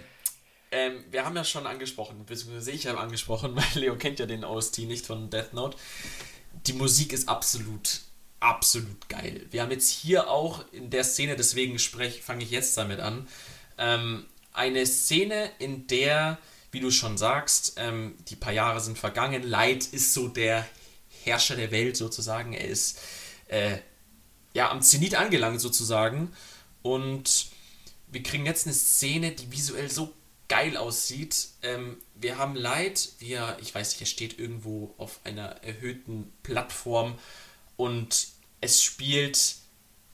[0.72, 4.44] ähm, wir haben ja schon angesprochen, beziehungsweise ich habe angesprochen, weil Leo kennt ja den
[4.44, 5.77] OST nicht von Death Note.
[6.65, 8.02] Die Musik ist absolut,
[8.39, 9.45] absolut geil.
[9.52, 13.27] Wir haben jetzt hier auch in der Szene, deswegen fange ich jetzt damit an,
[13.77, 16.39] ähm, eine Szene, in der,
[16.72, 19.44] wie du schon sagst, ähm, die paar Jahre sind vergangen.
[19.44, 20.68] Light ist so der
[21.23, 22.53] Herrscher der Welt sozusagen.
[22.53, 22.99] Er ist
[23.49, 23.77] äh,
[24.58, 26.34] ja am Zenit angelangt sozusagen.
[26.82, 27.48] Und
[28.08, 30.12] wir kriegen jetzt eine Szene, die visuell so
[30.48, 31.50] geil aussieht.
[31.62, 36.34] Ähm, wir haben Light, wie er, ich weiß nicht, er steht irgendwo auf einer erhöhten
[36.42, 37.20] Plattform
[37.76, 38.30] und
[38.60, 39.56] es spielt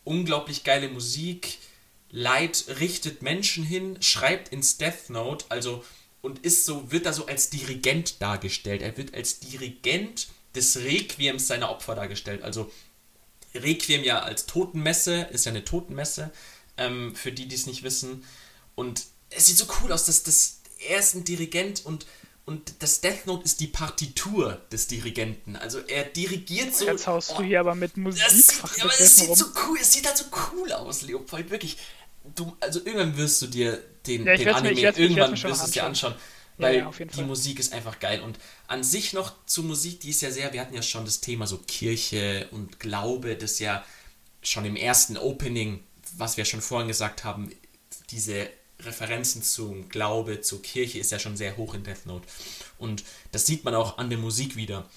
[0.04, 1.60] unglaublich geile Musik.
[2.10, 5.86] Light richtet Menschen hin, schreibt ins Death Note, also
[6.22, 8.82] und ist so, wird da so als Dirigent dargestellt.
[8.82, 12.44] Er wird als Dirigent des Requiems seiner Opfer dargestellt.
[12.44, 12.72] Also
[13.56, 16.32] Requiem ja als Totenmesse, ist ja eine Totenmesse,
[16.78, 18.24] ähm, für die, die es nicht wissen.
[18.76, 22.06] Und es sieht so cool aus, dass das, er ist ein Dirigent und,
[22.46, 25.56] und das Death Note ist die Partitur des Dirigenten.
[25.56, 26.86] Also er dirigiert so.
[26.86, 28.24] Jetzt haust oh, du hier aber mit Musik.
[28.26, 29.36] Das sieht, aber es sieht rum.
[29.36, 31.78] so cool, es sieht halt so cool aus, Leopold, wirklich.
[32.36, 35.72] Du, also irgendwann wirst du dir den, ja, den Anime, mir, irgendwann wirst du es
[35.72, 36.16] dir anschauen.
[36.58, 37.26] Weil ja, die Fall.
[37.26, 38.22] Musik ist einfach geil.
[38.22, 41.20] Und an sich noch zur Musik, die ist ja sehr, wir hatten ja schon das
[41.20, 43.84] Thema so Kirche und Glaube, das ja
[44.42, 45.84] schon im ersten Opening,
[46.18, 47.52] was wir schon vorhin gesagt haben,
[48.12, 48.50] diese
[48.80, 52.28] Referenzen zum Glaube, zur Kirche ist ja schon sehr hoch in Death Note.
[52.78, 54.90] Und das sieht man auch an der Musik wieder.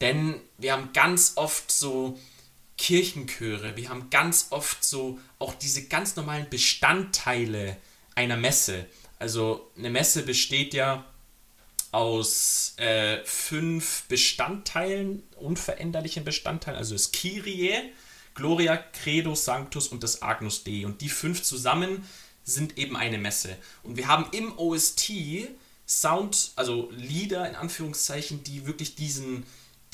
[0.00, 2.18] Denn wir haben ganz oft so
[2.76, 7.76] Kirchenchöre, wir haben ganz oft so auch diese ganz normalen Bestandteile
[8.14, 8.86] einer Messe.
[9.18, 11.04] Also eine Messe besteht ja
[11.90, 17.92] aus äh, fünf Bestandteilen, unveränderlichen Bestandteilen, also das Kyrie,
[18.34, 20.84] Gloria, Credo, Sanctus und das Agnus Dei.
[20.84, 22.06] Und die fünf zusammen
[22.44, 23.56] sind eben eine Messe.
[23.82, 25.12] Und wir haben im OST
[25.86, 29.44] Sound, also Lieder in Anführungszeichen, die wirklich diesen,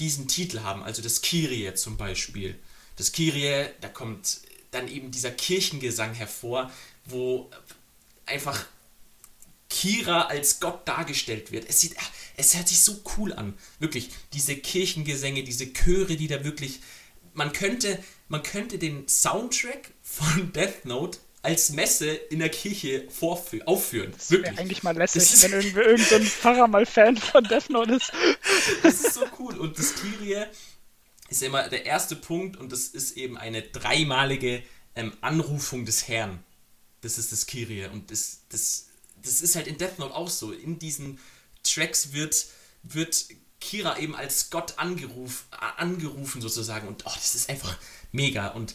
[0.00, 0.82] diesen Titel haben.
[0.82, 2.58] Also das Kyrie zum Beispiel.
[2.96, 4.40] Das Kyrie, da kommt
[4.72, 6.70] dann eben dieser Kirchengesang hervor,
[7.06, 7.48] wo
[8.26, 8.66] einfach
[9.74, 11.68] Kira als Gott dargestellt wird.
[11.68, 11.96] Es, sieht,
[12.36, 13.54] es hört sich so cool an.
[13.80, 16.80] Wirklich, diese Kirchengesänge, diese Chöre, die da wirklich.
[17.32, 17.98] Man könnte,
[18.28, 23.08] man könnte den Soundtrack von Death Note als Messe in der Kirche
[23.66, 24.12] aufführen.
[24.16, 28.12] Das wäre eigentlich mal lässig, wenn irgendwie irgendein Pfarrer mal Fan von Death Note ist.
[28.82, 29.58] Das ist so cool.
[29.58, 30.44] Und das Kyrie
[31.28, 34.62] ist immer der erste Punkt und das ist eben eine dreimalige
[34.94, 36.44] ähm, Anrufung des Herrn.
[37.00, 37.86] Das ist das Kyrie.
[37.86, 38.86] Und das, das,
[39.24, 40.52] das ist halt in Death Note auch so.
[40.52, 41.18] In diesen
[41.62, 42.46] Tracks wird,
[42.82, 43.26] wird
[43.60, 45.46] Kira eben als Gott angeruf,
[45.76, 46.86] angerufen sozusagen.
[46.86, 47.78] Und oh, das ist einfach
[48.12, 48.48] mega.
[48.48, 48.74] Und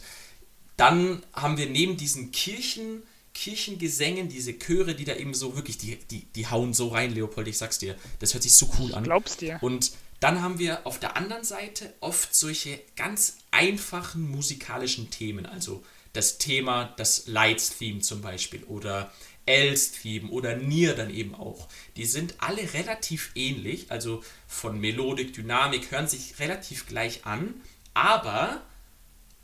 [0.76, 3.02] dann haben wir neben diesen Kirchen,
[3.34, 7.46] Kirchengesängen, diese Chöre, die da eben so wirklich, die, die, die hauen so rein, Leopold,
[7.48, 7.96] ich sag's dir.
[8.18, 9.04] Das hört sich so cool an.
[9.04, 9.58] Glaubst dir.
[9.60, 15.82] Und dann haben wir auf der anderen Seite oft solche ganz einfachen musikalischen Themen, also
[16.12, 19.12] das Thema, das Lights-Theme zum Beispiel oder
[19.50, 21.68] Els-Theme oder Nier dann eben auch.
[21.96, 27.60] Die sind alle relativ ähnlich, also von Melodik, Dynamik, hören sich relativ gleich an,
[27.92, 28.62] aber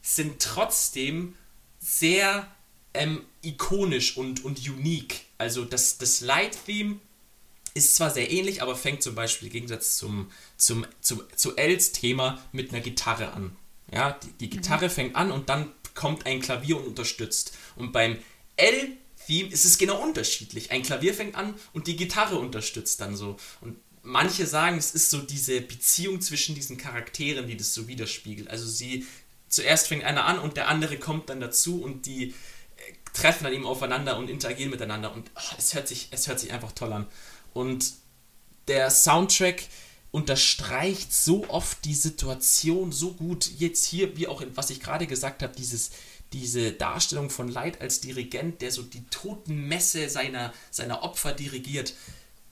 [0.01, 1.35] sind trotzdem
[1.81, 2.47] sehr
[2.95, 5.23] ähm, ikonisch und, und unique.
[5.39, 7.01] Also das, das Light-Theme
[7.75, 11.93] ist zwar sehr ähnlich, aber fängt zum Beispiel im Gegensatz zum, zum, zum, zu Els
[11.93, 13.57] Thema mit einer Gitarre an.
[13.93, 14.91] Ja, die, die Gitarre mhm.
[14.91, 17.57] fängt an und dann kommt ein Klavier und unterstützt.
[17.75, 18.19] Und beim
[18.57, 18.97] L-Theme
[19.29, 20.71] ist es genau unterschiedlich.
[20.71, 23.37] Ein Klavier fängt an und die Gitarre unterstützt dann so.
[23.61, 28.49] Und manche sagen, es ist so diese Beziehung zwischen diesen Charakteren, die das so widerspiegelt.
[28.49, 29.07] Also sie,
[29.49, 32.33] zuerst fängt einer an und der andere kommt dann dazu und die äh,
[33.13, 36.53] treffen dann eben aufeinander und interagieren miteinander und oh, es, hört sich, es hört sich
[36.53, 37.07] einfach toll an.
[37.53, 37.95] Und
[38.69, 39.65] der Soundtrack
[40.13, 43.51] unterstreicht so oft die Situation so gut.
[43.59, 45.91] Jetzt hier, wie auch in, was ich gerade gesagt habe, dieses,
[46.33, 51.95] diese Darstellung von Light als Dirigent, der so die Totenmesse seiner, seiner Opfer dirigiert.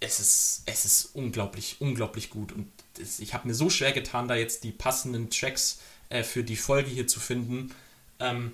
[0.00, 2.52] Es ist, es ist unglaublich, unglaublich gut.
[2.52, 6.44] Und das, ich habe mir so schwer getan, da jetzt die passenden Tracks äh, für
[6.44, 7.74] die Folge hier zu finden.
[8.20, 8.52] Ähm,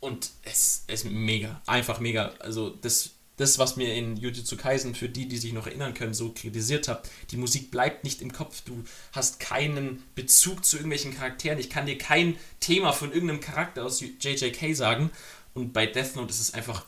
[0.00, 2.32] und es ist mega, einfach mega.
[2.40, 6.14] Also das, das, was mir in Jujutsu Kaisen, für die, die sich noch erinnern können,
[6.14, 8.60] so kritisiert habe, die Musik bleibt nicht im Kopf.
[8.62, 11.58] Du hast keinen Bezug zu irgendwelchen Charakteren.
[11.58, 15.10] Ich kann dir kein Thema von irgendeinem Charakter aus JJK sagen.
[15.54, 16.84] Und bei Death Note ist es einfach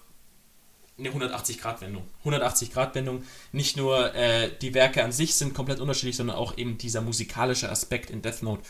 [0.99, 2.05] eine 180-Grad-Wendung.
[2.25, 3.25] 180-Grad-Wendung.
[3.53, 7.71] Nicht nur äh, die Werke an sich sind komplett unterschiedlich, sondern auch eben dieser musikalische
[7.71, 8.63] Aspekt in Death Note.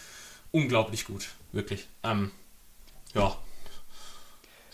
[0.53, 1.87] Unglaublich gut, wirklich.
[2.03, 2.31] Ähm,
[3.15, 3.37] ja,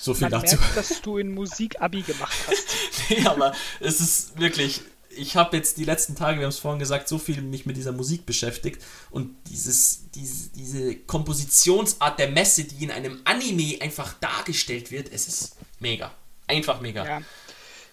[0.00, 0.56] so viel Man dazu.
[0.56, 2.66] Merkt, dass du in Musik Abi gemacht hast.
[3.10, 4.80] nee, aber es ist wirklich.
[5.12, 7.76] Ich habe jetzt die letzten Tage, wir haben es vorhin gesagt, so viel mich mit
[7.76, 14.14] dieser Musik beschäftigt und dieses, diese, diese Kompositionsart der Messe, die in einem Anime einfach
[14.20, 16.12] dargestellt wird, es ist mega.
[16.46, 17.04] Einfach mega.
[17.04, 17.22] Ja.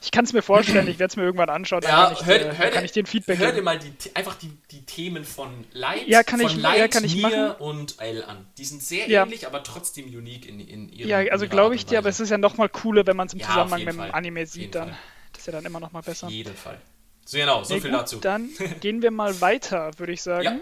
[0.01, 2.57] Ich kann es mir vorstellen, ich werde es mir irgendwann anschauen, ja, kann, ich, hör,
[2.57, 6.07] hör, kann ich den Feedback hör dir mal die, einfach die, die Themen von Light,
[6.07, 8.45] ja, kann von ich, Light, ja, kann ich Mir und L an.
[8.57, 9.23] Die sind sehr ja.
[9.23, 12.29] ähnlich, aber trotzdem unique in, in ihrem Ja, also glaube ich dir, aber es ist
[12.29, 14.11] ja nochmal cooler, wenn man es im ja, Zusammenhang mit dem Fall.
[14.11, 14.89] Anime sieht, dann.
[14.89, 14.97] Fall.
[15.33, 16.27] Das ist ja dann immer nochmal besser.
[16.27, 16.79] Auf jeden Fall.
[17.25, 18.19] So genau, so nee, viel gut, dazu.
[18.19, 18.49] Dann
[18.79, 20.43] gehen wir mal weiter, würde ich sagen.
[20.43, 20.59] Ja.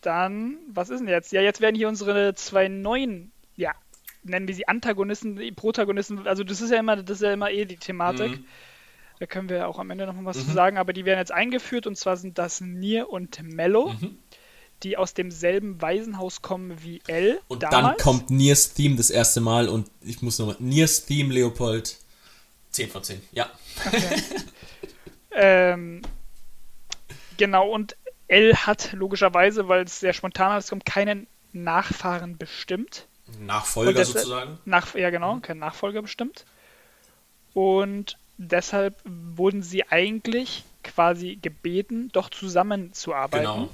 [0.00, 1.32] Dann, was ist denn jetzt?
[1.32, 3.72] Ja, jetzt werden hier unsere zwei neuen, ja,
[4.22, 7.64] nennen wir sie Antagonisten, Protagonisten, also das ist ja immer, das ist ja immer eh
[7.64, 8.32] die Thematik.
[8.32, 8.44] Mhm.
[9.18, 10.46] Da können wir auch am Ende noch mal was mhm.
[10.46, 13.92] zu sagen, aber die werden jetzt eingeführt und zwar sind das Nier und Mello.
[13.92, 14.18] Mhm.
[14.82, 17.40] Die aus demselben Waisenhaus kommen wie L.
[17.46, 17.98] Und damals.
[17.98, 20.56] dann kommt Niers Theme das erste Mal und ich muss nochmal.
[20.58, 21.98] Niers Theme, Leopold.
[22.72, 23.48] 10 von 10, ja.
[23.86, 24.22] Okay.
[25.30, 26.02] ähm,
[27.36, 27.96] genau, und
[28.26, 33.06] L hat logischerweise, weil es sehr spontan ist, kommt keinen Nachfahren bestimmt.
[33.40, 34.58] Nachfolger deshalb, sozusagen?
[34.64, 36.44] Nach, ja, genau, kein Nachfolger bestimmt.
[37.54, 43.46] Und deshalb wurden sie eigentlich quasi gebeten, doch zusammenzuarbeiten.
[43.46, 43.68] Genau.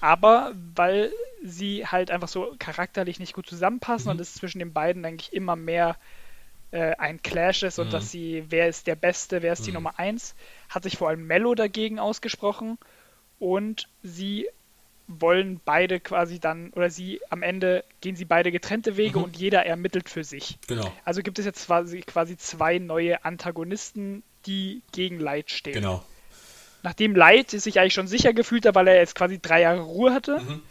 [0.00, 1.12] Aber weil
[1.42, 4.12] sie halt einfach so charakterlich nicht gut zusammenpassen mhm.
[4.12, 5.96] und es zwischen den beiden eigentlich immer mehr
[6.70, 7.92] äh, ein Clash ist und mhm.
[7.92, 9.64] dass sie, wer ist der Beste, wer ist mhm.
[9.64, 10.34] die Nummer 1,
[10.68, 12.78] hat sich vor allem Mello dagegen ausgesprochen
[13.38, 14.48] und sie
[15.08, 19.24] wollen beide quasi dann, oder sie am Ende gehen sie beide getrennte Wege mhm.
[19.24, 20.58] und jeder ermittelt für sich.
[20.66, 20.92] Genau.
[21.04, 25.74] Also gibt es jetzt quasi, quasi zwei neue Antagonisten, die gegen Light stehen.
[25.74, 26.04] Genau.
[26.82, 30.12] Nachdem Light sich eigentlich schon sicher gefühlt hat, weil er jetzt quasi drei Jahre Ruhe
[30.12, 30.40] hatte.
[30.40, 30.62] Mhm.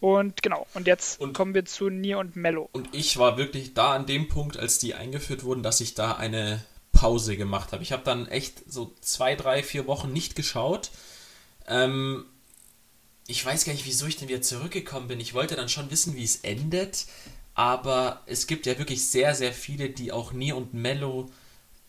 [0.00, 2.68] Und genau, und jetzt und, kommen wir zu Nier und Mello.
[2.72, 6.12] Und ich war wirklich da an dem Punkt, als die eingeführt wurden, dass ich da
[6.16, 7.82] eine Pause gemacht habe.
[7.82, 10.90] Ich habe dann echt so zwei, drei, vier Wochen nicht geschaut.
[11.68, 12.24] Ähm,
[13.26, 15.20] ich weiß gar nicht, wieso ich denn wieder zurückgekommen bin.
[15.20, 17.06] Ich wollte dann schon wissen, wie es endet,
[17.54, 21.30] aber es gibt ja wirklich sehr, sehr viele, die auch Nier und Mello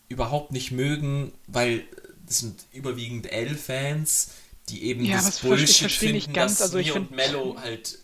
[0.08, 1.84] überhaupt nicht mögen, weil
[2.26, 4.30] das sind überwiegend L-Fans,
[4.68, 6.58] die eben ja, das Bullshit ich finden, nicht ganz.
[6.58, 7.98] dass also Nier und Mello halt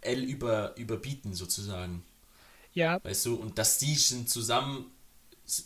[0.00, 2.02] L über, überbieten sozusagen.
[2.74, 3.02] Ja.
[3.04, 4.86] Weißt du, und dass die sind zusammen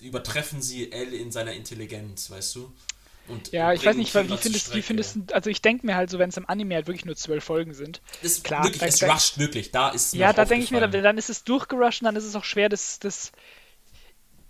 [0.00, 2.72] übertreffen sie L in seiner Intelligenz, weißt du?
[3.28, 6.10] Und, ja, ich weiß nicht, wie findest, wie findest du, also ich denke mir halt
[6.10, 8.00] so, wenn es im Anime halt wirklich nur zwölf Folgen sind.
[8.22, 10.86] Das klar, wirklich, da, es da, rusht wirklich, da ist Ja, da denke ich mir,
[10.86, 13.32] dann ist es durchgerusht und dann ist es auch schwer, dass, dass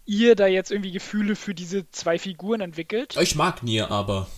[0.04, 3.16] ihr da jetzt irgendwie Gefühle für diese zwei Figuren entwickelt.
[3.20, 4.28] Ich mag Nier, aber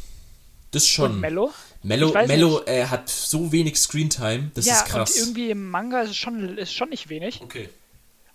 [0.71, 1.13] das schon.
[1.13, 1.53] Und Mello?
[1.83, 5.13] Mello, Mello äh, hat so wenig Screentime, das ja, ist krass.
[5.13, 7.41] Und irgendwie im Manga ist es schon, ist schon nicht wenig.
[7.43, 7.69] Okay.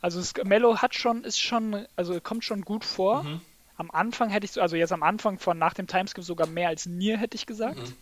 [0.01, 3.23] Also es, Mello hat schon, ist schon, also kommt schon gut vor.
[3.23, 3.41] Mhm
[3.77, 6.69] am Anfang hätte ich so, also jetzt am Anfang von nach dem Timeskip sogar mehr
[6.69, 7.77] als Nier, hätte ich gesagt.
[7.77, 7.93] Mhm.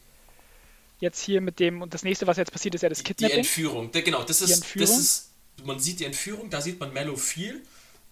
[1.00, 3.36] Jetzt hier mit dem, und das nächste, was jetzt passiert, ist ja das Kidnapping.
[3.36, 5.32] Die Entführung, genau, das ist, das ist,
[5.64, 7.64] man sieht die Entführung, da sieht man Mello viel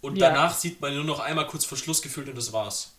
[0.02, 0.30] und ja.
[0.30, 2.95] danach sieht man nur noch einmal kurz vor Schluss gefühlt und das war's.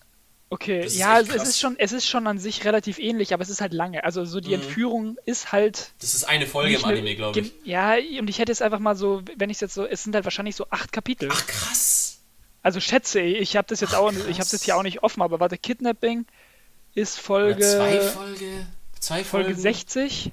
[0.52, 3.60] Okay, ja, es ist schon, es ist schon an sich relativ ähnlich, aber es ist
[3.60, 4.02] halt lange.
[4.02, 4.54] Also so die mhm.
[4.62, 5.92] Entführung ist halt.
[6.00, 7.52] Das ist eine Folge im Anime, glaube ich.
[7.62, 10.12] Ja, und ich hätte jetzt einfach mal so, wenn ich es jetzt so, es sind
[10.12, 11.28] halt wahrscheinlich so acht Kapitel.
[11.32, 12.09] Ach krass.
[12.62, 14.26] Also schätze ich, ich habe das jetzt Ach, auch, krass.
[14.28, 16.26] ich habe das hier auch nicht offen, aber warte, Kidnapping
[16.94, 17.56] ist Folge.
[17.56, 18.66] Oder zwei Folge.
[18.98, 19.60] Zwei Folge Folgen?
[19.60, 20.32] 60.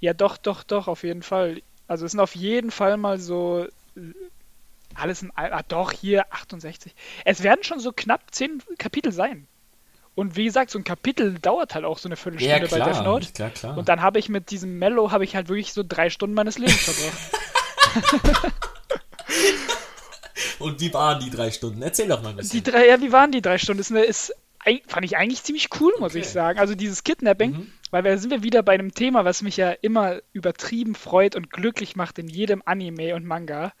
[0.00, 1.62] Ja, doch, doch, doch, auf jeden Fall.
[1.86, 3.66] Also es sind auf jeden Fall mal so
[4.94, 6.94] alles im ah, doch hier 68.
[7.24, 9.46] Es werden schon so knapp zehn Kapitel sein.
[10.14, 12.92] Und wie gesagt, so ein Kapitel dauert halt auch so eine Viertelstunde ja, klar, bei
[12.92, 13.32] Death Note.
[13.32, 13.78] Klar, klar.
[13.78, 16.58] Und dann habe ich mit diesem Mellow habe ich halt wirklich so drei Stunden meines
[16.58, 18.52] Lebens verbracht.
[20.58, 21.82] Und wie waren die drei Stunden?
[21.82, 22.62] Erzähl doch mal ein bisschen.
[22.62, 23.80] Die drei, ja, wie waren die drei Stunden?
[23.80, 24.32] Ist, eine, ist
[24.86, 26.20] fand ich eigentlich ziemlich cool, muss okay.
[26.20, 26.58] ich sagen.
[26.58, 27.72] Also dieses Kidnapping, mhm.
[27.90, 31.50] weil wir sind wir wieder bei einem Thema, was mich ja immer übertrieben freut und
[31.50, 33.72] glücklich macht in jedem Anime und Manga.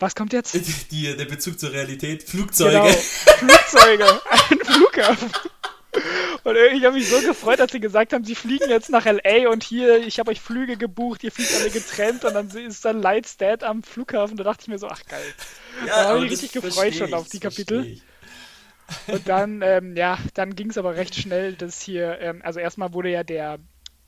[0.00, 0.54] Was kommt jetzt?
[0.90, 2.24] Die, der Bezug zur Realität.
[2.24, 2.72] Flugzeuge.
[2.72, 4.04] Genau, Flugzeuge.
[4.50, 5.30] Ein Flughafen.
[6.42, 9.48] Und ich habe mich so gefreut, als sie gesagt haben, sie fliegen jetzt nach LA
[9.48, 13.00] und hier, ich habe euch Flüge gebucht, ihr fliegt alle getrennt und dann ist dann
[13.00, 14.36] Lights Dad am Flughafen.
[14.36, 15.34] Da dachte ich mir so, ach geil.
[15.80, 18.00] Ja, da habe ich das richtig gefreut schon auf die Kapitel.
[19.10, 22.92] Und dann, ähm, ja, dann ging es aber recht schnell, dass hier, ähm, also erstmal
[22.92, 23.58] wurde ja der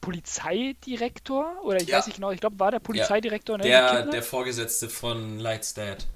[0.01, 1.99] Polizeidirektor, oder ich Ja.
[1.99, 3.65] weiß nicht genau, ich glaube, war der Polizeidirektor, ne?
[3.65, 4.15] Der, gekidnappt?
[4.15, 6.07] der Vorgesetzte von Light's Dad.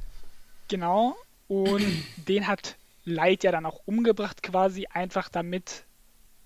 [0.68, 1.16] Genau.
[1.48, 5.84] Und den hat Light ja dann auch umgebracht, quasi einfach damit.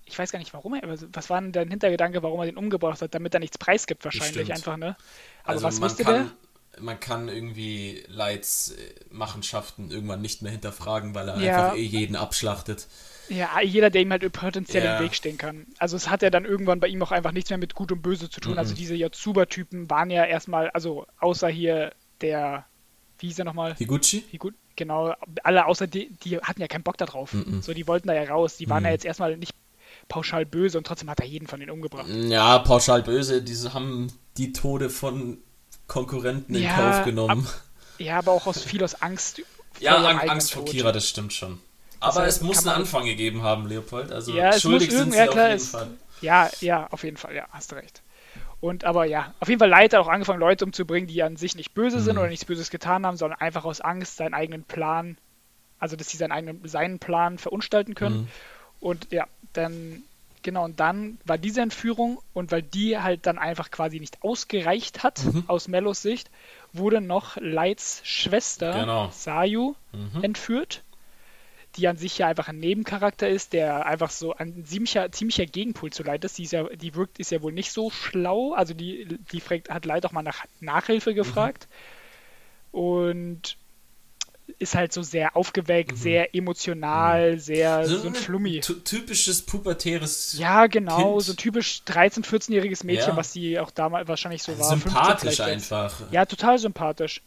[0.05, 3.01] Ich weiß gar nicht warum er, was war denn der Hintergedanke, warum er den umgebracht
[3.01, 4.51] hat, damit er nichts preisgibt, wahrscheinlich Bestimmt.
[4.51, 4.95] einfach, ne?
[5.43, 6.31] Aber Also was man wusste kann,
[6.79, 8.39] man kann irgendwie äh,
[9.11, 11.63] Machenschaften irgendwann nicht mehr hinterfragen, weil er Ja.
[11.65, 12.87] einfach eh jeden abschlachtet.
[13.29, 14.97] Ja, jeder, der ihm halt potenziell Ja.
[14.97, 15.65] im Weg stehen kann.
[15.79, 18.01] Also es hat ja dann irgendwann bei ihm auch einfach nichts mehr mit Gut und
[18.01, 18.53] Böse zu tun.
[18.53, 18.59] Mhm.
[18.59, 21.91] Also diese Yotsuba-Typen waren ja erstmal, also außer hier
[22.21, 22.65] der,
[23.19, 23.75] wie hieß er nochmal?
[23.75, 24.23] Higuchi?
[24.31, 27.33] Wie gut, genau, alle außer die, die hatten ja keinen Bock da drauf.
[27.33, 27.61] Mhm.
[27.61, 28.57] So, die wollten da ja raus.
[28.57, 28.87] Die waren Mhm.
[28.87, 29.53] ja jetzt erstmal nicht
[30.07, 32.07] pauschal böse und trotzdem hat er jeden von denen umgebracht.
[32.09, 34.07] Ja, pauschal böse, diese haben
[34.37, 35.39] die Tode von
[35.87, 37.47] Konkurrenten in Ja, Kauf genommen.
[37.97, 39.41] Ja, aber auch aus viel aus Angst.
[39.79, 40.65] ja, Ang Angst vor.
[40.65, 41.59] Kira, das stimmt schon.
[41.99, 44.11] Aber heißt, es muss einen Anfang gegeben haben, Leopold.
[44.11, 45.87] Also Ja, es muss schuldig sind sie ja, auf klar, jeden Fall.
[46.21, 48.01] Ja, ja, auf jeden Fall, ja, hast recht.
[48.61, 51.55] Und aber ja, auf jeden Fall Leid hat auch angefangen, Leute umzubringen, die an sich
[51.55, 52.19] nicht böse sind Mhm.
[52.19, 55.17] oder nichts Böses getan haben, sondern einfach aus Angst seinen eigenen Plan,
[55.79, 58.17] also dass sie seinen eigenen seinen Plan verunstalten können.
[58.17, 58.27] Mhm.
[58.79, 60.03] Und ja, dann
[60.45, 65.03] genau, und dann war diese Entführung und weil die halt dann einfach quasi nicht ausgereicht
[65.03, 65.43] hat Mhm.
[65.47, 66.31] aus Mellos Sicht,
[66.71, 69.09] wurde noch Lights Schwester Genau.
[69.11, 70.23] Sayu Mhm.
[70.23, 70.83] entführt,
[71.75, 75.91] die an sich ja einfach ein Nebencharakter ist, der einfach so ein ziemlicher, ziemlicher Gegenpol
[75.91, 76.37] zu Light ist.
[76.37, 79.69] Die, ist ja, die wirkt, ist ja wohl nicht so schlau, also die, die fragt,
[79.69, 81.67] hat Light auch mal nach Nachhilfe gefragt
[82.71, 83.57] und
[84.59, 88.61] ist halt so sehr aufgeweckt, sehr emotional, sehr so, ein Flummi.
[88.61, 91.23] ty- typisches pubertäres Ja, genau, Kind.
[91.23, 93.17] so typisch 13-, 14-jähriges Mädchen, Ja.
[93.17, 94.69] was sie auch damals wahrscheinlich so war.
[94.69, 95.73] 15 sympathisch vielleicht jetzt.
[95.73, 96.11] einfach.
[96.11, 97.21] Ja, total sympathisch.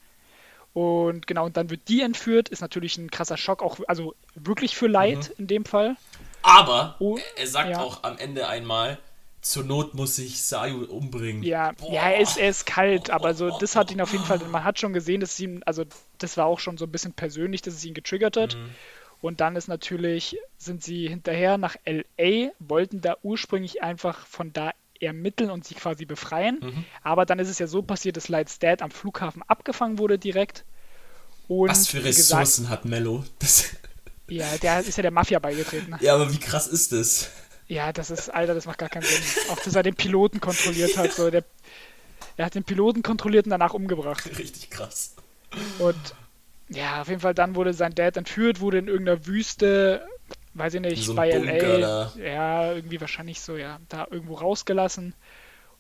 [0.74, 4.76] Und genau, und dann wird die entführt, ist natürlich ein krasser Schock, auch also wirklich
[4.76, 5.96] für Light in dem Fall.
[6.42, 7.80] Aber Oh, er sagt ja.
[7.80, 8.98] auch am Ende einmal,
[9.48, 11.42] zur Not muss ich Sayu umbringen.
[11.42, 11.92] Ja, Boah.
[11.92, 14.64] ja, er ist, er ist kalt, aber so, das hat ihn auf jeden Fall, man
[14.64, 15.84] hat schon gesehen, dass es ihm, also
[16.18, 18.56] das war auch schon so ein bisschen persönlich, dass es ihn getriggert hat.
[18.56, 18.70] Mhm.
[19.20, 24.70] Und dann ist natürlich, sind sie hinterher nach LA, wollten da ursprünglich einfach von da
[25.00, 26.60] ermitteln und sie quasi befreien.
[26.62, 26.84] Mhm.
[27.02, 30.64] Aber dann ist es ja so passiert, dass Light's Dad am Flughafen abgefangen wurde direkt.
[31.48, 33.24] Und Was für wie gesagt, Ressourcen hat Mello?
[33.38, 33.70] Das,
[34.28, 35.96] Ja, der ist ja der Mafia beigetreten.
[36.00, 37.30] ja, aber wie krass ist das?
[37.68, 39.22] Ja, das ist, Alter, das macht gar keinen Sinn.
[39.50, 41.12] Auch, dass er den Piloten kontrolliert hat.
[41.12, 41.44] So, der,
[42.36, 44.26] er hat den Piloten kontrolliert und danach umgebracht.
[44.38, 45.14] Richtig krass.
[45.78, 46.14] Und
[46.70, 50.06] ja, auf jeden Fall dann wurde sein Dad entführt, wurde in irgendeiner Wüste,
[50.54, 51.78] weiß ich nicht, So bei Bunker LA.
[51.78, 52.12] da.
[52.18, 55.14] Ja, irgendwie wahrscheinlich so, ja, da irgendwo rausgelassen.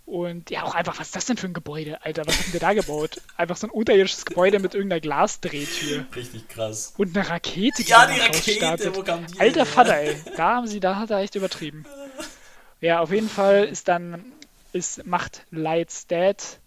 [0.08, 2.26] Und ja, auch einfach, was ist das denn für ein Gebäude, Alter?
[2.26, 3.20] Was hat denn der da gebaut?
[3.36, 6.06] Einfach so ein unterirdisches Gebäude mit irgendeiner Glasdrehtür.
[6.16, 6.94] Richtig krass.
[6.96, 9.66] Und eine Rakete, die Ja, die Rakete, wo kam die Alter?
[9.66, 10.16] Vater, ey.
[10.34, 11.84] Da haben sie, da hat er echt übertrieben.
[12.80, 14.24] Ja, auf jeden Fall ist dann,
[14.72, 16.58] ist, macht Light's Dad,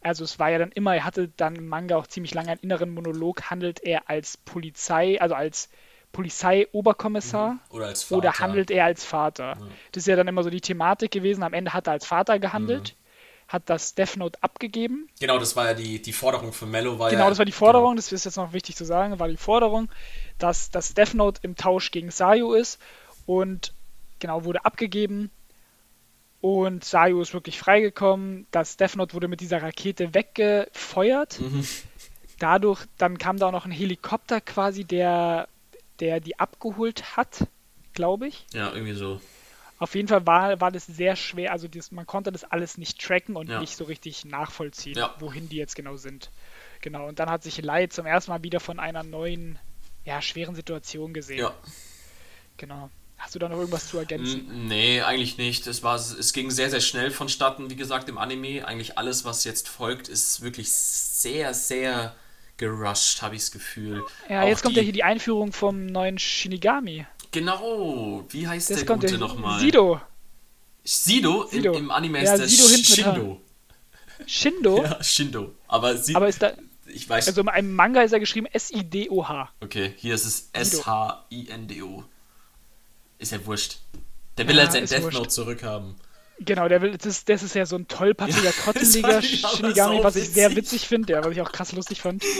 [0.00, 2.60] also es war ja dann immer, er hatte dann im Manga auch ziemlich lange einen
[2.60, 5.70] inneren Monolog, handelt er als Polizei, also als
[6.12, 8.18] Polizeioberkommissar Oder als Vater.
[8.18, 9.56] oder handelt er als Vater?
[9.92, 11.42] Das ist ja dann immer so die Thematik gewesen.
[11.42, 12.96] Am Ende hat er als Vater gehandelt,
[13.48, 16.98] hat das Death Note abgegeben Genau, das war ja die, die Forderung von Mello.
[16.98, 19.28] War Genau, ja, das war die Forderung, das ist jetzt noch wichtig zu sagen, war
[19.28, 19.88] die Forderung,
[20.38, 22.80] dass das Death Note im Tausch gegen Sayu ist
[23.26, 23.74] und
[24.18, 25.30] genau wurde abgegeben
[26.40, 28.46] und Sayu ist wirklich freigekommen.
[28.50, 31.38] Das Death Note wurde mit dieser Rakete weggefeuert.
[31.40, 31.66] Mhm.
[32.38, 35.48] Dadurch, Dann kam da auch noch ein Helikopter quasi, der,
[36.00, 37.46] der die abgeholt hat,
[37.92, 38.46] glaube ich.
[38.52, 39.20] Ja, irgendwie so.
[39.78, 43.00] Auf jeden Fall war, war das sehr schwer, also das, man konnte das alles nicht
[43.00, 43.60] tracken und Ja.
[43.60, 45.14] nicht so richtig nachvollziehen, Ja.
[45.20, 46.30] wohin die jetzt genau sind.
[46.82, 49.58] Genau, und dann hat sich Light zum ersten Mal wieder von einer neuen,
[50.04, 51.38] ja, schweren Situation gesehen.
[51.38, 51.54] Ja.
[52.56, 52.90] Genau.
[53.16, 54.66] Hast du da noch irgendwas zu ergänzen?
[54.66, 55.66] Nee, eigentlich nicht.
[55.66, 58.66] Es, war, es ging sehr, sehr schnell vonstatten, wie gesagt, im Anime.
[58.66, 62.14] Eigentlich alles, was jetzt folgt, ist wirklich sehr, sehr
[62.60, 64.04] gerusht, habe ich das Gefühl.
[64.28, 67.06] Ja, Auch jetzt kommt die, ja hier die Einführung vom neuen Shinigami.
[67.32, 69.58] Genau, wie heißt Jetzt der Gute nochmal?
[69.60, 70.00] Sido.
[70.84, 71.46] Sido?
[71.46, 71.72] Sido.
[71.74, 72.94] Im, Im Anime Ja, ist der Sido.
[72.94, 73.40] Shindo.
[74.26, 74.82] Shindo?
[74.82, 75.54] Ja, Shindo.
[75.66, 76.52] Aber, Sie Aber ist da,
[76.86, 77.28] ich weiß.
[77.28, 79.50] also im Manga ist er geschrieben S-I-D-O-H.
[79.60, 80.36] okay, hier ist es
[80.70, 80.80] Sido.
[80.82, 82.04] S-H-I-N-D-O.
[83.18, 83.78] Ist ja wurscht.
[84.36, 85.18] Der will ja, halt sein Death wurscht.
[85.18, 85.94] Note zurückhaben.
[86.42, 90.30] Genau, der will, das, das ist ja so ein tollpatziger, ja, trotteliger Shinigami, was ich
[90.30, 92.24] sehr witzig finde, ja, was ich auch krass lustig fand.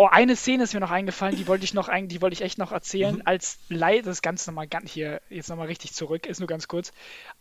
[0.00, 2.56] Oh, eine Szene ist mir noch eingefallen, die wollte ich noch die wollte ich echt
[2.56, 3.16] noch erzählen.
[3.16, 3.22] Mhm.
[3.24, 6.92] Als Light, das ist ganz nochmal hier, jetzt nochmal richtig zurück, ist nur ganz kurz.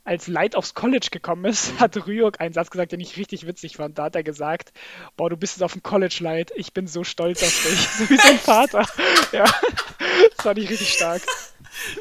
[0.03, 1.79] Als Light aufs College gekommen ist, mhm.
[1.81, 3.99] hat Ryuk einen Satz gesagt, den ich richtig witzig fand.
[3.99, 4.73] Da hat er gesagt,
[5.17, 7.79] boah, du bist jetzt auf dem College, Light, ich bin so stolz auf dich.
[7.99, 8.87] so wie sein Vater.
[9.31, 11.21] ja, das fand ich richtig stark.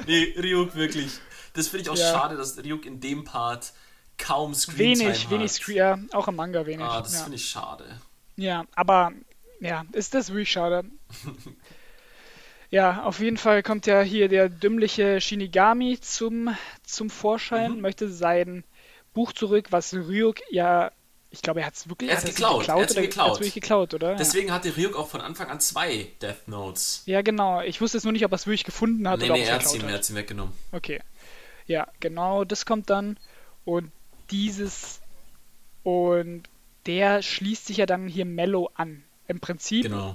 [0.06, 1.20] Nee, Ryuk wirklich.
[1.56, 2.12] Das finde ich auch ja.
[2.12, 3.72] schade, dass Ryuk in dem Part
[4.18, 5.30] kaum Screentime wenig, hat.
[5.30, 6.84] Wenig, Screen, ja, auch im Manga wenig.
[6.84, 7.22] Ah, das ja.
[7.22, 7.84] finde ich schade.
[8.36, 9.12] Ja, aber
[9.60, 10.84] ja, ist das wirklich schade.
[12.70, 16.54] ja, auf jeden Fall kommt ja hier der dümmliche Shinigami zum,
[16.84, 17.80] zum Vorschein, mhm.
[17.80, 18.64] möchte sein
[19.14, 20.92] Buch zurück, was Ryuk ja,
[21.30, 22.60] ich glaube, er hat es wirklich er geklaut.
[22.60, 22.80] geklaut.
[22.80, 23.34] Er hat geklaut.
[23.34, 24.14] wirklich geklaut, oder?
[24.14, 24.54] Deswegen ja.
[24.54, 27.02] hatte Ryuk auch von Anfang an zwei Death Notes.
[27.06, 27.60] Ja, genau.
[27.62, 29.48] Ich wusste jetzt nur nicht, ob er es wirklich gefunden hat nee, oder nee, ob
[29.48, 30.54] er hat ihn, er hat ihn weggenommen.
[30.72, 31.00] Okay.
[31.66, 33.18] Ja, genau, das kommt dann.
[33.64, 33.90] Und
[34.30, 35.00] dieses
[35.82, 36.42] und
[36.86, 39.02] der schließt sich ja dann hier Mellow an.
[39.28, 40.14] Im Prinzip, genau.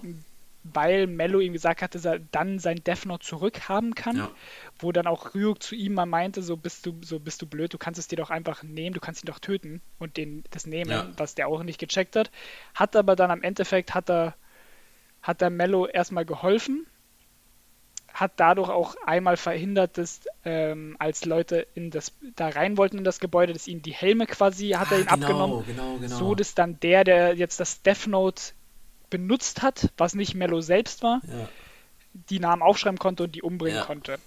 [0.63, 4.31] weil Mello ihm gesagt hat, dass er dann sein Death Note zurückhaben kann, ja.
[4.79, 7.73] wo dann auch Ryuk zu ihm mal meinte, so bist du, so bist du blöd,
[7.73, 10.65] du kannst es dir doch einfach nehmen, du kannst ihn doch töten und den, das
[10.65, 11.09] nehmen, ja.
[11.17, 12.31] was der auch nicht gecheckt hat.
[12.73, 14.35] Hat aber dann am Endeffekt hat er,
[15.21, 16.85] hat er Mello erstmal geholfen,
[18.13, 23.03] hat dadurch auch einmal verhindert, dass ähm, als Leute in das da rein wollten in
[23.03, 26.15] das Gebäude, dass ihnen die Helme quasi hat ah, er ihn genau, abgenommen, genau, genau.
[26.15, 28.41] so dass dann der, der jetzt das Death Note
[29.09, 31.47] benutzt hat, was nicht Mello selbst war, ja.
[32.29, 33.85] die Namen aufschreiben konnte und die umbringen ja.
[33.85, 34.17] konnte.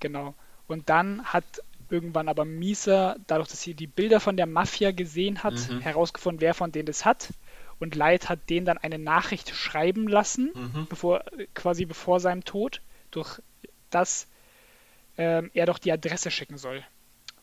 [0.00, 0.34] Genau.
[0.66, 1.44] Und dann hat
[1.90, 5.80] irgendwann aber Misa, dadurch, dass sie die Bilder von der Mafia gesehen hat, mhm.
[5.80, 7.32] herausgefunden, wer von denen das hat.
[7.78, 10.86] Und Light hat denen dann eine Nachricht schreiben lassen, mhm.
[10.88, 13.40] bevor, quasi bevor seinem Tod, durch
[13.90, 14.26] das
[15.18, 16.82] ähm, er doch die Adresse schicken soll.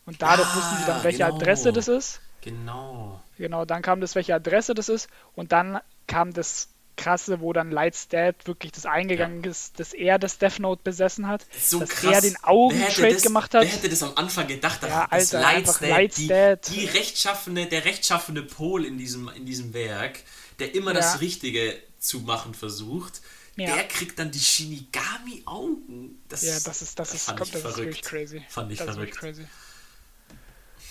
[0.05, 1.35] Und dadurch ah, wussten sie dann, welche genau.
[1.35, 2.21] Adresse das ist.
[2.41, 3.21] Genau.
[3.37, 5.09] Genau, dann kam das, welche Adresse das ist.
[5.35, 9.51] Und dann kam das krasse, wo dann Light's Dad wirklich das eingegangen ja.
[9.51, 12.15] ist, dass er das Death Note besessen hat, so dass krass.
[12.15, 13.63] er den Augentrade gemacht hat.
[13.63, 16.85] Wer hätte das am Anfang gedacht, dass, ja, Alter, Light's, Dad, Light's die, Dad, die
[16.85, 20.19] rechtschaffene, der rechtschaffene Pol in diesem, in diesem Werk,
[20.59, 20.97] der immer ja.
[20.97, 23.21] das Richtige zu machen versucht,
[23.57, 23.75] ja.
[23.75, 26.21] der kriegt dann die Shinigami-Augen.
[26.29, 27.95] Das, ja, das ist, das, das ist, fand kommt, ich das verrückt.
[27.95, 28.41] ist crazy.
[28.47, 29.17] Fand ich das verrückt.
[29.17, 29.45] crazy.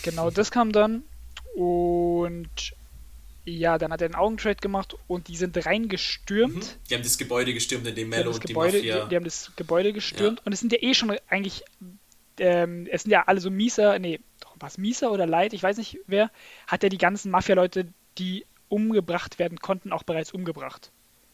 [0.02, 1.02] Genau, das kam dann
[1.54, 2.74] und
[3.44, 6.54] ja, dann hat er einen Augentrade gemacht und die sind reingestürmt.
[6.54, 6.88] Mhm.
[6.90, 9.04] Die haben das Gebäude gestürmt, in dem Mello und Gebäude, die Mafia...
[9.04, 10.42] Die, die, haben das Gebäude gestürmt ja.
[10.44, 11.62] und es sind ja eh schon eigentlich...
[12.38, 14.20] Ähm, es sind ja alle so Mieser, nee,
[14.56, 16.30] was Mieser oder Light, ich weiß nicht wer,
[16.66, 17.86] hat ja die ganzen Mafia-Leute,
[18.18, 20.90] die umgebracht werden konnten, auch bereits umgebracht.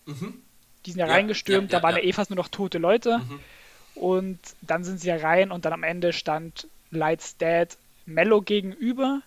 [0.07, 0.43] Mhm.
[0.87, 3.19] Die sind ja, ja reingestürmt, ja, da waren ja eh fast nur noch tote Leute.
[3.19, 3.41] Mhm.
[3.95, 9.23] Und dann sind sie ja rein und dann am Ende stand Light's Dad Mello gegenüber,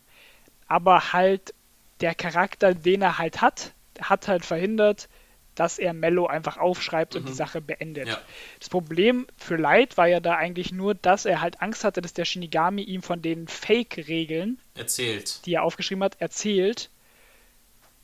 [0.67, 1.53] aber halt
[2.01, 5.07] der Charakter, den er halt hat, hat halt verhindert,
[5.55, 7.19] dass er Mello einfach aufschreibt mhm.
[7.19, 7.37] und die mhm.
[7.37, 8.07] Sache beendet.
[8.09, 8.19] Ja.
[8.59, 12.13] Das Problem für Light war ja da eigentlich nur, dass er halt Angst hatte, dass
[12.13, 16.89] der Shinigami ihm von den Fake-Regeln erzählt, die er aufgeschrieben hat, erzählt.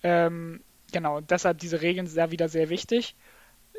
[0.04, 3.16] Ähm, genau, deshalb diese Regeln sind da wieder sehr wichtig.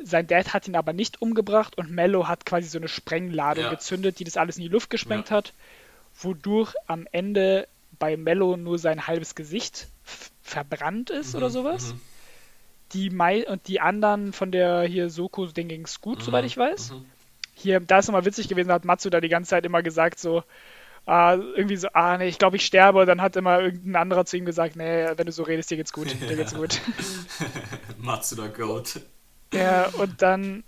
[0.03, 3.71] Sein Dad hat ihn aber nicht umgebracht und Mello hat quasi so eine Sprengladung ja.
[3.71, 5.37] gezündet, die das alles in die Luft gesprengt ja.
[5.37, 5.53] hat,
[6.21, 9.89] wodurch am Ende bei Mello nur sein halbes Gesicht
[10.43, 11.93] verbrannt ist mhm, oder sowas.
[11.93, 12.01] Mhm.
[12.95, 16.45] Die Mai und die anderen von der hier Soko, denen ging es gut, mhm, soweit
[16.45, 16.93] ich weiß.
[16.93, 17.07] Mhm.
[17.55, 20.43] Hier, da ist nochmal witzig gewesen, hat Matsu da die ganze Zeit immer gesagt, so,
[21.07, 23.01] ah, irgendwie so, ah, nee, ich glaube, ich sterbe.
[23.01, 25.77] Und dann hat immer irgendein anderer zu ihm gesagt, nee, wenn du so redest, dir
[25.77, 26.81] geht's gut, dir geht's gut.
[27.99, 29.01] Matsu der Goat.
[29.53, 30.65] Ja, und dann,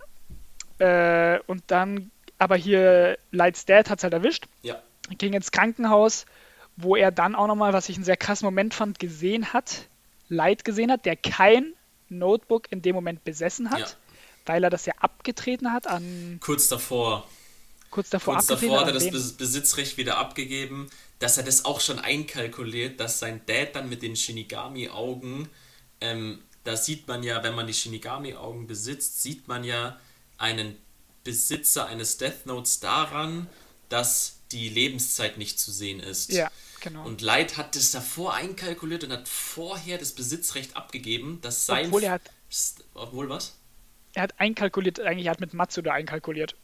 [0.79, 4.45] äh, und dann, aber hier Light's Dad hat's halt erwischt.
[4.61, 4.81] Ja.
[5.17, 6.25] Ging ins Krankenhaus
[6.77, 9.87] wo er dann auch nochmal, was ich einen sehr krassen Moment fand, gesehen hat,
[10.29, 11.73] Light gesehen hat, der kein
[12.09, 13.87] Notebook in dem Moment besessen hat, ja.
[14.45, 16.39] weil er das ja abgetreten hat an.
[16.41, 17.27] Kurz davor.
[17.89, 20.89] Kurz davor, Kurz davor hat er das Besitzrecht wieder abgegeben,
[21.19, 25.47] dass er das auch schon einkalkuliert, dass sein Dad dann mit den Shinigami-Augen,
[26.01, 29.99] ähm, da sieht man ja, wenn man die Shinigami-Augen besitzt, sieht man ja
[30.37, 30.77] einen
[31.23, 33.47] Besitzer eines Death Notes daran,
[33.89, 36.31] dass die Lebenszeit nicht zu sehen ist.
[36.31, 36.51] Ja.
[36.81, 37.03] Genau.
[37.03, 41.87] Und Light hat das davor einkalkuliert und hat vorher das Besitzrecht abgegeben, dass sein.
[41.87, 42.21] Obwohl er hat.
[42.93, 43.57] Obwohl was?
[44.13, 46.55] Er hat einkalkuliert, eigentlich er hat mit Matsuda einkalkuliert.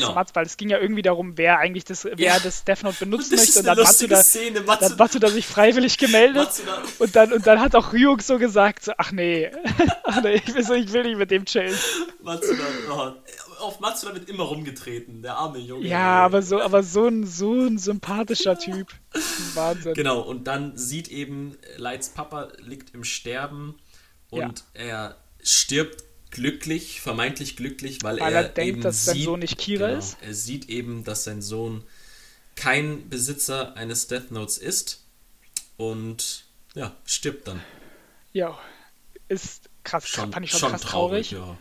[0.00, 0.14] Genau.
[0.14, 2.38] Mats, weil es ging ja irgendwie darum, wer eigentlich das, wer Ja.
[2.38, 3.58] das Death Note benutzen das möchte.
[3.60, 4.54] Und dann Matsuda, Szene.
[4.60, 6.44] dann Matsuda, Matsuda sich freiwillig gemeldet.
[6.44, 9.50] Matsuda, Und dann, und dann hat auch Ryuk so gesagt, so, ach nee,
[10.04, 11.74] ach nee, ich will, ich will nicht mit dem chillen.
[12.22, 13.12] Matsuda, oh,
[13.62, 15.86] auf Matsuda wird immer rumgetreten, der arme Junge.
[15.86, 18.88] Ja, aber so, aber so ein, so ein sympathischer Typ.
[19.54, 19.94] Wahnsinn.
[19.94, 23.76] Genau, und dann sieht eben, Lights Papa liegt im Sterben
[24.30, 26.02] und er stirbt
[26.34, 29.86] glücklich, vermeintlich glücklich, weil, Weil er, er denkt, eben dass sein sieht, Sohn nicht Kira
[29.86, 30.18] genau, ist.
[30.20, 31.84] Er sieht eben, dass sein Sohn
[32.56, 35.04] kein Besitzer eines Death Notes ist
[35.76, 37.62] und ja, stirbt dann.
[38.32, 38.58] Ja,
[39.28, 41.48] ist krass, Schon, fand ich schon, schon krass traurig, traurig.
[41.48, 41.58] ja.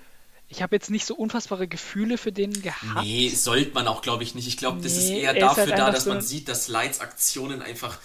[0.50, 3.04] Ich habe jetzt nicht so unfassbare Gefühle für den gehabt.
[3.04, 4.48] Nee, sollte man auch, glaube ich, nicht.
[4.48, 6.48] Ich glaube, das ist Nee, eher er ist dafür halt da, dass so man sieht,
[6.48, 7.98] dass Lights Aktionen einfach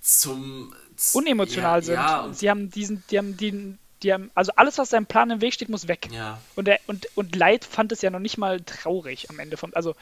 [0.00, 0.74] zum
[1.14, 1.94] Unemotional ja, sind.
[1.94, 5.40] Ja, Sie haben diesen, die haben den, die haben, also alles, was seinem Plan im
[5.40, 6.08] Weg steht, muss weg.
[6.12, 6.40] ja.
[6.56, 9.72] Und, er, und, und Light fand es ja noch nicht mal traurig am Ende vom,
[9.74, 9.94] also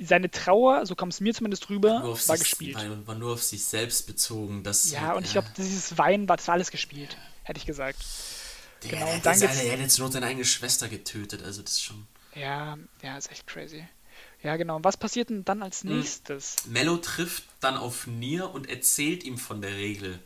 [0.00, 2.76] seine Trauer, so kam es mir zumindest rüber, war sich, gespielt.
[2.76, 4.64] War, war nur auf sich selbst bezogen.
[4.64, 7.98] Das, Ja, und ich glaube, dieses Weinen war, das war alles gespielt, hätte ich gesagt.
[8.80, 11.62] Genau, er, und hat dann seine, er hat jetzt nur seine eigene Schwester getötet, also
[11.62, 12.06] das ist schon.
[12.34, 13.86] Ja, ja, ist echt crazy.
[14.42, 14.76] Ja, genau.
[14.76, 15.62] Und was passiert denn dann Hm.
[15.62, 16.56] als nächstes?
[16.66, 20.18] Mello trifft dann auf Nier und erzählt ihm von der Regel.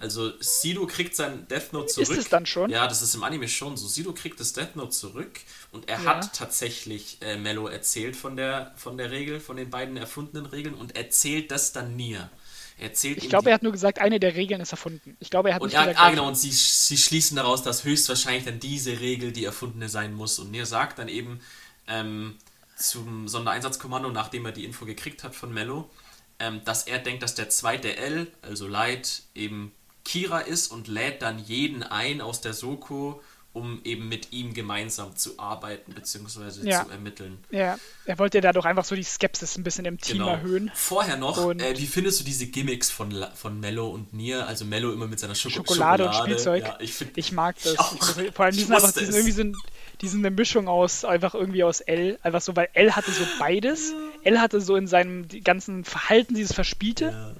[0.00, 2.16] Also Sido kriegt sein Death Note zurück.
[2.18, 2.70] es dann schon?
[2.70, 3.86] Ja, das ist im Anime schon so.
[3.88, 5.40] Sido kriegt das Death Note zurück
[5.72, 6.04] und er Ja.
[6.16, 10.74] hat tatsächlich äh, Mello erzählt von der, von der Regel, von den beiden erfundenen Regeln
[10.74, 12.30] und erzählt das dann Nier.
[12.78, 15.16] Er erzählt Ich glaube, er hat nur gesagt, eine der Regeln ist erfunden.
[15.18, 17.62] Ich glaube, er hat und nicht ja, gesagt, ah, genau, und sie, sie schließen daraus,
[17.64, 20.38] dass höchstwahrscheinlich dann diese Regel die erfundene sein muss.
[20.38, 21.40] Und Nier sagt dann eben
[21.88, 22.36] ähm,
[22.76, 25.90] zum Sondereinsatzkommando, nachdem er die Info gekriegt hat von Mello,
[26.38, 29.72] ähm, dass er denkt, dass der zweite L, also Light, eben
[30.08, 33.20] Kira ist und lädt dann jeden ein aus der Soko,
[33.52, 36.66] um eben mit ihm gemeinsam zu arbeiten bzw.
[36.68, 36.84] Ja.
[36.84, 37.38] zu ermitteln.
[37.50, 40.28] Ja, er wollte dadurch einfach so die Skepsis ein bisschen im Team Genau.
[40.30, 40.70] erhöhen.
[40.74, 44.46] Vorher noch, Und- äh, wie findest du diese Gimmicks von, La- von Mello und Nier?
[44.46, 46.62] Also Mello immer mit seiner Schoko Schokolade und Spielzeug.
[46.64, 47.72] Ja, ich find, Ich mag das.
[47.74, 47.78] Ich.
[48.26, 49.56] Ich vor allem, die sind einfach, die sind irgendwie so, ein-
[50.02, 52.18] die sind eine Mischung aus, einfach irgendwie aus L.
[52.22, 53.92] Einfach so, weil L hatte so beides.
[54.22, 57.34] L hatte so in seinem ganzen Verhalten dieses Verspielte, Ja.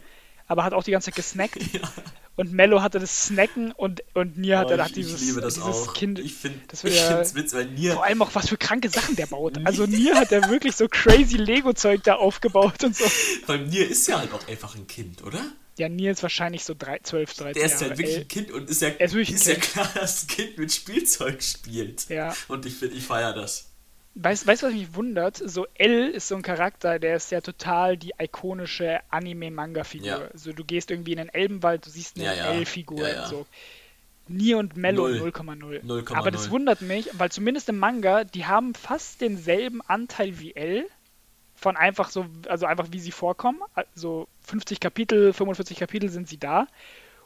[0.48, 1.58] aber hat auch die ganze Zeit gesnackt.
[1.72, 1.80] Ja.
[2.38, 5.40] Und Mello hatte das Snacken und, und Nier hatte Oh, hat ich, dieses, ich liebe
[5.40, 5.92] das dieses auch.
[5.92, 6.20] Kind.
[6.20, 9.26] ich finde ja- find's witzig, weil Nier, Vor allem auch, was für kranke Sachen der
[9.26, 9.58] baut.
[9.64, 13.04] Also Nier hat ja wirklich so crazy Lego-Zeug da aufgebaut und so.
[13.46, 15.44] weil Nier ist ja halt auch einfach ein Kind, oder?
[15.78, 18.24] Ja, Nier ist wahrscheinlich so drei, 12, 13 Der ist Jahre halt wirklich alt.
[18.24, 22.08] ein Kind und ist ja, ist ist ja klar, dass ein Kind mit Spielzeug spielt.
[22.08, 22.36] Ja.
[22.46, 23.66] Und ich finde, ich feiere das.
[24.20, 25.36] Weißt du, was mich wundert?
[25.36, 30.08] So L ist so ein Charakter, der ist ja total die ikonische Anime-Manga-Figur.
[30.08, 30.28] Ja.
[30.34, 32.52] So, du gehst irgendwie in den Elbenwald, du siehst eine Ja, ja.
[32.52, 33.46] L-Figur so.
[34.26, 35.30] Nier und Mello Null.
[35.30, 35.84] 0,0.
[35.84, 36.14] 0,0.
[36.16, 40.86] Aber das wundert mich, weil zumindest im Manga, die haben fast denselben Anteil wie L.
[41.54, 43.60] Von einfach so, also einfach wie sie vorkommen.
[43.74, 46.66] Also 50 Kapitel, 45 Kapitel sind sie da.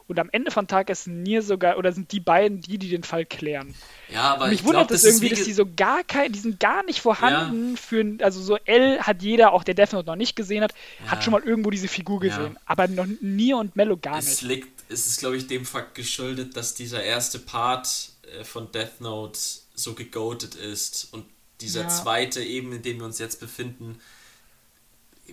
[0.07, 3.03] Und am Ende vom Tag ist Nier sogar, oder sind die beiden die, die den
[3.03, 3.73] Fall klären.
[4.09, 6.39] Ja, aber Mich ich wundert glaube, das irgendwie, wie dass die so gar kein, die
[6.39, 10.07] sind gar nicht vorhanden für, ein- also so L hat jeder, auch der Death Note
[10.07, 10.73] noch nicht gesehen hat,
[11.05, 11.11] Ja.
[11.11, 12.35] hat schon mal irgendwo diese Figur Ja.
[12.37, 12.59] gesehen.
[12.65, 14.41] Aber noch Nier und Mello gar Es nicht.
[14.41, 18.09] liegt, es ist, glaube ich, dem Fakt geschuldet, dass dieser erste Part
[18.39, 19.39] äh, von Death Note
[19.75, 21.25] so gegoatet ist und
[21.61, 21.87] dieser Ja.
[21.87, 23.99] zweite eben, in dem wir uns jetzt befinden,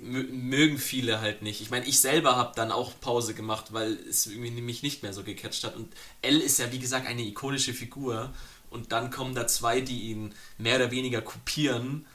[0.01, 1.61] mögen viele halt nicht.
[1.61, 5.23] Ich meine, ich selber habe dann auch Pause gemacht, weil es mich nicht mehr so
[5.23, 5.77] gecatcht hat.
[5.77, 8.33] Und L ist ja, wie gesagt, eine ikonische Figur.
[8.71, 12.07] Und dann kommen da zwei, die ihn mehr oder weniger kopieren.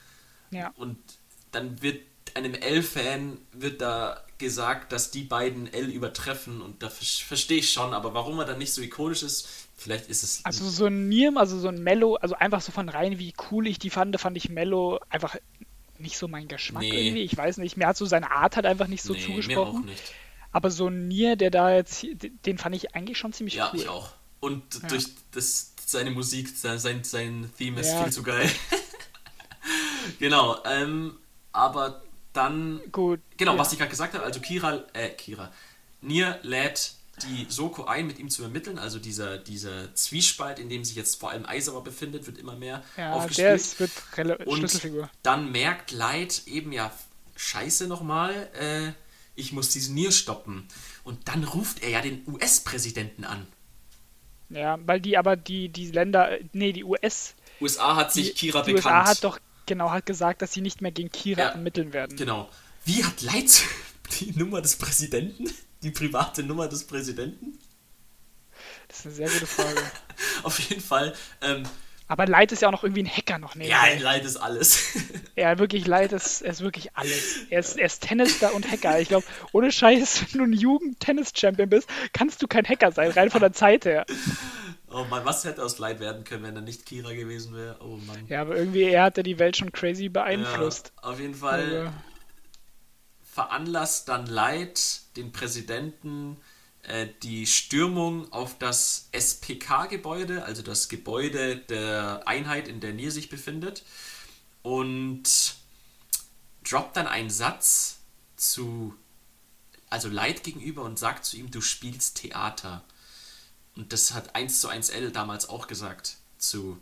[0.51, 0.71] Ja.
[0.77, 0.97] Und
[1.51, 2.01] dann wird
[2.33, 7.71] einem L-Fan wird da gesagt, dass die beiden L übertreffen und da ver- verstehe ich
[7.71, 9.47] schon, aber warum er dann nicht so ikonisch ist,
[9.77, 12.89] vielleicht ist es Also so ein Nier, also so ein Mello, also einfach so von
[12.89, 15.37] rein, wie cool ich die fand, fand ich Mello einfach
[15.99, 17.07] nicht so mein Geschmack Nee.
[17.07, 17.23] irgendwie.
[17.23, 19.27] Ich weiß nicht, mir hat so seine Art halt einfach nicht so nee, mir auch
[19.29, 19.85] zugesprochen.
[19.85, 20.03] nicht.
[20.51, 22.05] Aber so ein Nier, der da jetzt,
[22.45, 23.79] den fand ich eigentlich schon ziemlich Ja, cool.
[23.79, 24.11] ich auch.
[24.39, 24.87] Und Ja.
[24.89, 28.03] durch das seine Musik, sein, sein, Theme ist Ja.
[28.03, 28.49] viel zu geil.
[30.19, 31.17] genau, ähm,
[31.51, 32.01] aber
[32.33, 33.21] dann Gut.
[33.37, 33.57] Genau, ja.
[33.59, 35.51] was ich gerade gesagt habe, also Kira, äh, Kira,
[36.01, 40.83] Nier lädt die Soko ein, mit ihm zu ermitteln, also dieser, dieser Zwiespalt, in dem
[40.83, 43.47] sich jetzt vor allem Aizawa befindet, wird immer mehr Ja, aufgespielt.
[43.47, 43.91] der ist, wird
[44.45, 44.81] und
[45.23, 46.91] dann merkt Light eben, ja,
[47.35, 48.91] scheiße nochmal, äh,
[49.35, 50.67] ich muss diesen Nier stoppen.
[51.03, 53.45] Und dann ruft er ja den US-Präsidenten an.
[54.49, 58.35] Ja, weil die aber die, die Länder, äh, nee, die US, USA hat die, sich
[58.35, 58.95] Kira die bekannt.
[58.95, 62.15] USA hat doch genau hat gesagt, dass sie nicht mehr gegen Kira Ja, ermitteln werden.
[62.17, 62.49] Genau.
[62.85, 63.63] Wie hat Light
[64.19, 65.49] die Nummer des Präsidenten?
[65.85, 67.59] Die private Nummer des Präsidenten?
[68.87, 69.79] Das ist eine sehr gute Frage.
[70.43, 71.61] Auf jeden Fall ähm,
[72.07, 73.93] Aber Light ist ja auch noch irgendwie ein Hacker noch nebenbei.
[73.93, 74.97] Ja, Light ist alles.
[75.35, 77.41] ja, wirklich, Light ist, ist wirklich alles.
[77.51, 78.99] Er ist, er ist Tennister und Hacker.
[78.99, 83.29] Ich glaube, ohne Scheiß, wenn du ein Jugend-Tennis-Champion bist, kannst du kein Hacker sein, rein
[83.29, 84.07] von der Zeit her.
[84.89, 87.77] Oh Mann, was hätte aus Light werden können, wenn er nicht Kira gewesen wäre?
[87.81, 88.25] Oh Mann.
[88.27, 90.93] Ja, aber irgendwie, er hat ja die Welt schon crazy beeinflusst.
[91.03, 91.91] Ja, auf jeden Fall also.
[93.35, 96.37] Veranlasst dann Light den Präsidenten
[96.83, 103.27] äh, die Stürmung auf das SPK-Gebäude, also das Gebäude der Einheit, in der Nier sich
[103.27, 103.83] befindet,
[104.63, 105.55] und
[106.63, 107.97] droppt dann einen Satz
[108.37, 108.95] zu,
[109.89, 112.85] also Light gegenüber und sagt zu ihm, du spielst Theater.
[113.75, 116.79] Und das hat 1 zu 1 L damals auch gesagt zu,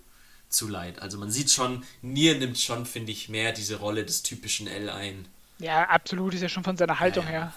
[0.50, 1.02] zu Light.
[1.02, 4.92] Also man sieht schon, Nier nimmt schon, finde ich, mehr diese Rolle des typischen L
[4.92, 5.28] ein.
[5.60, 7.54] Ja, absolut, ist ja schon von seiner Haltung ja, her.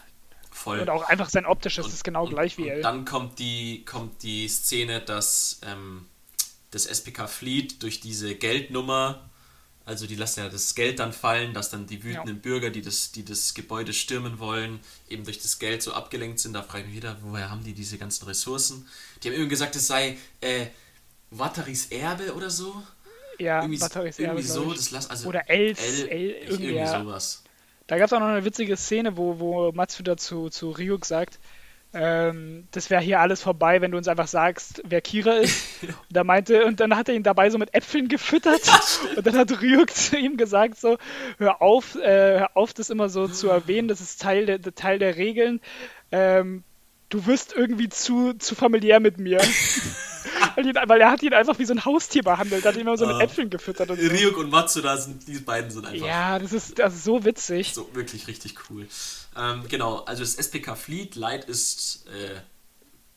[0.50, 0.81] Voll.
[0.81, 2.81] Und auch einfach sein optisches und, ist genau und, gleich wie er.
[2.81, 6.07] Dann kommt die, kommt die Szene, dass ähm,
[6.70, 9.28] das SPK flieht durch diese Geldnummer.
[9.84, 12.42] Also die lassen ja das Geld dann fallen, dass dann die wütenden ja.
[12.42, 16.55] Bürger, die das, die das Gebäude stürmen wollen, eben durch das Geld so abgelenkt sind.
[16.55, 18.89] Da frage ich mich wieder, woher haben die diese ganzen Ressourcen?
[19.23, 20.66] Die haben irgendwie gesagt, es sei äh,
[21.31, 22.83] Wataris Erbe oder so.
[23.39, 24.41] Ja, irgendwie, Wataris Erbe.
[24.41, 27.44] Irgendwie so, das lass, also oder Els, El, El, irgendwie, irgendwie sowas.
[27.86, 31.39] Da gab es auch noch eine witzige Szene, wo, wo Matsuda zu, zu Ryuk sagt,
[31.94, 35.65] ähm, das wäre hier alles vorbei, wenn du uns einfach sagst, wer Kira ist.
[35.82, 38.60] und, da meinte, und dann hat er ihn dabei so mit Äpfeln gefüttert.
[39.16, 40.98] und dann hat Ryuk zu ihm gesagt, so,
[41.39, 44.98] hör auf, äh, hör auf, das immer so zu erwähnen, das ist Teil der, Teil
[44.98, 45.60] der Regeln.
[46.12, 46.65] Ähm,
[47.08, 49.40] du wirst irgendwie zu, zu familiär mit mir.
[50.57, 52.97] weil, ihn, weil, er hat ihn einfach wie so ein Haustier behandelt, hat ihn immer
[52.97, 53.20] so mit ah.
[53.20, 53.91] Äpfeln gefüttert.
[53.91, 54.09] Und so.
[54.09, 56.07] Ryuk und Matsuda sind, die beiden sind einfach.
[56.07, 57.75] Ja, das ist, das ist so witzig.
[57.75, 58.89] So, wirklich richtig cool.
[59.36, 62.41] Ähm, genau, also das SPK Fleet, Light ist äh,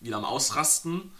[0.01, 1.11] wieder am Ausrasten.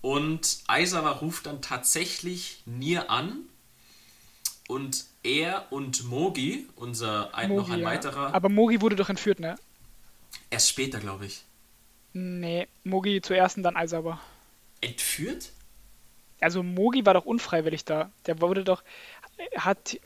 [0.00, 3.40] Und Aizawa ruft dann tatsächlich Nier an.
[4.68, 8.34] Und er und Mogi, unser ein, Mogi, noch ein weiterer.
[8.34, 9.56] Aber Mogi wurde doch entführt, ne?
[10.50, 11.42] Erst später, glaube ich.
[12.12, 14.20] Nee, Mogi zuerst und dann Aizawa.
[14.80, 15.50] Entführt?
[16.40, 18.10] Also Mogi war doch unfreiwillig da.
[18.26, 18.82] Der wurde doch.
[19.56, 19.98] Hat.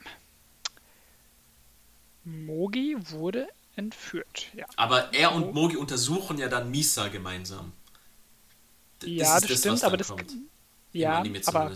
[2.25, 4.67] Mogi wurde entführt, ja.
[4.77, 7.73] Aber er und Mogi untersuchen ja dann Misa gemeinsam.
[9.01, 10.09] Das ja, das, das, stimmt, aber das.
[10.09, 10.33] Kommt.
[10.93, 11.73] Ja, aber.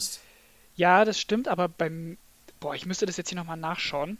[0.76, 2.18] Ja, das stimmt, aber beim.
[2.60, 4.18] Boah, ich müsste das jetzt hier nochmal nachschauen.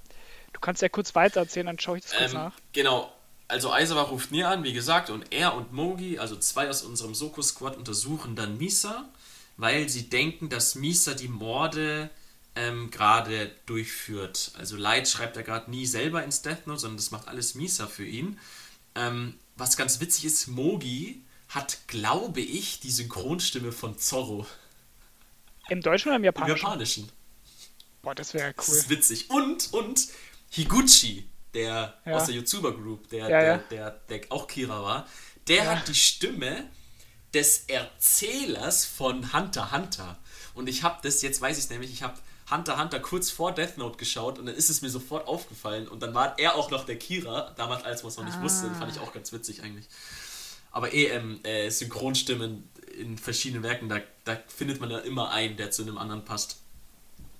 [0.52, 2.55] Du kannst ja kurz weiter erzählen, dann schaue ich das kurz ähm, nach.
[2.72, 3.12] Genau,
[3.49, 7.15] also Aizawa ruft Nier an, wie gesagt, und er und Mogi, also zwei aus unserem
[7.15, 9.08] Soko-Squad, untersuchen dann Misa,
[9.57, 12.10] weil sie denken, dass Misa die Morde
[12.57, 14.52] ähm, gerade durchführt.
[14.58, 17.86] Also Light schreibt er gerade nie selber ins Death Note, sondern das macht alles Misa
[17.86, 18.39] für ihn.
[18.94, 24.47] Ähm, was ganz witzig ist, Mogi hat, glaube ich, die Synchronstimme von Zorro.
[25.68, 26.57] Im Deutschen oder im Japanischen?
[26.57, 27.12] Im Japanischen.
[28.02, 28.55] Boah, das wäre cool.
[28.57, 29.31] Das ist witzig.
[29.31, 30.08] Und, und
[30.50, 32.12] Higuchi, der ja.
[32.12, 35.08] aus der YouTuber Group, der, ja, der, der, der, auch Kira war,
[35.48, 36.68] der hat die Stimme
[37.32, 40.18] des Erzählers von Hunter Hunter.
[40.54, 42.14] Und ich habe das, jetzt weiß ich es nämlich, ich habe
[42.50, 45.88] Hunter Hunter kurz vor Death Note geschaut und dann ist es mir sofort aufgefallen.
[45.88, 48.42] Und dann war er auch noch der Kira, damals als man es noch nicht ah.
[48.42, 48.70] wusste.
[48.74, 49.86] Fand ich auch ganz witzig eigentlich.
[50.70, 52.68] Aber eh, ähm, äh, Synchronstimmen
[52.98, 56.58] in verschiedenen Werken, da, da findet man ja immer einen, der zu einem anderen passt.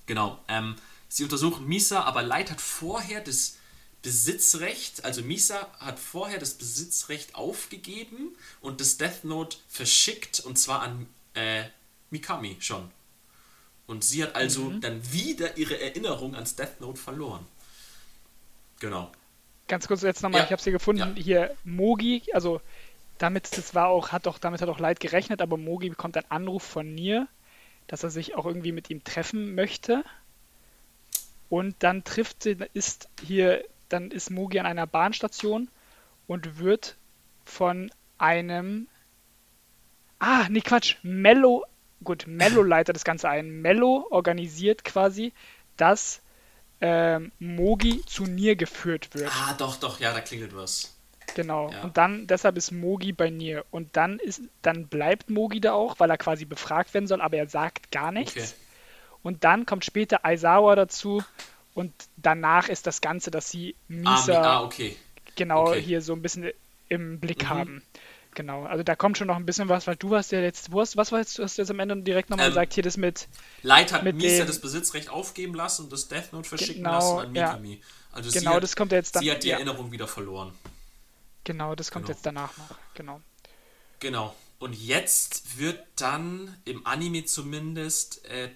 [0.07, 0.39] Genau.
[0.49, 0.77] Ähm,
[1.09, 3.59] sie untersuchen Misa, aber Light hat vorher das
[4.07, 10.83] Besitzrecht, also Misa hat vorher das Besitzrecht aufgegeben und das Death Note verschickt und zwar
[10.83, 11.65] an äh,
[12.11, 12.89] Mikami schon.
[13.89, 14.81] Und sie hat also mhm.
[14.81, 17.45] dann wieder ihre Erinnerung ans Death Note verloren.
[18.79, 19.11] Genau.
[19.67, 20.45] Ganz kurz jetzt nochmal, ja.
[20.45, 21.17] ich habe sie gefunden.
[21.17, 21.23] Ja.
[21.25, 22.61] Hier Mogi, also
[23.19, 26.31] damit das war auch, hat doch, damit hat auch Leid gerechnet, aber Mogi bekommt einen
[26.31, 27.27] Anruf von Nier,
[27.89, 30.05] dass er sich auch irgendwie mit ihm treffen möchte.
[31.49, 35.69] Und dann trifft sie, ist hier dann ist Mugi an einer Bahnstation
[36.27, 36.97] und wird
[37.45, 38.89] von einem.
[40.19, 40.97] Ah, nee, Quatsch.
[41.03, 41.65] Mello.
[42.03, 43.61] Gut, Mello leitet das Ganze ein.
[43.63, 45.33] Mello organisiert quasi,
[45.77, 46.21] dass
[46.81, 49.31] ähm, Mogi zu Nier geführt wird.
[49.33, 50.95] Ah, doch, doch, ja, da klingelt was.
[51.35, 51.71] Genau.
[51.71, 51.83] Ja.
[51.83, 53.65] Und dann, deshalb ist Mogi bei Nier.
[53.71, 57.37] Und dann ist, dann bleibt Mogi da auch, weil er quasi befragt werden soll, aber
[57.37, 58.37] er sagt gar nichts.
[58.37, 58.47] Okay.
[59.23, 61.23] Und dann kommt später Aizawa dazu
[61.77, 64.97] und danach ist das Ganze, dass sie Misa ah, ah, okay.
[65.37, 65.83] genau okay.
[65.83, 66.51] hier so ein bisschen
[66.89, 67.49] im Blick mhm.
[67.51, 67.83] haben.
[68.35, 70.81] Genau, also da kommt schon noch ein bisschen was, weil du warst ja jetzt, wo
[70.81, 72.97] hast, was war jetzt, du hast jetzt am Ende direkt nochmal ähm, gesagt, hier das
[72.97, 73.29] mit.
[73.63, 76.93] Light hat mit Misa dem, das Besitzrecht aufgeben lassen und das Death Note verschicken genau,
[76.93, 77.75] lassen an Mikami.
[77.75, 77.87] Ja.
[78.13, 79.23] Also genau, hat, das kommt jetzt dann.
[79.23, 79.57] Sie hat die ja.
[79.57, 80.53] Erinnerung wieder verloren.
[81.45, 82.17] Genau, das kommt genau.
[82.17, 82.77] jetzt danach noch.
[82.95, 83.21] Genau.
[84.01, 84.35] Genau.
[84.59, 88.49] Und jetzt wird dann im Anime zumindest äh,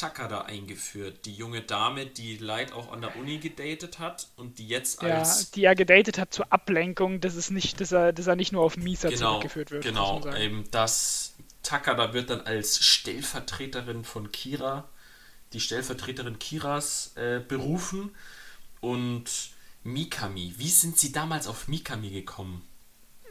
[0.00, 1.26] Takada eingeführt.
[1.26, 5.18] Die junge Dame, die Light auch an der Uni gedatet hat und die jetzt Ja,
[5.18, 5.50] als.
[5.50, 8.62] die er gedatet hat zur Ablenkung, dass es nicht, dass er, dass er nicht nur
[8.62, 9.84] auf Misa genau, zurückgeführt wird.
[9.84, 10.26] genau.
[10.34, 14.88] Ähm, das Takada wird dann als Stellvertreterin von Kira,
[15.52, 18.14] die Stellvertreterin Kiras, äh, berufen.
[18.80, 19.24] Und
[19.84, 22.66] Mikami, wie sind sie damals auf Mikami gekommen?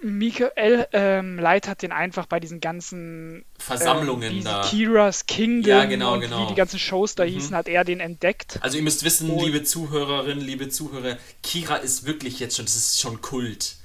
[0.02, 4.62] Michael ähm, Light hat den einfach bei diesen ganzen Versammlungen ähm, da.
[4.70, 6.44] Kira's Kingdom Ja, genau, und genau.
[6.44, 8.60] wie die ganzen Shows da hießen, hat er den entdeckt.
[8.62, 12.76] Also ihr müsst wissen, Und- liebe Zuhörerinnen, liebe Zuhörer, Kira ist wirklich jetzt schon, das
[12.76, 13.76] ist schon Kult.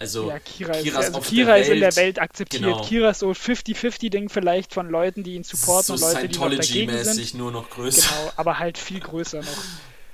[0.00, 2.20] Also Ja, Kira, ist, Kira also auf Kira ist in der Welt.
[2.20, 2.62] Akzeptiert.
[2.62, 2.82] Genau.
[2.82, 6.50] Kira ist so 50-50-Ding vielleicht von Leuten, die ihn supporten so und Leute, die noch
[6.50, 7.34] dagegen sind.
[7.34, 8.08] Nur noch größer.
[8.08, 9.46] Genau, aber halt viel größer noch.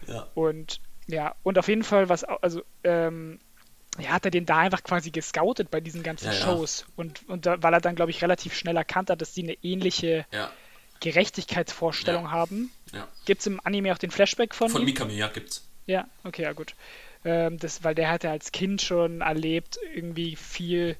[0.07, 0.27] Ja.
[0.35, 3.39] Und ja, und auf jeden Fall, was also ähm,
[3.99, 6.41] ja, hat er den da einfach quasi gescoutet bei diesen ganzen Ja, ja.
[6.41, 6.85] Shows.
[6.97, 9.57] Und, und da, weil er dann, glaube ich, relativ schnell erkannt hat, dass die eine
[9.63, 10.51] ähnliche Ja,
[11.01, 12.31] Gerechtigkeitsvorstellung Ja.
[12.31, 12.71] haben.
[12.93, 13.09] ja.
[13.25, 14.87] Gibt es im Anime auch den Flashback von, Von ihm?
[14.87, 15.69] Mikami, ja, gibt's.
[15.87, 16.75] Ja, okay, ja gut.
[17.25, 20.97] Ähm, das, weil der hatte als Kind schon erlebt, irgendwie viel.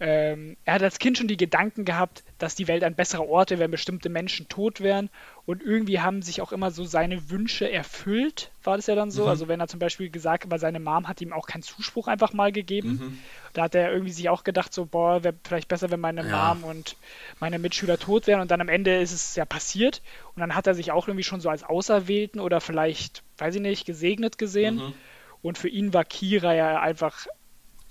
[0.00, 3.50] Ähm, er hat als Kind schon die Gedanken gehabt, dass die Welt ein besserer Ort
[3.50, 5.08] wäre, wenn bestimmte Menschen tot wären.
[5.46, 9.22] Und irgendwie haben sich auch immer so seine Wünsche erfüllt, war das ja dann so.
[9.22, 9.28] Mhm.
[9.28, 12.32] Also wenn er zum Beispiel gesagt hat, seine Mom hat ihm auch keinen Zuspruch einfach
[12.32, 12.88] mal gegeben.
[12.90, 13.18] Mhm.
[13.52, 16.54] Da hat er irgendwie sich auch gedacht, so, boah, wäre vielleicht besser, wenn meine Ja.
[16.54, 16.96] Mom und
[17.38, 18.40] meine Mitschüler tot wären.
[18.40, 20.02] Und dann am Ende ist es ja passiert.
[20.34, 23.60] Und dann hat er sich auch irgendwie schon so als Auserwählten oder vielleicht, weiß ich
[23.60, 24.76] nicht, gesegnet gesehen.
[24.76, 24.94] Mhm.
[25.40, 27.26] Und für ihn war Kira ja einfach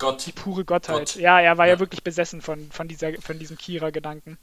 [0.04, 0.26] Gott.
[0.26, 0.98] die pure Gottheit.
[0.98, 1.16] Gott.
[1.16, 1.78] Ja, er war ja, Ja.
[1.80, 4.38] wirklich besessen von, von, dieser, von diesem Kira-Gedanken.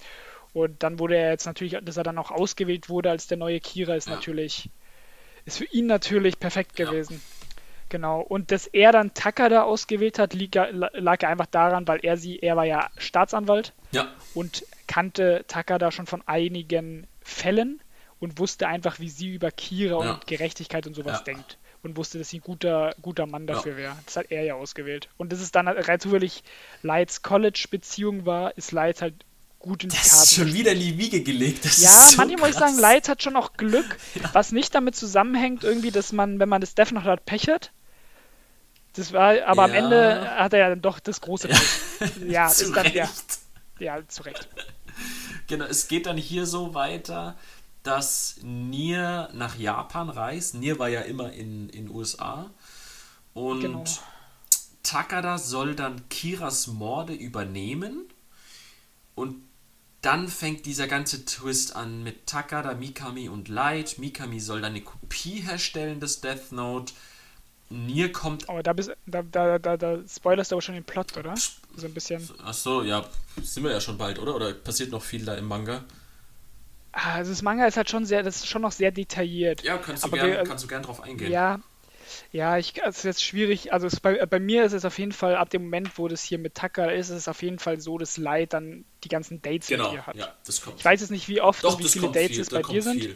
[0.54, 3.60] Und dann wurde er jetzt natürlich, dass er dann auch ausgewählt wurde als der neue
[3.60, 4.16] Kira, ist Ja.
[4.16, 4.70] natürlich,
[5.46, 6.86] ist für ihn natürlich perfekt Ja.
[6.86, 7.22] gewesen.
[7.90, 8.22] Genau.
[8.22, 12.40] Und dass er dann Takada ausgewählt hat, lieg, lag ja einfach daran, weil er sie,
[12.40, 17.82] er war ja Staatsanwalt Ja, und kannte Takada schon von einigen Fällen
[18.20, 20.12] und wusste einfach, wie sie über Kira Ja.
[20.14, 21.24] und Gerechtigkeit und sowas Ja.
[21.34, 21.58] denkt.
[21.84, 23.56] Und wusste, dass sie ein guter, guter Mann Ja.
[23.56, 23.98] dafür wäre.
[24.06, 25.10] Das hat er ja ausgewählt.
[25.18, 26.44] Und dass es dann rein zufällig
[26.84, 29.16] Lights College-Beziehung war, ist Lights halt
[29.58, 30.60] gut in die das ist Karten schon gespielt.
[30.66, 31.66] wieder in die Wiege gelegt.
[31.66, 32.78] Das Ja, ist so manchmal muss ich sagen.
[32.80, 33.98] Lights hat schon auch Glück,
[34.34, 37.72] was nicht damit zusammenhängt, irgendwie, dass man, wenn man das Death Note hat, Pech hat.
[38.94, 39.78] Das war, aber am Ja.
[39.78, 41.60] Ende hat er ja dann doch das große Pech.
[42.28, 43.40] Ja, Zu ist dann, ja, Recht.
[43.80, 44.48] ja, zu Recht.
[45.48, 47.36] Genau, es geht dann hier so weiter,
[47.84, 50.56] dass Nier nach Japan reist.
[50.56, 52.50] Nier war ja immer in in USA.
[53.34, 53.84] Und Genau.
[54.84, 58.06] Takada soll dann Kiras Morde übernehmen.
[59.16, 59.36] Und
[60.02, 64.00] dann fängt dieser ganze Twist an mit Takada, Mikami und Light.
[64.00, 66.94] Mikami soll dann eine Kopie herstellen des Death Note.
[67.70, 68.50] Nier kommt.
[68.50, 71.36] Aber da, bist, da, da, da, da spoilerst du aber schon den Plot, oder?
[71.38, 72.28] So ein bisschen.
[72.44, 73.06] Achso, ja,
[73.42, 74.36] sind wir ja schon bald, oder?
[74.36, 75.84] Oder passiert noch viel da im Manga?
[76.94, 79.64] Ah, Also das Manga ist halt schon sehr, das ist schon noch sehr detailliert.
[79.64, 81.32] Ja, kannst du, Aber gern, wir- kannst du gern drauf eingehen.
[81.32, 81.60] Ja,
[82.34, 83.72] ja, ich, es ist jetzt schwierig.
[83.72, 86.22] Also es, bei, bei mir ist es auf jeden Fall, ab dem Moment, wo das
[86.24, 89.42] hier mit Taka ist, ist es auf jeden Fall so, dass Light dann die ganzen
[89.42, 89.86] Dates genau.
[89.86, 90.16] mit ihr hat.
[90.18, 90.80] Ja, das kommt.
[90.80, 92.68] Ich weiß jetzt nicht, wie oft Doch, und wie viele Dates viel, es da bei
[92.74, 93.16] dir sind, viel.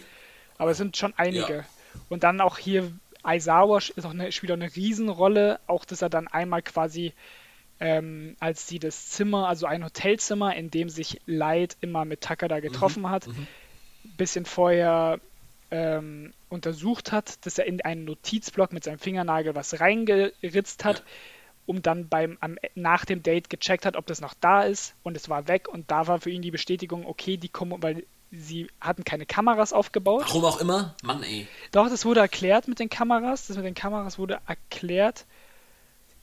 [0.58, 1.54] aber es sind schon einige.
[1.58, 1.66] Ja.
[2.08, 2.90] Und dann auch hier
[3.24, 7.14] Aizawa ist auch eine, spielt auch eine Riesenrolle, auch dass er dann einmal quasi
[7.82, 12.62] ähm, als sie das Zimmer, also ein Hotelzimmer, in dem sich Light immer mit Takada
[12.62, 13.28] getroffen Mhm, hat,
[14.18, 15.20] bisschen vorher
[15.72, 21.04] ähm, untersucht hat, dass er in einen Notizblock mit seinem Fingernagel was reingeritzt hat,
[21.66, 25.18] um dann beim am, nach dem Date gecheckt hat, ob das noch da ist und
[25.18, 28.68] es war weg und da war für ihn die Bestätigung, okay, die kommen, weil sie
[28.80, 30.24] hatten keine Kameras aufgebaut.
[30.28, 30.96] Warum auch immer?
[31.04, 31.48] Mann, ey.
[31.72, 33.48] Doch, das wurde erklärt mit den Kameras.
[33.48, 35.26] Das mit den Kameras wurde erklärt.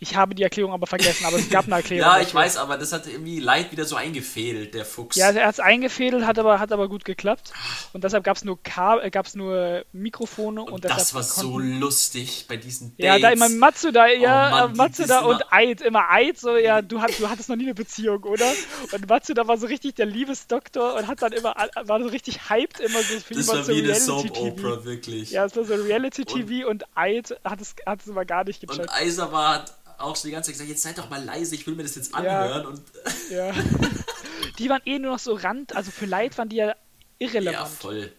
[0.03, 2.11] Ich habe die Erklärung aber vergessen, aber es gab eine Erklärung.
[2.11, 2.41] Ja, ich dafür.
[2.41, 5.15] weiß, aber das hat irgendwie Leid wieder so eingefädelt, der Fuchs.
[5.15, 7.53] Ja, er hat es eingefädelt, hat aber, hat aber gut geklappt.
[7.93, 11.57] Und deshalb gab es nur, Ka- äh, gab's nur Mikrofone und, und das war so
[11.59, 13.05] lustig bei diesen Dates.
[13.07, 16.83] Ja, da immer Matsuda, ja, Mann, die- Matsuda und immer- Eid, immer Eid, so, ja,
[16.83, 18.51] du, hat, du hattest noch nie eine Beziehung, oder?
[18.91, 22.81] Und Matsuda war so richtig der Liebesdoktor und hat dann immer, war so richtig hyped,
[22.81, 23.95] immer so für das war war so wie eine.
[23.95, 25.31] Soap-Opera, wirklich.
[25.31, 28.71] Ja, es war so Reality-TV und Eid hat es, hat es immer gar nicht und
[28.71, 28.91] gecheckt.
[28.93, 29.73] Aizawa hat
[30.03, 31.95] auch so die ganze Zeit gesagt, jetzt seid doch mal leise, ich will mir das
[31.95, 32.19] jetzt Ja.
[32.19, 32.67] anhören.
[32.67, 32.83] Und
[33.31, 33.53] Ja.
[34.59, 36.75] die waren eh nur noch so Rand, also für Light waren die ja ja,
[37.19, 37.69] irrelevant.
[37.69, 38.13] voll.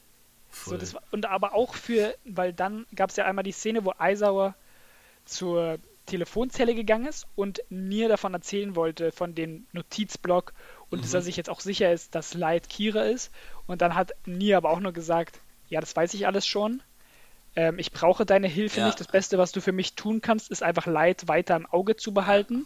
[0.52, 0.78] so, voll.
[0.78, 3.94] das war, und aber auch für, weil dann gab es ja einmal die Szene, wo
[3.98, 4.56] Aizawa
[5.26, 10.54] zur Telefonzelle gegangen ist und mir davon erzählen wollte, von dem Notizblock
[10.90, 13.32] und dass er sich jetzt auch sicher ist, dass Light Kira ist.
[13.68, 15.40] Und dann hat Nia aber auch nur gesagt,
[15.70, 16.84] ja, das weiß ich alles schon.
[17.56, 18.86] Ähm, ich brauche deine Hilfe Ja.
[18.88, 19.00] nicht.
[19.00, 22.14] Das Beste, was du für mich tun kannst, ist einfach Light weiter im Auge zu
[22.14, 22.66] behalten.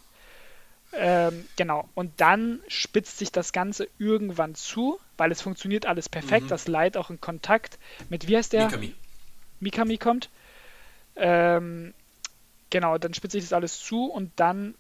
[0.94, 1.90] Ähm, genau.
[1.96, 6.46] Und dann spitzt sich das Ganze irgendwann zu, weil es funktioniert alles perfekt.
[6.46, 6.50] Mhm.
[6.50, 7.78] Das Light auch in Kontakt
[8.10, 8.66] mit, wie heißt der?
[8.66, 8.94] Mikami.
[9.60, 10.30] Mikami kommt.
[11.16, 11.94] Ähm,
[12.70, 14.76] genau, dann spitzt sich das alles zu und dann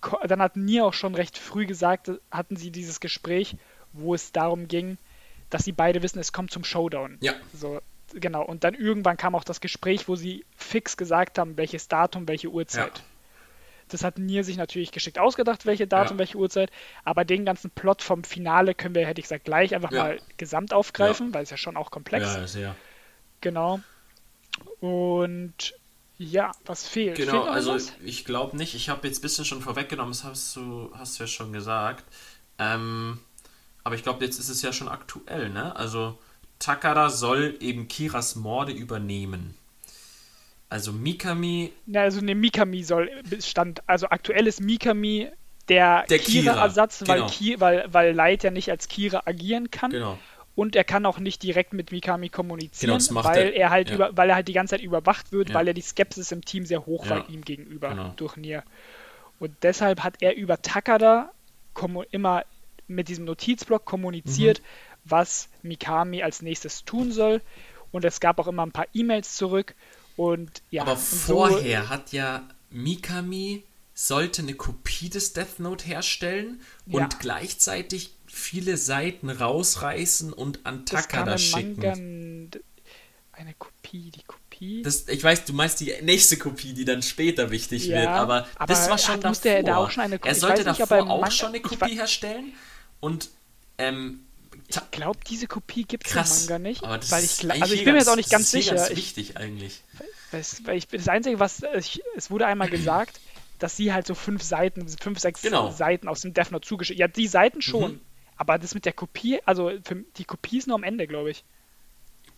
[0.00, 3.56] ko- dann hat Nia auch schon recht früh gesagt, hatten sie dieses Gespräch,
[3.92, 4.98] wo es darum ging,
[5.52, 7.18] dass sie beide wissen, es kommt zum Showdown.
[7.20, 7.34] Ja.
[7.54, 7.80] So,
[8.14, 8.42] genau.
[8.44, 12.48] Und dann irgendwann kam auch das Gespräch, wo sie fix gesagt haben, welches Datum, welche
[12.48, 12.98] Uhrzeit.
[12.98, 13.04] Ja.
[13.88, 16.20] Das hat Nier sich natürlich geschickt ausgedacht, welche Datum, Ja.
[16.20, 16.70] welche Uhrzeit.
[17.04, 20.04] Aber den ganzen Plot vom Finale können wir, hätte ich gesagt, gleich einfach Ja.
[20.04, 22.24] mal gesamt aufgreifen, weil es ja schon auch komplex.
[22.26, 22.76] Ja, sehr.
[23.42, 23.80] Genau.
[24.80, 25.74] Und
[26.16, 27.16] ja, was fehlt?
[27.16, 27.92] Genau, fehlt also was?
[28.02, 28.74] ich glaube nicht.
[28.74, 32.04] Ich habe jetzt ein bisschen schon vorweggenommen, das hast du, hast du ja schon gesagt.
[32.58, 33.18] Ähm,
[33.84, 35.74] aber ich glaube, jetzt ist es ja schon aktuell, ne?
[35.76, 36.18] Also
[36.58, 39.54] Takada soll eben Kiras Morde übernehmen.
[40.68, 45.28] Also Mikami, Ja, also ne, Mikami soll stand, also aktuell ist Mikami
[45.68, 47.30] der, Der Kira, Kira-Ersatz, weil, genau.
[47.30, 49.90] Ki, weil, weil Light ja nicht als Kira agieren kann.
[49.90, 50.18] genau.
[50.54, 53.54] Und er kann auch nicht direkt mit Mikami kommunizieren, Genau, weil er.
[53.56, 53.94] er halt Ja.
[53.94, 55.54] über, weil er halt die ganze Zeit überwacht wird, Ja.
[55.54, 57.24] weil er die Skepsis im Team sehr hoch war Ja.
[57.28, 58.12] ihm gegenüber Genau.
[58.16, 58.62] durch Nier.
[59.38, 61.32] Und deshalb hat er über Takada
[62.10, 62.44] immer
[62.88, 64.64] mit diesem Notizblock kommuniziert, Mhm.
[65.04, 67.40] was Mikami als nächstes tun soll.
[67.90, 69.74] Und es gab auch immer ein paar E-Mails zurück.
[70.16, 75.84] Und ja, Aber und so- vorher hat ja Mikami sollte eine Kopie des Death Note
[75.86, 77.08] herstellen und Ja.
[77.20, 82.50] gleichzeitig viele Seiten rausreißen und an Takada schicken.
[83.34, 84.82] Eine Kopie, die Kopie.
[84.82, 88.46] Das, ich weiß, du meinst die nächste Kopie, die dann später wichtig Ja, wird, aber,
[88.56, 89.50] aber das war schon davor.
[89.50, 91.94] er da auch schon eine er sollte nicht, davor im auch Manga- schon eine Kopie
[91.96, 92.52] herstellen
[93.02, 93.30] und
[93.78, 94.20] ähm,
[94.68, 96.46] ich glaube, diese Kopie gibt es im.
[96.46, 96.84] Manga nicht.
[96.84, 98.64] Aber das weil ist ich, also ich bin mir jetzt auch nicht ganz das ist
[98.64, 98.76] sicher.
[98.76, 99.82] Ganz Ich, wichtig eigentlich.
[100.30, 103.20] Das, weil ich, das Einzige, was ich, es wurde einmal gesagt,
[103.58, 105.70] dass sie halt so fünf Seiten, fünf, sechs Genau.
[105.70, 106.98] Seiten aus dem Death Note zugeschickt.
[106.98, 107.92] Ja, die Seiten schon.
[107.92, 108.00] Mhm.
[108.36, 111.44] Aber das mit der Kopie, also für, die Kopie ist nur am Ende, glaube ich.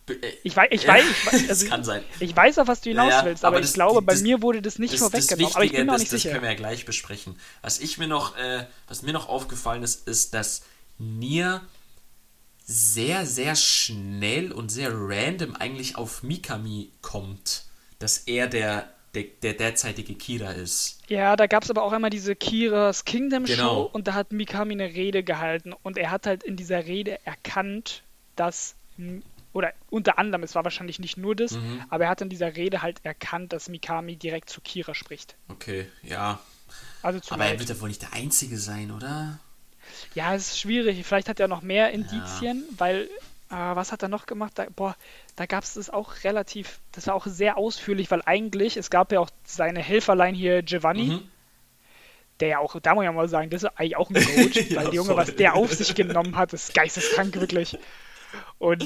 [0.07, 2.03] Äh, Ich weiß, ich weiß, ich, weiß- das also kann sein.
[2.19, 4.13] ich weiß, auf was du hinaus Ja, ja, willst, aber, aber ich das- glaube, bei
[4.13, 5.45] das- mir wurde das nicht das, vorweggenommen.
[5.47, 6.33] das aber ich bin auch das, nicht das sicher.
[6.33, 7.39] können wir ja gleich besprechen.
[7.61, 10.63] Was ich mir noch, äh, was mir noch aufgefallen ist, ist, dass
[10.97, 11.61] Nier
[12.65, 17.65] sehr, sehr schnell und sehr random eigentlich auf Mikami kommt,
[17.99, 20.99] dass er der, der, der derzeitige Kira ist.
[21.07, 23.63] Ja, da gab es aber auch einmal diese Kiras Kingdom Genau.
[23.85, 27.19] Show und da hat Mikami eine Rede gehalten und er hat halt in dieser Rede
[27.25, 28.01] erkannt,
[28.35, 28.75] dass
[29.55, 31.81] oder unter anderem, es war wahrscheinlich nicht nur das, Mhm.
[31.89, 35.35] aber er hat in dieser Rede halt erkannt, dass Mikami direkt zu Kira spricht.
[35.47, 36.39] Okay, ja.
[37.01, 37.59] Also Aber er Light.
[37.59, 39.39] wird ja wohl nicht der Einzige sein, oder?
[40.13, 41.05] Ja, es ist schwierig.
[41.05, 43.03] Vielleicht hat er noch mehr Indizien, weil
[43.49, 44.51] äh, was hat er noch gemacht?
[44.55, 44.95] Da, boah,
[45.37, 49.11] da gab es das auch relativ, das war auch sehr ausführlich, weil eigentlich, es gab
[49.13, 51.29] ja auch seine Helferlein hier, Giovanni, Mhm.
[52.41, 54.15] der ja auch, da muss ich ja mal sagen, das ist eigentlich auch ein
[54.69, 55.17] Ja, weil der Junge, voll.
[55.17, 57.77] was der auf sich genommen hat, ist geisteskrank wirklich.
[58.57, 58.83] Und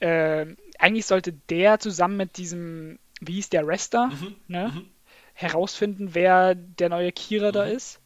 [0.00, 4.36] ähm, eigentlich sollte der zusammen mit diesem, wie hieß der, Rester, Mhm.
[4.48, 4.82] ne,
[5.34, 8.00] herausfinden, wer der neue Kira da ist.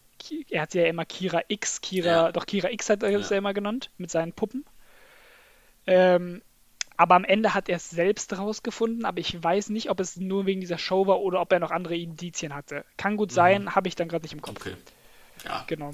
[0.51, 2.33] Er hat ja immer Kira X, Kira, Ja.
[2.33, 3.37] doch Kira X hat er es Ja.
[3.37, 4.65] ja immer genannt, mit seinen Puppen.
[5.87, 6.43] Ähm,
[6.97, 10.45] aber am Ende hat er es selbst rausgefunden, aber ich weiß nicht, ob es nur
[10.45, 12.85] wegen dieser Show war oder ob er noch andere Indizien hatte.
[12.99, 14.57] Kann gut sein, habe ich dann gerade nicht im Kopf.
[14.61, 14.75] Okay.
[15.47, 15.65] Ja.
[15.67, 15.93] Genau.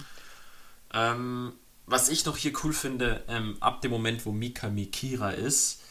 [0.93, 1.53] Ähm,
[1.87, 5.83] was ich noch hier cool finde, ähm, ab dem Moment, wo Mikami Kira ist,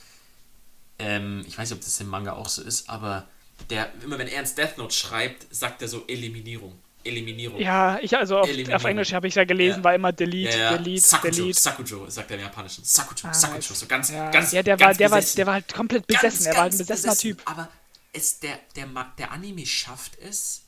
[1.00, 3.28] ähm, ich weiß nicht, ob das im Manga auch so ist, aber
[3.70, 6.78] der, immer wenn er ins Death Note schreibt, sagt er so Eliminierung.
[7.04, 7.60] Eliminierung.
[7.62, 9.84] Ja, ich also auf, auf Englisch habe ich ja gelesen, Ja.
[9.84, 10.78] war immer Delete, Ja, ja.
[10.78, 11.60] Delete, Sakujo, Delete.
[11.60, 12.84] Sakujo, sagt er im Japanischen.
[12.84, 15.36] Sakujo, Ah, Sakujo, so ganz, ja, ganz, ja, der ganz war, der war, besessen.
[15.38, 16.46] der war halt komplett besessen.
[16.48, 17.38] er war halt ein besessener besessen.
[17.38, 17.42] Typ.
[17.46, 17.70] Aber
[18.12, 18.88] es, der, der,
[19.20, 20.64] der Anime schafft es,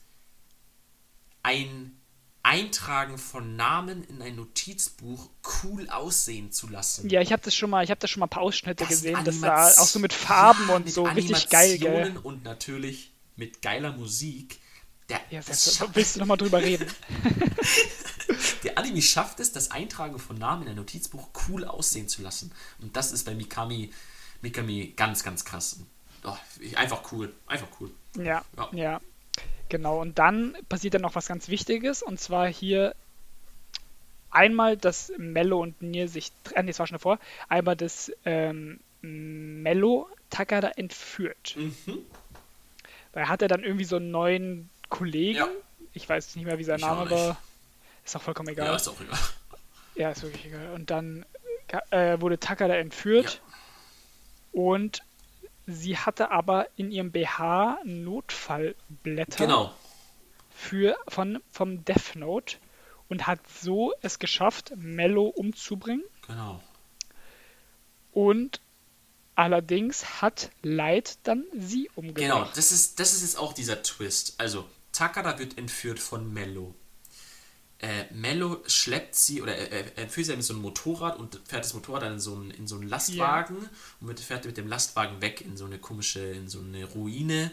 [1.42, 1.97] ein
[2.42, 5.28] Eintragen von Namen in ein Notizbuch
[5.64, 7.08] cool aussehen zu lassen.
[7.10, 8.88] Ja, ich habe das schon mal, ich habe das schon mal ein paar Ausschnitte Das
[8.88, 9.16] gesehen.
[9.16, 12.16] sind Das war auch so mit Farben Ja, und mit so richtig geil, gell?
[12.22, 14.58] Und natürlich mit geiler Musik.
[15.08, 16.86] Der, Ja, das das, willst du noch mal drüber reden?
[18.64, 22.52] der Anime schafft es, das Eintragen von Namen in ein Notizbuch cool aussehen zu lassen.
[22.80, 23.92] Und das ist bei Mikami,
[24.42, 25.80] Mikami ganz, ganz krass.
[26.24, 26.36] Oh,
[26.76, 27.34] einfach cool.
[27.46, 27.90] Einfach cool.
[28.16, 28.68] Ja, Ja.
[28.72, 29.00] ja,
[29.68, 30.00] genau.
[30.00, 32.94] Und dann passiert dann noch was ganz Wichtiges und zwar hier
[34.30, 38.80] einmal, dass Mello und Nier sich, äh, nee, das war schon davor, einmal, dass ähm,
[39.00, 41.56] Mello Takada entführt.
[41.56, 41.98] Mhm.
[43.12, 45.38] Da hat er dann irgendwie so einen neuen Kollegen.
[45.38, 45.48] Ja.
[45.94, 47.38] Ich weiß nicht mehr, wie sein Ich Name war.
[48.04, 48.66] Ist auch vollkommen egal.
[48.66, 49.18] Ja, ist auch egal.
[49.94, 50.72] Ja, ist wirklich egal.
[50.74, 51.24] Und dann
[51.90, 53.40] äh, wurde Takada entführt
[54.52, 55.02] und
[55.68, 59.72] sie hatte aber in ihrem BH Notfallblätter Genau.
[60.50, 62.56] für, von, vom Death Note
[63.08, 66.04] und hat so es geschafft, Mello umzubringen.
[66.26, 66.60] Genau.
[68.12, 68.60] Und
[69.34, 72.22] allerdings hat Light dann sie umgebracht.
[72.22, 74.34] Genau, das ist, das ist jetzt auch dieser Twist.
[74.38, 76.74] Also, Takada wird entführt von Mello.
[77.80, 81.64] Äh, Mello schleppt sie oder er, er entführt sie mit so einem Motorrad und fährt
[81.64, 83.56] das Motorrad dann in so einen, in so einen Lastwagen
[84.00, 87.52] und mit, fährt mit dem Lastwagen weg in so eine komische, in so eine Ruine.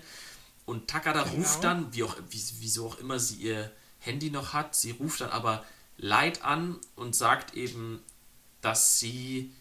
[0.66, 1.36] Und Takada Genau.
[1.36, 5.22] ruft dann, wie auch, wie, wieso auch immer sie ihr Handy noch hat, sie ruft
[5.22, 5.64] dann aber
[5.98, 8.02] Light an und sagt eben,
[8.62, 9.52] dass sie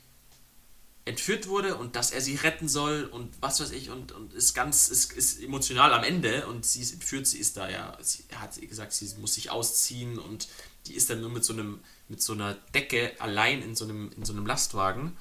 [1.06, 4.54] entführt wurde und dass er sie retten soll und was weiß ich und, und ist
[4.54, 8.24] ganz ist, ist emotional am Ende und sie ist entführt, sie ist da ja, sie
[8.30, 10.48] er hat gesagt, sie muss sich ausziehen und
[10.86, 14.12] die ist dann nur mit so einem mit so einer Decke allein in so einem
[14.16, 15.14] in so einem Lastwagen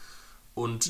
[0.53, 0.89] und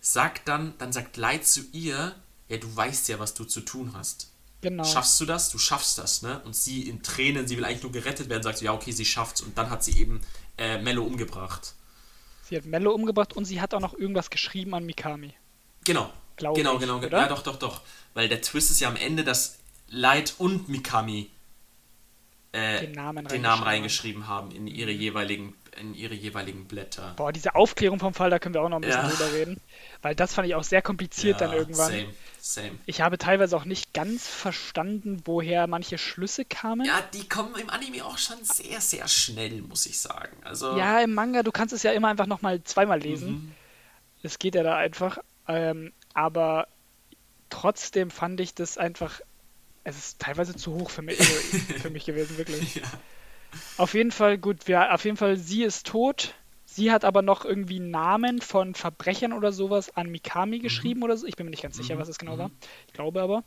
[0.00, 2.14] sagt dann dann sagt Leid zu ihr,
[2.48, 4.32] ja du weißt ja, was du zu tun hast.
[4.62, 4.84] Genau.
[4.84, 5.50] Schaffst du das?
[5.50, 6.40] Du schaffst das, ne?
[6.44, 9.04] Und sie in Tränen, sie will eigentlich nur gerettet werden, sagt so, ja, okay, sie
[9.04, 9.40] schafft's.
[9.40, 10.20] Und dann hat sie eben
[10.56, 11.74] äh, Mello umgebracht.
[12.52, 15.32] Sie hat Mello umgebracht und sie hat auch noch irgendwas geschrieben an Mikami.
[15.84, 16.12] Genau.
[16.36, 17.20] Glaube genau, ich, genau, oder?
[17.22, 17.80] Ja, doch, doch, doch.
[18.12, 19.58] Weil der Twist ist ja am Ende, dass
[19.88, 21.30] Light und Mikami
[22.52, 27.14] äh, Den Namen den Namen reingeschrieben reingeschrieben haben in ihre jeweiligen, in ihre jeweiligen Blätter.
[27.16, 29.08] Boah, diese Aufklärung vom Fall, da können wir auch noch ein bisschen Ja.
[29.08, 29.60] drüber reden.
[30.02, 31.90] Weil das fand ich auch sehr kompliziert dann irgendwann.
[31.90, 32.06] Same,
[32.40, 32.70] same.
[32.86, 36.84] Ich habe teilweise auch nicht ganz verstanden, woher manche Schlüsse kamen.
[36.86, 40.36] Ja, die kommen im Anime auch schon sehr, sehr schnell, muss ich sagen.
[40.44, 43.30] Also, Ja, im Manga, du kannst es ja immer einfach nochmal zweimal lesen.
[43.30, 43.52] Mhm.
[44.22, 45.18] Es geht ja da einfach.
[45.48, 46.68] Ähm, aber
[47.50, 49.20] trotzdem fand ich das einfach.
[49.84, 51.30] Es ist teilweise zu hoch für mich, also
[51.80, 52.76] für mich gewesen, wirklich.
[52.76, 52.82] Ja.
[53.76, 56.34] Auf jeden Fall, gut, wir, auf jeden Fall, sie ist tot.
[56.64, 60.62] Sie hat aber noch irgendwie Namen von Verbrechern oder sowas an Mikami Mhm.
[60.62, 61.26] geschrieben oder so.
[61.26, 62.50] Ich bin mir nicht ganz sicher, was es genau war.
[62.86, 63.44] Ich glaube aber.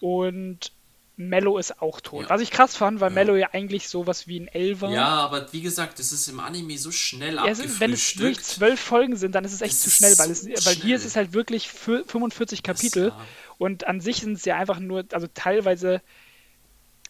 [0.00, 0.72] Und
[1.16, 2.24] Mello ist auch tot.
[2.24, 2.30] Ja.
[2.30, 4.92] Was ich krass fand, weil Mello ja eigentlich sowas wie ein L war.
[4.92, 8.18] ja, aber wie gesagt, das ist im Anime so schnell Ja, es ist, wenn es
[8.18, 8.44] wirklich abgefrühstückt.
[8.44, 11.04] zwölf Folgen sind, dann ist es echt Das zu schnell, weil, es, weil hier ist
[11.04, 13.26] es halt wirklich für 45 Kapitel ja.
[13.58, 16.02] und an sich sind es ja einfach nur, also teilweise,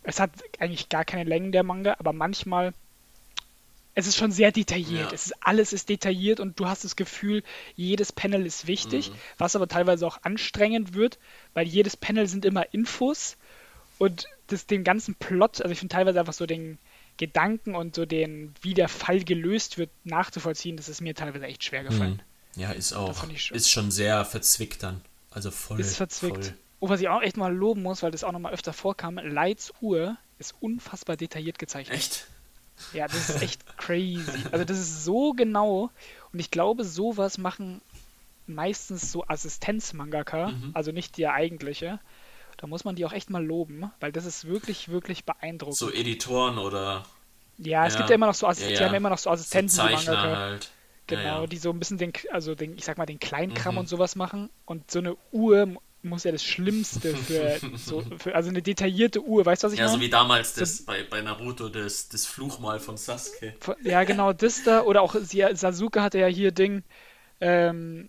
[0.02, 2.72] es hat eigentlich gar keine Längen der Manga, aber manchmal,
[3.94, 5.10] es ist schon sehr detailliert.
[5.10, 5.12] Ja.
[5.12, 7.42] Es ist, alles ist detailliert und du hast das Gefühl,
[7.74, 8.68] jedes Panel ist Mhm.
[8.68, 11.18] wichtig, was aber teilweise auch anstrengend wird,
[11.54, 13.36] weil jedes Panel sind immer Infos
[13.98, 16.78] und das, den ganzen Plot, also ich finde teilweise einfach so den
[17.16, 21.64] Gedanken und so den, wie der Fall gelöst wird, nachzuvollziehen, das ist mir teilweise echt
[21.64, 22.22] schwer gefallen.
[22.54, 23.14] Ja, ist auch.
[23.36, 23.56] schon.
[23.56, 25.00] Ist schon sehr verzwickt dann.
[25.30, 25.80] Also voll.
[25.80, 26.44] Ist verzwickt.
[26.46, 26.54] Voll.
[26.80, 29.72] Oh, was ich auch echt mal loben muss, weil das auch nochmal öfter vorkam, Lights
[29.80, 31.96] Uhr ist unfassbar detailliert gezeichnet.
[31.98, 32.26] Echt?
[32.92, 34.44] Ja, das ist echt crazy.
[34.52, 35.90] Also das ist so genau
[36.32, 37.80] und ich glaube, sowas machen
[38.46, 40.70] meistens so Assistenz-Mangaka, Mhm.
[40.74, 41.98] also nicht der eigentliche.
[42.56, 45.76] Da muss man die auch echt mal loben, weil das ist wirklich, wirklich beeindruckend.
[45.76, 47.04] So Editoren oder
[47.58, 47.98] ja, es ja.
[47.98, 48.86] gibt ja immer noch so Assist Ja, die ja.
[48.86, 50.36] haben ja immer noch so so Assistenten, die Zeichner Mangaka.
[50.38, 50.70] halt.
[51.08, 53.78] Genau, Ja, die so ein bisschen den, also den, ich sag mal, den Kleinkram Mhm.
[53.80, 54.50] und sowas machen.
[54.66, 59.44] Und so eine Uhr muss ja das Schlimmste für, so, für also eine detaillierte Uhr,
[59.44, 60.04] weißt du, was ich Ja, so meine?
[60.04, 63.54] wie damals das bei, bei Naruto, das, das Fluchmal von Sasuke.
[63.82, 64.82] Ja, genau, das da.
[64.82, 66.82] Oder auch Sasuke hatte ja hier Ding
[67.40, 68.08] ähm,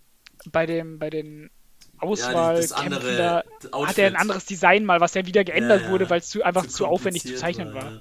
[0.50, 1.50] bei dem, bei den
[1.98, 3.44] Auswahlkämpfen andere da
[3.86, 5.92] hat er ein anderes Design mal, was ja wieder geändert Ja, ja.
[5.92, 7.92] wurde, weil es zu, einfach zu, aufwendig zu zeichnen war.
[7.92, 8.00] ja.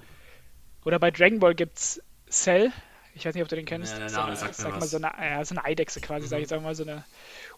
[0.85, 2.71] Oder bei Dragon Ball gibt's Cell.
[3.15, 3.93] Ich weiß nicht, ob du den kennst.
[3.93, 5.99] Ja, der so Name eine, sagt mir sag mal, so eine, ja, so eine Eidechse
[5.99, 7.03] quasi, sag ich jetzt mal so eine.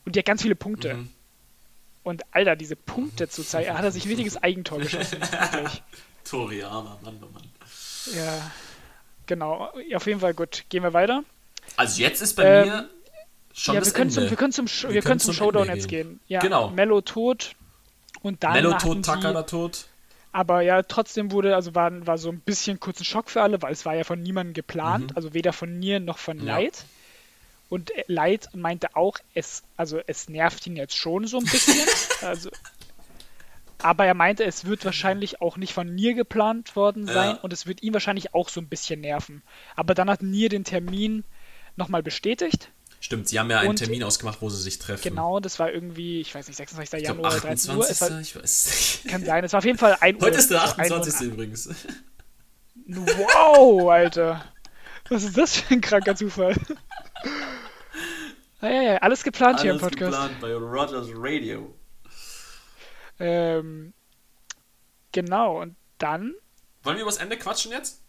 [0.05, 0.95] Und die hat ganz viele Punkte.
[0.95, 1.09] Mhm.
[2.03, 5.19] Und Alter, diese Punkte zu zeigen, hat er sich ein richtiges Eigentor geschossen.
[6.23, 7.43] Toriyama, Mann, oh Mann.
[8.15, 8.51] Ja,
[9.25, 9.71] genau.
[9.95, 10.65] Auf jeden Fall gut.
[10.69, 11.23] Gehen wir weiter.
[11.77, 12.89] Also jetzt ist bei Ähm, mir
[13.53, 14.21] schon ja, das wir können, Ende.
[14.21, 16.19] zum, wir können zum, Sh- Wir können können zum zum Showdown jetzt gehen.
[16.27, 16.69] Ja, Genau.
[16.69, 17.55] Mello tot.
[18.21, 19.85] Und dann Mello tot, Takada tot.
[20.31, 23.61] Aber ja, trotzdem wurde, also war, war so ein bisschen kurz ein Schock für alle,
[23.61, 25.15] weil es war ja von niemandem geplant, Mhm.
[25.17, 26.55] also weder von Nier noch von Ja.
[26.57, 26.85] Light.
[27.71, 31.87] Und Light meinte auch, es, also es nervt ihn jetzt schon so ein bisschen.
[32.21, 32.49] also,
[33.77, 37.39] aber er meinte, es wird wahrscheinlich auch nicht von Nier geplant worden sein Ja.
[37.41, 39.41] und es wird ihn wahrscheinlich auch so ein bisschen nerven.
[39.77, 41.23] Aber dann hat Nier den Termin
[41.77, 42.71] nochmal bestätigt.
[42.99, 45.03] Stimmt, sie haben ja einen Und- Termin ausgemacht, wo sie sich treffen.
[45.03, 46.99] Genau, das war irgendwie, ich weiß nicht, 26.
[47.01, 47.83] Ich Januar, 13 Uhr.
[47.89, 48.11] Es 28.
[48.11, 49.07] war, ich weiß nicht.
[49.11, 50.27] kann sein, es war auf jeden Fall 1 Uhr.
[50.27, 51.27] Heute ist der Also 1 Uhr 28.
[51.31, 51.69] übrigens.
[52.85, 54.43] Wow, Alter.
[55.09, 56.55] Was ist das für ein kranker Zufall?
[58.61, 60.11] Ja, ja, ja, alles geplant hier im Alles Podcast.
[60.11, 61.73] geplant bei Rogers Radio.
[63.19, 63.93] Ähm,
[65.11, 66.33] genau, und dann
[66.83, 68.01] Wollen wir übers Ende quatschen jetzt?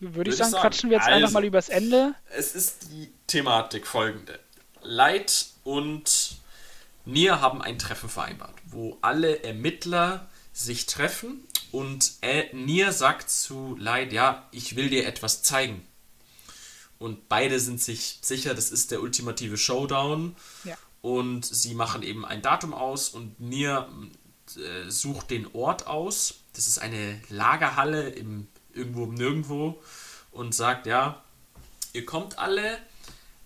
[0.00, 0.62] würde ich ich sagen, sagen.
[0.62, 1.34] quatschen wir jetzt einfach Also.
[1.34, 2.14] mal übers Ende.
[2.36, 4.38] Es ist die Thematik folgende.
[4.82, 6.36] Light und
[7.06, 12.12] Nier haben ein Treffen vereinbart, wo alle Ermittler sich treffen Und
[12.52, 15.86] Nier sagt zu Light, ja, ich will dir etwas zeigen.
[17.04, 20.34] Und beide sind sich sicher, das ist der ultimative Showdown.
[20.64, 20.76] Ja.
[21.02, 23.88] Und sie machen eben ein Datum aus und Nier
[24.56, 26.36] äh, sucht den Ort aus.
[26.54, 29.82] Das ist eine Lagerhalle im, irgendwo im Nirgendwo.
[30.32, 31.22] Und sagt, ja,
[31.92, 32.78] ihr kommt alle.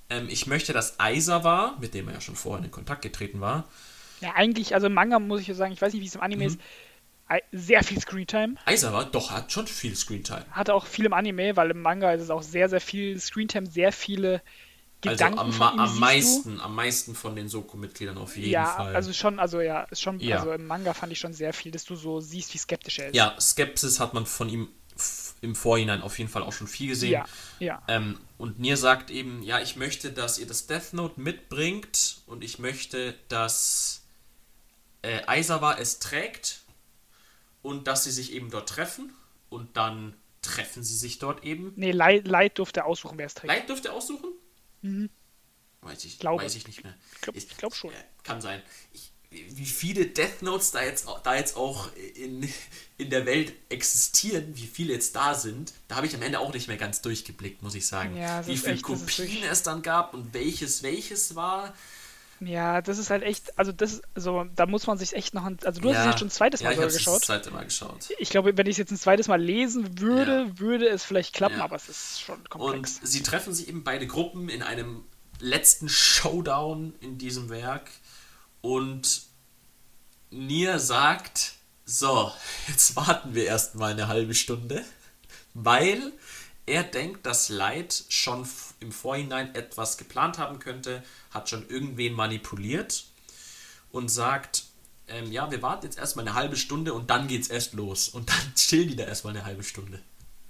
[0.09, 3.65] Ähm, ich möchte, dass Aizawa, mit dem er ja schon vorher in Kontakt getreten war,
[4.21, 6.21] Ja, eigentlich, also im Manga muss ich ja sagen, ich weiß nicht, wie es im
[6.23, 6.63] Anime ist, ei-
[7.53, 8.55] sehr viel Screentime.
[8.65, 10.45] Aizawa doch hat schon viel Screentime.
[10.51, 13.67] Hatte auch viel im Anime, weil im Manga ist es auch sehr, sehr viel Screentime,
[13.67, 14.43] sehr viele
[15.07, 18.41] Also Gedanken am, ihm am siehst meisten, am meisten von den Soko-Mitgliedern auf Du.
[18.41, 18.95] jeden Ja, Fall.
[18.95, 20.37] also schon, also ja, ist schon, Ja.
[20.39, 23.09] also im Manga fand ich schon sehr viel, dass du so siehst, wie skeptisch er
[23.09, 23.15] ist.
[23.15, 24.69] ja, Skepsis hat man von ihm
[25.41, 27.13] im Vorhinein auf jeden Fall auch schon viel gesehen.
[27.13, 27.29] ja,
[27.61, 27.83] ja.
[27.87, 32.43] Ähm, und Nier sagt eben, ja, ich möchte, dass ihr das Death Note mitbringt und
[32.43, 34.03] ich möchte, dass
[35.03, 36.63] äh, Aizawa es trägt
[37.63, 39.13] und dass sie sich eben dort treffen
[39.51, 41.73] und dann treffen sie sich dort eben.
[41.77, 43.49] Nee, Leid, Leid durfte aussuchen, wer es trägt.
[43.53, 44.29] Light dürft ihr aussuchen?
[45.81, 46.43] Weiß ich, Glaube.
[46.45, 46.95] weiß ich nicht mehr.
[47.15, 47.93] Ich glaub- ich glaub schon.
[48.23, 48.63] Kann sein.
[48.93, 52.49] Ich, wie viele Death Notes da jetzt, auch- da jetzt auch in,
[52.97, 56.53] in der Welt existieren, wie viele jetzt da sind, da habe ich am Ende auch
[56.55, 58.17] nicht mehr ganz durchgeblickt, muss ich sagen.
[58.17, 61.75] Ja, wie viele echt- Kopien es dann gab und welches welches war.
[62.41, 65.59] Ja, das ist halt echt, also das, also da muss man sich echt noch, ein,
[65.65, 67.17] also du hast es jetzt schon ein zweites Mal ja, ich geschaut.
[67.17, 68.09] das zweite Mal geschaut.
[68.19, 70.59] Ich glaube, wenn ich es jetzt ein zweites Mal lesen würde, Ja.
[70.61, 71.65] würde es vielleicht klappen, Ja.
[71.65, 73.01] aber es ist schon Und komplex.
[73.03, 75.05] sie treffen sich eben beide Gruppen in einem
[75.41, 77.91] letzten Showdown in diesem Werk.
[78.61, 79.23] Und
[80.31, 82.31] Nier sagt, so,
[82.69, 84.85] jetzt warten wir erstmal eine halbe Stunde,
[85.55, 86.13] weil
[86.69, 88.47] er denkt, dass Light schon
[88.81, 93.05] im Vorhinein etwas geplant haben könnte, hat schon irgendwen manipuliert
[93.91, 94.65] und sagt,
[95.09, 98.09] ähm, ja, wir warten jetzt erstmal eine halbe Stunde und dann geht's erst los.
[98.09, 100.01] Und dann chillen die da erstmal eine halbe Stunde.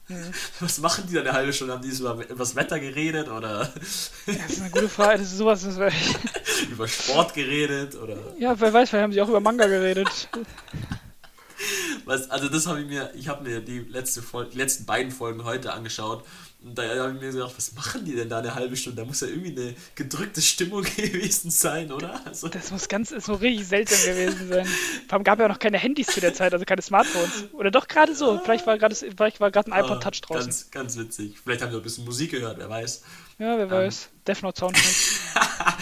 [0.60, 1.74] Was machen die da eine halbe Stunde?
[1.74, 3.72] Haben die so über das Wetter geredet oder
[4.26, 5.18] Das ist eine gute Frage.
[5.18, 5.76] Das ist sowas, das
[6.70, 10.28] über Sport geredet oder ja, wer weiß, vielleicht haben sie auch über Manga geredet.
[12.08, 12.30] Was?
[12.30, 15.44] Also das habe ich mir, ich habe mir die letzte Folge, die letzten beiden Folgen
[15.44, 16.24] heute angeschaut
[16.60, 19.02] und da habe ich mir gedacht, was machen die denn da eine halbe Stunde?
[19.02, 22.20] Da muss ja irgendwie eine gedrückte Stimmung gewesen sein, oder?
[22.26, 24.66] Also, Das muss ganz, ist so richtig seltsam gewesen sein.
[25.06, 27.44] Vor allem gab ja auch noch keine Handys zu der Zeit, also keine Smartphones.
[27.52, 28.40] Oder doch gerade so.
[28.42, 30.46] Vielleicht war gerade, vielleicht war gerade ein iPod Touch draußen.
[30.46, 31.38] Ganz, ganz witzig.
[31.40, 33.04] Vielleicht haben wir ein bisschen Musik gehört, wer weiß.
[33.38, 34.08] Ja, wer weiß.
[34.26, 35.76] Death Note Soundtrack.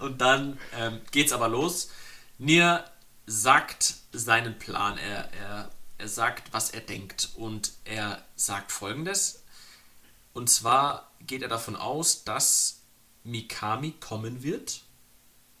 [0.00, 1.90] Und dann ähm, geht's aber los.
[2.38, 2.82] Nier
[3.26, 4.98] sagt seinen Plan.
[4.98, 7.30] Er, er, er sagt, was er denkt.
[7.36, 9.42] Und er sagt folgendes.
[10.32, 12.80] Und zwar geht er davon aus, dass
[13.24, 14.82] Mikami kommen wird.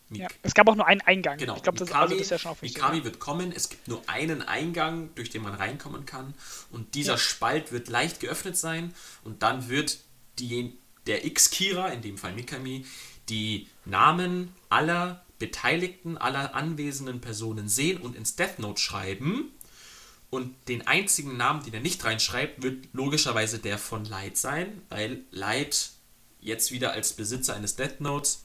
[0.08, 0.28] Mik Ja.
[0.42, 1.38] Es gab auch nur einen Eingang.
[1.38, 3.68] Genau, Ich glaube, das, Mikami, also das ist ja schon auf Mikami wird kommen, es
[3.68, 6.34] gibt nur einen Eingang, durch den man reinkommen kann
[6.70, 7.18] und dieser Ja.
[7.18, 8.94] Spalt wird leicht geöffnet sein
[9.24, 9.98] und dann wird
[10.38, 12.86] die, der X-Kira, in dem Fall Mikami,
[13.28, 19.52] die Namen aller Beteiligten, aller anwesenden Personen sehen und ins Death Note schreiben
[20.30, 25.20] und den einzigen Namen, den er nicht reinschreibt, wird logischerweise der von Light sein, weil
[25.30, 25.90] Light
[26.40, 28.44] jetzt wieder als Besitzer eines Death Notes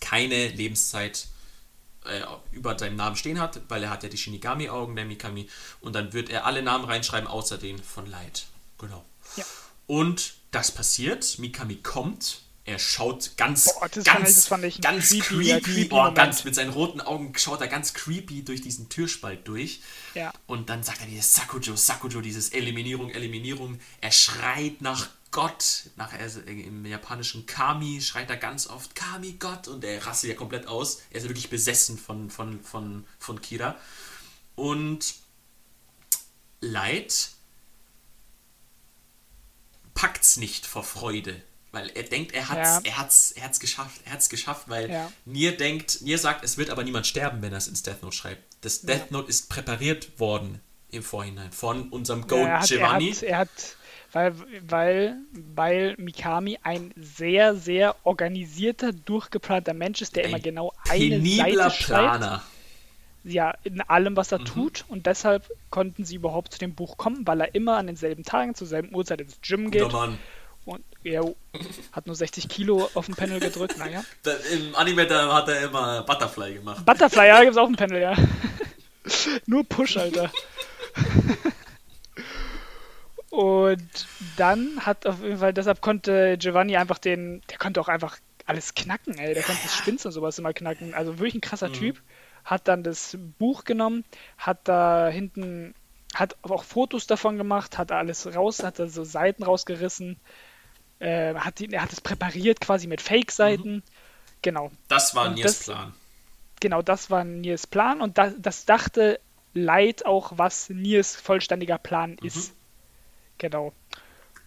[0.00, 1.28] keine Lebenszeit
[2.04, 2.22] äh,
[2.52, 5.48] über seinem Namen stehen hat, weil er hat ja die Shinigami-Augen, der Mikami,
[5.80, 8.46] und dann wird er alle Namen reinschreiben, außer den von Light.
[8.78, 9.04] Genau.
[9.36, 9.44] Ja.
[9.86, 15.88] Und das passiert, Mikami kommt, er schaut ganz, Boah, ganz, ich- ganz creepy- creepy, creepy
[15.94, 16.16] Moment.
[16.16, 19.80] ganz mit seinen roten Augen schaut er ganz creepy durch diesen Türspalt durch.
[20.14, 20.32] Ja.
[20.46, 23.78] Und dann sagt er wieder Sakujo, Sakujo, dieses Eliminierung, Eliminierung.
[24.00, 26.12] Er schreit nach Gott, nach
[26.46, 29.68] im japanischen Kami schreit er ganz oft Kami, Gott.
[29.68, 31.02] Und er rastet ja komplett aus.
[31.10, 33.76] Er ist wirklich besessen von, von, von, von Kira.
[34.56, 35.14] Und
[36.60, 37.28] Light
[39.94, 41.42] packt's nicht vor Freude.
[41.76, 42.90] Weil er denkt, er hat's, Ja.
[42.92, 45.12] er hat's, er hat's geschafft, er hat's geschafft, weil Ja.
[45.26, 48.16] Nier denkt, Nier sagt, es wird aber niemand sterben, wenn er es ins Death Note
[48.16, 48.42] schreibt.
[48.62, 53.12] Das Death Note ist präpariert worden im Vorhinein von unserem Goat er hat, er Giovanni.
[53.12, 53.48] hat, er hat
[54.12, 54.34] weil,
[54.66, 55.16] weil,
[55.54, 61.70] weil Mikami ein sehr, sehr organisierter, durchgeplanter Mensch ist, der immer Ein genau eine Seite
[61.70, 61.84] schreibt.
[61.86, 62.42] Planer.
[63.24, 64.44] Ja, in allem, was er Mhm.
[64.44, 64.84] tut.
[64.88, 68.54] Und deshalb konnten sie überhaupt zu dem Buch kommen, weil er immer an denselben Tagen,
[68.54, 69.92] zur selben Uhrzeit ins Gym Guter geht.
[69.92, 70.18] Mann.
[70.66, 71.24] Und er
[71.92, 74.04] hat nur 60 Kilo auf dem Panel gedrückt, naja.
[74.24, 76.84] Da, Im Anime da hat er immer Butterfly gemacht.
[76.84, 78.16] Butterfly, ja, gibt's auch ein Panel, ja.
[79.46, 80.32] Nur Push, Alter.
[83.30, 88.18] Und dann hat auf jeden Fall, deshalb konnte Giovanni einfach den, der konnte auch einfach
[88.44, 89.34] alles knacken, ey.
[89.34, 90.94] Der konnte das Spinns und sowas immer knacken.
[90.94, 92.02] Also wirklich ein krasser Typ.
[92.44, 94.04] Hat dann das Buch genommen,
[94.36, 95.74] hat da hinten,
[96.14, 100.18] hat auch Fotos davon gemacht, hat alles raus, hat da so Seiten rausgerissen,
[100.98, 103.76] äh, hat die, er hat es präpariert quasi mit Fake-Seiten.
[103.76, 103.82] Mhm.
[104.42, 104.70] Genau.
[104.88, 105.94] Das war Niers Plan.
[106.60, 109.20] Genau, das war Niers Plan und das, das dachte
[109.54, 112.26] Light auch, was Niers vollständiger Plan mhm.
[112.26, 112.54] ist.
[113.38, 113.72] Genau.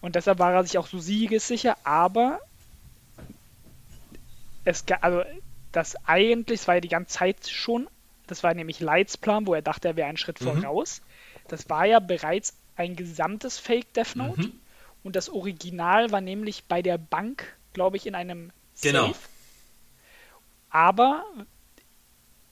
[0.00, 2.40] Und deshalb war er sich auch so siegessicher, aber
[4.64, 5.22] es also
[5.72, 7.88] das eigentlich, es war ja die ganze Zeit schon,
[8.26, 10.62] das war nämlich Lights Plan, wo er dachte, er wäre einen Schritt mhm.
[10.62, 11.02] voraus.
[11.48, 14.40] Das war ja bereits ein gesamtes Fake Death Note.
[14.42, 14.59] Mhm.
[15.02, 18.92] Und das Original war nämlich bei der Bank, glaube ich, in einem Safe.
[18.92, 19.14] Genau.
[20.70, 21.24] Aber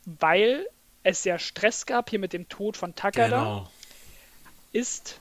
[0.04, 0.66] weil
[1.02, 3.70] es ja Stress gab hier mit dem Tod von Takada, genau.
[4.72, 5.20] ist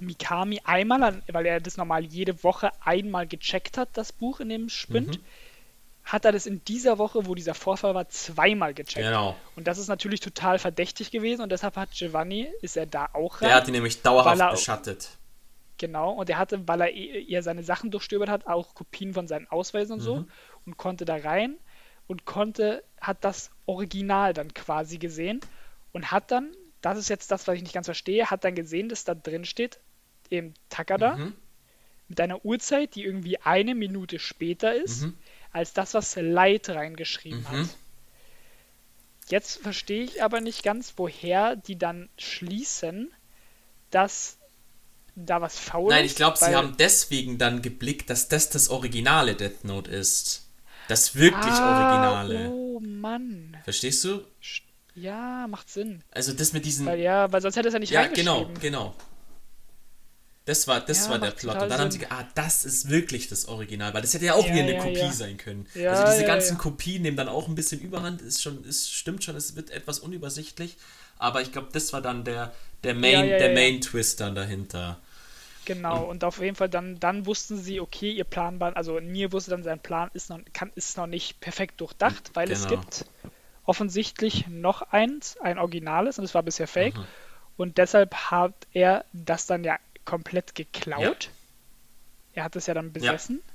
[0.00, 4.68] Mikami einmal, weil er das normal jede Woche einmal gecheckt hat, das Buch in dem
[4.68, 5.24] Sprint, mhm.
[6.04, 9.06] hat er das in dieser Woche, wo dieser Vorfall war, zweimal gecheckt.
[9.06, 9.36] Genau.
[9.56, 13.40] Und das ist natürlich total verdächtig gewesen und deshalb hat Giovanni, ist er da auch
[13.42, 13.48] rein.
[13.48, 15.10] Der hat ihn nämlich dauerhaft er, beschattet.
[15.82, 19.48] Genau, und er hatte, weil er eher seine Sachen durchstöbert hat, auch Kopien von seinen
[19.48, 20.04] Ausweisen und mhm.
[20.04, 20.24] so
[20.64, 21.56] und konnte da rein
[22.06, 25.40] und konnte, hat das Original dann quasi gesehen
[25.90, 26.52] und hat dann,
[26.82, 29.44] das ist jetzt das, was ich nicht ganz verstehe, hat dann gesehen, dass da drin
[29.44, 29.80] steht,
[30.30, 31.34] eben Takada, mhm.
[32.06, 35.18] mit einer Uhrzeit, die irgendwie eine Minute später ist, mhm.
[35.50, 37.48] als das, was Light reingeschrieben mhm.
[37.48, 37.66] hat.
[39.30, 43.12] Jetzt verstehe ich aber nicht ganz, woher die dann schließen,
[43.90, 44.38] dass
[45.14, 45.90] da was faul.
[45.90, 50.48] Nein, ich glaube, sie haben deswegen dann geblickt, dass das das originale Death Note ist.
[50.88, 52.50] Das wirklich ah, Originale.
[52.50, 53.56] Oh Mann.
[53.64, 54.22] Verstehst du?
[54.94, 56.02] Ja, macht Sinn.
[56.10, 56.86] Also das mit diesen.
[56.86, 58.94] Weil, ja, weil sonst hätte es ja nicht Ja, genau, genau.
[60.44, 61.62] Das war, das ja, war der Plot.
[61.62, 64.34] Und dann haben sie gesagt, ah, das ist wirklich das Original, weil das hätte ja
[64.34, 65.12] auch ja, wieder eine ja, Kopie ja.
[65.12, 65.68] sein können.
[65.88, 69.36] also diese ganzen Kopien nehmen dann auch ein bisschen Überhand, ist schon, ist, stimmt schon,
[69.36, 70.76] es wird etwas unübersichtlich.
[71.16, 75.00] Aber ich glaube, das war dann der, der Main, der Main Twist dann dahinter.
[75.64, 78.98] Genau, und, und, auf jeden Fall dann, dann wussten sie, okay, ihr Plan war, also
[79.00, 82.58] Nier wusste dann, sein Plan ist noch, kann, ist noch nicht perfekt durchdacht, weil genau.
[82.58, 83.04] es gibt
[83.64, 86.96] offensichtlich noch eins, ein Originales, und es war bisher fake.
[86.96, 87.06] Mhm.
[87.56, 91.24] Und deshalb hat er das dann ja komplett geklaut.
[91.24, 91.30] Ja.
[92.34, 93.42] Er hat es ja dann besessen.
[93.46, 93.51] Ja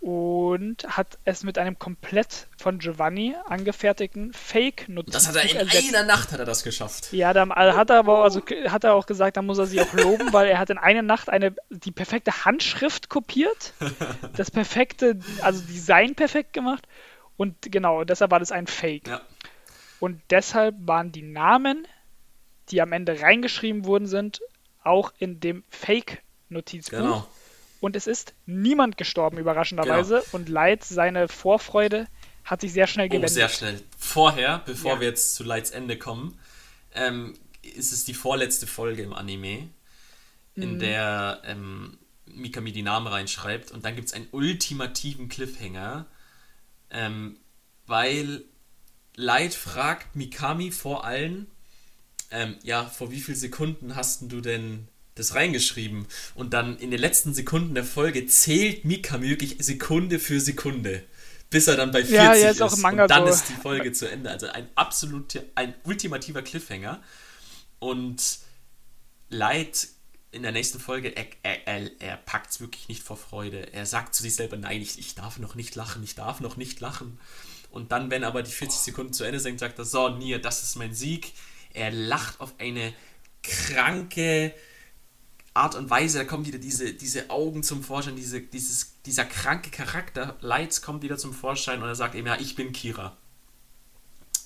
[0.00, 5.12] und hat es mit einem komplett von Giovanni angefertigten Fake-Notiz.
[5.12, 5.94] Das hat er in ersetzt.
[5.94, 7.12] einer Nacht hat er das geschafft.
[7.12, 9.92] Ja, dann hat er aber also hat er auch gesagt, da muss er sich auch
[9.92, 13.74] loben, weil er hat in einer Nacht eine die perfekte Handschrift kopiert,
[14.36, 16.86] das perfekte, also Design perfekt gemacht
[17.36, 19.06] und genau, deshalb war das ein Fake.
[19.06, 19.20] Ja.
[19.98, 21.86] Und deshalb waren die Namen,
[22.70, 24.40] die am Ende reingeschrieben wurden sind,
[24.82, 26.98] auch in dem Fake-Notizbuch.
[26.98, 27.26] Genau.
[27.80, 30.20] Und es ist niemand gestorben, überraschenderweise.
[30.20, 30.36] Genau.
[30.36, 32.06] Und Light, seine Vorfreude,
[32.44, 33.30] hat sich sehr schnell oh, gewendet.
[33.30, 33.82] Oh, sehr schnell.
[33.98, 35.00] Vorher, bevor ja.
[35.00, 36.38] wir jetzt zu Lights Ende kommen,
[36.94, 39.68] ähm, ist es die vorletzte Folge im Anime,
[40.54, 40.78] in mhm.
[40.78, 43.70] der ähm, Mikami die Namen reinschreibt.
[43.70, 46.06] Und dann gibt es einen ultimativen Cliffhanger,
[46.90, 47.38] ähm,
[47.86, 48.44] weil
[49.16, 51.46] Light fragt Mikami vor allen,
[52.30, 54.88] ähm, ja, vor wie vielen Sekunden hast du denn
[55.20, 56.06] das reingeschrieben.
[56.34, 61.04] Und dann in den letzten Sekunden der Folge zählt Mika wirklich Sekunde für Sekunde.
[61.50, 62.60] Bis er dann bei 40 ja, ist.
[62.60, 63.32] ist und dann so.
[63.32, 64.30] ist die Folge zu Ende.
[64.30, 67.02] Also ein absolut, ein ultimativer Cliffhanger.
[67.80, 68.38] Und
[69.30, 69.88] Light
[70.32, 73.72] in der nächsten Folge, er, er, er, er packt es wirklich nicht vor Freude.
[73.72, 76.56] Er sagt zu sich selber, nein, ich, ich darf noch nicht lachen, ich darf noch
[76.56, 77.18] nicht lachen.
[77.70, 80.62] Und dann, wenn aber die 40 Sekunden zu Ende sind, sagt er, so, Nier, das
[80.62, 81.32] ist mein Sieg.
[81.72, 82.92] Er lacht auf eine
[83.42, 84.54] kranke,
[85.52, 89.70] Art und Weise, da kommen wieder diese, diese Augen zum Vorschein, diese, dieses, dieser kranke
[89.70, 93.16] Charakter, Lights kommt wieder zum Vorschein und er sagt eben, ja, ich bin Kira.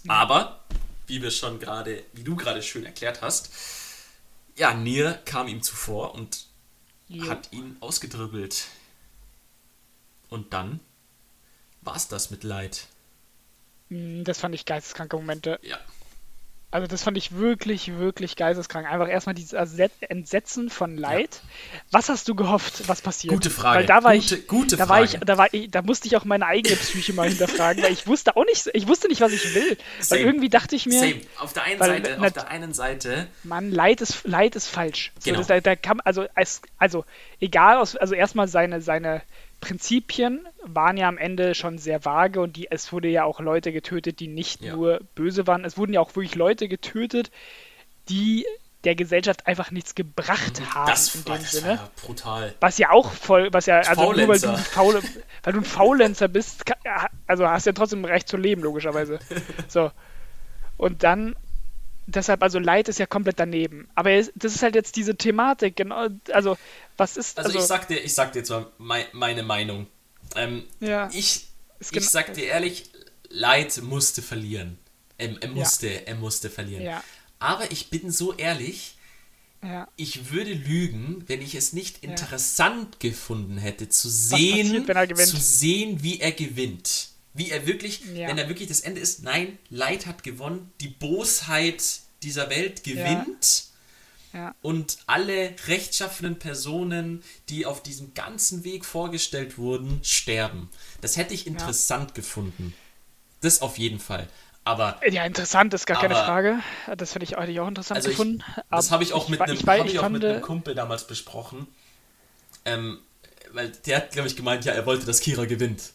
[0.08, 0.64] Aber,
[1.06, 3.50] wie wir schon gerade, wie du gerade schön erklärt hast,
[4.56, 6.46] ja, Nier kam ihm zuvor und
[7.08, 7.28] jo.
[7.28, 8.66] hat ihn ausgedribbelt.
[10.28, 10.80] Und dann
[11.82, 12.86] war es das mit Light.
[13.88, 15.58] Hm, das fand ich geisteskranke Momente.
[15.62, 15.78] Ja.
[16.74, 18.90] Also das fand ich wirklich, wirklich geisteskrank.
[18.90, 19.52] Einfach erstmal dieses
[20.00, 21.40] Entsetzen von Leid.
[21.40, 21.80] Ja.
[21.92, 23.32] Was hast du gehofft, was passiert?
[23.32, 23.78] Gute Frage.
[23.78, 24.90] Weil da war gute, ich, gute da Frage.
[24.90, 27.92] war ich, da war ich, da musste ich auch meine eigene Psyche mal hinterfragen, weil
[27.92, 29.78] ich wusste auch nicht, ich wusste nicht, was ich will.
[30.00, 30.20] Same.
[30.20, 30.98] Weil irgendwie dachte ich mir.
[30.98, 31.20] Same.
[31.38, 33.28] Auf der einen weil, Seite, auf der einen Seite.
[33.44, 35.12] Mann, Leid ist, Leid ist falsch.
[35.22, 35.36] Genau.
[35.36, 37.04] So, das, da, da kann, also, als, also
[37.38, 39.22] egal, also erstmal seine, seine
[39.64, 43.72] Prinzipien waren ja am Ende schon sehr vage und die, es wurde ja auch Leute
[43.72, 44.76] getötet, die nicht ja.
[44.76, 45.64] nur böse waren.
[45.64, 47.30] Es wurden ja auch wirklich Leute getötet,
[48.10, 48.44] die
[48.84, 50.74] der Gesellschaft einfach nichts gebracht mhm.
[50.74, 51.72] haben das, in dem das Sinne.
[51.72, 52.54] Ja brutal.
[52.60, 55.00] Was ja auch voll, was ja, also nur weil du, ein Faule,
[55.42, 56.64] weil du ein Faulenzer bist,
[57.26, 59.18] also hast du ja trotzdem Recht zu leben, logischerweise.
[59.68, 59.90] so.
[60.76, 61.34] Und dann
[62.06, 63.88] deshalb, also Light ist ja komplett daneben.
[63.94, 66.08] Aber er das ist halt jetzt diese Thematik, genau.
[66.32, 66.56] Also,
[66.96, 67.38] was ist.
[67.38, 69.86] Also, ich sag dir, ich sag dir jetzt mal mei- meine Meinung.
[70.36, 71.10] Ähm, Ja.
[71.12, 71.46] ich,
[71.80, 72.90] ich sag dir ehrlich,
[73.28, 74.78] Light musste verlieren.
[75.18, 76.82] Er, er musste, er musste verlieren.
[76.84, 77.02] Ja.
[77.38, 78.96] Aber ich bin so ehrlich,
[79.62, 79.88] Ja.
[79.96, 82.10] ich würde lügen, wenn ich es nicht Ja.
[82.10, 85.28] interessant gefunden hätte, zu passiert, sehen, er gewinnt?
[85.28, 87.08] zu sehen, wie er gewinnt.
[87.34, 88.28] Wie er wirklich, Ja.
[88.28, 91.82] wenn er wirklich das Ende ist, nein, Light hat gewonnen, die Bosheit
[92.22, 93.64] dieser Welt gewinnt
[94.32, 94.54] Ja.
[94.62, 100.70] und alle rechtschaffenen Personen, die auf diesem ganzen Weg vorgestellt wurden, sterben.
[101.00, 102.72] Das hätte ich interessant gefunden.
[103.40, 104.28] Das auf jeden Fall.
[104.66, 106.58] Aber Ja, interessant ist gar keine Aber- Frage.
[106.96, 108.42] Das finde ich, hätte ich auch interessant also ich, gefunden.
[108.70, 111.06] das Aber habe ich auch mit einem, wei- hab ich auch mit einem Kumpel damals
[111.06, 111.66] besprochen.
[112.64, 112.98] Ähm,
[113.52, 115.92] weil der hat, glaube ich, gemeint, ja, er wollte, dass Kira gewinnt.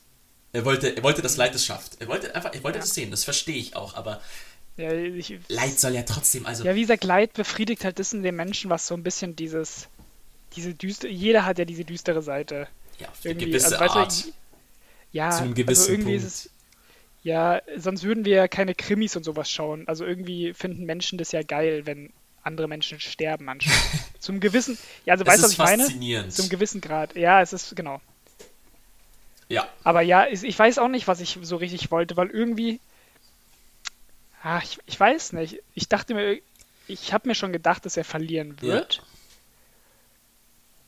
[0.52, 2.02] Er wollte, er wollte, dass Light es schafft.
[2.02, 2.82] Er wollte einfach, er wollte Ja.
[2.84, 4.22] das sehen, das verstehe ich auch, aber
[4.78, 8.24] ja, ich, Light soll ja trotzdem, also ja, wie gesagt, Leid befriedigt halt das in
[8.24, 9.90] den Menschen, was so ein bisschen dieses,
[10.56, 12.68] diese düstere, jeder hat ja diese düstere Seite.
[13.00, 14.26] ja, auf eine Irgendwie, gewisse also, weißt du, Art.
[15.12, 16.26] Ja, Zu einem gewissen also irgendwie Punkt.
[16.28, 16.50] ist es.
[17.24, 19.88] Ja, sonst würden wir ja keine Krimis und sowas schauen.
[19.88, 22.14] Also irgendwie finden Menschen das ja geil, wenn
[22.44, 23.82] andere Menschen sterben anscheinend.
[24.20, 25.58] Zum gewissen, ja, also es weißt du, was ich
[25.98, 26.30] meine?
[26.30, 27.16] Zum gewissen Grad.
[27.16, 28.02] Ja, es ist, genau.
[29.50, 32.80] Ja, Aber ja, ich, weiß auch nicht, was ich so richtig wollte, weil irgendwie.
[34.42, 35.62] Ah, ich, ich weiß nicht.
[35.76, 36.40] Ich dachte mir,
[36.88, 38.68] ich habe mir schon gedacht, dass er verlieren Ja.
[38.74, 39.04] wird.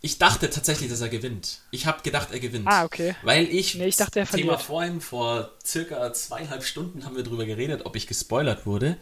[0.04, 1.60] ich dachte tatsächlich, dass er gewinnt.
[1.70, 2.68] Ich habe gedacht, er gewinnt.
[2.68, 3.16] Ah, okay.
[3.22, 4.62] Weil ich, Nee, ich dachte, er Thema verliert.
[4.62, 8.98] vorhin, vor circa zweieinhalb Stunden haben wir darüber geredet, ob ich gespoilert wurde.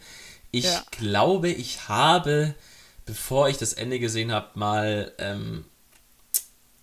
[0.50, 0.82] Ich Ja.
[0.90, 2.54] glaube, ich habe,
[3.06, 5.64] bevor ich das Ende gesehen habe, mal ähm,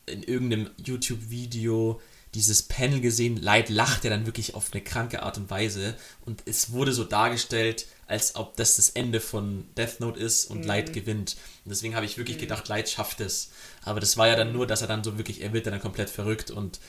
[0.07, 2.01] in irgendeinem YouTube-Video
[2.37, 3.37] dieses Panel gesehen.
[3.37, 7.03] Light lacht ja dann wirklich auf eine kranke Art und Weise und es wurde so
[7.03, 10.55] dargestellt, als ob das das Ende von Death Note ist Mhm.
[10.57, 11.35] und Light gewinnt.
[11.65, 13.49] Und deswegen habe ich wirklich gedacht, Light schafft es.
[13.83, 16.09] Aber das war ja dann nur, dass er dann so wirklich, er wird dann komplett
[16.11, 16.79] verrückt und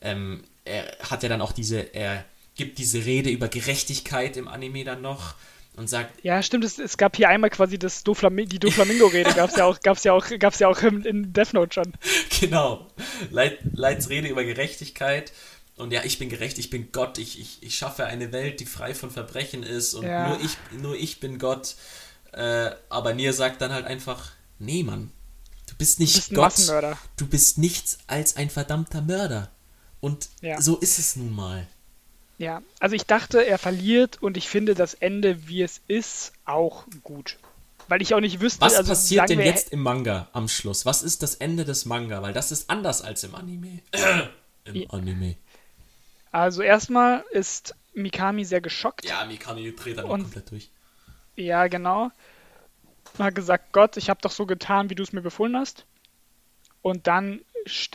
[0.00, 2.24] ähm, er hat ja dann auch diese, er
[2.54, 5.34] gibt diese Rede über Gerechtigkeit im Anime dann noch
[5.76, 6.64] und sagt, Ja, stimmt.
[6.64, 9.32] Es, es gab hier einmal quasi das Doflami die Doflamingo-Rede.
[9.34, 11.92] gab es ja auch, gab's ja auch, gab's ja auch in, in Death Note schon.
[12.40, 12.88] Genau.
[13.30, 15.32] Light, Lights Rede über Gerechtigkeit.
[15.76, 18.66] Und ja, ich bin gerecht, ich bin Gott, ich, ich, ich schaffe eine Welt, die
[18.66, 20.28] frei von Verbrechen ist und Ja.
[20.28, 21.76] nur, ich, nur ich bin Gott.
[22.32, 25.10] Äh, aber Nier sagt dann halt einfach, nee, Mann,
[25.68, 29.50] du bist nicht Du bist Gott, du bist nichts als ein verdammter Mörder.
[30.00, 30.60] Und Ja.
[30.60, 31.66] so ist es nun mal.
[32.42, 36.86] Ja, also ich dachte, er verliert und ich finde das Ende, wie es ist, auch
[37.04, 37.36] gut.
[37.86, 40.84] Weil ich auch nicht wüsste, Was also passiert denn jetzt im Manga am Schluss?
[40.84, 42.20] Was ist das Ende des Manga?
[42.20, 43.78] Weil das ist anders als im Anime.
[44.64, 44.90] Im Ja.
[44.90, 45.36] Anime.
[46.32, 49.04] Also erstmal ist Mikami sehr geschockt.
[49.04, 50.68] Ja, Mikami dreht dann Und- komplett durch.
[51.36, 52.10] Ja, genau.
[53.18, 55.84] Und hat gesagt, Gott, ich habe doch so getan, wie du es mir befohlen hast.
[56.80, 57.40] Und dann,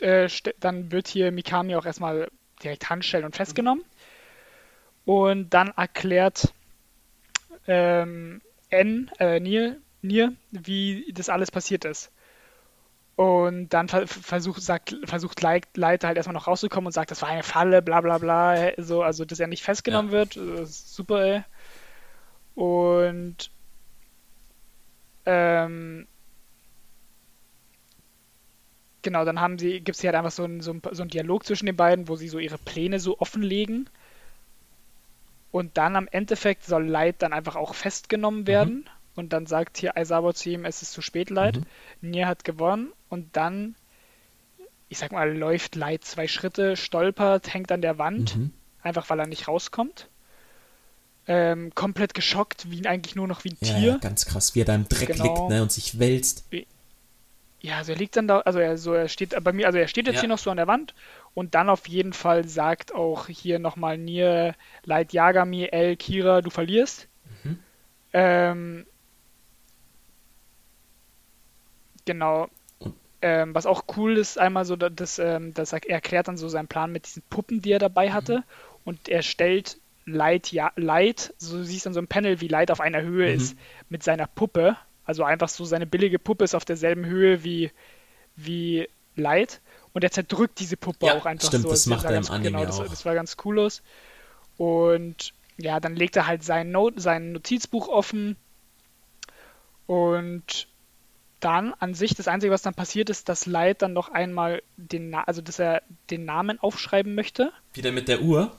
[0.00, 0.28] äh,
[0.58, 2.30] dann wird hier Mikami auch erstmal
[2.62, 3.84] direkt Handschellen und festgenommen.
[5.08, 6.52] Und dann erklärt
[7.66, 12.12] ähm, N, äh, Nier, Nier, wie das alles passiert ist.
[13.16, 17.30] Und dann ver versucht, sagt, versucht Light halt erstmal noch rauszukommen und sagt, das war
[17.30, 18.72] eine Falle, bla bla bla.
[18.76, 20.36] So, also, dass er nicht festgenommen wird.
[20.36, 21.42] Das ist super, ey.
[22.54, 23.50] Und
[25.24, 26.06] ähm,
[29.00, 31.10] genau, dann haben sie, gibt es hier halt einfach so einen so ein, so einen
[31.10, 33.88] Dialog zwischen den beiden, wo sie so ihre Pläne so offenlegen.
[35.50, 38.88] Und dann am Endeffekt soll Light dann einfach auch festgenommen werden.
[39.16, 41.56] Und dann sagt hier Aizawa zu ihm, es ist zu spät, Light.
[42.00, 42.10] Mhm.
[42.10, 42.92] Nier hat gewonnen.
[43.08, 43.74] Und dann,
[44.88, 48.52] ich sag mal, läuft Light zwei Schritte, stolpert, hängt an der Wand Mhm.
[48.82, 50.08] einfach weil er nicht rauskommt.
[51.26, 53.90] Ähm, komplett geschockt, wie eigentlich nur noch wie ein Ja, Tier.
[53.92, 55.24] ja, ganz krass, wie er da im Dreck Genau.
[55.24, 56.46] liegt ne, und sich wälzt.
[57.60, 59.88] Ja, also er liegt dann da, also er so, er steht bei mir, also er
[59.88, 60.20] steht jetzt Ja.
[60.20, 60.94] hier noch so an der Wand
[61.34, 66.50] und dann auf jeden Fall sagt auch hier nochmal Nier, Light Yagami, El, Kira, du
[66.50, 67.08] verlierst.
[67.44, 67.58] Mhm.
[68.12, 68.86] Ähm,
[72.04, 72.48] genau.
[73.22, 76.48] Ähm, was auch cool ist, einmal so, da- das, ähm, das er erklärt dann so
[76.48, 78.44] seinen Plan mit diesen Puppen, die er dabei hatte.
[78.84, 82.70] Und er stellt Light, ja, Light, so du siehst dann so ein Panel, wie Light
[82.70, 83.36] auf einer Höhe Mhm.
[83.36, 83.58] ist,
[83.88, 84.76] mit seiner Puppe.
[85.04, 87.72] Also einfach so seine billige Puppe ist auf derselben Höhe wie,
[88.36, 89.60] wie Light.
[89.92, 91.70] Und er zerdrückt diese Puppe Ja, auch einfach stimmt, so.
[91.70, 92.88] das sah macht er im ganz- Anime genau, das, auch.
[92.88, 93.82] das war ganz cool aus.
[94.56, 98.36] Und ja, dann legt er halt sein, Not sein Notizbuch offen.
[99.86, 100.68] Und
[101.40, 105.10] dann an sich, das Einzige, was dann passiert ist, dass Light dann noch einmal den,
[105.10, 108.52] Na also dass er den Namen aufschreiben möchte Wieder mit der Uhr.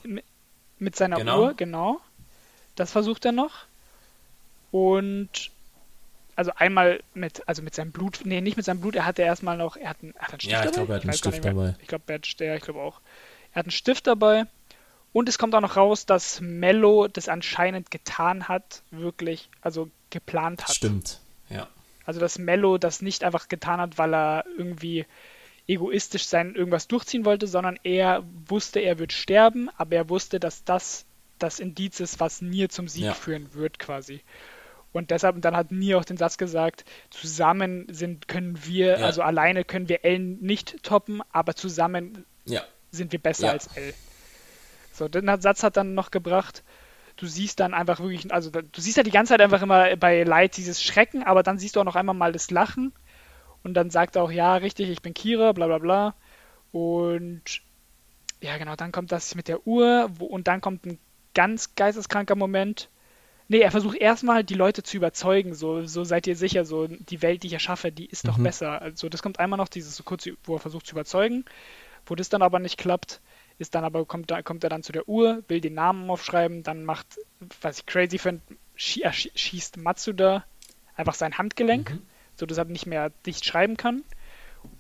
[0.78, 1.42] mit seiner Genau.
[1.44, 2.00] Uhr, genau.
[2.76, 3.66] Das versucht er noch.
[4.72, 5.52] Und
[6.40, 9.58] also einmal mit, also mit seinem Blut, nee, nicht mit seinem Blut, er hatte erstmal
[9.58, 10.76] noch, er hat einen, hat einen Stift Ja, ich dabei.
[10.78, 11.76] glaube, er hat einen Stift dabei.
[11.82, 13.02] Ich glaube, Badge, der, ich glaube auch.
[13.52, 14.46] Er hat einen Stift dabei.
[15.12, 20.64] Und es kommt auch noch raus, dass Mello das anscheinend getan hat, wirklich, also geplant
[20.64, 20.76] hat.
[20.76, 21.20] Stimmt.
[21.50, 21.68] Ja.
[22.06, 25.06] Also dass Mello das nicht einfach getan hat, weil er irgendwie
[25.68, 30.64] egoistisch sein irgendwas durchziehen wollte, sondern er wusste, er wird sterben, aber er wusste, dass
[30.64, 31.06] das
[31.38, 33.14] das Indiz ist, was Nier zum Sieg Ja.
[33.14, 34.22] führen wird, quasi.
[34.92, 39.06] Und deshalb, und dann hat Nier auch den Satz gesagt, zusammen sind, können wir, Ja.
[39.06, 42.64] also alleine können wir L nicht toppen, aber zusammen Ja.
[42.92, 43.52] sind wir besser Ja.
[43.52, 43.94] als L.
[44.92, 46.64] So, den Satz hat dann noch gebracht,
[47.18, 50.24] du siehst dann einfach wirklich, also du siehst ja die ganze Zeit einfach immer bei
[50.24, 52.92] Light dieses Schrecken, aber dann siehst du auch noch einmal mal das Lachen
[53.64, 56.16] und dann sagt er auch, ja, richtig, ich bin Kira, bla bla bla.
[56.72, 57.44] Und
[58.42, 60.98] ja, genau, dann kommt das mit der Uhr wo, und dann kommt ein
[61.36, 62.90] ganz geisteskranker Moment.
[63.52, 67.22] Nee, er versucht erstmal die Leute zu überzeugen, so, so seid ihr sicher, so die
[67.24, 68.44] Welt, die ich erschaffe, die ist doch Mhm.
[68.44, 68.80] besser.
[68.82, 71.46] Also das kommt einmal noch, dieses so kurz, wo er versucht zu überzeugen,
[72.06, 73.22] wo das dann aber nicht klappt,
[73.58, 76.62] ist dann aber, kommt, da- kommt er dann zu der Uhr, will den Namen aufschreiben,
[76.62, 77.08] dann macht,
[77.62, 78.42] was ich crazy finde,
[78.78, 79.04] schie-
[79.36, 80.46] schießt Matsuda
[80.96, 82.02] einfach sein Handgelenk, Mhm.
[82.36, 84.04] so dass er nicht mehr dicht schreiben kann.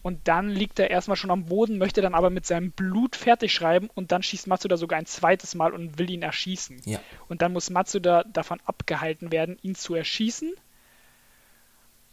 [0.01, 3.53] Und dann liegt er erstmal schon am Boden, möchte dann aber mit seinem Blut fertig
[3.53, 6.81] schreiben und dann schießt Matsuda sogar ein zweites Mal und will ihn erschießen.
[6.85, 6.99] Ja.
[7.27, 10.53] Und dann muss Matsuda davon abgehalten werden, ihn zu erschießen.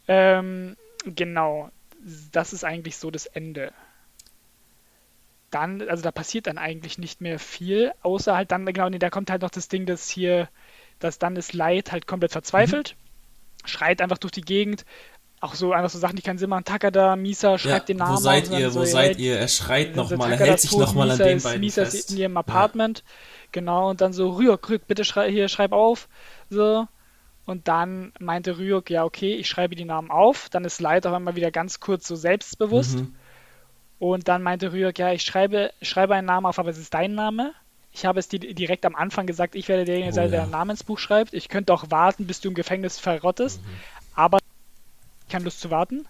[0.09, 1.71] Ähm, genau.
[2.33, 3.73] Das ist eigentlich so das Ende.
[5.51, 9.11] Dann, also da passiert dann eigentlich nicht mehr viel, außer halt dann, genau, nee, da
[9.11, 10.49] kommt halt noch das Ding, dass hier,
[10.99, 12.97] dass dann das Leid halt komplett verzweifelt,
[13.65, 14.85] schreit einfach durch die Gegend,
[15.47, 16.65] auch so einfach so Sachen, die keinen Sinn machen.
[16.65, 19.39] Takada, Misa, schreibt den Namen wo seid ihr, so, wo seid ihr?
[19.39, 22.11] Er schreit nochmal, er hält ist sich nochmal an den ist- beiden Misa ist fest.
[22.13, 23.03] in ihrem Apartment.
[23.53, 26.09] Genau, und dann so, Ryuk, Ryuk, bitte schrei hier, schreib auf.
[26.51, 26.87] So.
[27.47, 30.49] Und dann meinte Ryuk, ja, okay, ich schreibe die Namen auf.
[30.51, 32.99] Dann ist Light auf einmal wieder ganz kurz so selbstbewusst.
[32.99, 33.15] Mhm.
[33.99, 37.15] Und dann meinte Ryuk, ja, ich schreibe, schreibe einen Namen auf, aber es ist dein
[37.15, 37.53] Name.
[37.93, 40.43] Ich habe es dir direkt am Anfang gesagt, ich werde derjenige Oh, sein, der ja.
[40.43, 41.33] einen Namen ins Buch schreibt.
[41.33, 43.63] Ich könnte auch warten, bis du im Gefängnis verrottest.
[43.63, 43.69] Mhm.
[44.17, 44.39] Aber
[45.35, 46.07] habe Lust zu warten.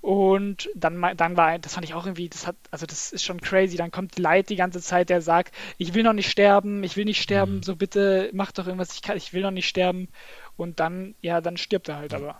[0.00, 3.40] Und dann, dann war, das fand ich auch irgendwie, das hat, also das ist schon
[3.40, 3.78] crazy.
[3.78, 7.06] Dann kommt Light die ganze Zeit, der sagt, ich will noch nicht sterben, ich will
[7.06, 7.62] nicht sterben, Mhm.
[7.62, 10.08] so bitte mach doch irgendwas, ich kann, ich will noch nicht sterben.
[10.58, 12.38] Und dann, ja, dann stirbt er halt aber.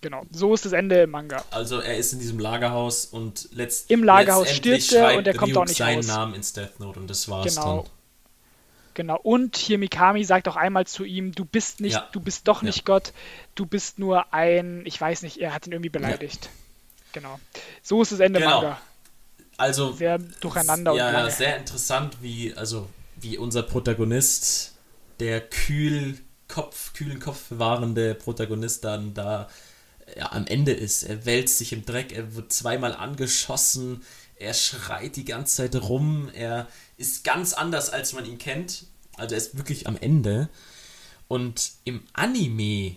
[0.00, 1.44] Genau, so ist das Ende im Manga.
[1.50, 5.50] Also er ist in diesem Lagerhaus und letzt Im Lagerhaus stirbt er und er kommt
[5.52, 6.06] Ryuk auch nicht seinen raus.
[6.06, 7.82] Namen ins Death Note und das war's Genau.
[7.82, 7.90] dann.
[8.94, 9.18] Genau.
[9.22, 12.08] Und hier Mikami sagt auch einmal zu ihm, du bist nicht, Ja.
[12.12, 12.66] du bist doch Ja.
[12.66, 13.12] nicht Gott,
[13.54, 16.50] du bist nur ein, ich weiß nicht, er hat ihn irgendwie beleidigt.
[17.12, 17.38] Genau.
[17.82, 18.62] So ist das Ende Genau.
[18.62, 18.80] Manga.
[19.56, 21.30] Also Sehr durcheinander ja, und lange.
[21.30, 24.74] sehr interessant, wie also wie unser Protagonist,
[25.20, 29.48] der kühl Kopf, kühlen Kopf bewahrende Protagonist dann da
[30.16, 31.02] ja, am Ende ist.
[31.04, 34.02] Er wälzt sich im Dreck, er wird zweimal angeschossen,
[34.36, 36.66] er schreit die ganze Zeit rum, er
[37.02, 38.84] ist ganz anders, als man ihn kennt.
[39.16, 40.48] Also er ist wirklich am Ende.
[41.28, 42.96] Und im Anime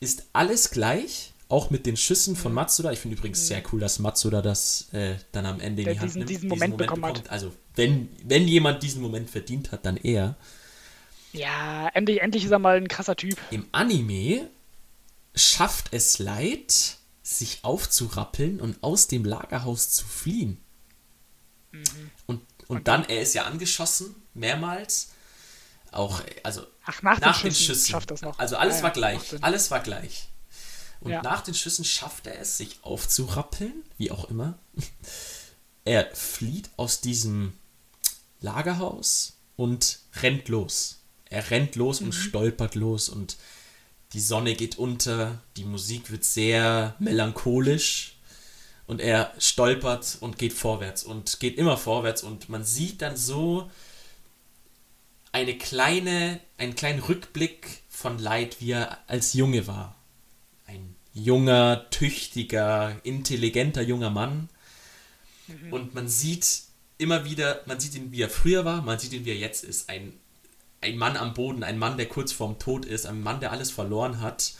[0.00, 2.38] ist alles gleich, auch mit den Schüssen Mhm.
[2.38, 2.92] von Matsuda.
[2.92, 6.08] Ich finde übrigens sehr cool, dass Matsuda das äh, dann am Ende in die Hand
[6.08, 6.30] diesen- nimmt.
[6.30, 7.28] diesen Moment bekommen hat.
[7.30, 10.36] Also wenn, wenn jemand diesen Moment verdient hat, dann er.
[11.32, 13.36] Ja, endlich, endlich ist er mal ein krasser Typ.
[13.50, 14.48] Im Anime
[15.34, 20.58] schafft es Light, sich aufzurappeln und aus dem Lagerhaus zu fliehen.
[22.26, 25.08] Und, und dann, er ist ja angeschossen, mehrmals.
[25.92, 27.90] Auch, also Ach, nach, nach den den Schüssen, Schüssen.
[27.90, 28.38] schafft das noch.
[28.38, 29.20] Also alles Ja, war gleich.
[29.42, 30.28] Alles war gleich.
[31.00, 31.22] Und Ja.
[31.22, 34.58] nach den Schüssen schafft er es, sich aufzurappeln, wie auch immer.
[35.84, 37.54] Er flieht aus diesem
[38.40, 40.98] Lagerhaus und rennt los.
[41.24, 42.06] Er rennt los Mhm.
[42.06, 43.36] und stolpert los und
[44.12, 48.16] die Sonne geht unter, die Musik wird sehr melancholisch
[48.90, 53.70] und er stolpert und geht vorwärts und geht immer vorwärts und man sieht dann so
[55.30, 59.94] eine kleine, einen kleinen Rückblick von Light, wie er als Junge war.
[60.66, 64.48] Ein junger, tüchtiger, intelligenter junger Mann.
[65.70, 66.62] Und man sieht
[66.98, 69.62] immer wieder, man sieht ihn, wie er früher war, man sieht ihn, wie er jetzt
[69.62, 69.88] ist.
[69.88, 70.14] Ein,
[70.80, 73.70] ein Mann am Boden, ein Mann, der kurz vorm Tod ist, ein Mann, der alles
[73.70, 74.54] verloren hat.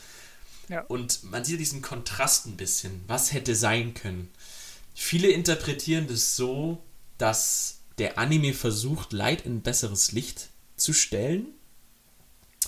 [0.71, 0.81] Ja.
[0.87, 3.03] Und man sieht diesen Kontrast ein bisschen.
[3.07, 4.31] Was hätte sein können?
[4.95, 6.81] Viele interpretieren das so,
[7.17, 11.47] dass der Anime versucht, Light in besseres Licht zu stellen.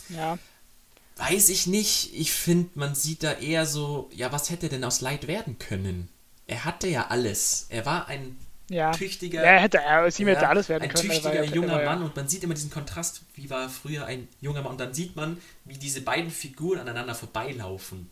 [0.10, 0.38] Ja,
[1.16, 2.12] Weiß ich nicht.
[2.16, 6.10] Ich finde, man sieht da eher so, ja, was hätte denn aus Light werden können?
[6.48, 7.68] Er hatte ja alles.
[7.70, 8.36] Er war ein
[8.74, 8.92] Ja.
[8.92, 9.42] tüchtiger.
[9.42, 11.10] Er hätte, er, aus ihm hätte Ja, alles werden ein können.
[11.12, 13.50] er war tüchtiger ja- junger er ja- Mann und man sieht immer diesen Kontrast, wie
[13.50, 18.10] war früher ein junger Mann und dann sieht man, wie diese beiden Figuren aneinander vorbeilaufen.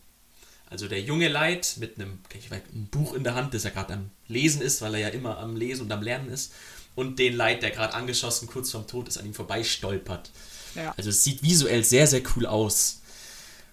[0.69, 3.71] Also der junge Leid mit einem, ich weiß, ein Buch in der Hand, das er
[3.71, 6.53] gerade am Lesen ist, weil er ja immer am Lesen und am Lernen ist,
[6.95, 10.29] und den Leid, der gerade angeschossen kurz vorm Tod ist, an ihm vorbeistolpert.
[10.75, 10.93] Ja.
[10.97, 13.01] Also es sieht visuell sehr, sehr cool aus.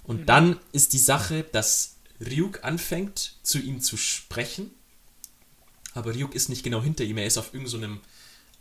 [0.03, 4.71] Und dann ist die Sache, dass Ryuk anfängt, zu ihm zu sprechen.
[5.95, 7.19] Aber Ryuk ist nicht genau hinter ihm.
[7.19, 8.01] Er ist auf irgendeinem, so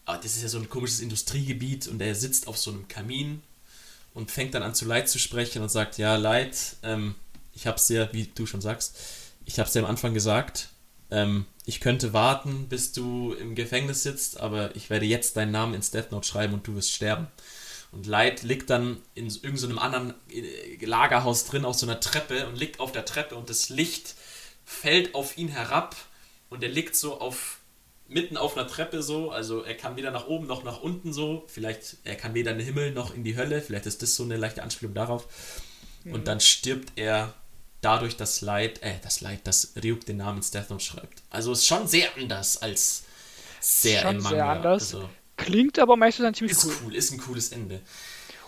[0.05, 3.41] ah, das ist ja so ein komisches Industriegebiet und er sitzt auf so einem Kamin
[4.13, 7.15] und fängt dann an zu Light zu sprechen und sagt, ja, Light, ähm,
[7.53, 8.95] ich hab's dir, wie du schon sagst,
[9.45, 10.69] ich hab's dir am Anfang gesagt,
[11.11, 15.73] ähm, ich könnte warten, bis du im Gefängnis sitzt, aber ich werde jetzt deinen Namen
[15.73, 17.27] ins Death Note schreiben und du wirst sterben.
[17.91, 22.57] Und Light liegt dann in irgendeinem anderen äh, Lagerhaus drin auf so einer Treppe und
[22.57, 24.15] liegt auf der Treppe und das Licht
[24.65, 25.95] fällt auf ihn herab
[26.49, 27.59] und er liegt so auf
[28.09, 31.43] mitten auf einer Treppe so, also er kann weder nach oben noch nach unten so,
[31.47, 34.23] vielleicht er kann weder in den Himmel noch in die Hölle, vielleicht ist das so
[34.23, 35.27] eine leichte Anspielung darauf.
[36.05, 37.33] Und dann stirbt er
[37.81, 41.21] dadurch das Leid, äh, das Leid, dass Ryuk den Namen ins Death Note schreibt.
[41.29, 43.03] Also ist schon sehr anders als
[43.59, 44.51] sehr Schon im sehr Manga.
[44.53, 44.95] anders.
[44.95, 46.73] Also, Klingt aber meistens dann ziemlich ist cool.
[46.85, 47.81] cool, ist ein cooles Ende.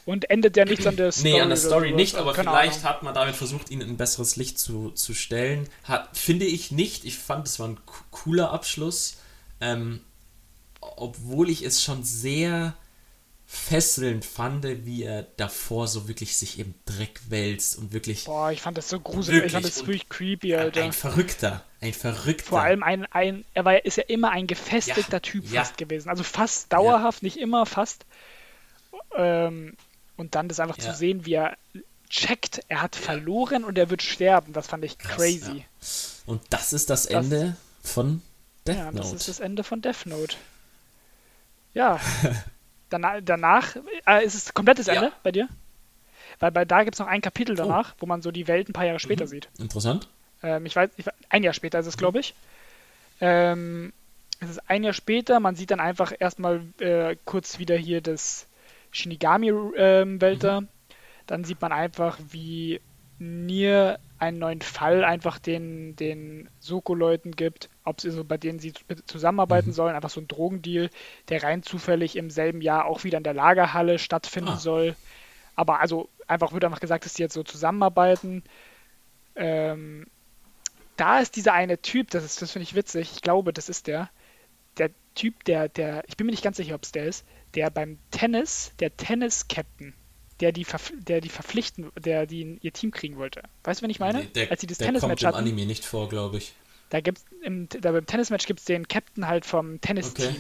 [0.09, 1.33] Und endet ja nichts an der Story.
[1.33, 2.89] Nee, an der Story nicht, aber Keine vielleicht Ahnung.
[2.89, 5.69] hat man damit versucht, ihn in ein besseres Licht zu, zu stellen.
[5.83, 7.05] Hat, finde ich nicht.
[7.05, 9.17] Ich fand, es war ein co- cooler Abschluss.
[9.61, 10.01] Ähm,
[10.81, 12.73] obwohl ich es schon sehr
[13.45, 18.61] fesselnd fand, wie er davor so wirklich sich im Dreck wälzt und wirklich Boah, ich
[18.61, 19.45] fand das so gruselig.
[19.45, 20.83] Ich fand das wirklich creepy, Alter.
[20.83, 22.45] ein Verrückter, ein Verrückter.
[22.45, 25.61] Vor allem ein, ein er war, ist ja immer ein gefestigter Ja, Typ ja.
[25.61, 26.09] fast gewesen.
[26.09, 28.05] Also fast dauerhaft, nicht immer, fast.
[29.15, 29.75] Ähm,
[30.19, 30.91] und dann das einfach Ja.
[30.91, 31.57] zu sehen, wie er
[32.09, 35.65] checkt, er hat verloren und er wird sterben, das fand ich Krass, crazy.
[36.25, 38.21] Und das ist das Ende von
[38.67, 39.15] Death Ja, das Note.
[39.15, 40.35] ist das Ende von Death Note.
[41.73, 41.99] Ja.
[42.89, 43.75] Danach, danach
[44.07, 44.93] äh, ist es komplettes Ja.
[44.95, 45.47] Ende bei dir?
[46.39, 47.63] Weil bei da gibt es noch ein Kapitel Oh.
[47.63, 49.29] danach, wo man so die Welt ein paar Jahre später Mhm.
[49.29, 49.49] sieht.
[49.59, 50.07] Interessant.
[50.41, 52.33] Ähm, ich weiß, ich, weiß- ein Jahr später ist es, glaube ich.
[53.21, 53.93] Ähm,
[54.39, 58.47] es ist ein Jahr später, man sieht dann einfach erstmal äh, kurz wieder hier das
[58.91, 60.63] Shinigami-Welt da.
[61.27, 62.81] Dann sieht man einfach, wie
[63.19, 68.73] Nier einen neuen Fall einfach den, den Soko-Leuten gibt, ob sie so bei denen sie
[68.73, 70.89] zu- zusammenarbeiten sollen, einfach so ein Drogendeal,
[71.29, 74.57] der rein zufällig im selben Jahr auch wieder in der Lagerhalle stattfinden Ah.
[74.57, 74.95] soll.
[75.55, 78.43] Aber also einfach wird einfach gesagt, dass die jetzt so zusammenarbeiten.
[79.35, 80.05] Ähm,
[80.97, 83.87] da ist dieser eine Typ, das ist, das finde ich witzig, ich glaube, das ist
[83.87, 84.09] der,
[84.77, 87.69] der Typ, der, der, ich bin mir nicht ganz sicher, ob es der ist, der
[87.69, 89.93] beim Tennis, der Tennis-Captain,
[90.39, 90.65] der die,
[90.99, 93.43] der die verpflichten, der die in ihr Team kriegen wollte.
[93.63, 94.19] Weißt du, wen ich meine?
[94.19, 96.53] Nee, der, Als sie das der kommt Tennismatch im hatten, Anime nicht vor, glaube ich.
[96.89, 100.29] da gibt's im, da beim Tennismatch gibt es den Captain halt vom Tennisteam.
[100.29, 100.39] Okay.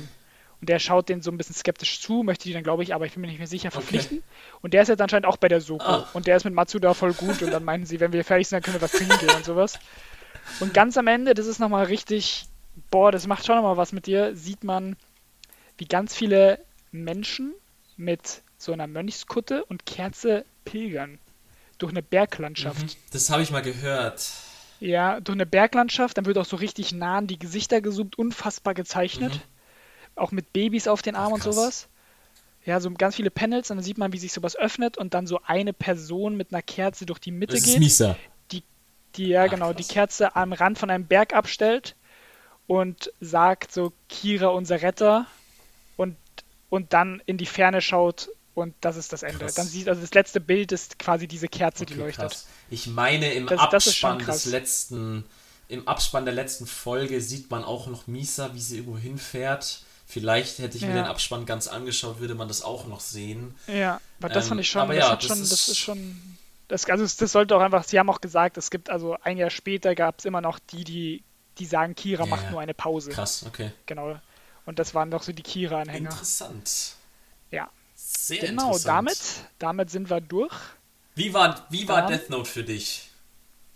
[0.61, 3.05] Und der schaut den so ein bisschen skeptisch zu, möchte die dann, glaube ich, aber
[3.05, 4.21] ich bin mir nicht mehr sicher, verpflichten.
[4.61, 5.85] Und der ist jetzt anscheinend auch bei der Soko.
[5.85, 6.09] Ah.
[6.13, 7.41] Und der ist mit Matsuda voll gut.
[7.41, 9.45] Und dann meinten sie, wenn wir fertig sind, dann können wir was trinken gehen und
[9.45, 9.79] sowas.
[10.59, 12.45] Und ganz am Ende, das ist nochmal richtig,
[12.91, 14.97] boah, das macht schon nochmal was mit dir, sieht man,
[15.77, 16.59] wie ganz viele
[16.91, 17.53] Menschen
[17.97, 21.19] mit so einer Mönchskutte und Kerze pilgern.
[21.77, 22.81] Durch eine Berglandschaft.
[22.83, 22.89] Mhm.
[23.11, 24.31] Das habe ich mal gehört.
[24.81, 28.73] Ja, durch eine Berglandschaft, dann wird auch so richtig nah an die Gesichter gezoomt, unfassbar
[28.73, 29.33] gezeichnet.
[29.33, 29.41] Mhm.
[30.15, 31.87] Auch mit Babys auf den Armen und sowas.
[32.65, 35.27] Ja, so ganz viele Panels und dann sieht man, wie sich sowas öffnet und dann
[35.27, 38.17] so eine Person mit einer Kerze durch die Mitte Das ist geht, Misa.
[39.15, 39.93] die ja Ach, genau die krass.
[39.93, 41.95] Kerze am Rand von einem Berg abstellt
[42.67, 45.25] und sagt so Kira unser Retter
[46.69, 49.39] und dann in die Ferne schaut und das ist das Ende.
[49.45, 49.55] Krass.
[49.55, 52.29] Dann sieht also das letzte Bild ist quasi diese Kerze, die Okay, leuchtet.
[52.31, 52.47] krass.
[52.69, 54.43] Ich meine, im Das- das Abspann krass.
[54.43, 55.25] des letzten,
[55.67, 59.83] im Abspann der letzten Folge sieht man auch noch Misa, wie sie irgendwo hinfährt.
[60.07, 61.03] Vielleicht hätte ich mir Ja.
[61.03, 63.53] den Abspann ganz angeschaut, würde man das auch noch sehen.
[63.67, 65.77] Ja, aber das Ähm, fand ich schon, aber das ja, das schon, ist- das ist
[65.77, 69.17] schon, das, also das, das sollte auch einfach, sie haben auch gesagt, es gibt also
[69.23, 71.23] ein Jahr später gab es immer noch die, die,
[71.59, 73.11] die sagen, Kira Ja, macht nur eine Pause.
[73.11, 73.71] Krass, okay.
[73.85, 74.19] Genau.
[74.69, 76.11] Und das waren doch so die Kira-Anhänger.
[76.11, 76.93] Interessant.
[77.49, 77.69] Ja.
[77.95, 78.85] Sehr Genau, interessant.
[78.87, 79.17] damit,
[79.57, 80.53] damit sind wir durch.
[81.15, 83.09] Wie war, wie war Death Note für dich?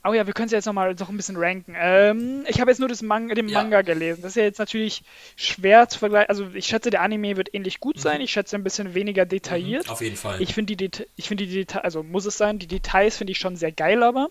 [0.06, 1.74] Oh ja, wir können es jetzt nochmal noch ein bisschen ranken.
[1.76, 3.64] Ähm, ich habe jetzt nur das Man den Ja.
[3.64, 4.22] Manga gelesen.
[4.22, 5.04] Das ist ja jetzt natürlich
[5.36, 6.30] schwer zu vergleichen.
[6.30, 8.22] Also ich schätze, der Anime wird ähnlich gut sein.
[8.22, 9.86] Ich schätze ein bisschen weniger detailliert.
[9.88, 10.42] Mhm, Auf jeden Fall.
[10.44, 13.32] Ich finde die, Deta ich finde die Details, also muss es sein, die Details finde
[13.32, 14.30] ich schon sehr geil, aber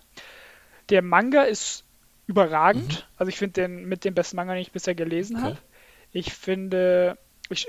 [0.91, 1.85] der Manga ist
[2.29, 3.09] überragend.
[3.17, 5.43] Also ich finde den mit dem besten Manga, den ich bisher gelesen Mhm.
[5.43, 5.51] Okay.
[5.55, 5.59] habe.
[6.13, 7.19] Ich finde,
[7.51, 7.67] ich,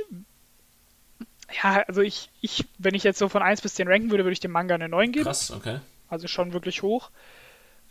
[1.64, 4.34] ja, also ich, ich, wenn ich jetzt so von 1 bis 10 ranken würde, würde
[4.34, 5.26] ich dem Manga eine 9 geben.
[5.26, 5.80] Krass, okay.
[6.10, 7.12] Also schon wirklich hoch.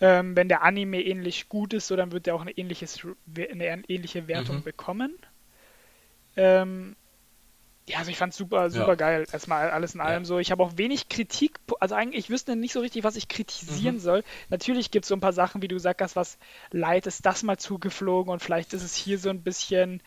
[0.01, 3.01] Ähm, wenn der Anime ähnlich gut ist, so dann wird er auch eine, ähnliches,
[3.37, 4.63] eine ähnliche Wertung Mhm.
[4.65, 5.17] bekommen.
[6.37, 6.97] Ähm,
[7.89, 8.95] ja, also ich fand es super, super Ja.
[8.95, 9.27] geil.
[9.33, 10.39] Erstmal alles in allem so.
[10.39, 13.97] Ich habe auch wenig Kritik, also eigentlich, ich wüsste nicht so richtig, was ich kritisieren
[13.97, 14.01] Mhm.
[14.01, 14.25] soll.
[14.51, 16.39] Natürlich gibt es so ein paar Sachen, wie du gesagt hast, was
[16.71, 20.03] leid ist, das mal zugeflogen und vielleicht ist es hier so ein bisschen,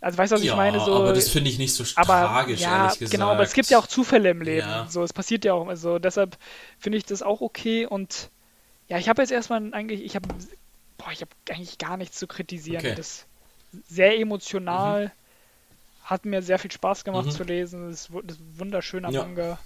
[0.00, 0.80] also weißt du, was ja, ich meine?
[0.80, 3.12] So, aber das finde ich nicht so aber tragisch, ja, ehrlich gesagt.
[3.12, 4.68] genau, aber es gibt ja auch Zufälle im Leben.
[4.68, 4.86] Ja.
[4.88, 5.66] So, es passiert ja auch.
[5.68, 6.36] Also deshalb
[6.78, 8.30] finde ich das auch okay und
[8.88, 10.28] ja, ich habe jetzt erstmal eigentlich, ich habe,
[10.96, 12.84] boah, ich habe eigentlich gar nichts zu kritisieren.
[12.84, 12.94] Okay.
[12.94, 13.26] Das
[13.88, 15.12] sehr emotional,
[16.04, 17.30] hat mir sehr viel Spaß gemacht Mhm.
[17.32, 17.90] zu lesen.
[17.90, 19.22] Das ist, wu- das ist ein wunderschöner Ja.
[19.22, 19.58] Manga.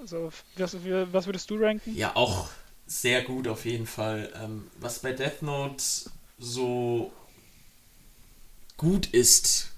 [0.00, 0.76] Also, was,
[1.12, 1.96] was würdest du ranken?
[1.96, 2.48] Ja, auch
[2.86, 4.32] sehr gut auf jeden Fall.
[4.42, 5.82] Ähm, was bei Death Note
[6.38, 7.12] so
[8.82, 9.70] gut ist,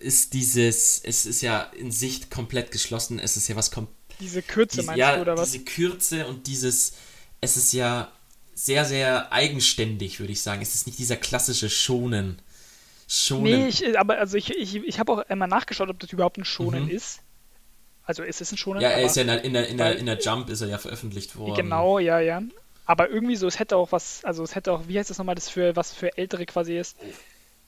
[0.00, 4.42] ist dieses, es ist ja in Sicht komplett geschlossen, es ist ja was komplett Diese
[4.42, 5.50] Kürze diese, meinst ja, du oder was?
[5.50, 6.92] diese Kürze und dieses,
[7.40, 8.12] es ist ja
[8.54, 10.62] sehr, sehr eigenständig, würde ich sagen.
[10.62, 12.40] Es ist nicht dieser klassische Schonen.
[13.08, 13.44] Schonen.
[13.44, 16.44] Nee, ich, aber also ich, ich, ich habe auch einmal nachgeschaut, ob das überhaupt ein
[16.44, 16.90] Schonen Mhm.
[16.90, 17.20] ist.
[18.04, 18.80] Also ist es ein Schonen?
[18.82, 20.68] ja, er ist ja in der, in der, in der, in der Jump ist er
[20.68, 21.54] ja veröffentlicht worden.
[21.56, 22.42] Genau, ja, ja.
[22.84, 25.34] Aber irgendwie so, es hätte auch was, also es hätte auch, wie heißt das nochmal,
[25.36, 26.96] das für was für Ältere quasi ist.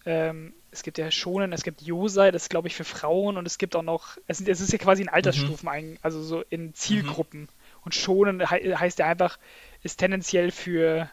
[0.07, 3.47] Ähm, es gibt ja Shonen, es gibt Yosei, das ist glaube ich für Frauen und
[3.47, 6.75] es gibt auch noch, es, es ist ja quasi in Altersstufen, ein, also so in
[6.75, 7.49] Zielgruppen.
[7.83, 9.39] Und Shonen hei- heißt ja einfach,
[9.83, 11.11] ist tendenziell für,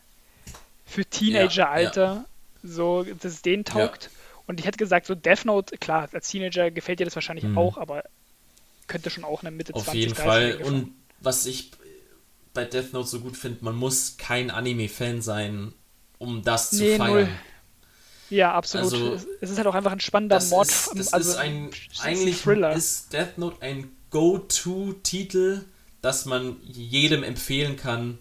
[0.85, 2.27] für Teenageralter,
[2.63, 4.11] so, dass es denen taugt.
[4.47, 7.55] Und ich hätte gesagt, so Death Note, klar, als Teenager gefällt dir das wahrscheinlich Mhm.
[7.55, 8.03] auch, aber
[8.87, 10.57] könnte schon auch eine Mitte Auf 20, jeden 30 Fall.
[10.61, 11.71] Und was ich
[12.53, 15.73] bei Death Note so gut finde, man muss kein Anime-Fan sein,
[16.17, 17.29] um das zu Nee, feiern.
[17.29, 17.39] null.
[18.31, 18.91] Ja, absolut.
[18.93, 20.67] Also, es, ist halt auch einfach ein spannender Das, Mord.
[20.67, 21.69] ist, das also ist ein,
[22.01, 22.73] eigentlich Thriller.
[22.73, 25.61] ist Death Note ein Go-To-Titel,
[26.01, 28.17] das man jedem empfehlen kann.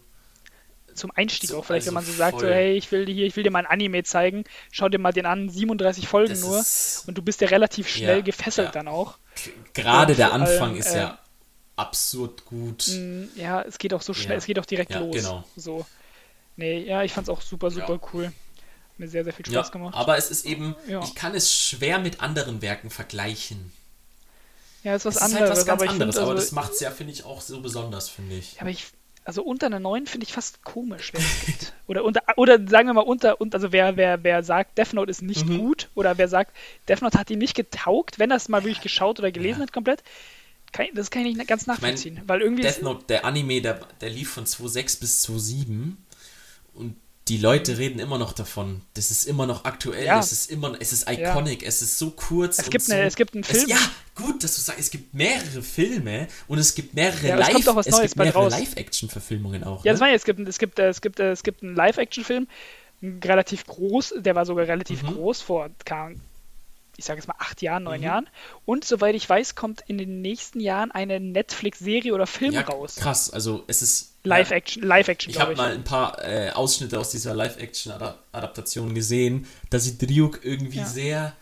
[0.94, 3.26] Zum Einstieg auch vielleicht, wenn man also so sagt, so, hey, ich will dir hier,
[3.26, 6.40] ich will dir mal ein Anime zeigen, schau dir mal den an, 37 Folgen Das
[6.42, 8.72] nur ist- und du bist ja relativ schnell Ja, gefesselt ja.
[8.72, 9.16] dann auch.
[9.72, 11.18] Gerade Und der Anfang allem, ist äh, ja
[11.76, 12.88] absurd gut.
[12.88, 14.38] Mm, Ja, es geht auch so schnell, Ja.
[14.38, 15.14] es geht auch direkt los.
[15.14, 15.44] genau.
[15.56, 15.86] So.
[16.56, 18.32] Nee, ja, ich fand's auch super, super cool.
[19.00, 19.94] Mir sehr, sehr viel Ja, Spaß gemacht.
[19.96, 21.00] aber es ist eben, Ja.
[21.02, 23.72] ich kann es schwer mit anderen Werken vergleichen.
[24.84, 26.42] ja, ist was es ist anderes, halt was ganz aber ich anderes, finde, aber also,
[26.46, 28.54] das macht es ja, finde ich, auch so besonders, finde ich.
[28.54, 28.86] Ja, aber ich,
[29.24, 31.72] also unter einer 9 finde ich fast komisch, wer es gibt.
[31.86, 35.10] Oder, unter, oder sagen wir mal unter, und also wer, wer, wer sagt, Death Note
[35.10, 35.58] ist nicht Mhm.
[35.58, 36.56] gut, oder wer sagt,
[36.88, 39.62] Death Note hat ihm nicht getaugt, wenn er es mal wirklich geschaut oder gelesen Ja.
[39.66, 40.02] hat komplett,
[40.72, 42.20] kann, ich- das kann ich nicht ganz nachvollziehen.
[42.26, 45.96] weil irgendwie Death ist, Note, der Anime, der, der lief von 2006 bis 2007
[46.74, 46.96] und
[47.30, 48.82] die Leute reden immer noch davon.
[48.94, 50.16] Das ist immer noch aktuell, Ja.
[50.16, 52.58] das ist immer, es ist iconic, es ist so kurz.
[52.58, 53.62] Es gibt so, eine- es gibt einen Film.
[53.64, 53.78] Es, ja,
[54.16, 57.66] gut, dass du sagst, es gibt mehrere Filme und es gibt mehrere Ja, es Live,
[57.86, 58.48] es Neues gibt mehrere.
[58.50, 59.84] Live-Action-Verfilmungen auch.
[59.84, 60.08] ja, das ne?
[60.08, 62.48] ja, es gibt, es gibt, es gibt, es gibt einen Live-Action-Film,
[63.24, 65.14] relativ groß, der war sogar relativ Mhm.
[65.14, 65.70] groß vor,
[66.96, 68.04] ich sage jetzt mal acht Jahren, neun Mhm.
[68.04, 68.28] Jahren.
[68.66, 72.96] Und soweit ich weiß, kommt in den nächsten Jahren eine Netflix-Serie oder Film ja, raus.
[72.96, 77.34] krass, also es ist Live-Action, Live-Action, Ich habe mal ein paar äh, Ausschnitte aus dieser
[77.34, 79.46] Live-Action-Adaptation gesehen.
[79.70, 80.86] Da sieht Ryuk irgendwie Ja.
[80.86, 81.32] sehr.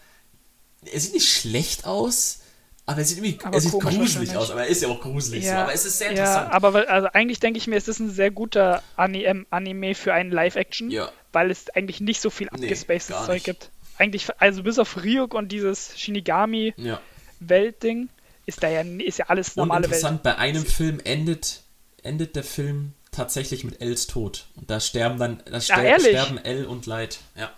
[0.93, 2.41] Er sieht nicht schlecht aus,
[2.87, 3.39] aber er sieht irgendwie.
[3.45, 5.45] Aber er sieht komisch gruselig aus, aber er ist ja auch gruselig.
[5.47, 5.53] so.
[5.53, 6.53] Aber es ist sehr ja, interessant.
[6.53, 10.15] aber weil, also eigentlich denke ich mir, es ist ein sehr guter ähm, Anime für
[10.15, 11.11] einen Live-Action, Ja.
[11.33, 13.71] weil es eigentlich nicht so viel Nee, abgespacedes gar Zeug gibt.
[13.99, 15.97] Eigentlich, also bis auf Ryuk und dieses ja.
[15.99, 18.09] Shinigami-Weltding
[18.47, 19.93] ist da ja ist ja alles normale Welt.
[19.95, 21.63] interessant, bei einem Film endet,
[22.09, 24.47] endet der Film tatsächlich mit Els Tod.
[24.57, 26.09] Und da sterben dann, da ster ehrlich?
[26.09, 27.21] sterben El und Light.
[27.37, 27.53] Ja.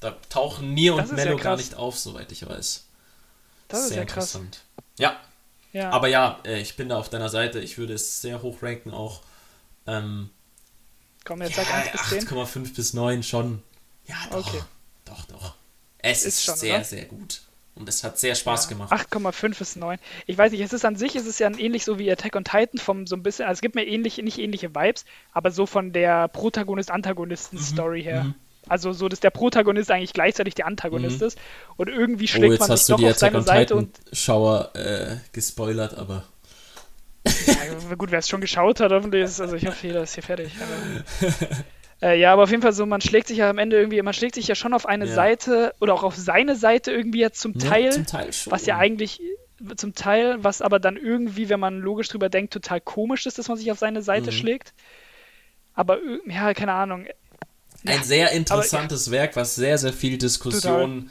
[0.00, 2.84] Da tauchen Nier und ist ja Mello gar nicht auf, soweit ich weiß.
[3.68, 4.60] Das ist sehr ja interessant.
[4.98, 5.20] Ja,
[5.72, 5.90] Ja.
[5.90, 7.60] Aber ja, äh, ich bin da auf deiner Seite.
[7.60, 9.22] Ich würde es sehr hoch ranken auch.
[9.86, 10.30] Ähm,
[11.24, 12.28] Komm, jetzt ja, sag 1 bis 10.
[12.28, 13.62] 8,5 bis 9 schon.
[14.06, 14.46] Ja, doch.
[14.46, 14.62] Okay.
[15.04, 15.54] Doch, doch.
[15.98, 16.84] Es Ist ist, schon, sehr, oder?
[16.84, 17.42] sehr gut.
[17.74, 18.92] Und es hat sehr Spaß gemacht.
[18.92, 19.98] 8,5 ist 9.
[20.26, 22.44] Ich weiß nicht, es ist an sich, es ist ja ähnlich so wie Attack on
[22.44, 25.64] Titan vom so ein bisschen, also es gibt mir ähnlich, nicht ähnliche Vibes, aber so
[25.64, 28.24] von der Protagonist-Antagonisten-Story her.
[28.24, 28.34] mhm.
[28.68, 31.26] Also so, dass der Protagonist eigentlich gleichzeitig der Antagonist Mhm.
[31.26, 31.38] ist
[31.76, 33.74] und irgendwie Oh, schlägt jetzt man hast sich du doch die auf Attack seine Seite
[33.74, 36.24] und Schauer äh, gespoilert, aber
[37.24, 40.22] ja, gut, wer es schon geschaut hat, hoffentlich ist, also ich hoffe, jeder ist hier
[40.22, 40.52] fertig.
[40.60, 41.28] Aber,
[42.02, 44.12] äh, ja, aber auf jeden Fall so, man schlägt sich ja am Ende irgendwie, man
[44.14, 45.14] schlägt sich ja schon auf eine Ja.
[45.14, 47.92] Seite oder auch auf seine Seite irgendwie jetzt zum Ja, Teil.
[47.92, 48.50] zum Teil schon.
[48.50, 49.20] Was ja eigentlich
[49.76, 53.48] zum Teil, was aber dann irgendwie, wenn man logisch drüber denkt, total komisch ist, dass
[53.48, 54.34] man sich auf seine Seite Mhm.
[54.34, 54.72] schlägt.
[55.74, 57.06] Aber ir- ja, keine Ahnung.
[57.84, 61.10] ein Ja, sehr interessantes Werk, was sehr, sehr viel Diskussion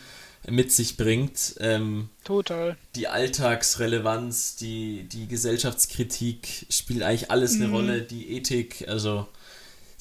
[0.49, 1.55] mit sich bringt.
[1.59, 2.77] Ähm, Total.
[2.95, 7.73] die Alltagsrelevanz, die, die Gesellschaftskritik spielt eigentlich alles eine Mhm.
[7.75, 9.27] Rolle, die Ethik, also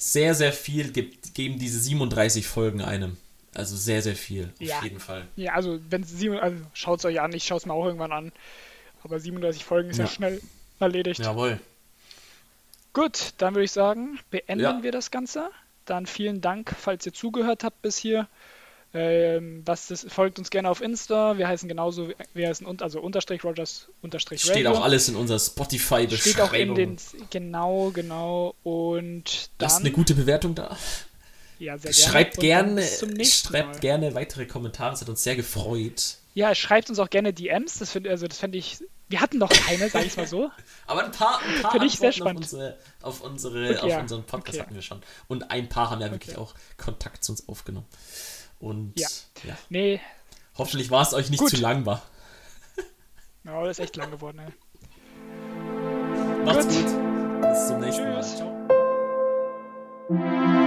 [0.01, 3.17] sehr, sehr viel gibt, geben diese 37 Folgen einem.
[3.53, 4.45] Also sehr, sehr viel.
[4.55, 4.81] Auf Ja.
[4.83, 5.27] jeden Fall.
[5.35, 8.11] Ja, also wenn sie also schaut es euch an, ich schaue es mir auch irgendwann
[8.11, 8.31] an.
[9.03, 10.09] Aber 37 Folgen ist ja, Ja.
[10.09, 10.41] schnell
[10.79, 11.19] erledigt.
[11.19, 11.59] Jawohl.
[12.93, 14.81] Gut, dann würde ich sagen, beenden Ja.
[14.83, 15.49] wir das Ganze.
[15.85, 18.27] Dann vielen Dank, falls ihr zugehört habt bis hier.
[18.93, 21.37] Ähm, was das, folgt uns gerne auf Insta.
[21.37, 24.71] Wir heißen genauso, wir heißen und, also unterstrich Rogers unterstrich Steht Radio.
[24.73, 26.33] auch alles in unserer Spotify-Beschreibung.
[26.33, 26.97] Steht auch in den,
[27.29, 28.53] genau, genau.
[28.63, 30.75] Und dann, Lasst eine gute Bewertung da.
[31.59, 32.11] ja, sehr gerne.
[32.11, 32.83] Schreibt gerne,
[33.23, 33.79] schreibt Mal.
[33.79, 34.93] gerne weitere Kommentare.
[34.93, 36.17] Es hat uns sehr gefreut.
[36.33, 37.79] Ja, schreibt uns auch gerne DMs.
[37.79, 38.79] Das finde also das fände ich.
[39.07, 40.49] Wir hatten noch keine, sag ich mal so.
[40.87, 42.45] Aber ein paar, ein paar ich sehr spannend.
[42.45, 44.65] auf unsere, auf, unsere, Okay, auf unseren Podcast Okay.
[44.65, 45.01] hatten wir schon.
[45.27, 46.41] Und ein paar haben ja wirklich Okay.
[46.41, 47.85] auch Kontakt zu uns aufgenommen.
[48.61, 49.07] Und ja.
[49.43, 49.57] ja.
[49.69, 49.99] Nee.
[50.57, 51.49] Hoffentlich war es euch nicht Gut.
[51.49, 52.01] zu lang, war.
[53.43, 54.53] Ja, das ist echt lang geworden, ey.
[56.45, 56.85] Macht's gut.
[56.85, 57.41] gut.
[57.41, 58.39] Bis zum nächsten Tschüss.
[58.39, 58.77] Mal.
[60.09, 60.60] Ciao.